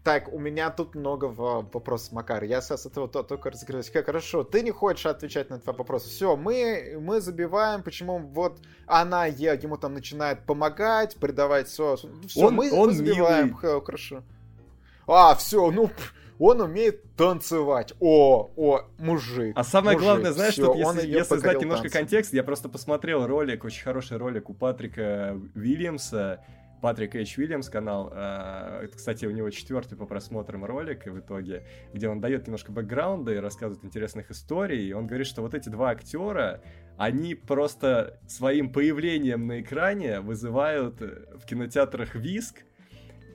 Так, 0.04 0.32
у 0.32 0.40
меня 0.40 0.70
тут 0.70 0.83
тут 0.86 0.96
много 0.96 1.26
вопросов, 1.26 2.12
Макар. 2.12 2.44
Я 2.44 2.62
сейчас 2.62 2.86
этого 2.86 3.08
только 3.08 3.52
разыгрываюсь. 3.52 3.92
Хорошо, 3.92 4.44
ты 4.44 4.62
не 4.62 4.72
хочешь 4.72 5.06
отвечать 5.06 5.50
на 5.50 5.56
этот 5.56 5.78
вопрос. 5.78 6.04
Все, 6.04 6.36
мы, 6.36 6.98
мы 7.00 7.22
забиваем, 7.22 7.84
почему 7.84 8.20
вот 8.20 8.60
она 8.86 9.26
ему 9.26 9.78
там 9.78 9.94
начинает 9.94 10.46
помогать, 10.46 11.16
придавать 11.16 11.68
все. 11.68 11.98
Все, 12.28 12.48
он, 12.48 12.56
мы, 12.56 12.72
он 12.72 12.90
мы 12.90 12.94
забиваем. 12.94 13.58
Милый. 13.62 13.82
Хорошо. 13.82 14.24
А, 15.08 15.36
все, 15.36 15.72
ну, 15.72 15.90
он 16.40 16.62
умеет 16.62 17.16
танцевать. 17.16 17.94
О, 18.00 18.50
о, 18.56 18.82
мужик. 18.98 19.54
А 19.56 19.64
самое 19.64 19.96
мужик, 19.96 20.08
главное, 20.08 20.32
знаешь, 20.32 20.54
что 20.54 20.74
если, 20.76 21.08
если 21.08 21.38
знать 21.38 21.62
немножко 21.62 21.84
танцем. 21.84 22.02
контекст, 22.02 22.34
я 22.34 22.44
просто 22.44 22.70
посмотрел 22.70 23.26
ролик, 23.26 23.64
очень 23.64 23.84
хороший 23.84 24.18
ролик 24.18 24.50
у 24.50 24.54
Патрика 24.54 25.40
Уильямса, 25.56 26.44
Патрик 26.84 27.16
Эйч 27.16 27.38
Уильямс 27.38 27.70
канал. 27.70 28.10
Это, 28.10 28.92
кстати, 28.94 29.26
у 29.26 29.32
него 29.32 29.50
четвертый 29.52 29.98
по 29.98 30.06
просмотрам 30.06 30.66
ролик 30.66 31.06
в 31.06 31.18
итоге, 31.18 31.66
где 31.94 32.10
он 32.10 32.20
дает 32.20 32.46
немножко 32.46 32.74
бэкграунда 32.74 33.34
и 33.34 33.38
рассказывает 33.38 33.86
интересных 33.86 34.30
историй. 34.32 34.90
И 34.90 34.92
он 34.92 35.08
говорит, 35.08 35.26
что 35.26 35.42
вот 35.44 35.54
эти 35.54 35.70
два 35.70 35.92
актера, 35.92 36.62
они 36.98 37.36
просто 37.36 38.20
своим 38.28 38.70
появлением 38.70 39.48
на 39.48 39.62
экране 39.62 40.20
вызывают 40.20 41.00
в 41.00 41.46
кинотеатрах 41.46 42.16
виск. 42.16 42.66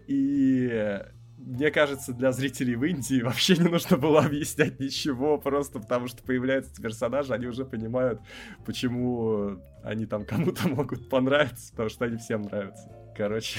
И 0.07 1.01
мне 1.39 1.71
кажется, 1.71 2.13
для 2.13 2.33
зрителей 2.33 2.77
в 2.77 2.85
Индии 2.85 3.23
вообще 3.23 3.57
не 3.57 3.71
нужно 3.71 3.97
было 3.97 4.27
объяснять 4.27 4.79
ничего, 4.79 5.39
просто 5.39 5.81
потому 5.81 6.07
что 6.09 6.23
появляются 6.23 6.73
эти 6.73 6.83
персонажи, 6.83 7.33
они 7.33 7.47
уже 7.47 7.65
понимают, 7.65 8.21
почему 8.67 9.59
они 9.83 10.05
там 10.05 10.27
кому-то 10.27 10.69
могут 10.69 11.09
понравиться, 11.09 11.71
потому 11.71 11.89
что 11.89 12.05
они 12.05 12.19
всем 12.19 12.43
нравятся. 12.43 12.95
Короче. 13.19 13.59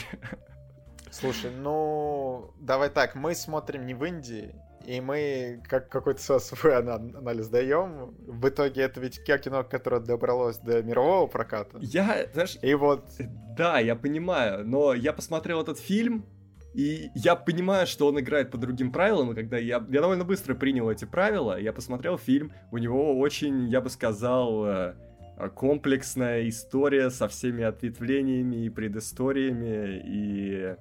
Слушай, 1.11 1.51
ну, 1.51 2.53
давай 2.61 2.89
так, 2.89 3.15
мы 3.15 3.35
смотрим 3.35 3.85
не 3.85 3.93
в 3.93 4.05
Индии, 4.05 4.55
и 4.85 5.01
мы 5.01 5.61
как 5.67 5.89
какой-то 5.89 6.39
свой 6.39 6.77
анализ 6.77 7.49
даем. 7.49 8.15
В 8.25 8.47
итоге 8.47 8.83
это 8.83 9.01
ведь 9.01 9.21
кино, 9.21 9.65
которое 9.65 9.99
добралось 9.99 10.59
до 10.59 10.81
мирового 10.81 11.27
проката. 11.27 11.77
Я, 11.81 12.27
знаешь... 12.31 12.57
И 12.61 12.73
вот... 12.73 13.09
Да, 13.57 13.79
я 13.79 13.97
понимаю, 13.97 14.65
но 14.65 14.93
я 14.93 15.11
посмотрел 15.11 15.61
этот 15.61 15.77
фильм, 15.77 16.25
и 16.73 17.09
я 17.13 17.35
понимаю, 17.35 17.85
что 17.85 18.07
он 18.07 18.17
играет 18.17 18.51
по 18.51 18.57
другим 18.57 18.93
правилам, 18.93 19.33
и 19.33 19.35
когда 19.35 19.57
я, 19.57 19.85
я 19.89 20.01
довольно 20.01 20.23
быстро 20.23 20.55
принял 20.55 20.89
эти 20.89 21.03
правила, 21.03 21.59
я 21.59 21.73
посмотрел 21.73 22.17
фильм, 22.17 22.53
у 22.71 22.77
него 22.77 23.19
очень, 23.19 23.67
я 23.67 23.81
бы 23.81 23.89
сказал, 23.89 24.65
э, 24.65 24.93
комплексная 25.47 26.49
история 26.49 27.09
со 27.09 27.27
всеми 27.27 27.63
ответвлениями 27.63 28.65
и 28.65 28.69
предысториями, 28.69 30.01
и, 30.05 30.75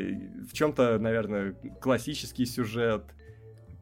и 0.00 0.44
в 0.48 0.52
чем-то, 0.52 0.98
наверное, 0.98 1.52
классический 1.80 2.46
сюжет 2.46 3.04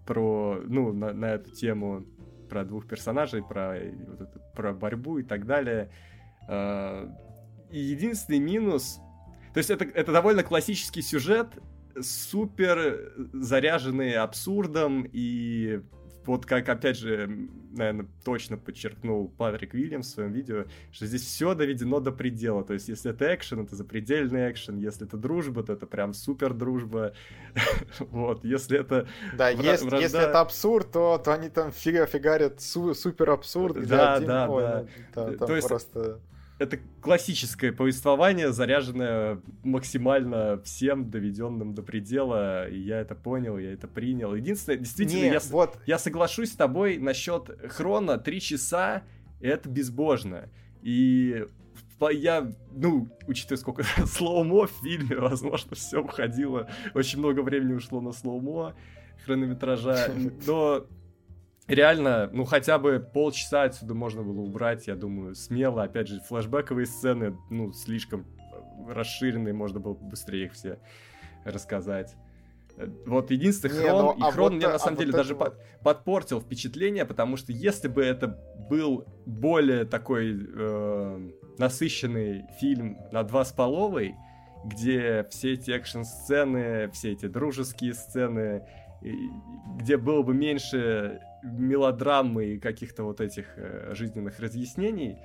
про, 0.06 0.62
ну, 0.66 0.92
на, 0.92 1.12
на 1.12 1.34
эту 1.34 1.50
тему, 1.50 2.06
про 2.48 2.64
двух 2.64 2.86
персонажей, 2.86 3.42
про, 3.42 3.78
вот 4.06 4.20
это, 4.20 4.38
про 4.54 4.72
борьбу 4.72 5.18
и 5.18 5.22
так 5.22 5.46
далее. 5.46 5.90
Э, 6.48 7.08
и 7.70 7.78
единственный 7.78 8.38
минус 8.38 9.00
то 9.54 9.58
есть 9.58 9.70
это, 9.70 9.84
это 9.84 10.10
довольно 10.10 10.42
классический 10.42 11.00
сюжет, 11.00 11.46
супер 12.00 13.12
заряженный 13.32 14.14
абсурдом 14.14 15.08
и 15.12 15.80
вот 16.26 16.44
как, 16.44 16.68
опять 16.68 16.98
же, 16.98 17.48
наверное, 17.76 18.06
точно 18.24 18.56
подчеркнул 18.56 19.28
Патрик 19.28 19.74
Уильямс 19.74 20.06
в 20.06 20.10
своем 20.10 20.32
видео, 20.32 20.64
что 20.92 21.06
здесь 21.06 21.22
все 21.22 21.54
доведено 21.54 22.00
до 22.00 22.12
предела. 22.12 22.64
То 22.64 22.74
есть, 22.74 22.88
если 22.88 23.10
это 23.10 23.34
экшен, 23.34 23.60
это 23.60 23.76
запредельный 23.76 24.50
экшен. 24.50 24.76
Если 24.78 25.06
это 25.06 25.16
дружба, 25.16 25.62
то 25.62 25.72
это 25.72 25.86
прям 25.86 26.14
супер 26.14 26.54
дружба. 26.54 27.14
вот, 27.98 28.44
если 28.44 28.78
это... 28.78 29.06
Да, 29.36 29.48
если, 29.48 29.86
вражда... 29.86 29.98
если 29.98 30.20
это 30.20 30.40
абсурд, 30.40 30.92
то, 30.92 31.18
то 31.18 31.32
они 31.34 31.48
там 31.48 31.72
фига 31.72 32.06
фигарят 32.06 32.60
су- 32.60 32.94
супер 32.94 33.30
абсурд. 33.30 33.86
Да, 33.86 34.14
один... 34.14 34.28
да, 34.28 34.48
Ой, 34.48 34.62
да. 34.62 34.86
Ну, 35.16 35.36
да. 35.36 35.46
То 35.46 35.56
есть, 35.56 35.68
просто 35.68 36.20
это 36.58 36.78
классическое 37.00 37.72
повествование, 37.72 38.52
заряженное 38.52 39.40
максимально 39.64 40.60
всем, 40.62 41.10
доведенным 41.10 41.74
до 41.74 41.82
предела. 41.82 42.68
И 42.68 42.78
я 42.78 43.00
это 43.00 43.14
понял, 43.14 43.58
я 43.58 43.72
это 43.72 43.88
принял. 43.88 44.34
Единственное, 44.34 44.78
действительно, 44.78 45.22
Не, 45.22 45.32
я, 45.32 45.40
вот... 45.50 45.78
я 45.86 45.98
соглашусь 45.98 46.52
с 46.52 46.56
тобой 46.56 46.98
насчет 46.98 47.50
хрона. 47.70 48.18
Три 48.18 48.40
часа 48.40 49.02
это 49.40 49.68
безбожно. 49.68 50.48
И 50.82 51.44
я, 52.12 52.52
ну, 52.72 53.08
учитывая, 53.26 53.58
сколько 53.58 53.82
slow-mo 54.06 54.66
в 54.66 54.72
фильме, 54.82 55.16
возможно, 55.16 55.74
все 55.74 56.02
уходило. 56.02 56.68
Очень 56.94 57.18
много 57.18 57.40
времени 57.40 57.72
ушло 57.72 58.00
на 58.00 58.12
slow-mo 58.12 58.74
хронометража. 59.24 60.10
Но 60.46 60.86
реально, 61.66 62.28
ну 62.32 62.44
хотя 62.44 62.78
бы 62.78 62.98
полчаса 63.00 63.62
отсюда 63.64 63.94
можно 63.94 64.22
было 64.22 64.40
убрать, 64.40 64.86
я 64.86 64.96
думаю, 64.96 65.34
смело. 65.34 65.82
Опять 65.82 66.08
же, 66.08 66.20
флэшбэковые 66.20 66.86
сцены, 66.86 67.36
ну, 67.50 67.72
слишком 67.72 68.26
расширенные, 68.88 69.54
можно 69.54 69.80
было 69.80 69.94
быстрее 69.94 70.46
их 70.46 70.52
все 70.52 70.78
рассказать. 71.44 72.16
Вот 73.06 73.30
единственный 73.30 73.74
не, 73.74 73.88
хрон, 73.88 74.16
ну, 74.18 74.24
а 74.26 74.28
и 74.28 74.32
хрон 74.32 74.52
вот, 74.52 74.56
мне 74.56 74.66
на 74.66 74.78
самом 74.78 74.96
а 74.96 74.98
деле 74.98 75.12
вот 75.12 75.18
даже 75.18 75.34
вот... 75.36 75.56
подпортил 75.82 76.40
впечатление, 76.40 77.04
потому 77.04 77.36
что 77.36 77.52
если 77.52 77.86
бы 77.86 78.02
это 78.02 78.26
был 78.68 79.06
более 79.26 79.84
такой 79.84 80.34
э, 80.34 81.30
насыщенный 81.58 82.46
фильм 82.58 82.98
на 83.12 83.22
два 83.22 83.44
с 83.44 83.52
половой, 83.52 84.16
где 84.64 85.24
все 85.30 85.52
эти 85.52 85.70
экшн-сцены, 85.70 86.90
все 86.90 87.12
эти 87.12 87.26
дружеские 87.26 87.94
сцены, 87.94 88.66
где 89.76 89.96
было 89.96 90.22
бы 90.22 90.34
меньше 90.34 91.20
мелодрамы 91.44 92.54
и 92.54 92.58
каких-то 92.58 93.04
вот 93.04 93.20
этих 93.20 93.46
э, 93.56 93.94
жизненных 93.94 94.40
разъяснений, 94.40 95.18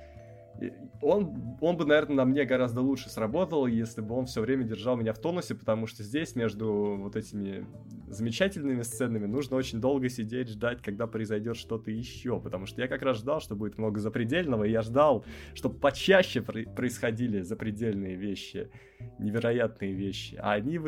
он, 1.00 1.56
он 1.60 1.76
бы, 1.76 1.86
наверное, 1.86 2.16
на 2.16 2.24
мне 2.26 2.44
гораздо 2.44 2.82
лучше 2.82 3.08
сработал, 3.08 3.66
если 3.66 4.02
бы 4.02 4.14
он 4.14 4.26
все 4.26 4.42
время 4.42 4.64
держал 4.64 4.96
меня 4.96 5.14
в 5.14 5.18
тонусе, 5.18 5.54
потому 5.54 5.86
что 5.86 6.02
здесь 6.02 6.36
между 6.36 6.96
вот 6.98 7.16
этими 7.16 7.66
замечательными 8.08 8.82
сценами 8.82 9.26
нужно 9.26 9.56
очень 9.56 9.80
долго 9.80 10.08
сидеть, 10.10 10.48
ждать, 10.48 10.82
когда 10.82 11.06
произойдет 11.06 11.56
что-то 11.56 11.90
еще, 11.90 12.40
потому 12.40 12.66
что 12.66 12.82
я 12.82 12.88
как 12.88 13.00
раз 13.02 13.18
ждал, 13.18 13.40
что 13.40 13.56
будет 13.56 13.78
много 13.78 14.00
запредельного, 14.00 14.64
и 14.64 14.70
я 14.70 14.82
ждал, 14.82 15.24
чтобы 15.54 15.78
почаще 15.78 16.42
происходили 16.42 17.40
запредельные 17.40 18.16
вещи, 18.16 18.70
невероятные 19.18 19.94
вещи, 19.94 20.34
а 20.34 20.52
они 20.52 20.78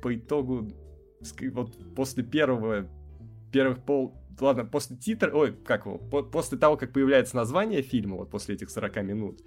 по 0.00 0.14
итогу 0.14 0.68
вот 1.52 1.94
после 1.96 2.22
первого 2.22 2.86
первых 3.50 3.82
пол 3.84 4.14
ладно, 4.40 4.64
после 4.64 4.96
титра, 4.96 5.32
ой, 5.32 5.52
как 5.52 5.86
его, 5.86 5.98
по, 5.98 6.22
после 6.22 6.58
того, 6.58 6.76
как 6.76 6.92
появляется 6.92 7.36
название 7.36 7.82
фильма, 7.82 8.16
вот 8.16 8.30
после 8.30 8.54
этих 8.54 8.70
40 8.70 8.96
минут, 9.02 9.40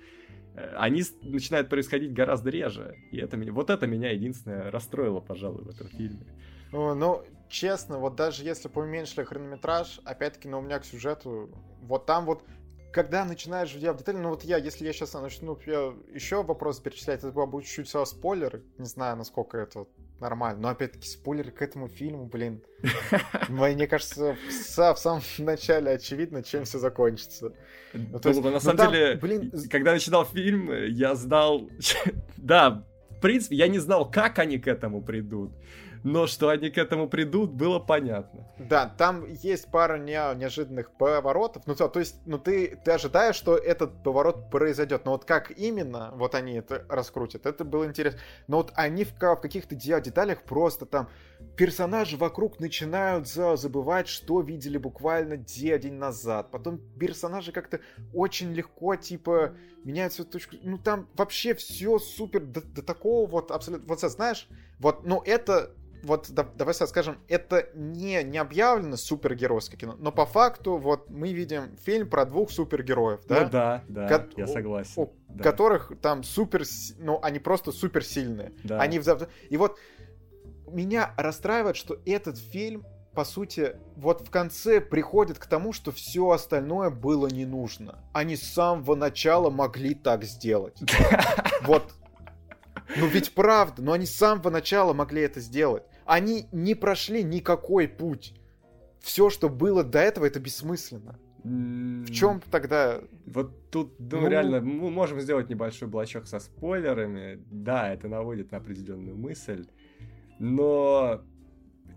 э, 0.56 0.76
они 0.78 1.04
начинают 1.22 1.70
происходить 1.70 2.14
гораздо 2.14 2.50
реже. 2.50 2.96
И 3.12 3.18
это 3.18 3.38
меня, 3.38 3.54
вот 3.54 3.70
это 3.70 3.88
меня 3.88 4.12
единственное 4.12 4.72
расстроило, 4.72 5.20
пожалуй, 5.20 5.64
в 5.64 5.70
этом 5.70 5.88
фильме. 5.88 6.26
О, 6.72 6.94
ну, 6.94 7.24
честно, 7.50 7.98
вот 8.00 8.16
даже 8.16 8.44
если 8.44 8.70
бы 8.70 8.82
уменьшили 8.82 9.24
хронометраж, 9.24 10.00
опять-таки, 10.06 10.48
но 10.48 10.60
у 10.60 10.62
меня 10.62 10.80
к 10.80 10.86
сюжету, 10.86 11.50
вот 11.82 12.06
там 12.06 12.26
вот 12.26 12.44
когда 12.92 13.24
начинаешь 13.26 13.72
делать 13.74 14.00
детали, 14.00 14.18
ну 14.18 14.30
вот 14.30 14.44
я, 14.44 14.58
если 14.58 14.86
я 14.86 14.94
сейчас 14.94 15.14
начну 15.14 15.58
я 15.66 15.94
еще 16.14 16.44
вопрос 16.44 16.80
перечислять, 16.80 17.24
это 17.24 17.32
будет 17.32 17.66
чуть-чуть 17.66 18.08
спойлер, 18.08 18.62
не 18.78 18.86
знаю, 18.86 19.18
насколько 19.18 19.58
это 19.58 19.88
нормально. 20.22 20.62
Но 20.62 20.70
опять-таки 20.70 21.08
спойлер 21.08 21.52
к 21.52 21.62
этому 21.62 21.88
фильму, 21.88 22.26
блин. 22.26 22.62
Мне 23.50 23.88
кажется, 23.88 24.38
в 24.48 24.98
самом 24.98 25.22
начале 25.40 25.92
очевидно, 25.92 26.44
чем 26.44 26.64
все 26.64 26.80
закончится. 26.80 27.54
Ну, 27.94 28.20
то 28.20 28.30
есть, 28.30 28.42
на 28.42 28.52
ну, 28.52 28.60
самом 28.60 28.78
там, 28.78 28.92
деле, 28.94 29.16
блин... 29.16 29.52
когда 29.70 29.92
начинал 29.92 30.26
фильм, 30.26 30.72
я 30.88 31.16
знал... 31.16 31.70
да, 32.38 32.86
в 33.10 33.20
принципе, 33.20 33.56
я 33.56 33.68
не 33.68 33.80
знал, 33.80 34.10
как 34.10 34.40
они 34.40 34.58
к 34.58 34.68
этому 34.68 35.02
придут 35.02 35.52
но 36.04 36.28
что 36.28 36.50
они 36.50 36.70
к 36.70 36.78
этому 36.78 37.08
придут, 37.08 37.52
было 37.52 37.80
понятно. 37.80 38.48
Да, 38.58 38.88
там 38.98 39.26
есть 39.28 39.70
пара 39.72 39.98
не, 39.98 40.14
неожиданных 40.36 40.92
поворотов. 40.92 41.64
Ну, 41.68 41.76
то, 41.76 41.88
то 41.88 42.00
есть, 42.00 42.16
ну 42.26 42.38
ты, 42.38 42.80
ты 42.84 42.92
ожидаешь, 42.92 43.36
что 43.36 43.56
этот 43.56 44.04
поворот 44.04 44.50
произойдет. 44.50 45.06
Но 45.06 45.12
вот 45.12 45.26
как 45.26 45.52
именно 45.52 46.12
вот 46.16 46.36
они 46.36 46.54
это 46.54 46.86
раскрутят, 46.90 47.46
это 47.46 47.64
было 47.64 47.86
интересно. 47.86 48.20
Но 48.48 48.58
вот 48.58 48.72
они 48.76 49.04
в, 49.04 49.14
в 49.14 49.36
каких-то 49.36 49.76
деталях 49.76 50.44
просто 50.44 50.86
там 50.86 51.10
персонажи 51.56 52.18
вокруг 52.18 52.60
начинают 52.60 53.28
за, 53.28 53.56
забывать, 53.56 54.08
что 54.08 54.42
видели 54.42 54.78
буквально 54.78 55.38
день 55.38 55.94
назад. 55.94 56.52
Потом 56.52 56.80
персонажи 57.00 57.52
как-то 57.52 57.80
очень 58.14 58.54
легко, 58.54 58.96
типа, 58.96 59.54
меняют 59.84 60.14
свою 60.14 60.30
точку. 60.30 60.56
Ну, 60.64 60.78
там 60.78 61.08
вообще 61.16 61.54
все 61.54 62.00
супер 62.00 62.42
до, 62.42 62.62
до 62.62 62.82
такого 62.82 63.30
вот 63.30 63.52
абсолютно... 63.52 63.88
Вот, 63.88 64.00
знаешь, 64.00 64.48
вот, 64.80 65.06
ну, 65.06 65.22
это 65.26 65.76
вот 66.04 66.30
да, 66.32 66.48
давай 66.56 66.74
скажем, 66.74 67.18
это 67.28 67.70
не, 67.74 68.24
не 68.24 68.38
объявлено 68.38 68.98
супергеройское 68.98 69.78
кино, 69.78 69.96
но 70.00 70.12
по 70.12 70.26
факту 70.26 70.78
вот 70.78 71.10
мы 71.10 71.34
видим 71.34 71.76
фильм 71.84 72.10
про 72.10 72.26
двух 72.26 72.52
супергероев, 72.52 73.22
да? 73.28 73.44
Ну 73.44 73.50
да, 73.50 73.84
да, 73.88 74.08
Ко- 74.08 74.30
я 74.38 74.48
согласен. 74.48 74.94
У, 74.96 75.14
да. 75.30 75.44
Которых 75.44 75.92
там 76.02 76.24
супер, 76.24 76.64
ну 76.98 77.20
они 77.22 77.40
просто 77.40 77.72
суперсильные. 77.72 78.54
Да. 78.64 78.80
Они 78.80 79.00
в... 79.00 79.28
И 79.50 79.58
вот 79.58 79.78
меня 80.68 81.14
расстраивает, 81.18 81.76
что 81.76 82.00
этот 82.06 82.38
фильм 82.38 82.86
по 83.14 83.26
сути, 83.26 83.76
вот 83.98 84.26
в 84.26 84.30
конце 84.30 84.80
приходит 84.80 85.38
к 85.38 85.46
тому, 85.46 85.74
что 85.74 85.92
все 85.92 86.30
остальное 86.30 86.90
было 86.90 87.28
не 87.28 87.46
нужно. 87.46 88.00
Они 88.14 88.38
с 88.38 88.44
самого 88.44 88.96
начала 88.96 89.50
могли 89.50 89.94
так 89.94 90.24
сделать. 90.24 90.78
Вот. 91.64 91.94
Ну 92.96 93.06
ведь 93.06 93.36
правда, 93.36 93.84
но 93.84 93.92
они 93.92 94.08
с 94.08 94.16
самого 94.16 94.50
начала 94.50 94.94
могли 94.94 95.22
это 95.22 95.40
сделать. 95.40 95.84
Они 96.06 96.48
не 96.52 96.76
прошли 96.76 97.24
никакой 97.24 97.88
путь. 97.88 98.34
Все, 99.00 99.30
что 99.30 99.50
было 99.50 99.84
до 99.84 100.00
этого, 100.00 100.26
это 100.26 100.40
бессмысленно. 100.40 101.20
В 101.44 102.12
чем 102.12 102.40
тогда... 102.52 103.02
Вот 103.26 103.72
тут, 103.72 104.00
ну, 104.00 104.22
ну, 104.22 104.28
реально, 104.28 104.62
мы 104.62 104.92
можем 104.92 105.20
сделать 105.22 105.50
небольшой 105.50 105.88
блочок 105.88 106.28
со 106.28 106.40
спойлерами. 106.40 107.44
Да, 107.50 107.92
это 107.92 108.08
наводит 108.08 108.52
на 108.52 108.60
определенную 108.60 109.18
мысль. 109.18 109.66
Но 110.38 111.24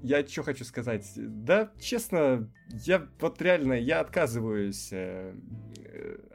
я 0.03 0.27
что 0.27 0.43
хочу 0.43 0.65
сказать? 0.65 1.11
Да, 1.17 1.73
честно, 1.79 2.51
я 2.71 3.07
вот 3.21 3.41
реально, 3.43 3.75
я 3.75 4.01
отказываюсь 4.01 4.91
э, 4.93 5.35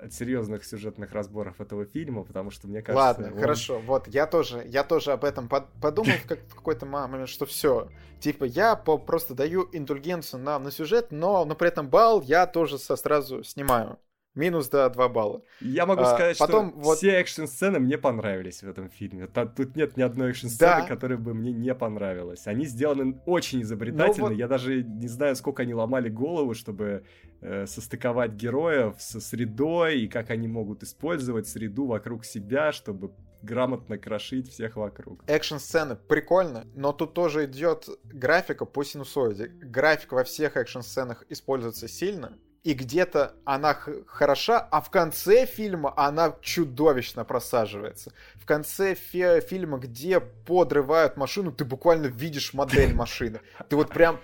от 0.01 0.13
серьезных 0.13 0.65
сюжетных 0.65 1.11
разборов 1.11 1.59
этого 1.61 1.85
фильма, 1.85 2.23
потому 2.23 2.51
что 2.51 2.67
мне 2.67 2.81
кажется... 2.81 3.05
Ладно, 3.05 3.33
он... 3.33 3.39
хорошо, 3.39 3.79
вот, 3.79 4.07
я 4.07 4.27
тоже, 4.27 4.63
я 4.65 4.83
тоже 4.83 5.11
об 5.11 5.23
этом 5.23 5.47
под, 5.47 5.67
подумал 5.81 6.13
в, 6.23 6.27
как, 6.27 6.39
в 6.47 6.55
какой-то 6.55 6.85
момент, 6.85 7.29
что 7.29 7.45
все, 7.45 7.89
типа, 8.19 8.45
я 8.45 8.75
по, 8.75 8.97
просто 8.97 9.33
даю 9.33 9.67
индульгенцию 9.71 10.41
на, 10.41 10.59
на 10.59 10.71
сюжет, 10.71 11.07
но, 11.11 11.45
но 11.45 11.55
при 11.55 11.67
этом 11.67 11.89
балл 11.89 12.21
я 12.21 12.47
тоже 12.47 12.77
со, 12.77 12.95
сразу 12.95 13.43
снимаю. 13.43 13.99
Минус, 14.35 14.69
да, 14.69 14.89
2 14.89 15.09
балла. 15.09 15.41
Я 15.59 15.85
могу 15.85 16.03
а, 16.03 16.13
сказать, 16.13 16.37
потом, 16.37 16.69
что 16.69 16.79
вот... 16.79 16.97
все 16.97 17.11
экшн-сцены 17.19 17.79
мне 17.79 17.97
понравились 17.97 18.61
в 18.61 18.69
этом 18.69 18.89
фильме. 18.89 19.27
Тут 19.27 19.75
нет 19.75 19.97
ни 19.97 20.03
одной 20.03 20.29
экшн-сцены, 20.29 20.81
да. 20.81 20.87
которая 20.87 21.17
бы 21.17 21.33
мне 21.33 21.51
не 21.51 21.73
понравилась. 21.73 22.45
Они 22.45 22.65
сделаны 22.65 23.19
очень 23.25 23.63
изобретательно. 23.63 24.27
Ну, 24.27 24.33
вот... 24.33 24.37
Я 24.37 24.47
даже 24.47 24.83
не 24.83 25.07
знаю, 25.07 25.35
сколько 25.35 25.63
они 25.63 25.73
ломали 25.73 26.09
голову, 26.09 26.53
чтобы 26.53 27.05
э, 27.41 27.65
состыковать 27.65 28.33
героев 28.33 28.95
со 28.99 29.19
средой, 29.19 30.01
и 30.01 30.07
как 30.07 30.29
они 30.29 30.47
могут 30.47 30.83
использовать 30.83 31.47
среду 31.47 31.87
вокруг 31.87 32.23
себя, 32.23 32.71
чтобы 32.71 33.11
грамотно 33.41 33.97
крошить 33.97 34.49
всех 34.49 34.75
вокруг. 34.75 35.23
Экшн-сцены 35.27 35.95
прикольно, 35.95 36.65
но 36.75 36.91
тут 36.91 37.13
тоже 37.13 37.45
идет 37.45 37.87
графика 38.03 38.65
по 38.65 38.83
синусоиде. 38.83 39.47
График 39.47 40.11
во 40.11 40.23
всех 40.23 40.57
экшн-сценах 40.57 41.25
используется 41.29 41.87
сильно, 41.87 42.37
и 42.63 42.73
где-то 42.73 43.33
она 43.45 43.77
хороша, 44.07 44.59
а 44.59 44.81
в 44.81 44.89
конце 44.89 45.45
фильма 45.45 45.93
она 45.95 46.35
чудовищно 46.41 47.23
просаживается. 47.23 48.11
В 48.35 48.45
конце 48.45 48.95
фи- 48.95 49.41
фильма, 49.41 49.77
где 49.77 50.19
подрывают 50.19 51.17
машину, 51.17 51.51
ты 51.51 51.65
буквально 51.65 52.07
видишь 52.07 52.53
модель 52.53 52.93
машины. 52.93 53.39
Ты 53.69 53.75
вот 53.75 53.89
прям 53.89 54.19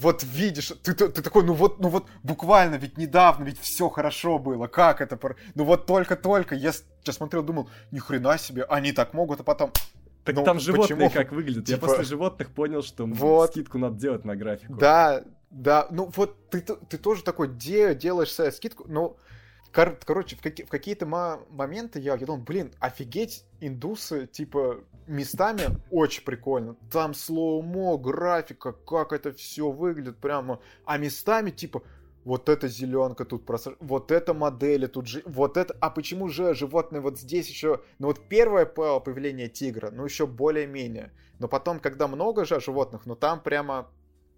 вот 0.00 0.22
видишь, 0.24 0.72
ты, 0.82 0.94
ты, 0.94 1.08
ты 1.08 1.22
такой, 1.22 1.44
ну 1.44 1.52
вот, 1.52 1.78
ну 1.78 1.90
вот 1.90 2.06
буквально, 2.22 2.76
ведь 2.76 2.96
недавно, 2.96 3.44
ведь 3.44 3.60
все 3.60 3.90
хорошо 3.90 4.38
было, 4.38 4.66
как 4.66 5.02
это, 5.02 5.18
ну 5.54 5.64
вот 5.64 5.86
только-только, 5.86 6.54
я, 6.54 6.72
я 7.04 7.12
смотрел, 7.12 7.42
думал, 7.42 7.68
ни 7.90 7.98
хрена 7.98 8.38
себе, 8.38 8.64
они 8.64 8.92
так 8.92 9.12
могут, 9.12 9.40
а 9.40 9.42
потом, 9.42 9.72
так 10.24 10.34
ну, 10.36 10.44
там 10.44 10.58
животные 10.58 11.08
почему? 11.08 11.10
как 11.10 11.32
выглядят. 11.32 11.66
Типа... 11.66 11.84
Я 11.84 11.92
после 11.92 12.04
животных 12.04 12.50
понял, 12.50 12.82
что 12.82 13.04
вот. 13.04 13.50
скидку 13.50 13.76
надо 13.76 13.96
делать 13.98 14.24
на 14.24 14.36
графику. 14.36 14.74
Да, 14.74 15.22
да, 15.50 15.88
ну 15.90 16.10
вот 16.14 16.48
ты, 16.50 16.60
ты 16.60 16.96
тоже 16.98 17.24
такой 17.24 17.48
де, 17.48 17.94
делаешь 17.94 18.32
скидку, 18.54 18.84
ну, 18.88 19.16
кор, 19.72 19.98
короче, 20.04 20.36
в, 20.36 20.42
какие, 20.42 20.64
в 20.64 20.70
какие-то 20.70 21.06
моменты 21.06 22.00
я, 22.00 22.14
я 22.14 22.26
думал, 22.26 22.40
блин, 22.42 22.72
офигеть, 22.78 23.44
индусы, 23.60 24.26
типа, 24.26 24.84
местами 25.06 25.64
очень 25.90 26.24
прикольно. 26.24 26.76
Там 26.92 27.14
слоумо, 27.14 27.98
графика, 27.98 28.72
как 28.72 29.12
это 29.12 29.32
все 29.32 29.70
выглядит 29.70 30.18
прямо. 30.18 30.60
А 30.84 30.98
местами, 30.98 31.50
типа, 31.50 31.82
вот 32.24 32.48
эта 32.48 32.68
зеленка 32.68 33.24
тут 33.24 33.44
просто, 33.44 33.74
вот 33.80 34.12
эта 34.12 34.34
модели 34.34 34.86
тут 34.86 35.06
же, 35.06 35.22
вот 35.24 35.56
это, 35.56 35.76
а 35.80 35.90
почему 35.90 36.28
же 36.28 36.54
животные 36.54 37.00
вот 37.00 37.18
здесь 37.18 37.48
еще, 37.48 37.80
ну 37.98 38.08
вот 38.08 38.28
первое 38.28 38.66
появление 38.66 39.48
тигра, 39.48 39.90
ну 39.90 40.04
еще 40.04 40.26
более-менее, 40.26 41.12
но 41.38 41.48
потом, 41.48 41.80
когда 41.80 42.06
много 42.08 42.44
же 42.44 42.60
животных, 42.60 43.06
ну 43.06 43.16
там 43.16 43.40
прямо 43.40 43.88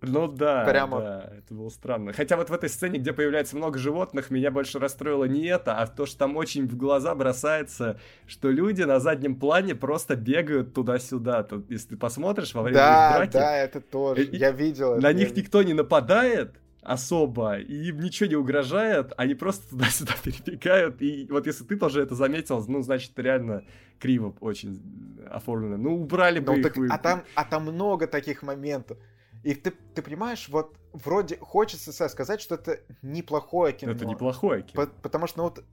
ну 0.03 0.29
да, 0.29 0.65
Прямо... 0.65 1.01
да, 1.01 1.33
это 1.39 1.55
было 1.55 1.69
странно. 1.69 2.13
Хотя 2.13 2.37
вот 2.37 2.51
в 2.51 2.53
этой 2.53 2.69
сцене, 2.69 2.99
где 2.99 3.13
появляется 3.13 3.57
много 3.57 3.79
животных, 3.79 4.31
меня 4.31 4.51
больше 4.51 4.79
расстроило 4.79 5.25
не 5.25 5.47
это, 5.47 5.77
а 5.77 5.87
то, 5.87 6.07
что 6.07 6.19
там 6.19 6.37
очень 6.37 6.67
в 6.67 6.77
глаза 6.77 7.15
бросается, 7.15 7.99
что 8.27 8.51
люди 8.51 8.83
на 8.83 9.01
заднем 9.01 9.37
плане 9.37 9.75
просто 9.75 10.17
бегают 10.17 10.75
туда-сюда. 10.75 11.45
Тут, 11.45 11.71
если 11.71 11.91
ты 11.91 11.97
посмотришь 11.97 12.55
во 12.55 12.63
время 12.63 12.79
да, 12.79 13.17
драки... 13.17 13.33
Да, 13.33 13.57
это 13.57 13.81
тоже, 13.81 14.25
и, 14.25 14.37
я 14.37 14.51
видел. 14.51 14.95
На 14.97 15.11
это, 15.11 15.15
них 15.15 15.37
никто 15.37 15.63
не 15.63 15.73
нападает, 15.73 16.57
особо, 16.83 17.59
и 17.59 17.89
им 17.89 18.01
ничего 18.01 18.29
не 18.29 18.37
угрожает, 18.37 19.13
они 19.17 19.35
просто 19.35 19.71
туда-сюда 19.71 20.15
перебегают, 20.25 21.01
и 21.01 21.29
вот 21.31 21.47
если 21.47 21.65
ты 21.65 21.77
тоже 21.77 22.03
это 22.03 22.15
заметил, 22.15 22.65
ну, 22.67 22.83
значит, 22.83 23.13
реально 23.17 23.65
криво 24.01 24.35
очень 24.41 24.83
оформлено. 25.31 25.77
Ну, 25.77 26.03
убрали 26.03 26.41
бы 26.41 26.53
ну, 26.53 26.59
их. 26.59 26.65
Так, 26.65 26.77
вы... 26.77 26.89
а, 26.89 26.99
там, 26.99 27.23
а 27.37 27.45
там 27.45 27.63
много 27.63 28.09
таких 28.09 28.43
моментов. 28.43 28.99
И 29.43 29.55
ты, 29.55 29.71
ты 29.71 30.03
понимаешь, 30.03 30.49
вот 30.49 30.77
вроде 30.93 31.37
хочется 31.37 31.93
сказать, 32.09 32.41
что 32.41 32.55
это 32.55 32.81
неплохое 33.03 33.73
кино. 33.73 33.93
Это 33.93 34.07
неплохое 34.07 34.63
кино. 34.63 34.87
По 34.87 34.93
потому 35.03 35.27
что, 35.27 35.39
ну 35.39 35.45
вот, 35.45 35.65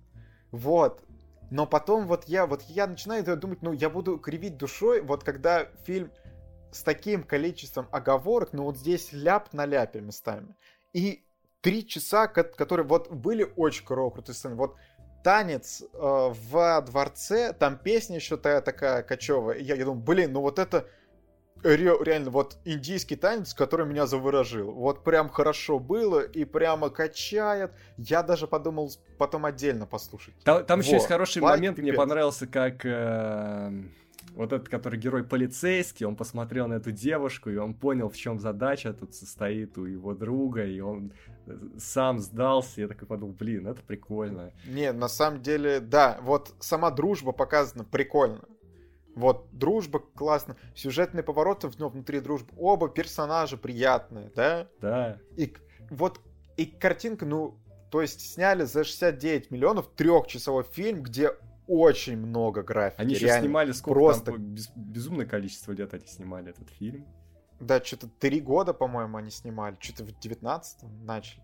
вот. 0.51 1.03
Но 1.51 1.65
потом 1.65 2.07
вот 2.07 2.25
я, 2.25 2.45
вот 2.45 2.63
я 2.63 2.87
начинаю 2.87 3.23
думать, 3.37 3.61
ну 3.61 3.71
я 3.71 3.89
буду 3.89 4.17
кривить 4.17 4.57
душой, 4.57 5.01
вот 5.01 5.23
когда 5.23 5.65
фильм 5.85 6.11
с 6.71 6.83
таким 6.83 7.23
количеством 7.23 7.87
оговорок, 7.91 8.53
ну 8.53 8.63
вот 8.63 8.77
здесь 8.77 9.11
ляп 9.11 9.53
на 9.53 9.65
ляпе 9.65 10.01
местами. 10.01 10.55
И 10.93 11.25
три 11.61 11.85
часа, 11.87 12.27
которые 12.27 12.85
вот 12.85 13.11
были 13.11 13.51
очень 13.55 13.85
крутые 13.85 14.35
сцены. 14.35 14.55
Вот 14.55 14.75
танец 15.23 15.81
э, 15.81 15.87
в 15.93 16.81
дворце, 16.81 17.53
там 17.53 17.77
песня 17.77 18.17
еще 18.17 18.37
такая, 18.37 18.61
такая 18.61 19.03
кочевая. 19.03 19.57
И 19.57 19.63
я, 19.63 19.75
я 19.75 19.85
думаю, 19.85 20.03
блин, 20.03 20.33
ну 20.33 20.41
вот 20.41 20.59
это 20.59 20.87
ре, 21.63 21.93
реально 22.01 22.29
вот 22.29 22.57
индийский 22.65 23.15
танец, 23.15 23.53
который 23.53 23.85
меня 23.85 24.05
заворожил. 24.05 24.71
Вот 24.71 25.03
прям 25.03 25.29
хорошо 25.29 25.79
было 25.79 26.19
и 26.19 26.45
прямо 26.45 26.89
качает. 26.89 27.71
Я 27.97 28.23
даже 28.23 28.47
подумал 28.47 28.91
потом 29.17 29.45
отдельно 29.45 29.85
послушать. 29.85 30.33
Там, 30.43 30.65
там 30.65 30.79
еще 30.79 30.93
есть 30.93 31.07
хороший 31.07 31.41
Лайк 31.41 31.57
момент, 31.57 31.77
мне 31.77 31.93
понравился, 31.93 32.47
как 32.47 32.85
э, 32.85 33.71
вот 34.35 34.53
этот, 34.53 34.69
который 34.69 34.99
герой 34.99 35.23
полицейский, 35.23 36.05
он 36.05 36.15
посмотрел 36.15 36.67
на 36.67 36.75
эту 36.75 36.91
девушку, 36.91 37.49
и 37.49 37.57
он 37.57 37.73
понял, 37.73 38.09
в 38.09 38.15
чем 38.15 38.39
задача 38.39 38.93
тут 38.93 39.13
состоит 39.13 39.77
у 39.77 39.85
его 39.85 40.13
друга, 40.13 40.65
и 40.65 40.79
он 40.79 41.11
э, 41.45 41.57
сам 41.77 42.19
сдался, 42.19 42.81
я 42.81 42.87
такой 42.87 43.07
подумал, 43.07 43.33
блин, 43.33 43.67
это 43.67 43.81
прикольно. 43.81 44.51
Не, 44.65 44.91
на 44.91 45.07
самом 45.07 45.41
деле, 45.41 45.79
да, 45.79 46.19
вот 46.21 46.53
сама 46.59 46.91
дружба 46.91 47.31
показана 47.31 47.83
прикольно. 47.83 48.41
Вот, 49.15 49.47
дружба 49.51 49.99
классно, 49.99 50.55
сюжетные 50.75 51.23
повороты 51.23 51.69
ну, 51.77 51.89
внутри 51.89 52.19
дружбы, 52.19 52.53
оба 52.57 52.89
персонажа 52.89 53.57
приятные, 53.57 54.31
да? 54.35 54.67
Да. 54.79 55.17
И 55.35 55.53
вот, 55.89 56.21
и 56.57 56.65
картинка, 56.65 57.25
ну, 57.25 57.57
то 57.91 58.01
есть 58.01 58.21
сняли 58.21 58.63
за 58.63 58.83
69 58.83 59.51
миллионов 59.51 59.89
трехчасовой 59.95 60.63
фильм, 60.63 61.01
где 61.01 61.31
очень 61.67 62.17
много 62.17 62.63
графики. 62.63 63.01
Они 63.01 63.13
еще 63.13 63.39
снимали 63.39 63.71
сколько 63.71 63.99
просто... 63.99 64.25
там, 64.31 64.37
без, 64.37 64.69
безумное 64.75 65.25
количество 65.25 65.71
лет 65.71 65.93
они 65.93 66.05
снимали 66.07 66.49
этот 66.49 66.69
фильм. 66.69 67.05
Да, 67.59 67.83
что-то 67.83 68.07
три 68.07 68.39
года, 68.39 68.73
по-моему, 68.73 69.17
они 69.17 69.31
снимали, 69.31 69.75
что-то 69.79 70.05
в 70.05 70.09
19-м 70.09 71.05
начали. 71.05 71.43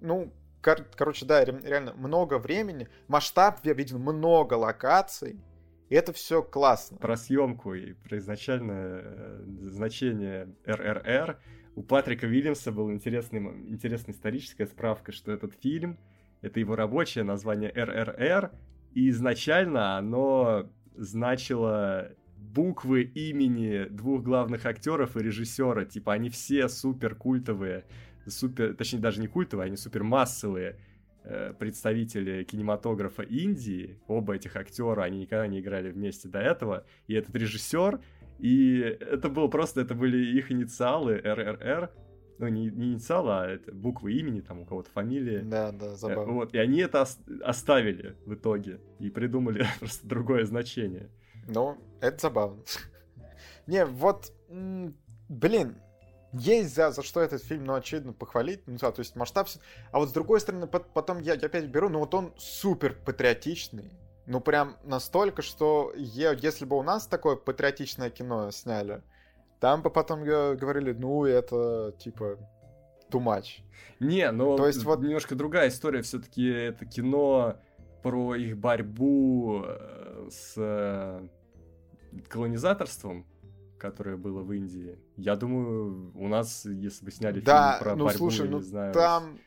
Ну, 0.00 0.32
кор- 0.62 0.86
короче, 0.94 1.26
да, 1.26 1.44
реально 1.44 1.92
много 1.94 2.38
времени, 2.38 2.88
масштаб, 3.08 3.60
я 3.64 3.72
видел 3.72 3.98
много 3.98 4.54
локаций, 4.54 5.40
и 5.88 5.94
это 5.94 6.12
все 6.12 6.42
классно. 6.42 6.96
Про 6.96 7.16
съемку 7.16 7.74
и 7.74 7.92
про 7.92 8.18
изначальное 8.18 9.02
э, 9.04 9.44
значение 9.62 10.54
РРР 10.64 11.38
у 11.76 11.82
Патрика 11.82 12.26
Уильямса 12.26 12.72
была 12.72 12.92
интересный, 12.92 13.40
интересная 13.68 14.14
историческая 14.14 14.66
справка, 14.66 15.12
что 15.12 15.32
этот 15.32 15.54
фильм— 15.60 15.98
это 16.40 16.60
его 16.60 16.76
рабочее 16.76 17.24
название 17.24 17.70
РРР, 17.70 18.52
и 18.92 19.10
изначально 19.10 19.98
оно 19.98 20.70
значило 20.94 22.12
буквы 22.36 23.02
имени 23.02 23.88
двух 23.88 24.22
главных 24.22 24.66
актеров 24.66 25.16
и 25.16 25.22
режиссера. 25.22 25.84
Типа 25.84 26.12
они 26.12 26.30
все 26.30 26.68
супер 26.68 27.16
культовые, 27.16 27.84
супер, 28.26 28.74
точнее 28.74 29.00
даже 29.00 29.20
не 29.20 29.26
культовые, 29.26 29.66
они 29.66 29.76
супер 29.76 30.04
массовые. 30.04 30.78
Э, 31.26 31.54
представители 31.58 32.44
кинематографа 32.44 33.22
Индии, 33.22 33.98
оба 34.08 34.34
этих 34.34 34.56
актера, 34.56 35.04
они 35.04 35.20
никогда 35.20 35.46
не 35.46 35.60
играли 35.60 35.90
вместе 35.90 36.28
до 36.28 36.38
этого, 36.38 36.84
и 37.06 37.14
этот 37.14 37.34
режиссер, 37.34 37.98
и 38.40 38.80
это 38.80 39.30
было 39.30 39.48
просто, 39.48 39.80
это 39.80 39.94
были 39.94 40.18
их 40.36 40.52
инициалы 40.52 41.16
РРР, 41.16 41.90
ну, 42.38 42.48
не, 42.48 42.66
не 42.66 42.92
инициалы, 42.92 43.32
а 43.32 43.46
это 43.46 43.72
буквы 43.72 44.12
имени, 44.12 44.42
там 44.42 44.60
у 44.60 44.66
кого-то 44.66 44.90
фамилия. 44.90 45.40
Да, 45.40 45.72
да, 45.72 45.96
забавно. 45.96 46.34
Вот, 46.34 46.52
и 46.52 46.58
они 46.58 46.80
это 46.80 47.06
оставили 47.42 48.16
в 48.26 48.34
итоге 48.34 48.80
и 48.98 49.08
придумали 49.08 49.64
просто 49.78 50.06
другое 50.06 50.44
значение. 50.44 51.10
Ну, 51.48 51.78
это 52.02 52.18
забавно. 52.20 52.62
Не, 53.66 53.86
вот 53.86 54.30
блин, 55.30 55.76
есть 56.34 56.74
за, 56.74 56.90
за 56.90 57.02
что 57.02 57.20
этот 57.20 57.42
фильм, 57.42 57.64
ну, 57.64 57.74
очевидно, 57.74 58.12
похвалить, 58.12 58.62
ну, 58.66 58.76
да, 58.80 58.92
то 58.92 59.00
есть 59.00 59.16
масштаб, 59.16 59.48
а 59.92 59.98
вот 59.98 60.08
с 60.08 60.12
другой 60.12 60.40
стороны, 60.40 60.66
потом 60.66 61.20
я, 61.20 61.34
я 61.34 61.46
опять 61.46 61.66
беру, 61.66 61.88
ну, 61.88 62.00
вот 62.00 62.14
он 62.14 62.32
супер 62.36 62.94
патриотичный, 63.04 63.92
ну, 64.26 64.40
прям 64.40 64.76
настолько, 64.84 65.42
что 65.42 65.92
я, 65.96 66.32
если 66.32 66.64
бы 66.64 66.76
у 66.76 66.82
нас 66.82 67.06
такое 67.06 67.36
патриотичное 67.36 68.10
кино 68.10 68.50
сняли, 68.50 69.02
там 69.60 69.82
бы 69.82 69.90
потом 69.90 70.24
говорили, 70.24 70.92
ну, 70.92 71.24
это, 71.24 71.94
типа, 71.98 72.38
too 73.10 73.22
much. 73.22 73.62
Не, 74.00 74.30
ну, 74.30 74.56
то 74.56 74.66
есть 74.66 74.82
вот 74.84 75.00
немножко 75.00 75.34
другая 75.34 75.68
история, 75.68 76.02
все-таки 76.02 76.46
это 76.46 76.84
кино 76.84 77.56
про 78.02 78.34
их 78.34 78.58
борьбу 78.58 79.62
э, 79.66 80.28
с 80.30 80.54
э, 80.56 81.26
колонизаторством, 82.28 83.26
которое 83.84 84.16
было 84.16 84.40
в 84.40 84.50
Индии. 84.50 84.98
Я 85.18 85.36
думаю, 85.36 86.10
у 86.14 86.26
нас, 86.26 86.64
если 86.64 87.04
бы 87.04 87.10
сняли 87.10 87.40
да, 87.40 87.72
фильм 87.72 87.84
про 87.84 87.96
ну, 87.96 88.04
борьбу, 88.06 88.18
слушай, 88.18 88.48
ну, 88.48 88.56
не 88.56 88.62
знаю, 88.62 88.94
там... 88.94 89.38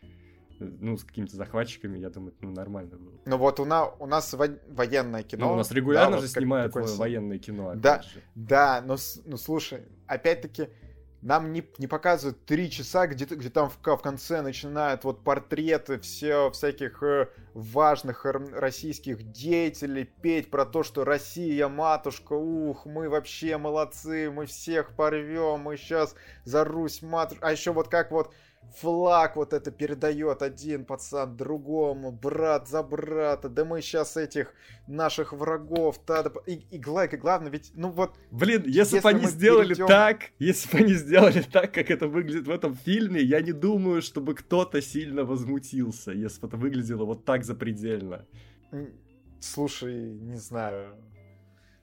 ну, 0.59 0.95
с 0.95 1.03
какими-то 1.03 1.35
захватчиками, 1.35 1.97
я 1.97 2.11
думаю, 2.11 2.35
ну, 2.41 2.51
нормально 2.51 2.97
было. 2.97 3.19
Ну 3.25 3.37
вот 3.37 3.59
у 3.59 3.65
нас, 3.65 3.89
у 3.97 4.05
нас 4.05 4.31
во- 4.33 4.59
военное 4.69 5.23
кино. 5.23 5.47
Ну, 5.47 5.53
у 5.53 5.55
нас 5.55 5.71
регулярно 5.71 6.17
да, 6.17 6.17
же 6.17 6.27
вот 6.27 6.31
снимают 6.31 6.71
такое... 6.71 6.95
военное 6.95 7.39
кино, 7.39 7.69
опять 7.69 7.81
да, 7.81 8.01
же. 8.03 8.21
Да, 8.35 8.83
но, 8.85 8.97
ну 9.25 9.37
слушай, 9.37 9.81
опять-таки, 10.05 10.69
нам 11.21 11.51
не, 11.51 11.67
не 11.77 11.87
показывают 11.87 12.45
три 12.45 12.69
часа, 12.69 13.07
где, 13.07 13.25
где 13.25 13.49
там 13.49 13.69
в, 13.69 13.77
в 13.83 14.01
конце 14.01 14.41
начинают 14.41 15.03
вот 15.03 15.23
портреты 15.23 15.99
все 15.99 16.51
всяких 16.51 17.01
э, 17.01 17.29
важных 17.53 18.25
российских 18.25 19.31
деятелей 19.31 20.05
петь 20.05 20.51
про 20.51 20.65
то, 20.65 20.83
что 20.83 21.03
Россия, 21.03 21.67
матушка, 21.67 22.33
ух, 22.33 22.85
мы 22.85 23.09
вообще 23.09 23.57
молодцы, 23.57 24.29
мы 24.29 24.45
всех 24.45 24.91
порвем, 24.95 25.61
мы 25.61 25.77
сейчас 25.77 26.15
за 26.43 26.63
Русь, 26.63 27.01
матушка. 27.01 27.47
А 27.47 27.51
еще 27.51 27.71
вот 27.71 27.87
как 27.87 28.11
вот 28.11 28.33
флаг 28.75 29.35
вот 29.35 29.53
это 29.53 29.71
передает 29.71 30.41
один 30.41 30.85
пацан 30.85 31.35
другому, 31.37 32.11
брат 32.11 32.67
за 32.67 32.83
брата, 32.83 33.49
да 33.49 33.65
мы 33.65 33.81
сейчас 33.81 34.17
этих 34.17 34.53
наших 34.87 35.33
врагов, 35.33 35.99
да, 36.05 36.23
да, 36.23 36.31
и, 36.45 36.53
и, 36.53 36.77
и 36.77 37.17
главное, 37.17 37.49
ведь, 37.49 37.71
ну 37.75 37.89
вот... 37.89 38.15
Блин, 38.31 38.63
если, 38.65 38.95
если 38.95 38.99
бы 38.99 39.09
они 39.09 39.25
сделали 39.25 39.67
перейдем... 39.69 39.87
так, 39.87 40.31
если 40.39 40.71
бы 40.71 40.83
они 40.83 40.93
сделали 40.93 41.41
так, 41.41 41.73
как 41.73 41.89
это 41.89 42.07
выглядит 42.07 42.47
в 42.47 42.51
этом 42.51 42.75
фильме, 42.75 43.21
я 43.21 43.41
не 43.41 43.51
думаю, 43.51 44.01
чтобы 44.01 44.35
кто-то 44.35 44.81
сильно 44.81 45.23
возмутился, 45.23 46.11
если 46.11 46.41
бы 46.41 46.47
это 46.47 46.57
выглядело 46.57 47.05
вот 47.05 47.25
так 47.25 47.43
запредельно. 47.43 48.25
Слушай, 49.39 50.11
не 50.11 50.37
знаю, 50.37 50.95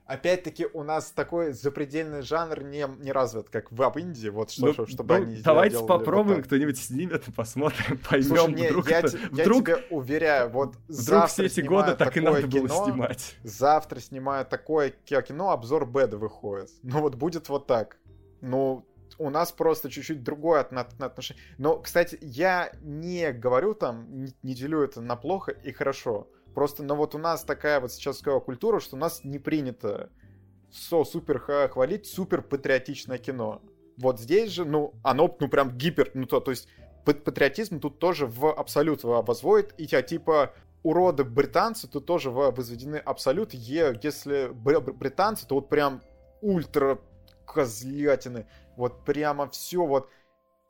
опять-таки 0.06 0.66
у 0.72 0.82
нас 0.82 1.10
такой 1.10 1.52
запредельный 1.52 2.22
жанр 2.22 2.62
не, 2.62 2.86
не 2.98 3.12
развит, 3.12 3.48
как 3.48 3.72
в 3.72 3.98
Индии, 3.98 4.28
вот 4.28 4.51
что, 4.51 4.74
ну, 4.76 4.86
чтобы 4.86 5.18
ну, 5.18 5.24
они 5.24 5.36
Давайте 5.43 5.78
попробуем, 5.86 6.39
вот 6.39 6.47
кто-нибудь 6.47 6.78
снимет 6.78 7.24
посмотрим, 7.36 7.98
поймем, 8.09 8.36
Слушай, 8.36 8.55
не, 8.55 8.68
вдруг, 8.68 8.90
я, 8.90 8.98
это, 9.01 9.16
я 9.16 9.44
вдруг, 9.44 9.64
тебе 9.64 9.76
уверяю, 9.90 10.51
вот 10.51 10.76
вдруг 10.89 11.26
все 11.26 11.47
эти 11.47 11.60
годы 11.60 11.94
так 11.94 12.16
и 12.16 12.20
надо 12.20 12.43
кино, 12.43 12.68
было 12.68 12.85
снимать. 12.85 13.36
Завтра 13.43 14.01
снимаю 14.01 14.44
такое 14.44 14.90
кино, 14.90 15.51
обзор 15.51 15.86
Бэда 15.86 16.18
выходит. 16.18 16.70
Ну 16.82 17.01
вот 17.01 17.14
будет 17.14 17.48
вот 17.48 17.66
так. 17.66 17.97
Ну, 18.40 18.86
у 19.18 19.31
нас 19.31 19.52
просто 19.52 19.90
чуть-чуть 19.90 20.22
другое 20.22 20.60
отношение. 20.60 21.43
Но, 21.59 21.78
кстати, 21.78 22.18
я 22.20 22.72
не 22.82 23.32
говорю 23.32 23.74
там, 23.74 24.26
не 24.43 24.55
делю 24.55 24.82
это 24.82 25.01
на 25.01 25.16
плохо 25.16 25.52
и 25.52 25.72
хорошо. 25.72 26.28
Просто, 26.55 26.82
ну 26.82 26.94
вот 26.94 27.14
у 27.14 27.18
нас 27.18 27.44
такая 27.44 27.81
вот 27.81 27.93
сейчас 27.93 28.22
культура, 28.22 28.81
что 28.81 28.97
у 28.97 28.98
нас 28.98 29.24
не 29.24 29.39
принято 29.39 30.10
со 30.70 31.05
супер 31.05 31.39
хвалить 31.39 32.06
супер 32.06 32.43
патриотичное 32.43 33.18
кино. 33.18 33.60
Вот 33.97 34.20
здесь 34.20 34.51
же, 34.51 34.64
ну, 34.64 34.94
оно, 35.02 35.35
ну, 35.39 35.48
прям 35.48 35.76
гипер, 35.76 36.10
ну, 36.14 36.26
то, 36.26 36.40
то 36.40 36.51
есть 36.51 36.68
патриотизм 37.05 37.81
тут 37.81 37.98
тоже 37.98 38.26
в 38.26 38.52
абсолют 38.52 39.05
возводит, 39.05 39.74
и 39.78 39.86
тебя 39.86 40.02
типа 40.02 40.55
уроды 40.82 41.24
британцы 41.24 41.89
тут 41.89 42.06
тоже 42.06 42.31
возведены 42.31 42.97
абсолют, 42.97 43.55
е, 43.55 43.98
если 44.02 44.51
британцы, 44.52 45.47
то 45.47 45.56
вот 45.56 45.68
прям 45.68 46.02
ультра 46.40 46.98
козлятины, 47.47 48.47
вот 48.76 49.05
прямо 49.05 49.48
все 49.48 49.85
вот 49.85 50.09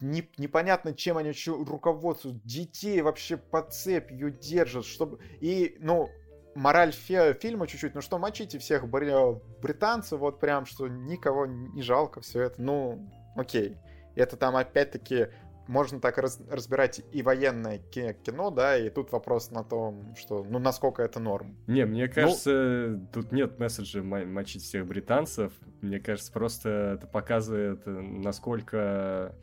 не, 0.04 0.28
непонятно, 0.36 0.92
чем 0.92 1.16
они 1.16 1.30
еще 1.30 1.52
руководствуют. 1.52 2.42
Детей 2.44 3.00
вообще 3.00 3.36
под 3.36 3.72
цепью 3.72 4.30
держат, 4.30 4.84
чтобы... 4.84 5.18
И, 5.40 5.76
ну, 5.80 6.10
мораль 6.54 6.92
фи 6.92 7.32
фильма 7.40 7.66
чуть-чуть, 7.66 7.94
ну 7.94 8.02
что, 8.02 8.18
мочите 8.18 8.58
всех 8.58 8.86
британцев, 8.88 10.20
вот 10.20 10.40
прям, 10.40 10.66
что 10.66 10.88
никого 10.88 11.46
не 11.46 11.82
жалко, 11.82 12.20
все 12.20 12.42
это, 12.42 12.60
ну, 12.60 13.10
окей. 13.34 13.78
Это 14.14 14.36
там 14.36 14.56
опять-таки 14.56 15.28
можно 15.66 15.98
так 15.98 16.18
раз, 16.18 16.38
разбирать 16.50 17.00
и 17.10 17.22
военное 17.22 17.78
кино, 17.78 18.50
да, 18.50 18.76
и 18.76 18.90
тут 18.90 19.10
вопрос 19.10 19.50
на 19.50 19.64
том, 19.64 20.14
что, 20.16 20.44
ну, 20.44 20.58
насколько 20.58 21.02
это 21.02 21.18
норм. 21.18 21.56
Не, 21.66 21.86
мне 21.86 22.06
ну 22.06 22.12
кажется, 22.12 22.86
ну, 22.90 23.08
тут 23.10 23.32
нет 23.32 23.58
месседжа 23.58 24.02
мочить 24.02 24.62
всех 24.62 24.86
британцев. 24.86 25.52
Мне 25.80 25.98
кажется, 25.98 26.30
просто 26.30 26.96
это 26.98 27.06
показывает, 27.06 27.82
насколько 27.86 29.34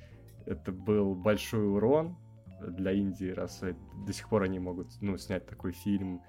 это 0.46 0.72
был 0.72 1.16
большой 1.16 1.68
урон 1.68 2.18
для 2.60 2.92
Индии, 2.92 3.32
раз 3.32 3.62
до 4.06 4.14
сих 4.14 4.30
пор 4.30 4.44
они 4.44 4.60
могут 4.60 4.90
ну, 5.02 5.18
снять 5.18 5.48
такой 5.48 5.72
фильм 5.72 6.22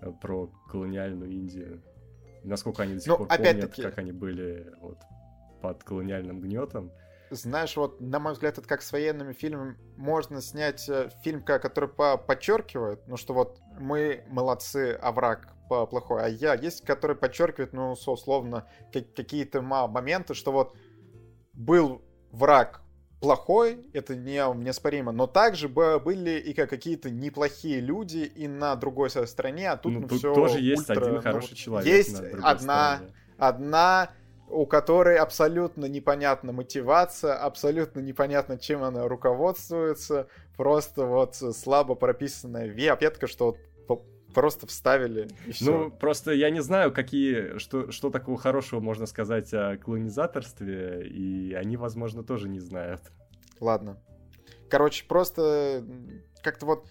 э, 0.00 0.10
про 0.20 0.50
колониальную 0.68 1.30
Индию. 1.30 1.82
Насколько 2.42 2.82
они 2.82 2.94
до 2.94 3.00
сих 3.00 3.08
ну, 3.08 3.18
пор 3.18 3.28
помнят, 3.28 3.74
как 3.74 3.98
они 3.98 4.12
были 4.12 4.72
вот, 4.80 4.98
под 5.60 5.82
колониальным 5.84 6.40
гнетом. 6.40 6.90
Знаешь, 7.30 7.76
вот, 7.76 8.00
на 8.00 8.18
мой 8.18 8.34
взгляд, 8.34 8.58
это 8.58 8.68
как 8.68 8.82
с 8.82 8.92
военными 8.92 9.32
фильмами. 9.32 9.76
Можно 9.96 10.40
снять 10.40 10.88
э, 10.88 11.10
фильм, 11.22 11.42
который 11.42 11.88
по 11.88 12.16
подчеркивает, 12.16 13.06
ну 13.08 13.16
что 13.16 13.34
вот 13.34 13.60
мы 13.78 14.24
молодцы, 14.28 14.98
а 15.00 15.12
враг 15.12 15.54
плохой, 15.68 16.24
а 16.24 16.28
я. 16.28 16.54
Есть, 16.54 16.84
который 16.84 17.16
подчеркивает, 17.16 17.72
ну, 17.72 17.92
условно, 17.92 18.68
какие-то 18.92 19.62
моменты, 19.62 20.34
что 20.34 20.52
вот 20.52 20.76
был 21.54 22.02
враг 22.30 22.83
плохой, 23.20 23.86
это 23.92 24.14
не, 24.14 24.40
неоспоримо, 24.62 25.12
но 25.12 25.26
также 25.26 25.68
были 25.68 26.38
и 26.38 26.52
какие-то 26.52 27.10
неплохие 27.10 27.80
люди 27.80 28.18
и 28.18 28.48
на 28.48 28.76
другой 28.76 29.10
стороне, 29.10 29.70
а 29.70 29.76
тут, 29.76 29.92
ну, 29.92 30.00
ну 30.00 30.08
тут 30.08 30.18
все 30.18 30.34
тоже 30.34 30.60
есть 30.60 30.88
ультра, 30.90 31.06
один 31.06 31.20
хороший 31.22 31.50
ну, 31.50 31.56
человек. 31.56 31.92
Есть 31.92 32.20
одна, 32.42 32.96
стороне. 32.96 33.14
одна, 33.38 34.10
у 34.48 34.66
которой 34.66 35.16
абсолютно 35.16 35.86
непонятна 35.86 36.52
мотивация, 36.52 37.34
абсолютно 37.34 38.00
непонятно, 38.00 38.58
чем 38.58 38.82
она 38.82 39.08
руководствуется, 39.08 40.28
просто 40.56 41.06
вот 41.06 41.34
слабо 41.34 41.94
прописанная 41.94 42.66
ветка, 42.66 43.26
что 43.26 43.56
просто 44.34 44.66
вставили 44.66 45.30
и 45.46 45.52
все. 45.52 45.64
Ну, 45.64 45.90
просто 45.90 46.32
я 46.32 46.50
не 46.50 46.60
знаю, 46.60 46.92
какие, 46.92 47.58
что, 47.58 47.90
что 47.90 48.10
такого 48.10 48.36
хорошего 48.36 48.80
можно 48.80 49.06
сказать 49.06 49.54
о 49.54 49.76
колонизаторстве, 49.78 51.06
и 51.08 51.54
они, 51.54 51.76
возможно, 51.76 52.22
тоже 52.22 52.48
не 52.48 52.60
знают. 52.60 53.00
Ладно. 53.60 53.98
Короче, 54.68 55.06
просто 55.06 55.84
как-то 56.42 56.66
вот 56.66 56.88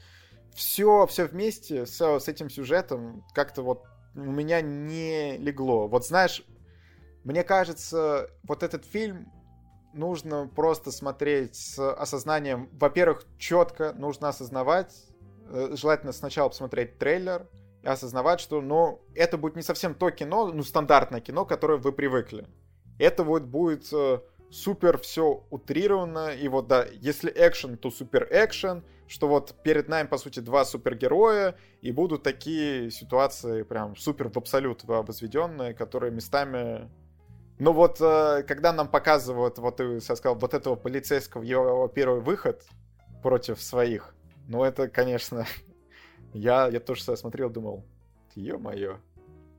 все, 0.56 1.06
все 1.08 1.26
вместе 1.26 1.86
с, 1.86 2.02
с 2.02 2.28
этим 2.28 2.50
сюжетом 2.50 3.24
как-то 3.34 3.62
вот 3.62 3.84
у 4.16 4.32
меня 4.32 4.62
не 4.62 5.38
легло. 5.38 5.88
Вот 5.88 6.06
знаешь, 6.06 6.44
мне 7.24 7.44
кажется, 7.44 8.30
вот 8.44 8.64
этот 8.64 8.86
фильм 8.86 9.32
нужно 9.94 10.48
просто 10.48 10.92
смотреть 10.92 11.56
с 11.56 11.94
осознанием. 11.94 12.70
Во-первых, 12.74 13.26
четко 13.38 13.94
нужно 13.94 14.30
осознавать, 14.30 14.94
желательно 15.50 16.12
сначала 16.12 16.50
посмотреть 16.50 16.98
трейлер 16.98 17.48
и 17.82 17.88
осознавать, 17.88 18.40
что, 18.40 18.62
ну, 18.62 19.02
это 19.14 19.38
будет 19.38 19.56
не 19.56 19.62
совсем 19.62 19.94
то 19.94 20.10
кино, 20.12 20.48
ну, 20.48 20.64
стандартное 20.64 21.22
кино, 21.22 21.46
которое 21.46 21.78
вы 21.78 21.92
привыкли. 21.92 22.48
Это 23.00 23.24
вот 23.24 23.44
будет 23.44 23.92
э, 23.92 24.20
супер 24.52 24.98
все 25.00 25.46
утрировано, 25.50 26.30
и 26.30 26.48
вот, 26.48 26.68
да, 26.68 26.86
если 26.86 27.32
экшен, 27.36 27.78
то 27.78 27.92
супер 27.92 28.28
экшен, 28.32 28.84
что 29.08 29.28
вот 29.28 29.56
перед 29.64 29.90
нами, 29.90 30.08
по 30.08 30.18
сути, 30.18 30.40
два 30.40 30.64
супергероя, 30.64 31.56
и 31.82 31.92
будут 31.92 32.24
такие 32.24 32.90
ситуации 32.92 33.64
прям 33.64 33.96
супер 33.96 34.30
в 34.30 34.38
абсолют 34.38 34.84
возведенные, 34.84 35.74
которые 35.74 36.12
местами 36.12 36.90
ну 37.60 37.72
вот, 37.72 38.02
э, 38.02 38.44
когда 38.48 38.74
нам 38.74 38.88
показывают, 38.88 39.58
вот 39.60 39.78
ты 39.78 40.02
сказал, 40.02 40.36
вот 40.36 40.54
этого 40.54 40.76
полицейского, 40.76 41.44
его 41.44 41.88
первый 41.88 42.22
выход 42.22 42.64
против 43.22 43.62
своих, 43.62 44.16
ну, 44.48 44.64
это, 44.64 44.88
конечно, 44.88 45.46
я, 46.34 46.68
я 46.68 46.80
тоже 46.80 47.04
смотрел, 47.16 47.50
думал, 47.50 47.84
ё-моё, 48.36 48.98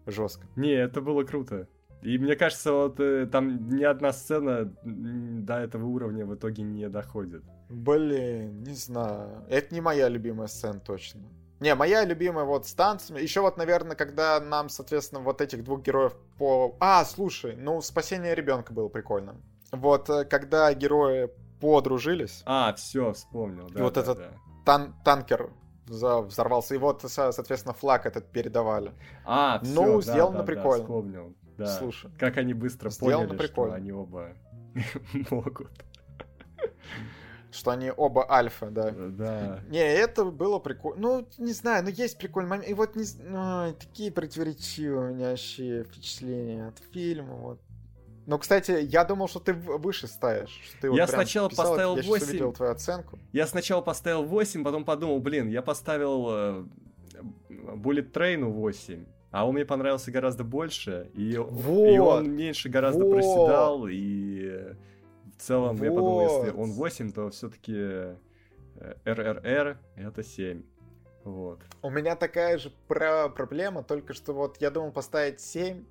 жестко. 0.06 0.47
Не, 0.56 0.73
это 0.73 1.01
было 1.01 1.24
круто. 1.24 1.69
И 2.02 2.19
мне 2.19 2.36
кажется, 2.36 2.73
вот 2.73 3.01
э, 3.01 3.27
там 3.27 3.69
ни 3.70 3.82
одна 3.82 4.12
сцена 4.12 4.70
до 4.85 5.55
этого 5.55 5.86
уровня 5.86 6.27
в 6.27 6.35
итоге 6.35 6.62
не 6.62 6.89
доходит. 6.90 7.43
Блин, 7.70 8.62
не 8.62 8.74
знаю. 8.74 9.47
Это 9.48 9.74
не 9.74 9.81
моя 9.81 10.11
любимая 10.11 10.48
сцена 10.48 10.81
точно. 10.81 11.23
Не, 11.61 11.74
моя 11.74 12.05
любимая 12.05 12.44
вот 12.44 12.66
с 12.66 12.74
танцами. 12.74 13.20
Еще 13.20 13.40
вот, 13.40 13.56
наверное, 13.56 13.97
когда 13.97 14.39
нам, 14.39 14.69
соответственно, 14.69 15.23
вот 15.23 15.40
этих 15.40 15.65
двух 15.65 15.82
героев 15.82 16.15
по... 16.36 16.77
А, 16.78 17.06
слушай, 17.06 17.56
ну, 17.56 17.81
спасение 17.81 18.35
ребенка 18.35 18.74
было 18.74 18.89
прикольно. 18.89 19.36
Вот, 19.73 20.11
э, 20.11 20.27
когда 20.27 20.74
герои 20.74 21.31
подружились. 21.59 22.43
А, 22.44 22.74
все, 22.74 23.15
вспомнил, 23.15 23.69
да. 23.70 23.81
И 23.81 23.82
вот 23.82 23.94
да, 23.94 24.01
этот 24.02 24.19
да. 24.19 24.31
Тан 24.64 24.94
танкер 25.04 25.50
взорвался. 25.86 26.74
И 26.74 26.78
вот, 26.78 27.02
соответственно, 27.06 27.74
флаг 27.74 28.06
этот 28.06 28.30
передавали. 28.30 28.92
А, 29.24 29.60
все, 29.62 29.72
Ну, 29.74 29.96
да, 29.96 30.12
сделано 30.12 30.38
да, 30.38 30.44
прикольно. 30.44 30.78
Да, 30.78 30.84
вспомнил. 30.84 31.34
Да. 31.58 31.66
Слушай. 31.78 32.10
Как 32.18 32.36
они 32.38 32.54
быстро 32.54 32.90
Сделано 32.90 33.28
поняли, 33.28 33.38
прикольно. 33.38 33.72
что 33.74 33.76
они 33.76 33.92
оба 33.92 34.28
могут. 35.30 35.70
Что 37.52 37.70
они 37.70 37.92
оба 37.96 38.28
альфа, 38.28 38.70
да. 38.70 38.90
Да. 38.90 39.60
Не, 39.68 39.78
это 39.78 40.24
было 40.24 40.58
прикольно. 40.58 41.00
Ну, 41.00 41.28
не 41.38 41.52
знаю, 41.52 41.84
но 41.84 41.90
есть 41.90 42.18
прикольный 42.18 42.50
момент. 42.50 42.68
И 42.68 42.74
вот 42.74 42.96
не 42.96 43.04
ой, 43.04 43.74
такие 43.74 44.10
противоречивые 44.10 45.10
у 45.10 45.14
меня 45.14 45.30
вообще 45.30 45.84
впечатления 45.84 46.66
от 46.66 46.78
фильма. 46.92 47.34
Вот. 47.34 47.60
Ну, 48.26 48.38
кстати, 48.38 48.86
я 48.90 49.05
думал, 49.05 49.28
что 49.28 49.40
ты 49.40 49.52
выше 49.52 50.06
ставишь. 50.06 50.60
что 50.64 50.80
ты 50.80 50.90
вот 50.90 50.96
Я 50.96 51.06
прям 51.06 51.16
сначала 51.20 51.51
писал, 51.51 51.66
поставил 51.66 51.96
я 51.96 52.02
щас 52.02 52.10
8. 52.10 52.28
увидел 52.28 52.52
твою 52.52 52.72
оценку. 52.72 53.18
Я 53.32 53.46
сначала 53.46 53.80
поставил 53.82 54.24
8, 54.24 54.64
потом 54.64 54.84
подумал, 54.84 55.20
блин, 55.20 55.48
я 55.48 55.60
поставил 55.60 56.26
э, 56.30 56.64
Bullet 57.51 58.10
Train 58.12 58.44
8, 58.44 59.05
а 59.30 59.46
он 59.46 59.55
мне 59.55 59.66
понравился 59.66 60.10
гораздо 60.10 60.42
больше, 60.44 61.10
и, 61.14 61.32
и 61.32 61.36
Вот, 61.36 62.20
он 62.20 62.30
меньше 62.30 62.68
гораздо 62.70 63.05
вот. 63.05 63.12
проседал, 63.12 63.86
и 63.88 64.44
э, 64.44 64.74
в 65.36 65.42
целом 65.42 65.76
я 65.82 65.90
подумал, 65.90 66.22
если 66.22 66.51
Вот. 66.51 66.62
он 66.62 66.72
8, 66.72 67.12
то 67.12 67.28
все-таки 67.30 68.16
РРР 69.05 69.78
это 69.96 70.22
7. 70.22 70.62
Вот. 71.24 71.60
У 71.82 71.90
меня 71.90 72.16
такая 72.16 72.59
же 72.59 72.70
про 72.86 73.28
проблема, 73.28 73.82
только 73.82 74.12
что 74.14 74.32
вот 74.32 74.60
я 74.60 74.70
думал 74.70 74.92
поставить 74.92 75.40
7, 75.40 75.84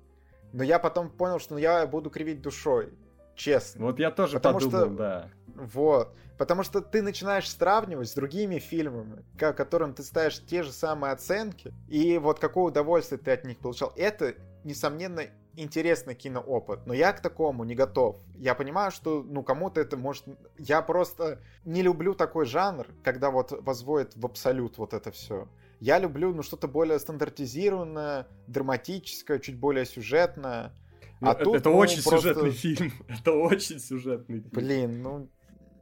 но 0.54 0.62
я 0.62 0.78
потом 0.78 1.10
понял, 1.10 1.38
что 1.40 1.58
я 1.58 1.86
буду 1.86 2.10
кривить 2.10 2.40
душой. 2.40 2.92
Честно. 3.34 3.86
Вот 3.86 3.98
я 3.98 4.12
тоже 4.12 4.34
Потому 4.34 4.60
подумал, 4.60 4.86
что- 4.86 4.94
да. 4.94 5.30
Вот. 5.56 6.14
Потому 6.38 6.62
что 6.62 6.80
ты 6.80 7.02
начинаешь 7.02 7.50
сравнивать 7.50 8.08
с 8.08 8.14
другими 8.14 8.58
фильмами, 8.58 9.24
ко- 9.36 9.52
которым 9.52 9.92
ты 9.94 10.02
ставишь 10.04 10.40
те 10.46 10.62
же 10.62 10.72
самые 10.72 11.12
оценки, 11.12 11.72
и 11.88 12.18
вот 12.18 12.38
какое 12.38 12.66
удовольствие 12.66 13.18
ты 13.18 13.32
от 13.32 13.44
них 13.44 13.58
получал. 13.58 13.92
Это, 13.96 14.34
несомненно, 14.62 15.22
интересный 15.56 16.14
киноопыт, 16.14 16.86
но 16.86 16.94
я 16.94 17.12
к 17.12 17.20
такому 17.20 17.64
не 17.64 17.74
готов. 17.74 18.20
Я 18.36 18.54
понимаю, 18.54 18.90
что, 18.92 19.22
ну, 19.22 19.42
кому-то 19.42 19.80
это 19.80 19.96
может... 19.96 20.24
Я 20.58 20.82
просто 20.82 21.40
не 21.64 21.82
люблю 21.82 22.14
такой 22.14 22.46
жанр, 22.46 22.86
когда 23.02 23.30
вот 23.30 23.52
возводят 23.64 24.16
в 24.16 24.24
абсолют 24.26 24.78
вот 24.78 24.94
это 24.94 25.10
все. 25.10 25.48
Я 25.80 25.98
люблю, 25.98 26.34
ну, 26.34 26.42
что-то 26.42 26.68
более 26.68 26.98
стандартизированное, 26.98 28.26
драматическое, 28.46 29.38
чуть 29.38 29.58
более 29.58 29.84
сюжетное. 29.84 30.72
Ну, 31.20 31.28
А 31.28 31.32
это, 31.32 31.44
тут, 31.44 31.56
это 31.56 31.70
ну, 31.70 31.76
очень 31.76 32.02
просто- 32.02 32.18
сюжетный 32.34 32.50
фильм. 32.50 32.92
Это 33.08 33.32
очень 33.32 33.78
сюжетный 33.78 34.40
фильм. 34.40 34.50
Блин, 34.52 35.02
ну, 35.02 35.28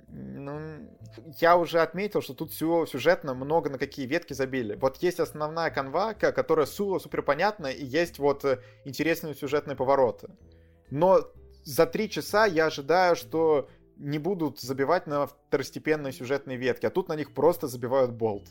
ну, 0.09 0.61
я 1.41 1.57
уже 1.57 1.81
отметил, 1.81 2.21
что 2.21 2.35
тут 2.35 2.51
всего 2.53 2.85
сюжетно 2.87 3.35
много 3.35 3.71
на 3.71 3.79
какие 3.79 4.07
ветки 4.07 4.35
забили. 4.35 4.75
Вот 4.75 4.99
есть 4.99 5.21
основная 5.21 5.71
канва, 5.71 6.15
ка- 6.15 6.33
которая 6.33 6.67
су- 6.67 7.01
супер 7.01 7.23
понятная, 7.23 7.73
и 7.73 7.85
есть 7.85 8.19
вот 8.19 8.45
э, 8.45 8.61
интересные 8.85 9.35
сюжетные 9.35 9.75
повороты. 9.77 10.29
Но 10.91 11.21
за 11.65 11.87
три 11.87 12.11
часа 12.11 12.45
я 12.45 12.67
ожидаю, 12.67 13.17
что 13.17 13.69
не 13.97 14.19
будут 14.19 14.61
забивать 14.61 15.07
на 15.07 15.27
второстепенные 15.27 16.13
сюжетные 16.13 16.59
ветки, 16.59 16.87
а 16.87 16.91
тут 16.91 17.09
на 17.09 17.17
них 17.17 17.33
просто 17.33 17.67
забивают 17.67 18.11
болт. 18.13 18.49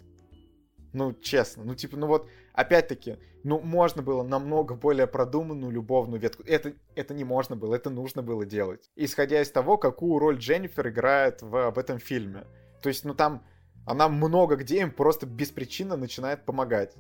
Ну, 0.94 1.14
честно, 1.14 1.64
ну, 1.64 1.76
типа, 1.76 1.98
ну 1.98 2.08
вот, 2.08 2.28
опять-таки, 2.54 3.18
ну, 3.44 3.60
можно 3.60 4.02
было 4.02 4.24
намного 4.24 4.76
более 4.76 5.08
продуманную 5.08 5.72
любовную 5.72 6.22
ветку. 6.22 6.44
Это, 6.44 6.74
это 6.96 7.14
не 7.14 7.24
можно 7.24 7.56
было, 7.56 7.76
это 7.76 7.90
нужно 7.90 8.22
было 8.22 8.46
делать. 8.46 8.90
Исходя 8.96 9.42
из 9.42 9.50
того, 9.52 9.78
какую 9.78 10.20
роль 10.20 10.38
Дженнифер 10.38 10.90
играет 10.90 11.42
в, 11.42 11.72
в 11.72 11.78
этом 11.78 11.98
фильме. 11.98 12.46
То 12.82 12.90
есть, 12.90 13.06
ну, 13.06 13.14
там 13.14 13.44
она 13.86 14.10
много 14.10 14.56
где 14.56 14.82
им 14.82 14.92
просто 14.92 15.26
беспричинно 15.26 15.96
начинает 15.96 16.46
помогать. 16.46 16.96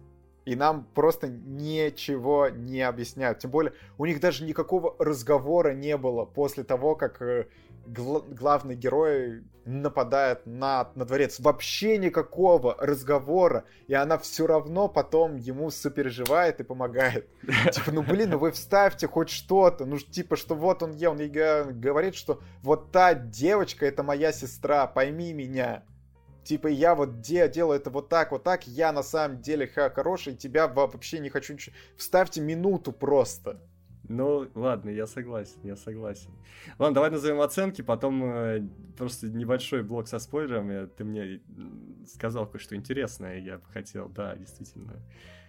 И 0.46 0.56
нам 0.56 0.86
просто 0.96 1.28
ничего 1.28 2.50
не 2.50 2.82
объясняют. 2.82 3.40
Тем 3.40 3.52
более, 3.52 3.74
у 4.00 4.06
них 4.08 4.20
даже 4.20 4.44
никакого 4.44 4.96
разговора 4.98 5.74
не 5.74 5.96
было 5.98 6.26
после 6.26 6.64
того, 6.64 6.96
как 6.96 7.22
гла- 7.86 8.22
главный 8.22 8.76
герой 8.76 9.44
нападает 9.66 10.46
на, 10.46 10.92
на 10.96 11.06
дворец. 11.06 11.40
Вообще 11.40 11.98
никакого 11.98 12.76
разговора. 12.80 13.66
И 13.88 13.94
она 13.94 14.18
все 14.18 14.48
равно 14.48 14.88
потом 14.88 15.36
ему 15.36 15.70
сопереживает 15.70 16.60
и 16.60 16.64
помогает. 16.64 17.30
Типа, 17.72 17.92
ну 17.92 18.02
блин, 18.02 18.32
ну 18.32 18.40
вы 18.40 18.52
вставьте 18.52 19.08
хоть 19.08 19.30
что-то. 19.30 19.86
Ну 19.86 19.98
типа, 19.98 20.36
что 20.36 20.56
вот 20.56 20.84
он 20.84 20.92
е, 20.94 21.10
он 21.10 21.20
ей 21.20 21.30
говорит, 21.30 22.16
что 22.16 22.42
вот 22.64 22.92
та 22.92 23.14
девочка 23.14 23.86
это 23.86 24.04
моя 24.04 24.32
сестра, 24.32 24.88
пойми 24.88 25.34
меня. 25.34 25.84
Типа, 26.44 26.68
я 26.68 26.96
вот 26.96 27.22
де, 27.22 27.48
делаю 27.48 27.80
это 27.80 27.92
вот 27.92 28.10
так, 28.10 28.32
вот 28.32 28.44
так, 28.44 28.66
я 28.66 28.92
на 28.92 29.04
самом 29.04 29.42
деле 29.42 29.68
ха, 29.68 29.92
хороший, 29.92 30.36
тебя 30.36 30.68
во- 30.68 30.88
вообще 30.88 31.20
не 31.20 31.30
хочу 31.30 31.54
ничего. 31.54 31.76
Вставьте 31.98 32.42
минуту 32.42 32.92
просто. 32.92 33.62
Ну, 34.12 34.50
ладно, 34.56 34.90
я 34.90 35.08
согласен, 35.08 35.60
я 35.64 35.76
согласен. 35.76 36.32
Ладно, 36.78 36.96
давай 36.96 37.12
назовем 37.12 37.40
оценки, 37.40 37.82
потом 37.82 38.24
э, 38.24 38.68
просто 38.98 39.28
небольшой 39.28 39.84
блок 39.84 40.08
со 40.08 40.20
спойлерами. 40.20 40.88
Ты 40.88 41.04
мне 41.06 41.42
сказал 42.06 42.46
кое-что 42.46 42.76
интересное, 42.76 43.40
я 43.40 43.58
бы 43.58 43.66
хотел, 43.72 44.10
да, 44.10 44.36
действительно, 44.36 45.02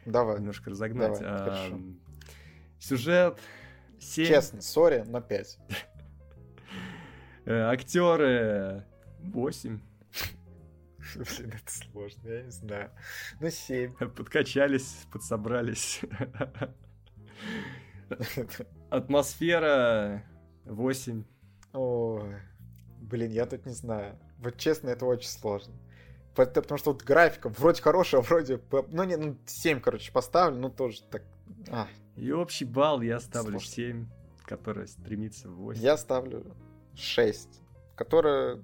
Давай. 0.06 0.38
немножко 0.38 0.70
разогнать. 0.70 1.18
Давай, 1.18 1.38
хорошо. 1.38 1.74
Ам, 1.74 2.00
Сюжет 2.78 3.38
7, 3.98 4.26
Честно, 4.26 4.62
сори, 4.62 5.04
но 5.06 5.20
5. 5.20 5.58
актеры 7.46 8.84
8, 9.20 9.80
Блин, 11.14 11.52
это 11.52 11.72
сложно, 11.72 12.28
я 12.28 12.42
не 12.42 12.50
знаю. 12.50 12.90
Ну, 13.40 13.50
7. 13.50 13.94
подкачались, 13.94 15.06
подсобрались. 15.10 16.00
Атмосфера 18.90 20.24
8. 20.64 21.24
Ой, 21.72 22.36
блин, 23.00 23.30
я 23.30 23.46
тут 23.46 23.66
не 23.66 23.72
знаю. 23.72 24.18
Вот 24.38 24.56
честно, 24.56 24.90
это 24.90 25.06
очень 25.06 25.28
сложно. 25.28 25.74
Пот- 26.34 26.54
Потому 26.54 26.78
что 26.78 26.92
вот 26.92 27.02
графика 27.02 27.48
вроде 27.50 27.82
хорошая, 27.82 28.20
а 28.20 28.24
вроде... 28.24 28.60
Ну, 28.90 29.04
не, 29.04 29.16
ну, 29.16 29.36
7, 29.46 29.80
короче, 29.80 30.12
поставлю, 30.12 30.58
ну, 30.58 30.70
тоже 30.70 31.02
так... 31.10 31.22
а, 31.70 31.86
И 32.16 32.32
общий 32.32 32.64
балл 32.64 33.00
я 33.02 33.20
ставлю 33.20 33.60
Сложно. 33.60 33.70
7, 33.70 34.06
который 34.44 34.88
стремится 34.88 35.48
в 35.48 35.56
8. 35.56 35.80
Я 35.82 35.96
ставлю 35.96 36.54
6, 36.94 37.48
которая... 37.94 38.62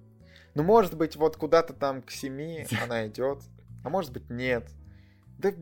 Ну, 0.54 0.62
может 0.62 0.96
быть, 0.96 1.16
вот 1.16 1.36
куда-то 1.36 1.72
там 1.74 2.02
к 2.02 2.10
7 2.10 2.66
она 2.82 3.06
идет, 3.06 3.42
а 3.84 3.90
может 3.90 4.12
быть, 4.12 4.28
нет. 4.30 4.68
Да 5.38 5.52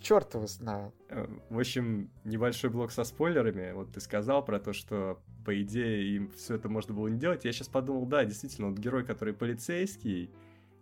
черт 0.00 0.34
его 0.34 0.46
знает. 0.46 0.94
Э, 1.08 1.26
В 1.50 1.58
общем, 1.58 2.10
небольшой 2.24 2.70
блок 2.70 2.92
со 2.92 3.04
спойлерами. 3.04 3.72
Вот 3.72 3.92
ты 3.92 4.00
сказал 4.00 4.44
про 4.44 4.60
то, 4.60 4.72
что, 4.72 5.20
по 5.44 5.60
идее, 5.60 6.16
им 6.16 6.30
все 6.36 6.54
это 6.54 6.68
можно 6.68 6.94
было 6.94 7.08
не 7.08 7.18
делать. 7.18 7.44
Я 7.44 7.52
сейчас 7.52 7.68
подумал, 7.68 8.06
да, 8.06 8.24
действительно, 8.24 8.68
вот 8.68 8.78
герой, 8.78 9.04
который 9.04 9.34
полицейский, 9.34 10.30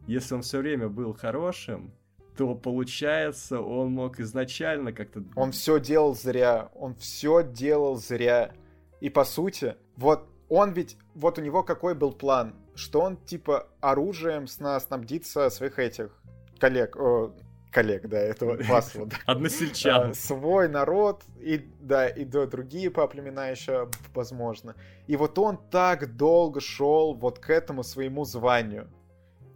если 0.06 0.34
он 0.34 0.42
все 0.42 0.58
время 0.58 0.88
был 0.88 1.14
хорошим, 1.14 1.92
то 2.36 2.54
получается, 2.54 3.60
он 3.60 3.92
мог 3.92 4.20
изначально 4.20 4.92
как-то... 4.92 5.24
Он 5.34 5.52
все 5.52 5.78
делал 5.80 6.14
зря, 6.14 6.70
он 6.74 6.94
все 6.94 7.42
делал 7.42 7.96
зря. 7.96 8.52
И 9.00 9.08
по 9.10 9.24
сути, 9.24 9.76
вот 9.96 10.28
он 10.48 10.72
ведь, 10.72 10.96
вот 11.14 11.38
у 11.38 11.42
него 11.42 11.62
какой 11.62 11.94
был 11.94 12.12
план, 12.12 12.54
что 12.74 13.00
он 13.00 13.16
типа 13.16 13.68
оружием 13.80 14.46
сна 14.46 14.78
снабдится 14.80 15.48
своих 15.50 15.78
этих 15.78 16.22
коллег, 16.58 16.96
о, 16.96 17.34
коллег, 17.72 18.08
да, 18.08 18.18
этого 18.18 18.56
вас 18.68 18.94
вот. 18.94 19.10
Односельчан. 19.26 20.10
А, 20.10 20.14
свой 20.14 20.68
народ 20.68 21.24
и 21.40 21.58
да 21.80 22.06
и 22.06 22.24
до 22.24 22.46
другие 22.46 22.90
по 22.90 23.06
племена 23.08 23.48
еще 23.48 23.88
возможно 24.14 24.76
и 25.08 25.16
вот 25.16 25.38
он 25.38 25.58
так 25.70 26.16
долго 26.16 26.60
шел 26.60 27.14
вот 27.14 27.38
к 27.38 27.50
этому 27.50 27.82
своему 27.82 28.24
званию 28.24 28.88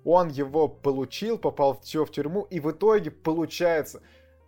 он 0.04 0.28
его 0.28 0.66
получил 0.68 1.38
попал 1.38 1.74
в, 1.74 1.80
в 1.84 2.10
тюрьму 2.10 2.42
и 2.50 2.58
в 2.58 2.70
итоге 2.70 3.10
получается 3.10 4.00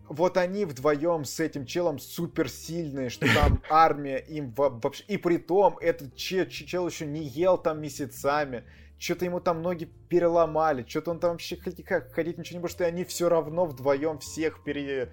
вот 0.09 0.36
они 0.39 0.65
вдвоем 0.65 1.24
с 1.24 1.39
этим 1.39 1.66
челом 1.66 1.99
суперсильные, 1.99 3.11
что 3.11 3.27
там 3.35 3.62
армия 3.70 4.16
им 4.16 4.53
во- 4.53 4.70
вообще... 4.70 5.05
И 5.05 5.19
при 5.19 5.36
том, 5.36 5.77
этот 5.81 6.16
че- 6.16 6.47
че- 6.47 6.66
чел 6.66 6.89
еще 6.89 7.05
не 7.07 7.23
ел 7.24 7.59
там 7.59 7.81
месяцами. 7.82 8.65
Что-то 8.98 9.24
ему 9.24 9.40
там 9.40 9.62
ноги 9.62 9.84
переломали. 10.08 10.84
Что-то 10.86 11.12
он 11.12 11.20
там 11.20 11.32
вообще 11.32 11.56
ходить 11.56 12.38
ничего 12.38 12.58
не 12.58 12.62
может. 12.62 12.80
И 12.80 12.84
они 12.84 13.04
все 13.04 13.28
равно 13.28 13.64
вдвоем 13.64 14.18
всех 14.18 14.64
пере... 14.64 15.12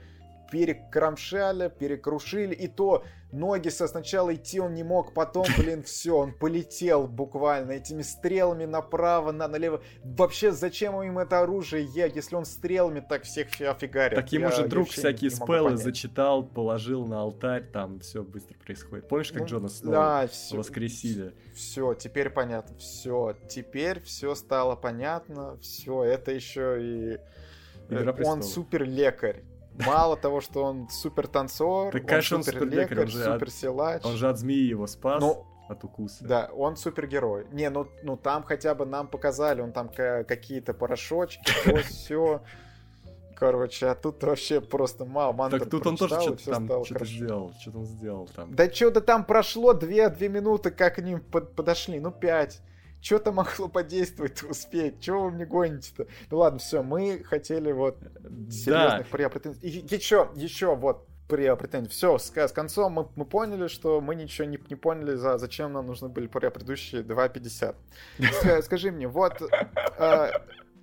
перекромшали, 0.56 1.69
перекрушили, 1.69 2.53
и 2.53 2.69
то 2.69 3.03
ноги 3.34 3.68
со 3.68 3.88
сначала 3.88 4.34
идти 4.34 4.61
он 4.61 4.73
не 4.73 4.84
мог, 4.84 5.14
потом, 5.14 5.45
блин, 5.57 5.84
все, 5.84 6.18
он 6.18 6.32
полетел 6.32 7.07
буквально 7.07 7.73
этими 7.73 8.03
стрелами 8.03 8.64
направо, 8.64 9.34
на, 9.34 9.49
налево. 9.49 9.82
Вообще, 10.03 10.53
зачем 10.53 11.02
им 11.03 11.19
это 11.19 11.41
оружие, 11.41 11.86
если 11.94 12.36
он 12.36 12.45
стрелами 12.45 13.02
так 13.02 13.23
всех 13.23 13.48
офигарит? 13.60 14.15
Так 14.15 14.32
ему 14.32 14.49
же 14.49 14.65
друг 14.68 14.88
всякие 14.88 15.30
спеллы 15.30 15.76
зачитал, 15.76 16.44
положил 16.44 17.06
на 17.06 17.19
алтарь, 17.19 17.65
там 17.65 17.99
все 17.99 18.23
быстро 18.23 18.56
происходит. 18.57 19.10
Помнишь, 19.10 19.34
как 19.34 19.41
ну, 19.41 19.48
Джона 19.48 19.68
Сноу 19.68 19.91
да, 19.91 20.27
все, 20.27 20.56
воскресили? 20.56 21.34
Все, 21.53 21.94
теперь 21.95 22.30
понятно, 22.30 22.77
все, 22.77 23.36
теперь 23.49 24.02
все 24.03 24.36
стало 24.36 24.77
понятно, 24.77 25.57
все, 25.57 26.03
это 26.03 26.32
еще 26.32 26.77
и... 26.80 27.19
Игра 27.90 28.15
он 28.23 28.41
супер 28.41 28.84
лекарь. 28.84 29.44
Мало 29.85 30.15
того, 30.15 30.41
что 30.41 30.64
он 30.64 30.89
супер 30.89 31.27
танцор, 31.27 31.91
так, 31.91 32.06
конечно, 32.06 32.38
он 32.38 32.43
супер 32.43 32.65
лекарь, 32.68 33.10
супер 33.10 33.49
силач. 33.49 34.06
Он 34.06 34.15
же 34.15 34.30
от 34.30 34.38
змеи 34.38 34.68
его 34.68 34.88
спас. 34.88 35.19
Ну, 35.22 35.45
от 35.68 35.84
укуса. 35.84 36.26
Да, 36.26 36.49
он 36.56 36.77
супергерой. 36.77 37.47
Не, 37.52 37.69
ну, 37.69 37.88
ну 38.03 38.18
там 38.18 38.43
хотя 38.43 38.76
бы 38.76 38.85
нам 38.85 39.07
показали, 39.07 39.61
он 39.61 39.72
там 39.72 39.89
какие-то 39.89 40.73
порошочки, 40.73 41.52
то 41.65 41.76
все. 41.88 42.41
Короче, 43.35 43.88
а 43.88 43.95
тут 43.95 44.23
вообще 44.23 44.61
просто 44.61 45.03
мало 45.03 45.34
мантр 45.34 45.60
Так 45.60 45.69
тут 45.69 45.85
он 45.88 45.97
тоже 45.97 46.22
что-то 46.22 46.52
там 46.52 46.85
что-то 46.85 47.06
сделал, 47.06 47.52
что-то 47.60 47.80
он 47.80 47.85
сделал 47.85 48.30
там. 48.34 48.56
Да 48.56 48.72
что-то 48.72 49.02
там 49.02 49.26
прошло 49.26 49.73
две, 49.73 50.07
две 50.10 50.30
минуты, 50.30 50.72
как 50.72 50.95
к 50.95 51.02
ним 51.02 51.19
под, 51.19 51.53
подошли, 51.53 51.99
ну 51.99 52.11
пять 52.11 52.61
что-то 53.06 53.32
могло 53.32 53.68
подействовать, 53.68 54.41
успеть. 54.44 54.99
Чего 54.99 55.26
вы 55.26 55.32
мне 55.32 55.45
гоните-то? 55.45 56.07
Ну 56.32 56.38
ладно, 56.38 56.57
все, 56.57 56.82
мы 56.82 57.23
хотели 57.23 57.72
вот 57.72 57.99
серьезных 58.49 59.11
да. 59.11 59.30
претензий. 59.30 59.60
И 59.61 59.95
еще, 59.95 60.32
еще 60.36 60.76
вот 60.76 61.07
претензий. 61.27 61.90
Все, 61.90 62.18
с, 62.18 62.36
с 62.36 62.52
концом 62.52 62.94
мы, 62.94 63.07
мы 63.15 63.26
поняли, 63.26 63.68
что 63.68 64.02
мы 64.02 64.15
ничего 64.15 64.48
не, 64.48 64.60
не 64.69 64.76
поняли, 64.76 65.14
за, 65.15 65.38
зачем 65.38 65.73
нам 65.73 65.86
нужны 65.86 66.10
были 66.10 66.26
предыдущие 66.26 67.03
2.50. 67.03 68.61
Скажи 68.64 68.91
мне, 68.91 69.07
вот 69.07 69.40
э, 69.99 70.32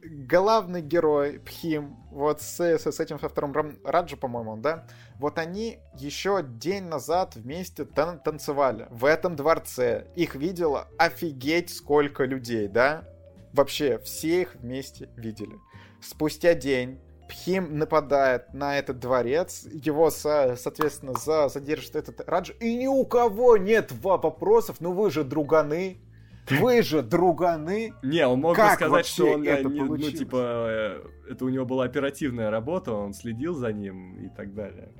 главный 0.02 0.82
герой 0.82 1.40
Пхим, 1.40 1.96
вот 2.10 2.42
с, 2.42 2.60
с, 2.60 3.00
этим 3.00 3.18
со 3.20 3.28
вторым 3.28 3.78
Раджу, 3.84 4.16
по-моему, 4.16 4.56
да, 4.56 4.86
вот 5.18 5.38
они 5.38 5.78
еще 5.96 6.42
день 6.42 6.84
назад 6.84 7.36
вместе 7.36 7.84
тан 7.84 8.18
танцевали 8.18 8.86
в 8.90 9.04
этом 9.04 9.36
дворце. 9.36 10.06
Их 10.16 10.34
видело 10.34 10.88
офигеть 10.98 11.74
сколько 11.74 12.24
людей, 12.24 12.68
да? 12.68 13.08
Вообще, 13.52 13.98
все 13.98 14.42
их 14.42 14.54
вместе 14.56 15.08
видели. 15.16 15.58
Спустя 16.00 16.54
день 16.54 17.00
Пхим 17.28 17.78
нападает 17.78 18.52
на 18.52 18.78
этот 18.78 18.98
дворец, 18.98 19.66
его, 19.72 20.10
со, 20.10 20.56
соответственно, 20.56 21.14
за, 21.14 21.48
задержит 21.48 21.96
этот 21.96 22.20
Раджу, 22.28 22.52
и 22.60 22.74
ни 22.74 22.86
у 22.86 23.06
кого 23.06 23.56
нет 23.56 23.90
вопросов, 23.92 24.76
ну 24.80 24.92
вы 24.92 25.10
же 25.10 25.24
друганы, 25.24 26.02
вы 26.50 26.82
же 26.82 27.02
друганы. 27.02 27.94
Не, 28.02 28.26
он 28.26 28.40
мог 28.40 28.56
бы 28.56 28.68
сказать, 28.74 29.06
что 29.06 29.32
он, 29.32 29.44
это 29.44 29.68
не, 29.68 29.80
ну, 29.80 29.96
типа, 29.96 30.36
э, 30.36 31.02
это 31.30 31.44
у 31.44 31.48
него 31.48 31.64
была 31.64 31.84
оперативная 31.84 32.50
работа, 32.50 32.92
он 32.92 33.14
следил 33.14 33.54
за 33.54 33.72
ним 33.72 34.16
и 34.18 34.28
так 34.28 34.54
далее. 34.54 34.92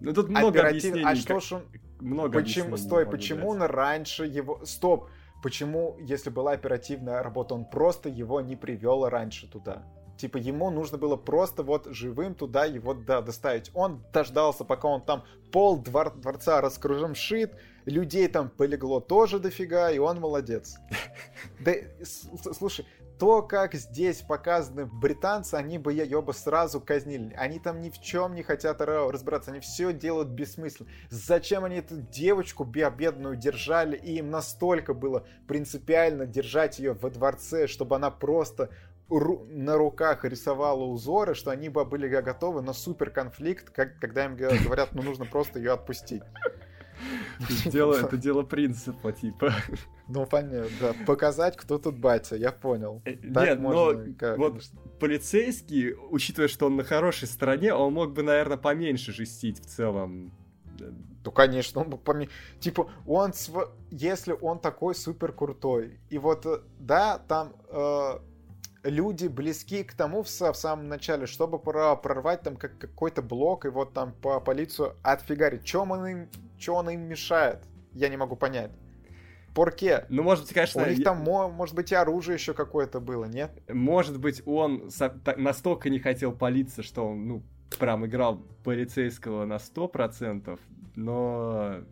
Ну 0.00 0.12
тут 0.12 0.28
много 0.28 0.48
Оператив... 0.48 0.92
объяснений. 0.92 1.10
А 1.10 1.14
что 1.16 1.40
ж 1.40 1.52
он... 1.52 1.62
Много 2.00 2.40
почему... 2.40 2.76
Стой, 2.76 3.06
почему 3.06 3.50
он 3.50 3.62
раньше 3.62 4.26
его... 4.26 4.60
Стоп! 4.64 5.08
Почему, 5.42 5.96
если 6.00 6.30
была 6.30 6.52
оперативная 6.52 7.22
работа, 7.22 7.54
он 7.54 7.64
просто 7.66 8.08
его 8.08 8.40
не 8.40 8.56
привел 8.56 9.08
раньше 9.08 9.46
туда? 9.50 9.82
Типа 10.16 10.36
ему 10.36 10.70
нужно 10.70 10.96
было 10.96 11.16
просто 11.16 11.62
вот 11.62 11.86
живым 11.90 12.34
туда 12.34 12.64
его 12.64 12.94
да, 12.94 13.20
доставить. 13.20 13.70
Он 13.74 14.02
дождался, 14.12 14.64
пока 14.64 14.88
он 14.88 15.02
там 15.02 15.24
пол 15.52 15.78
двор, 15.78 16.14
дворца 16.14 16.60
раскружимшит, 16.60 17.52
людей 17.84 18.28
там 18.28 18.48
полегло 18.48 19.00
тоже 19.00 19.38
дофига, 19.38 19.90
и 19.90 19.98
он 19.98 20.20
молодец. 20.20 20.76
Да, 21.60 21.72
слушай, 22.52 22.86
то, 23.18 23.42
как 23.42 23.74
здесь 23.74 24.22
показаны 24.22 24.86
британцы, 24.86 25.54
они 25.54 25.78
бы 25.78 25.92
ее 25.92 26.20
бы 26.20 26.32
сразу 26.32 26.80
казнили. 26.80 27.32
Они 27.34 27.58
там 27.58 27.80
ни 27.80 27.90
в 27.90 28.00
чем 28.00 28.34
не 28.34 28.42
хотят 28.42 28.80
разбираться, 28.80 29.50
они 29.50 29.60
все 29.60 29.92
делают 29.92 30.28
бессмысленно. 30.28 30.88
Зачем 31.10 31.64
они 31.64 31.76
эту 31.76 32.00
девочку 32.00 32.64
бедную 32.64 33.36
держали, 33.36 33.96
и 33.96 34.18
им 34.18 34.30
настолько 34.30 34.94
было 34.94 35.26
принципиально 35.46 36.26
держать 36.26 36.78
ее 36.78 36.94
во 36.94 37.10
дворце, 37.10 37.66
чтобы 37.66 37.96
она 37.96 38.10
просто 38.10 38.70
на 39.08 39.76
руках 39.76 40.24
рисовала 40.24 40.82
узоры, 40.82 41.34
что 41.34 41.50
они 41.50 41.68
бы 41.68 41.84
были 41.84 42.08
готовы 42.08 42.62
на 42.62 42.72
супер 42.72 43.10
конфликт, 43.10 43.70
как, 43.70 43.98
когда 44.00 44.24
им 44.24 44.34
говорят, 44.36 44.90
ну 44.92 45.02
нужно 45.02 45.24
просто 45.24 45.58
ее 45.58 45.72
отпустить. 45.72 46.22
Дело, 47.66 47.94
это 47.94 48.16
дело 48.16 48.42
принципа, 48.42 49.12
типа. 49.12 49.52
Ну, 50.06 50.26
понятно, 50.26 50.68
да. 50.80 50.94
Показать, 51.06 51.56
кто 51.56 51.78
тут 51.78 51.98
батя, 51.98 52.36
я 52.36 52.52
понял. 52.52 53.00
Э, 53.04 53.14
так 53.16 53.46
нет, 53.46 53.58
можно, 53.60 54.04
но 54.04 54.14
как, 54.18 54.38
вот 54.38 54.62
полицейский, 55.00 55.94
учитывая, 55.94 56.48
что 56.48 56.66
он 56.66 56.76
на 56.76 56.84
хорошей 56.84 57.26
стороне, 57.26 57.72
он 57.72 57.94
мог 57.94 58.12
бы, 58.12 58.22
наверное, 58.22 58.58
поменьше 58.58 59.12
жестить 59.12 59.60
в 59.60 59.66
целом. 59.66 60.32
Ну, 61.24 61.30
конечно, 61.30 61.80
он 61.80 61.88
мог 61.88 62.04
поменьше. 62.04 62.32
Типа, 62.60 62.90
он, 63.06 63.32
св... 63.32 63.70
если 63.90 64.36
он 64.38 64.58
такой 64.58 64.94
супер 64.94 65.32
крутой, 65.32 65.98
и 66.10 66.18
вот, 66.18 66.44
э, 66.46 66.60
да, 66.78 67.18
там... 67.18 67.54
Э 67.68 68.18
люди 68.84 69.26
близки 69.26 69.82
к 69.82 69.94
тому 69.94 70.22
в, 70.22 70.28
в 70.28 70.54
самом 70.54 70.88
начале, 70.88 71.26
чтобы 71.26 71.58
прорвать 71.58 72.42
там 72.42 72.56
как, 72.56 72.78
какой-то 72.78 73.22
блок 73.22 73.64
и 73.64 73.68
вот 73.68 73.92
там 73.92 74.12
по 74.12 74.40
полицию 74.40 74.96
отфигарить. 75.02 75.64
Чем 75.64 75.90
он 75.90 76.06
им, 76.06 76.28
что 76.58 76.74
он 76.76 76.90
им 76.90 77.00
мешает? 77.00 77.60
Я 77.92 78.08
не 78.08 78.16
могу 78.16 78.36
понять. 78.36 78.70
Порке. 79.54 80.04
Ну, 80.08 80.22
может 80.22 80.44
быть, 80.44 80.54
конечно... 80.54 80.82
У 80.82 80.86
них 80.86 81.04
там, 81.04 81.18
может 81.18 81.74
быть, 81.74 81.92
и 81.92 81.94
оружие 81.94 82.34
еще 82.34 82.54
какое-то 82.54 83.00
было, 83.00 83.24
нет? 83.24 83.50
Может 83.68 84.18
быть, 84.18 84.42
он 84.46 84.90
настолько 85.36 85.90
не 85.90 86.00
хотел 86.00 86.32
палиться, 86.32 86.82
что 86.82 87.08
он, 87.08 87.28
ну, 87.28 87.42
прям 87.78 88.04
играл 88.04 88.42
полицейского 88.64 89.44
на 89.44 89.56
100%, 89.56 90.58
но 90.96 91.84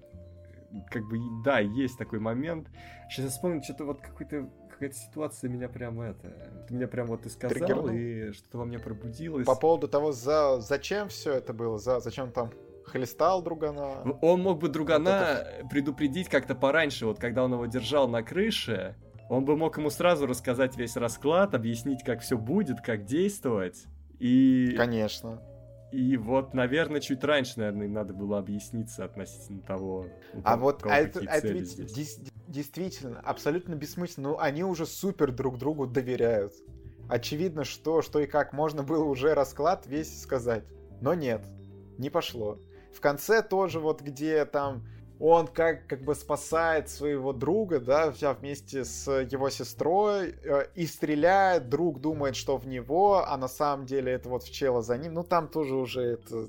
как 0.91 1.09
бы, 1.09 1.19
да, 1.45 1.61
есть 1.61 1.99
такой 1.99 2.19
момент. 2.19 2.69
Сейчас 3.09 3.27
я 3.27 3.31
вспомнил, 3.31 3.63
что-то 3.63 3.85
вот 3.85 4.01
какой-то 4.01 4.49
какая-то 4.83 4.99
ситуация 4.99 5.49
меня 5.49 5.69
прям 5.69 6.01
это... 6.01 6.29
Ты 6.67 6.75
меня 6.75 6.89
прям 6.89 7.07
вот 7.07 7.25
и 7.25 7.29
сказал, 7.29 7.55
Триггернул. 7.55 7.89
и 7.89 8.33
что-то 8.33 8.59
во 8.59 8.65
мне 8.65 8.81
пробудилось. 8.81 9.47
По 9.47 9.55
поводу 9.55 9.87
того, 9.87 10.11
за... 10.11 10.61
зачем 10.61 11.09
все 11.09 11.35
это 11.35 11.53
было, 11.53 11.79
за... 11.79 12.01
зачем 12.01 12.33
там 12.33 12.51
хлестал 12.85 13.43
другана. 13.43 14.03
Ну, 14.05 14.19
он 14.21 14.43
мог 14.43 14.59
бы 14.59 14.69
другана 14.69 15.47
вот 15.63 15.71
предупредить 15.71 16.29
как-то 16.29 16.57
пораньше, 16.57 17.07
вот 17.07 17.21
когда 17.21 17.45
он 17.45 17.53
его 17.53 17.67
держал 17.67 18.09
на 18.09 18.25
крыше, 18.25 18.97
он 19.31 19.45
бы 19.45 19.57
мог 19.57 19.79
ему 19.79 19.89
сразу 19.89 20.27
рассказать 20.27 20.77
весь 20.77 20.97
расклад, 20.97 21.55
объяснить, 21.55 22.03
как 22.03 22.21
все 22.21 22.37
будет, 22.37 22.81
как 22.81 23.05
действовать. 23.05 23.85
И... 24.19 24.75
Конечно. 24.77 25.41
И 25.93 26.17
вот, 26.17 26.55
наверное, 26.55 27.01
чуть 27.01 27.23
раньше, 27.23 27.59
наверное, 27.59 27.87
им 27.87 27.93
надо 27.93 28.15
было 28.15 28.39
объясниться 28.39 29.05
относительно 29.05 29.61
того, 29.61 30.07
а 30.43 30.57
вот 30.57 30.85
а 30.87 30.97
это, 30.97 31.21
это 31.21 31.49
ведь 31.49 31.77
действительно 32.49 33.21
абсолютно 33.21 33.75
бессмысленно. 33.75 34.31
Ну, 34.31 34.39
они 34.39 34.65
уже 34.65 34.87
супер 34.87 35.33
друг 35.33 35.59
другу 35.59 35.87
доверяют. 35.87 36.55
Очевидно, 37.11 37.65
что, 37.65 38.01
что 38.01 38.21
и 38.21 38.27
как 38.27 38.55
можно 38.55 38.83
было 38.83 39.05
уже 39.05 39.35
расклад 39.35 39.87
весь 39.87 40.23
сказать. 40.23 40.65
Но 41.03 41.13
нет, 41.13 41.45
не 41.99 42.09
пошло. 42.09 42.59
В 42.95 43.01
конце 43.01 43.43
тоже 43.43 43.79
вот, 43.79 44.01
где 44.01 44.47
там 44.47 44.87
он 45.25 45.47
как, 45.47 45.87
как 45.87 46.03
бы 46.03 46.17
спасает 46.17 46.89
своего 46.89 47.33
друга, 47.33 47.79
да, 47.79 48.11
вместе 48.11 48.85
с 48.85 49.09
его 49.09 49.51
сестрой, 49.51 50.35
э, 50.43 50.67
и 50.75 50.85
стреляет, 50.85 51.69
друг 51.69 52.01
думает, 52.01 52.35
что 52.35 52.57
в 52.57 52.67
него, 52.67 53.25
а 53.25 53.37
на 53.37 53.47
самом 53.47 53.87
деле 53.87 54.11
это 54.11 54.29
вот 54.29 54.43
в 54.43 54.53
чела 54.53 54.83
за 54.83 54.99
ним. 54.99 55.15
Ну, 55.15 55.23
там 55.23 55.47
тоже 55.47 55.77
уже 55.77 56.03
это, 56.03 56.49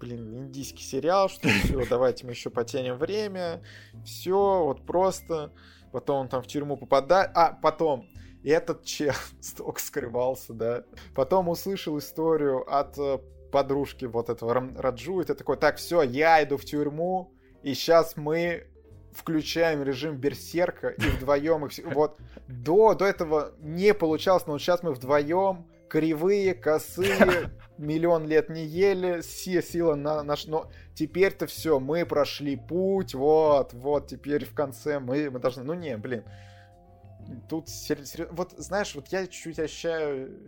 блин, 0.00 0.38
индийский 0.38 0.82
сериал, 0.82 1.28
что 1.28 1.48
все, 1.48 1.86
давайте 1.88 2.26
мы 2.26 2.32
еще 2.32 2.50
потянем 2.50 2.96
время, 2.96 3.62
все, 4.04 4.64
вот 4.64 4.84
просто. 4.84 5.52
Потом 5.92 6.22
он 6.22 6.28
там 6.28 6.42
в 6.42 6.48
тюрьму 6.48 6.76
попадает, 6.76 7.30
а, 7.36 7.52
потом, 7.62 8.08
этот 8.42 8.82
чел 8.82 9.14
столько 9.40 9.80
скрывался, 9.80 10.52
да. 10.52 10.82
Потом 11.14 11.48
услышал 11.48 11.96
историю 11.96 12.64
от 12.68 12.98
э, 12.98 13.18
подружки 13.52 14.06
вот 14.06 14.30
этого 14.30 14.52
Раджу, 14.76 15.20
и 15.20 15.24
ты 15.24 15.34
такой, 15.34 15.56
так, 15.58 15.76
все, 15.76 16.02
я 16.02 16.42
иду 16.42 16.56
в 16.56 16.64
тюрьму, 16.64 17.32
и 17.62 17.74
сейчас 17.74 18.16
мы 18.16 18.66
включаем 19.12 19.82
режим 19.82 20.16
берсерка 20.16 20.88
и 20.88 21.02
вдвоем 21.02 21.66
их 21.66 21.72
вот 21.94 22.18
до 22.46 22.94
до 22.94 23.06
этого 23.06 23.52
не 23.58 23.94
получалось, 23.94 24.46
но 24.46 24.52
вот 24.52 24.62
сейчас 24.62 24.82
мы 24.82 24.92
вдвоем 24.92 25.66
кривые, 25.88 26.54
косые, 26.54 27.50
миллион 27.78 28.26
лет 28.26 28.48
не 28.48 28.64
ели, 28.64 29.20
все 29.20 29.60
сила 29.60 29.94
на 29.96 30.22
наш, 30.22 30.46
но 30.46 30.70
теперь-то 30.94 31.46
все, 31.46 31.80
мы 31.80 32.06
прошли 32.06 32.56
путь, 32.56 33.14
вот, 33.14 33.72
вот, 33.72 34.06
теперь 34.06 34.44
в 34.44 34.54
конце 34.54 35.00
мы, 35.00 35.30
мы 35.30 35.40
должны, 35.40 35.64
ну 35.64 35.74
не, 35.74 35.96
блин, 35.96 36.24
тут 37.48 37.68
серьезно, 37.68 38.28
вот 38.30 38.52
знаешь, 38.56 38.94
вот 38.94 39.08
я 39.08 39.26
чуть-чуть 39.26 39.58
ощущаю 39.58 40.38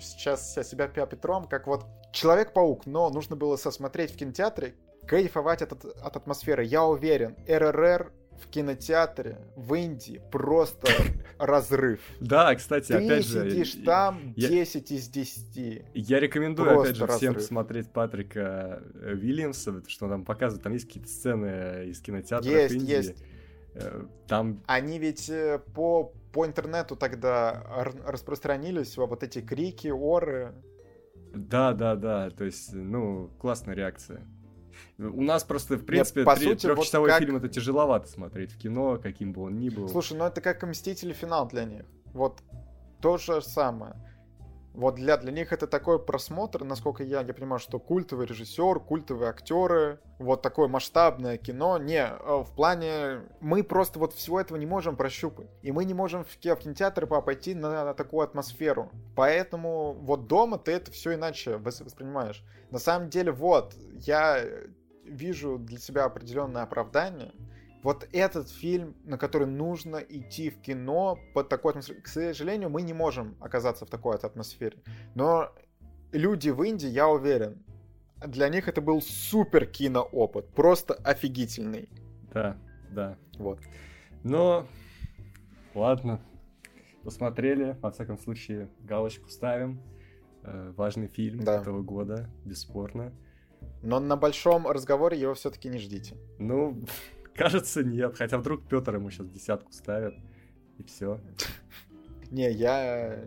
сейчас 0.00 0.54
себя 0.54 0.88
Петром, 0.88 1.46
как 1.46 1.66
вот 1.66 1.86
Человек-паук, 2.12 2.84
но 2.84 3.08
нужно 3.08 3.36
было 3.36 3.56
сосмотреть 3.56 4.12
в 4.12 4.16
кинотеатре, 4.16 4.74
кайфовать 5.06 5.62
от, 5.62 5.72
от 5.72 6.16
атмосферы. 6.16 6.64
Я 6.64 6.84
уверен, 6.84 7.36
РРР 7.46 8.12
в 8.42 8.48
кинотеатре 8.48 9.38
в 9.56 9.74
Индии 9.74 10.20
просто 10.30 10.88
разрыв. 11.38 12.00
Да, 12.20 12.54
кстати, 12.54 12.88
Ты 12.88 12.94
опять 12.94 13.26
же... 13.26 13.50
сидишь 13.50 13.74
там 13.84 14.34
10 14.34 14.90
из 14.90 15.08
10. 15.08 15.84
Я 15.94 16.20
рекомендую, 16.20 16.80
опять 16.80 16.96
же, 16.96 17.06
всем 17.06 17.34
посмотреть 17.34 17.90
Патрика 17.90 18.82
э, 18.94 19.14
Вильямса, 19.14 19.82
что 19.86 20.06
он 20.06 20.10
там 20.10 20.24
показывает. 20.24 20.62
Там 20.62 20.72
есть 20.72 20.86
какие-то 20.86 21.08
сцены 21.08 21.86
из 21.86 22.00
кинотеатра 22.00 22.50
есть, 22.50 22.74
в 22.74 22.76
Индии. 22.78 22.92
Есть, 22.92 23.24
э, 23.74 24.04
Там... 24.26 24.62
Они 24.66 24.98
ведь 24.98 25.28
э, 25.30 25.60
по, 25.74 26.12
по 26.32 26.46
интернету 26.46 26.96
тогда 26.96 27.62
распространились 28.06 28.96
вот 28.96 29.22
эти 29.22 29.40
крики, 29.40 29.88
оры. 29.88 30.52
Да, 31.34 31.72
да, 31.72 31.96
да. 31.96 32.30
То 32.30 32.44
есть, 32.44 32.72
ну, 32.72 33.30
классная 33.40 33.74
реакция. 33.74 34.26
У 35.08 35.22
нас 35.22 35.44
просто, 35.44 35.76
в 35.76 35.84
принципе, 35.84 36.20
Нет, 36.20 36.26
по 36.26 36.36
три, 36.36 36.46
сути, 36.46 36.66
трехчасовой 36.66 37.08
вот 37.08 37.14
как... 37.14 37.20
фильм 37.20 37.36
это 37.36 37.48
тяжеловато 37.48 38.08
смотреть 38.08 38.52
в 38.52 38.58
кино, 38.58 38.98
каким 39.02 39.32
бы 39.32 39.42
он 39.42 39.58
ни 39.58 39.68
был. 39.68 39.88
Слушай, 39.88 40.16
ну 40.16 40.24
это 40.24 40.40
как 40.40 40.62
Мстители 40.62 41.12
финал 41.12 41.48
для 41.48 41.64
них. 41.64 41.84
Вот 42.12 42.40
то 43.00 43.18
же 43.18 43.42
самое. 43.42 43.94
Вот 44.74 44.94
для, 44.94 45.18
для 45.18 45.32
них 45.32 45.52
это 45.52 45.66
такой 45.66 45.98
просмотр, 45.98 46.64
насколько 46.64 47.02
я, 47.02 47.20
я 47.20 47.34
понимаю, 47.34 47.58
что 47.58 47.78
культовый 47.78 48.26
режиссер, 48.26 48.80
культовые 48.80 49.28
актеры, 49.28 50.00
вот 50.18 50.40
такое 50.40 50.66
масштабное 50.66 51.36
кино. 51.36 51.76
Не, 51.76 52.06
э, 52.06 52.42
в 52.42 52.54
плане 52.54 53.20
мы 53.40 53.64
просто 53.64 53.98
вот 53.98 54.14
всего 54.14 54.40
этого 54.40 54.56
не 54.56 54.64
можем 54.64 54.96
прощупать. 54.96 55.48
И 55.60 55.72
мы 55.72 55.84
не 55.84 55.92
можем 55.92 56.24
в, 56.24 56.28
в 56.28 56.56
кинотеатр 56.56 57.06
пойти 57.06 57.54
на, 57.54 57.84
на 57.84 57.94
такую 57.94 58.22
атмосферу. 58.22 58.90
Поэтому 59.14 59.92
вот 59.92 60.26
дома 60.26 60.56
ты 60.56 60.72
это 60.72 60.90
все 60.90 61.14
иначе 61.14 61.58
воспринимаешь. 61.58 62.42
На 62.70 62.78
самом 62.78 63.10
деле, 63.10 63.30
вот, 63.30 63.74
я 63.92 64.42
вижу 65.04 65.58
для 65.58 65.78
себя 65.78 66.04
определенное 66.04 66.62
оправдание, 66.62 67.32
вот 67.82 68.08
этот 68.12 68.48
фильм, 68.48 68.94
на 69.04 69.18
который 69.18 69.46
нужно 69.46 69.96
идти 69.96 70.50
в 70.50 70.60
кино 70.60 71.18
под 71.34 71.48
такой 71.48 71.72
атмосферой. 71.72 72.02
К 72.02 72.06
сожалению, 72.06 72.70
мы 72.70 72.82
не 72.82 72.92
можем 72.92 73.36
оказаться 73.40 73.84
в 73.84 73.90
такой 73.90 74.16
атмосфере. 74.16 74.78
Но 75.14 75.50
люди 76.12 76.50
в 76.50 76.62
Индии, 76.62 76.88
я 76.88 77.08
уверен, 77.08 77.64
для 78.24 78.48
них 78.48 78.68
это 78.68 78.80
был 78.80 79.02
супер 79.02 79.66
киноопыт. 79.66 80.48
Просто 80.54 80.94
офигительный. 80.94 81.88
Да, 82.32 82.56
да. 82.90 83.16
Вот. 83.38 83.58
Но, 84.22 84.66
ладно. 85.74 86.20
Посмотрели, 87.02 87.76
во 87.82 87.90
всяком 87.90 88.16
случае, 88.16 88.68
галочку 88.80 89.28
ставим. 89.28 89.82
Э, 90.44 90.72
важный 90.76 91.08
фильм 91.08 91.40
да. 91.40 91.60
этого 91.60 91.82
года, 91.82 92.30
бесспорно. 92.44 93.12
Но 93.82 93.98
на 94.00 94.16
большом 94.16 94.66
разговоре 94.66 95.18
его 95.18 95.34
все-таки 95.34 95.68
не 95.68 95.78
ждите. 95.78 96.16
Ну, 96.38 96.84
Кажется, 97.34 97.82
нет. 97.82 98.16
Хотя 98.16 98.38
вдруг 98.38 98.66
Петр 98.68 98.96
ему 98.96 99.10
сейчас 99.10 99.28
десятку 99.28 99.72
ставит. 99.72 100.14
И 100.78 100.82
все. 100.84 101.20
Не, 102.30 102.50
я... 102.50 103.24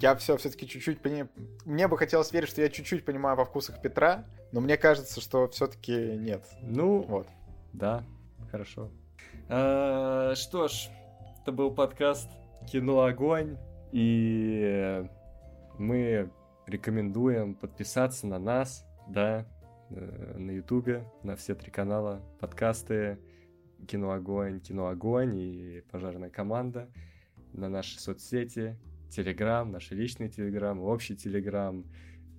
Я 0.00 0.16
все 0.16 0.36
все-таки 0.36 0.66
чуть-чуть 0.66 1.00
понимаю. 1.00 1.28
Мне 1.64 1.86
бы 1.86 1.96
хотелось 1.96 2.32
верить, 2.32 2.48
что 2.48 2.60
я 2.60 2.68
чуть-чуть 2.68 3.04
понимаю 3.04 3.36
во 3.36 3.44
вкусах 3.44 3.80
Петра, 3.80 4.26
но 4.50 4.60
мне 4.60 4.76
кажется, 4.76 5.20
что 5.20 5.48
все-таки 5.48 6.16
нет. 6.16 6.44
Ну, 6.62 7.02
вот. 7.02 7.28
Да, 7.72 8.04
хорошо. 8.50 8.90
А, 9.48 10.34
что 10.34 10.66
ж, 10.66 10.88
это 11.40 11.52
был 11.52 11.70
подкаст 11.70 12.28
Кино 12.70 13.04
Огонь. 13.04 13.56
И 13.92 15.06
мы 15.78 16.30
рекомендуем 16.66 17.54
подписаться 17.54 18.26
на 18.26 18.40
нас, 18.40 18.84
да, 19.08 19.46
на 19.94 20.50
Ютубе, 20.50 21.04
на 21.22 21.36
все 21.36 21.54
три 21.54 21.70
канала, 21.70 22.22
подкасты, 22.40 23.18
Кино 23.86 24.12
Огонь, 24.12 24.60
Кино 24.60 24.88
Огонь 24.88 25.36
и 25.36 25.82
Пожарная 25.90 26.30
команда, 26.30 26.90
на 27.52 27.68
наши 27.68 28.00
соцсети, 28.00 28.76
Телеграм, 29.10 29.70
наши 29.70 29.94
личные 29.94 30.28
Телеграм, 30.28 30.80
общий 30.80 31.16
Телеграм, 31.16 31.84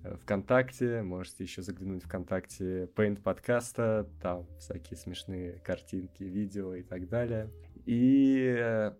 э, 0.04 0.16
ВКонтакте, 0.16 1.02
можете 1.02 1.44
еще 1.44 1.62
заглянуть 1.62 2.04
в 2.04 2.06
ВКонтакте 2.06 2.84
Paint 2.94 3.22
подкаста, 3.22 4.08
там 4.20 4.46
всякие 4.58 4.96
смешные 4.98 5.52
картинки, 5.64 6.22
видео 6.22 6.74
и 6.74 6.82
так 6.82 7.08
далее. 7.08 7.50
И 7.86 8.54
э, 8.58 8.92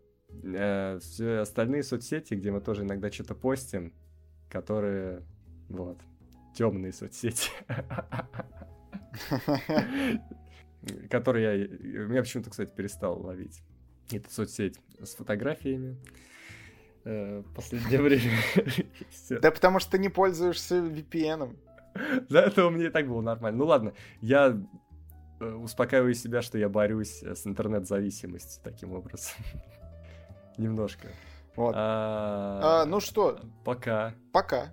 э, 0.42 0.98
все 1.00 1.38
остальные 1.40 1.82
соцсети, 1.82 2.34
где 2.34 2.50
мы 2.50 2.60
тоже 2.60 2.82
иногда 2.84 3.10
что-то 3.10 3.34
постим, 3.34 3.92
которые, 4.48 5.22
вот, 5.68 6.00
темные 6.56 6.92
соцсети. 6.92 7.50
Который 11.10 11.42
я... 11.42 11.56
Меня 12.06 12.22
почему-то, 12.22 12.50
кстати, 12.50 12.72
перестал 12.74 13.20
ловить. 13.20 13.62
Это 14.10 14.32
соцсеть 14.32 14.80
с 15.02 15.14
фотографиями. 15.14 15.96
Э, 17.04 17.42
последнее 17.54 18.00
время. 18.02 18.32
Да 19.40 19.50
потому 19.50 19.80
что 19.80 19.92
ты 19.92 19.98
не 19.98 20.08
пользуешься 20.08 20.76
VPN. 20.76 21.56
Да, 22.28 22.42
это 22.42 22.66
у 22.66 22.70
меня 22.70 22.86
и 22.86 22.90
так 22.90 23.08
было 23.08 23.20
нормально. 23.20 23.58
Ну 23.58 23.66
ладно, 23.66 23.92
я 24.20 24.56
э, 25.40 25.44
успокаиваю 25.44 26.14
себя, 26.14 26.42
что 26.42 26.58
я 26.58 26.68
борюсь 26.68 27.22
с 27.22 27.46
интернет-зависимостью 27.46 28.62
таким 28.62 28.92
образом. 28.92 29.34
Немножко. 30.58 31.08
Вот. 31.56 31.74
А, 31.76 32.82
а, 32.82 32.86
ну 32.86 33.00
что? 33.00 33.40
Пока. 33.64 34.14
Пока. 34.32 34.72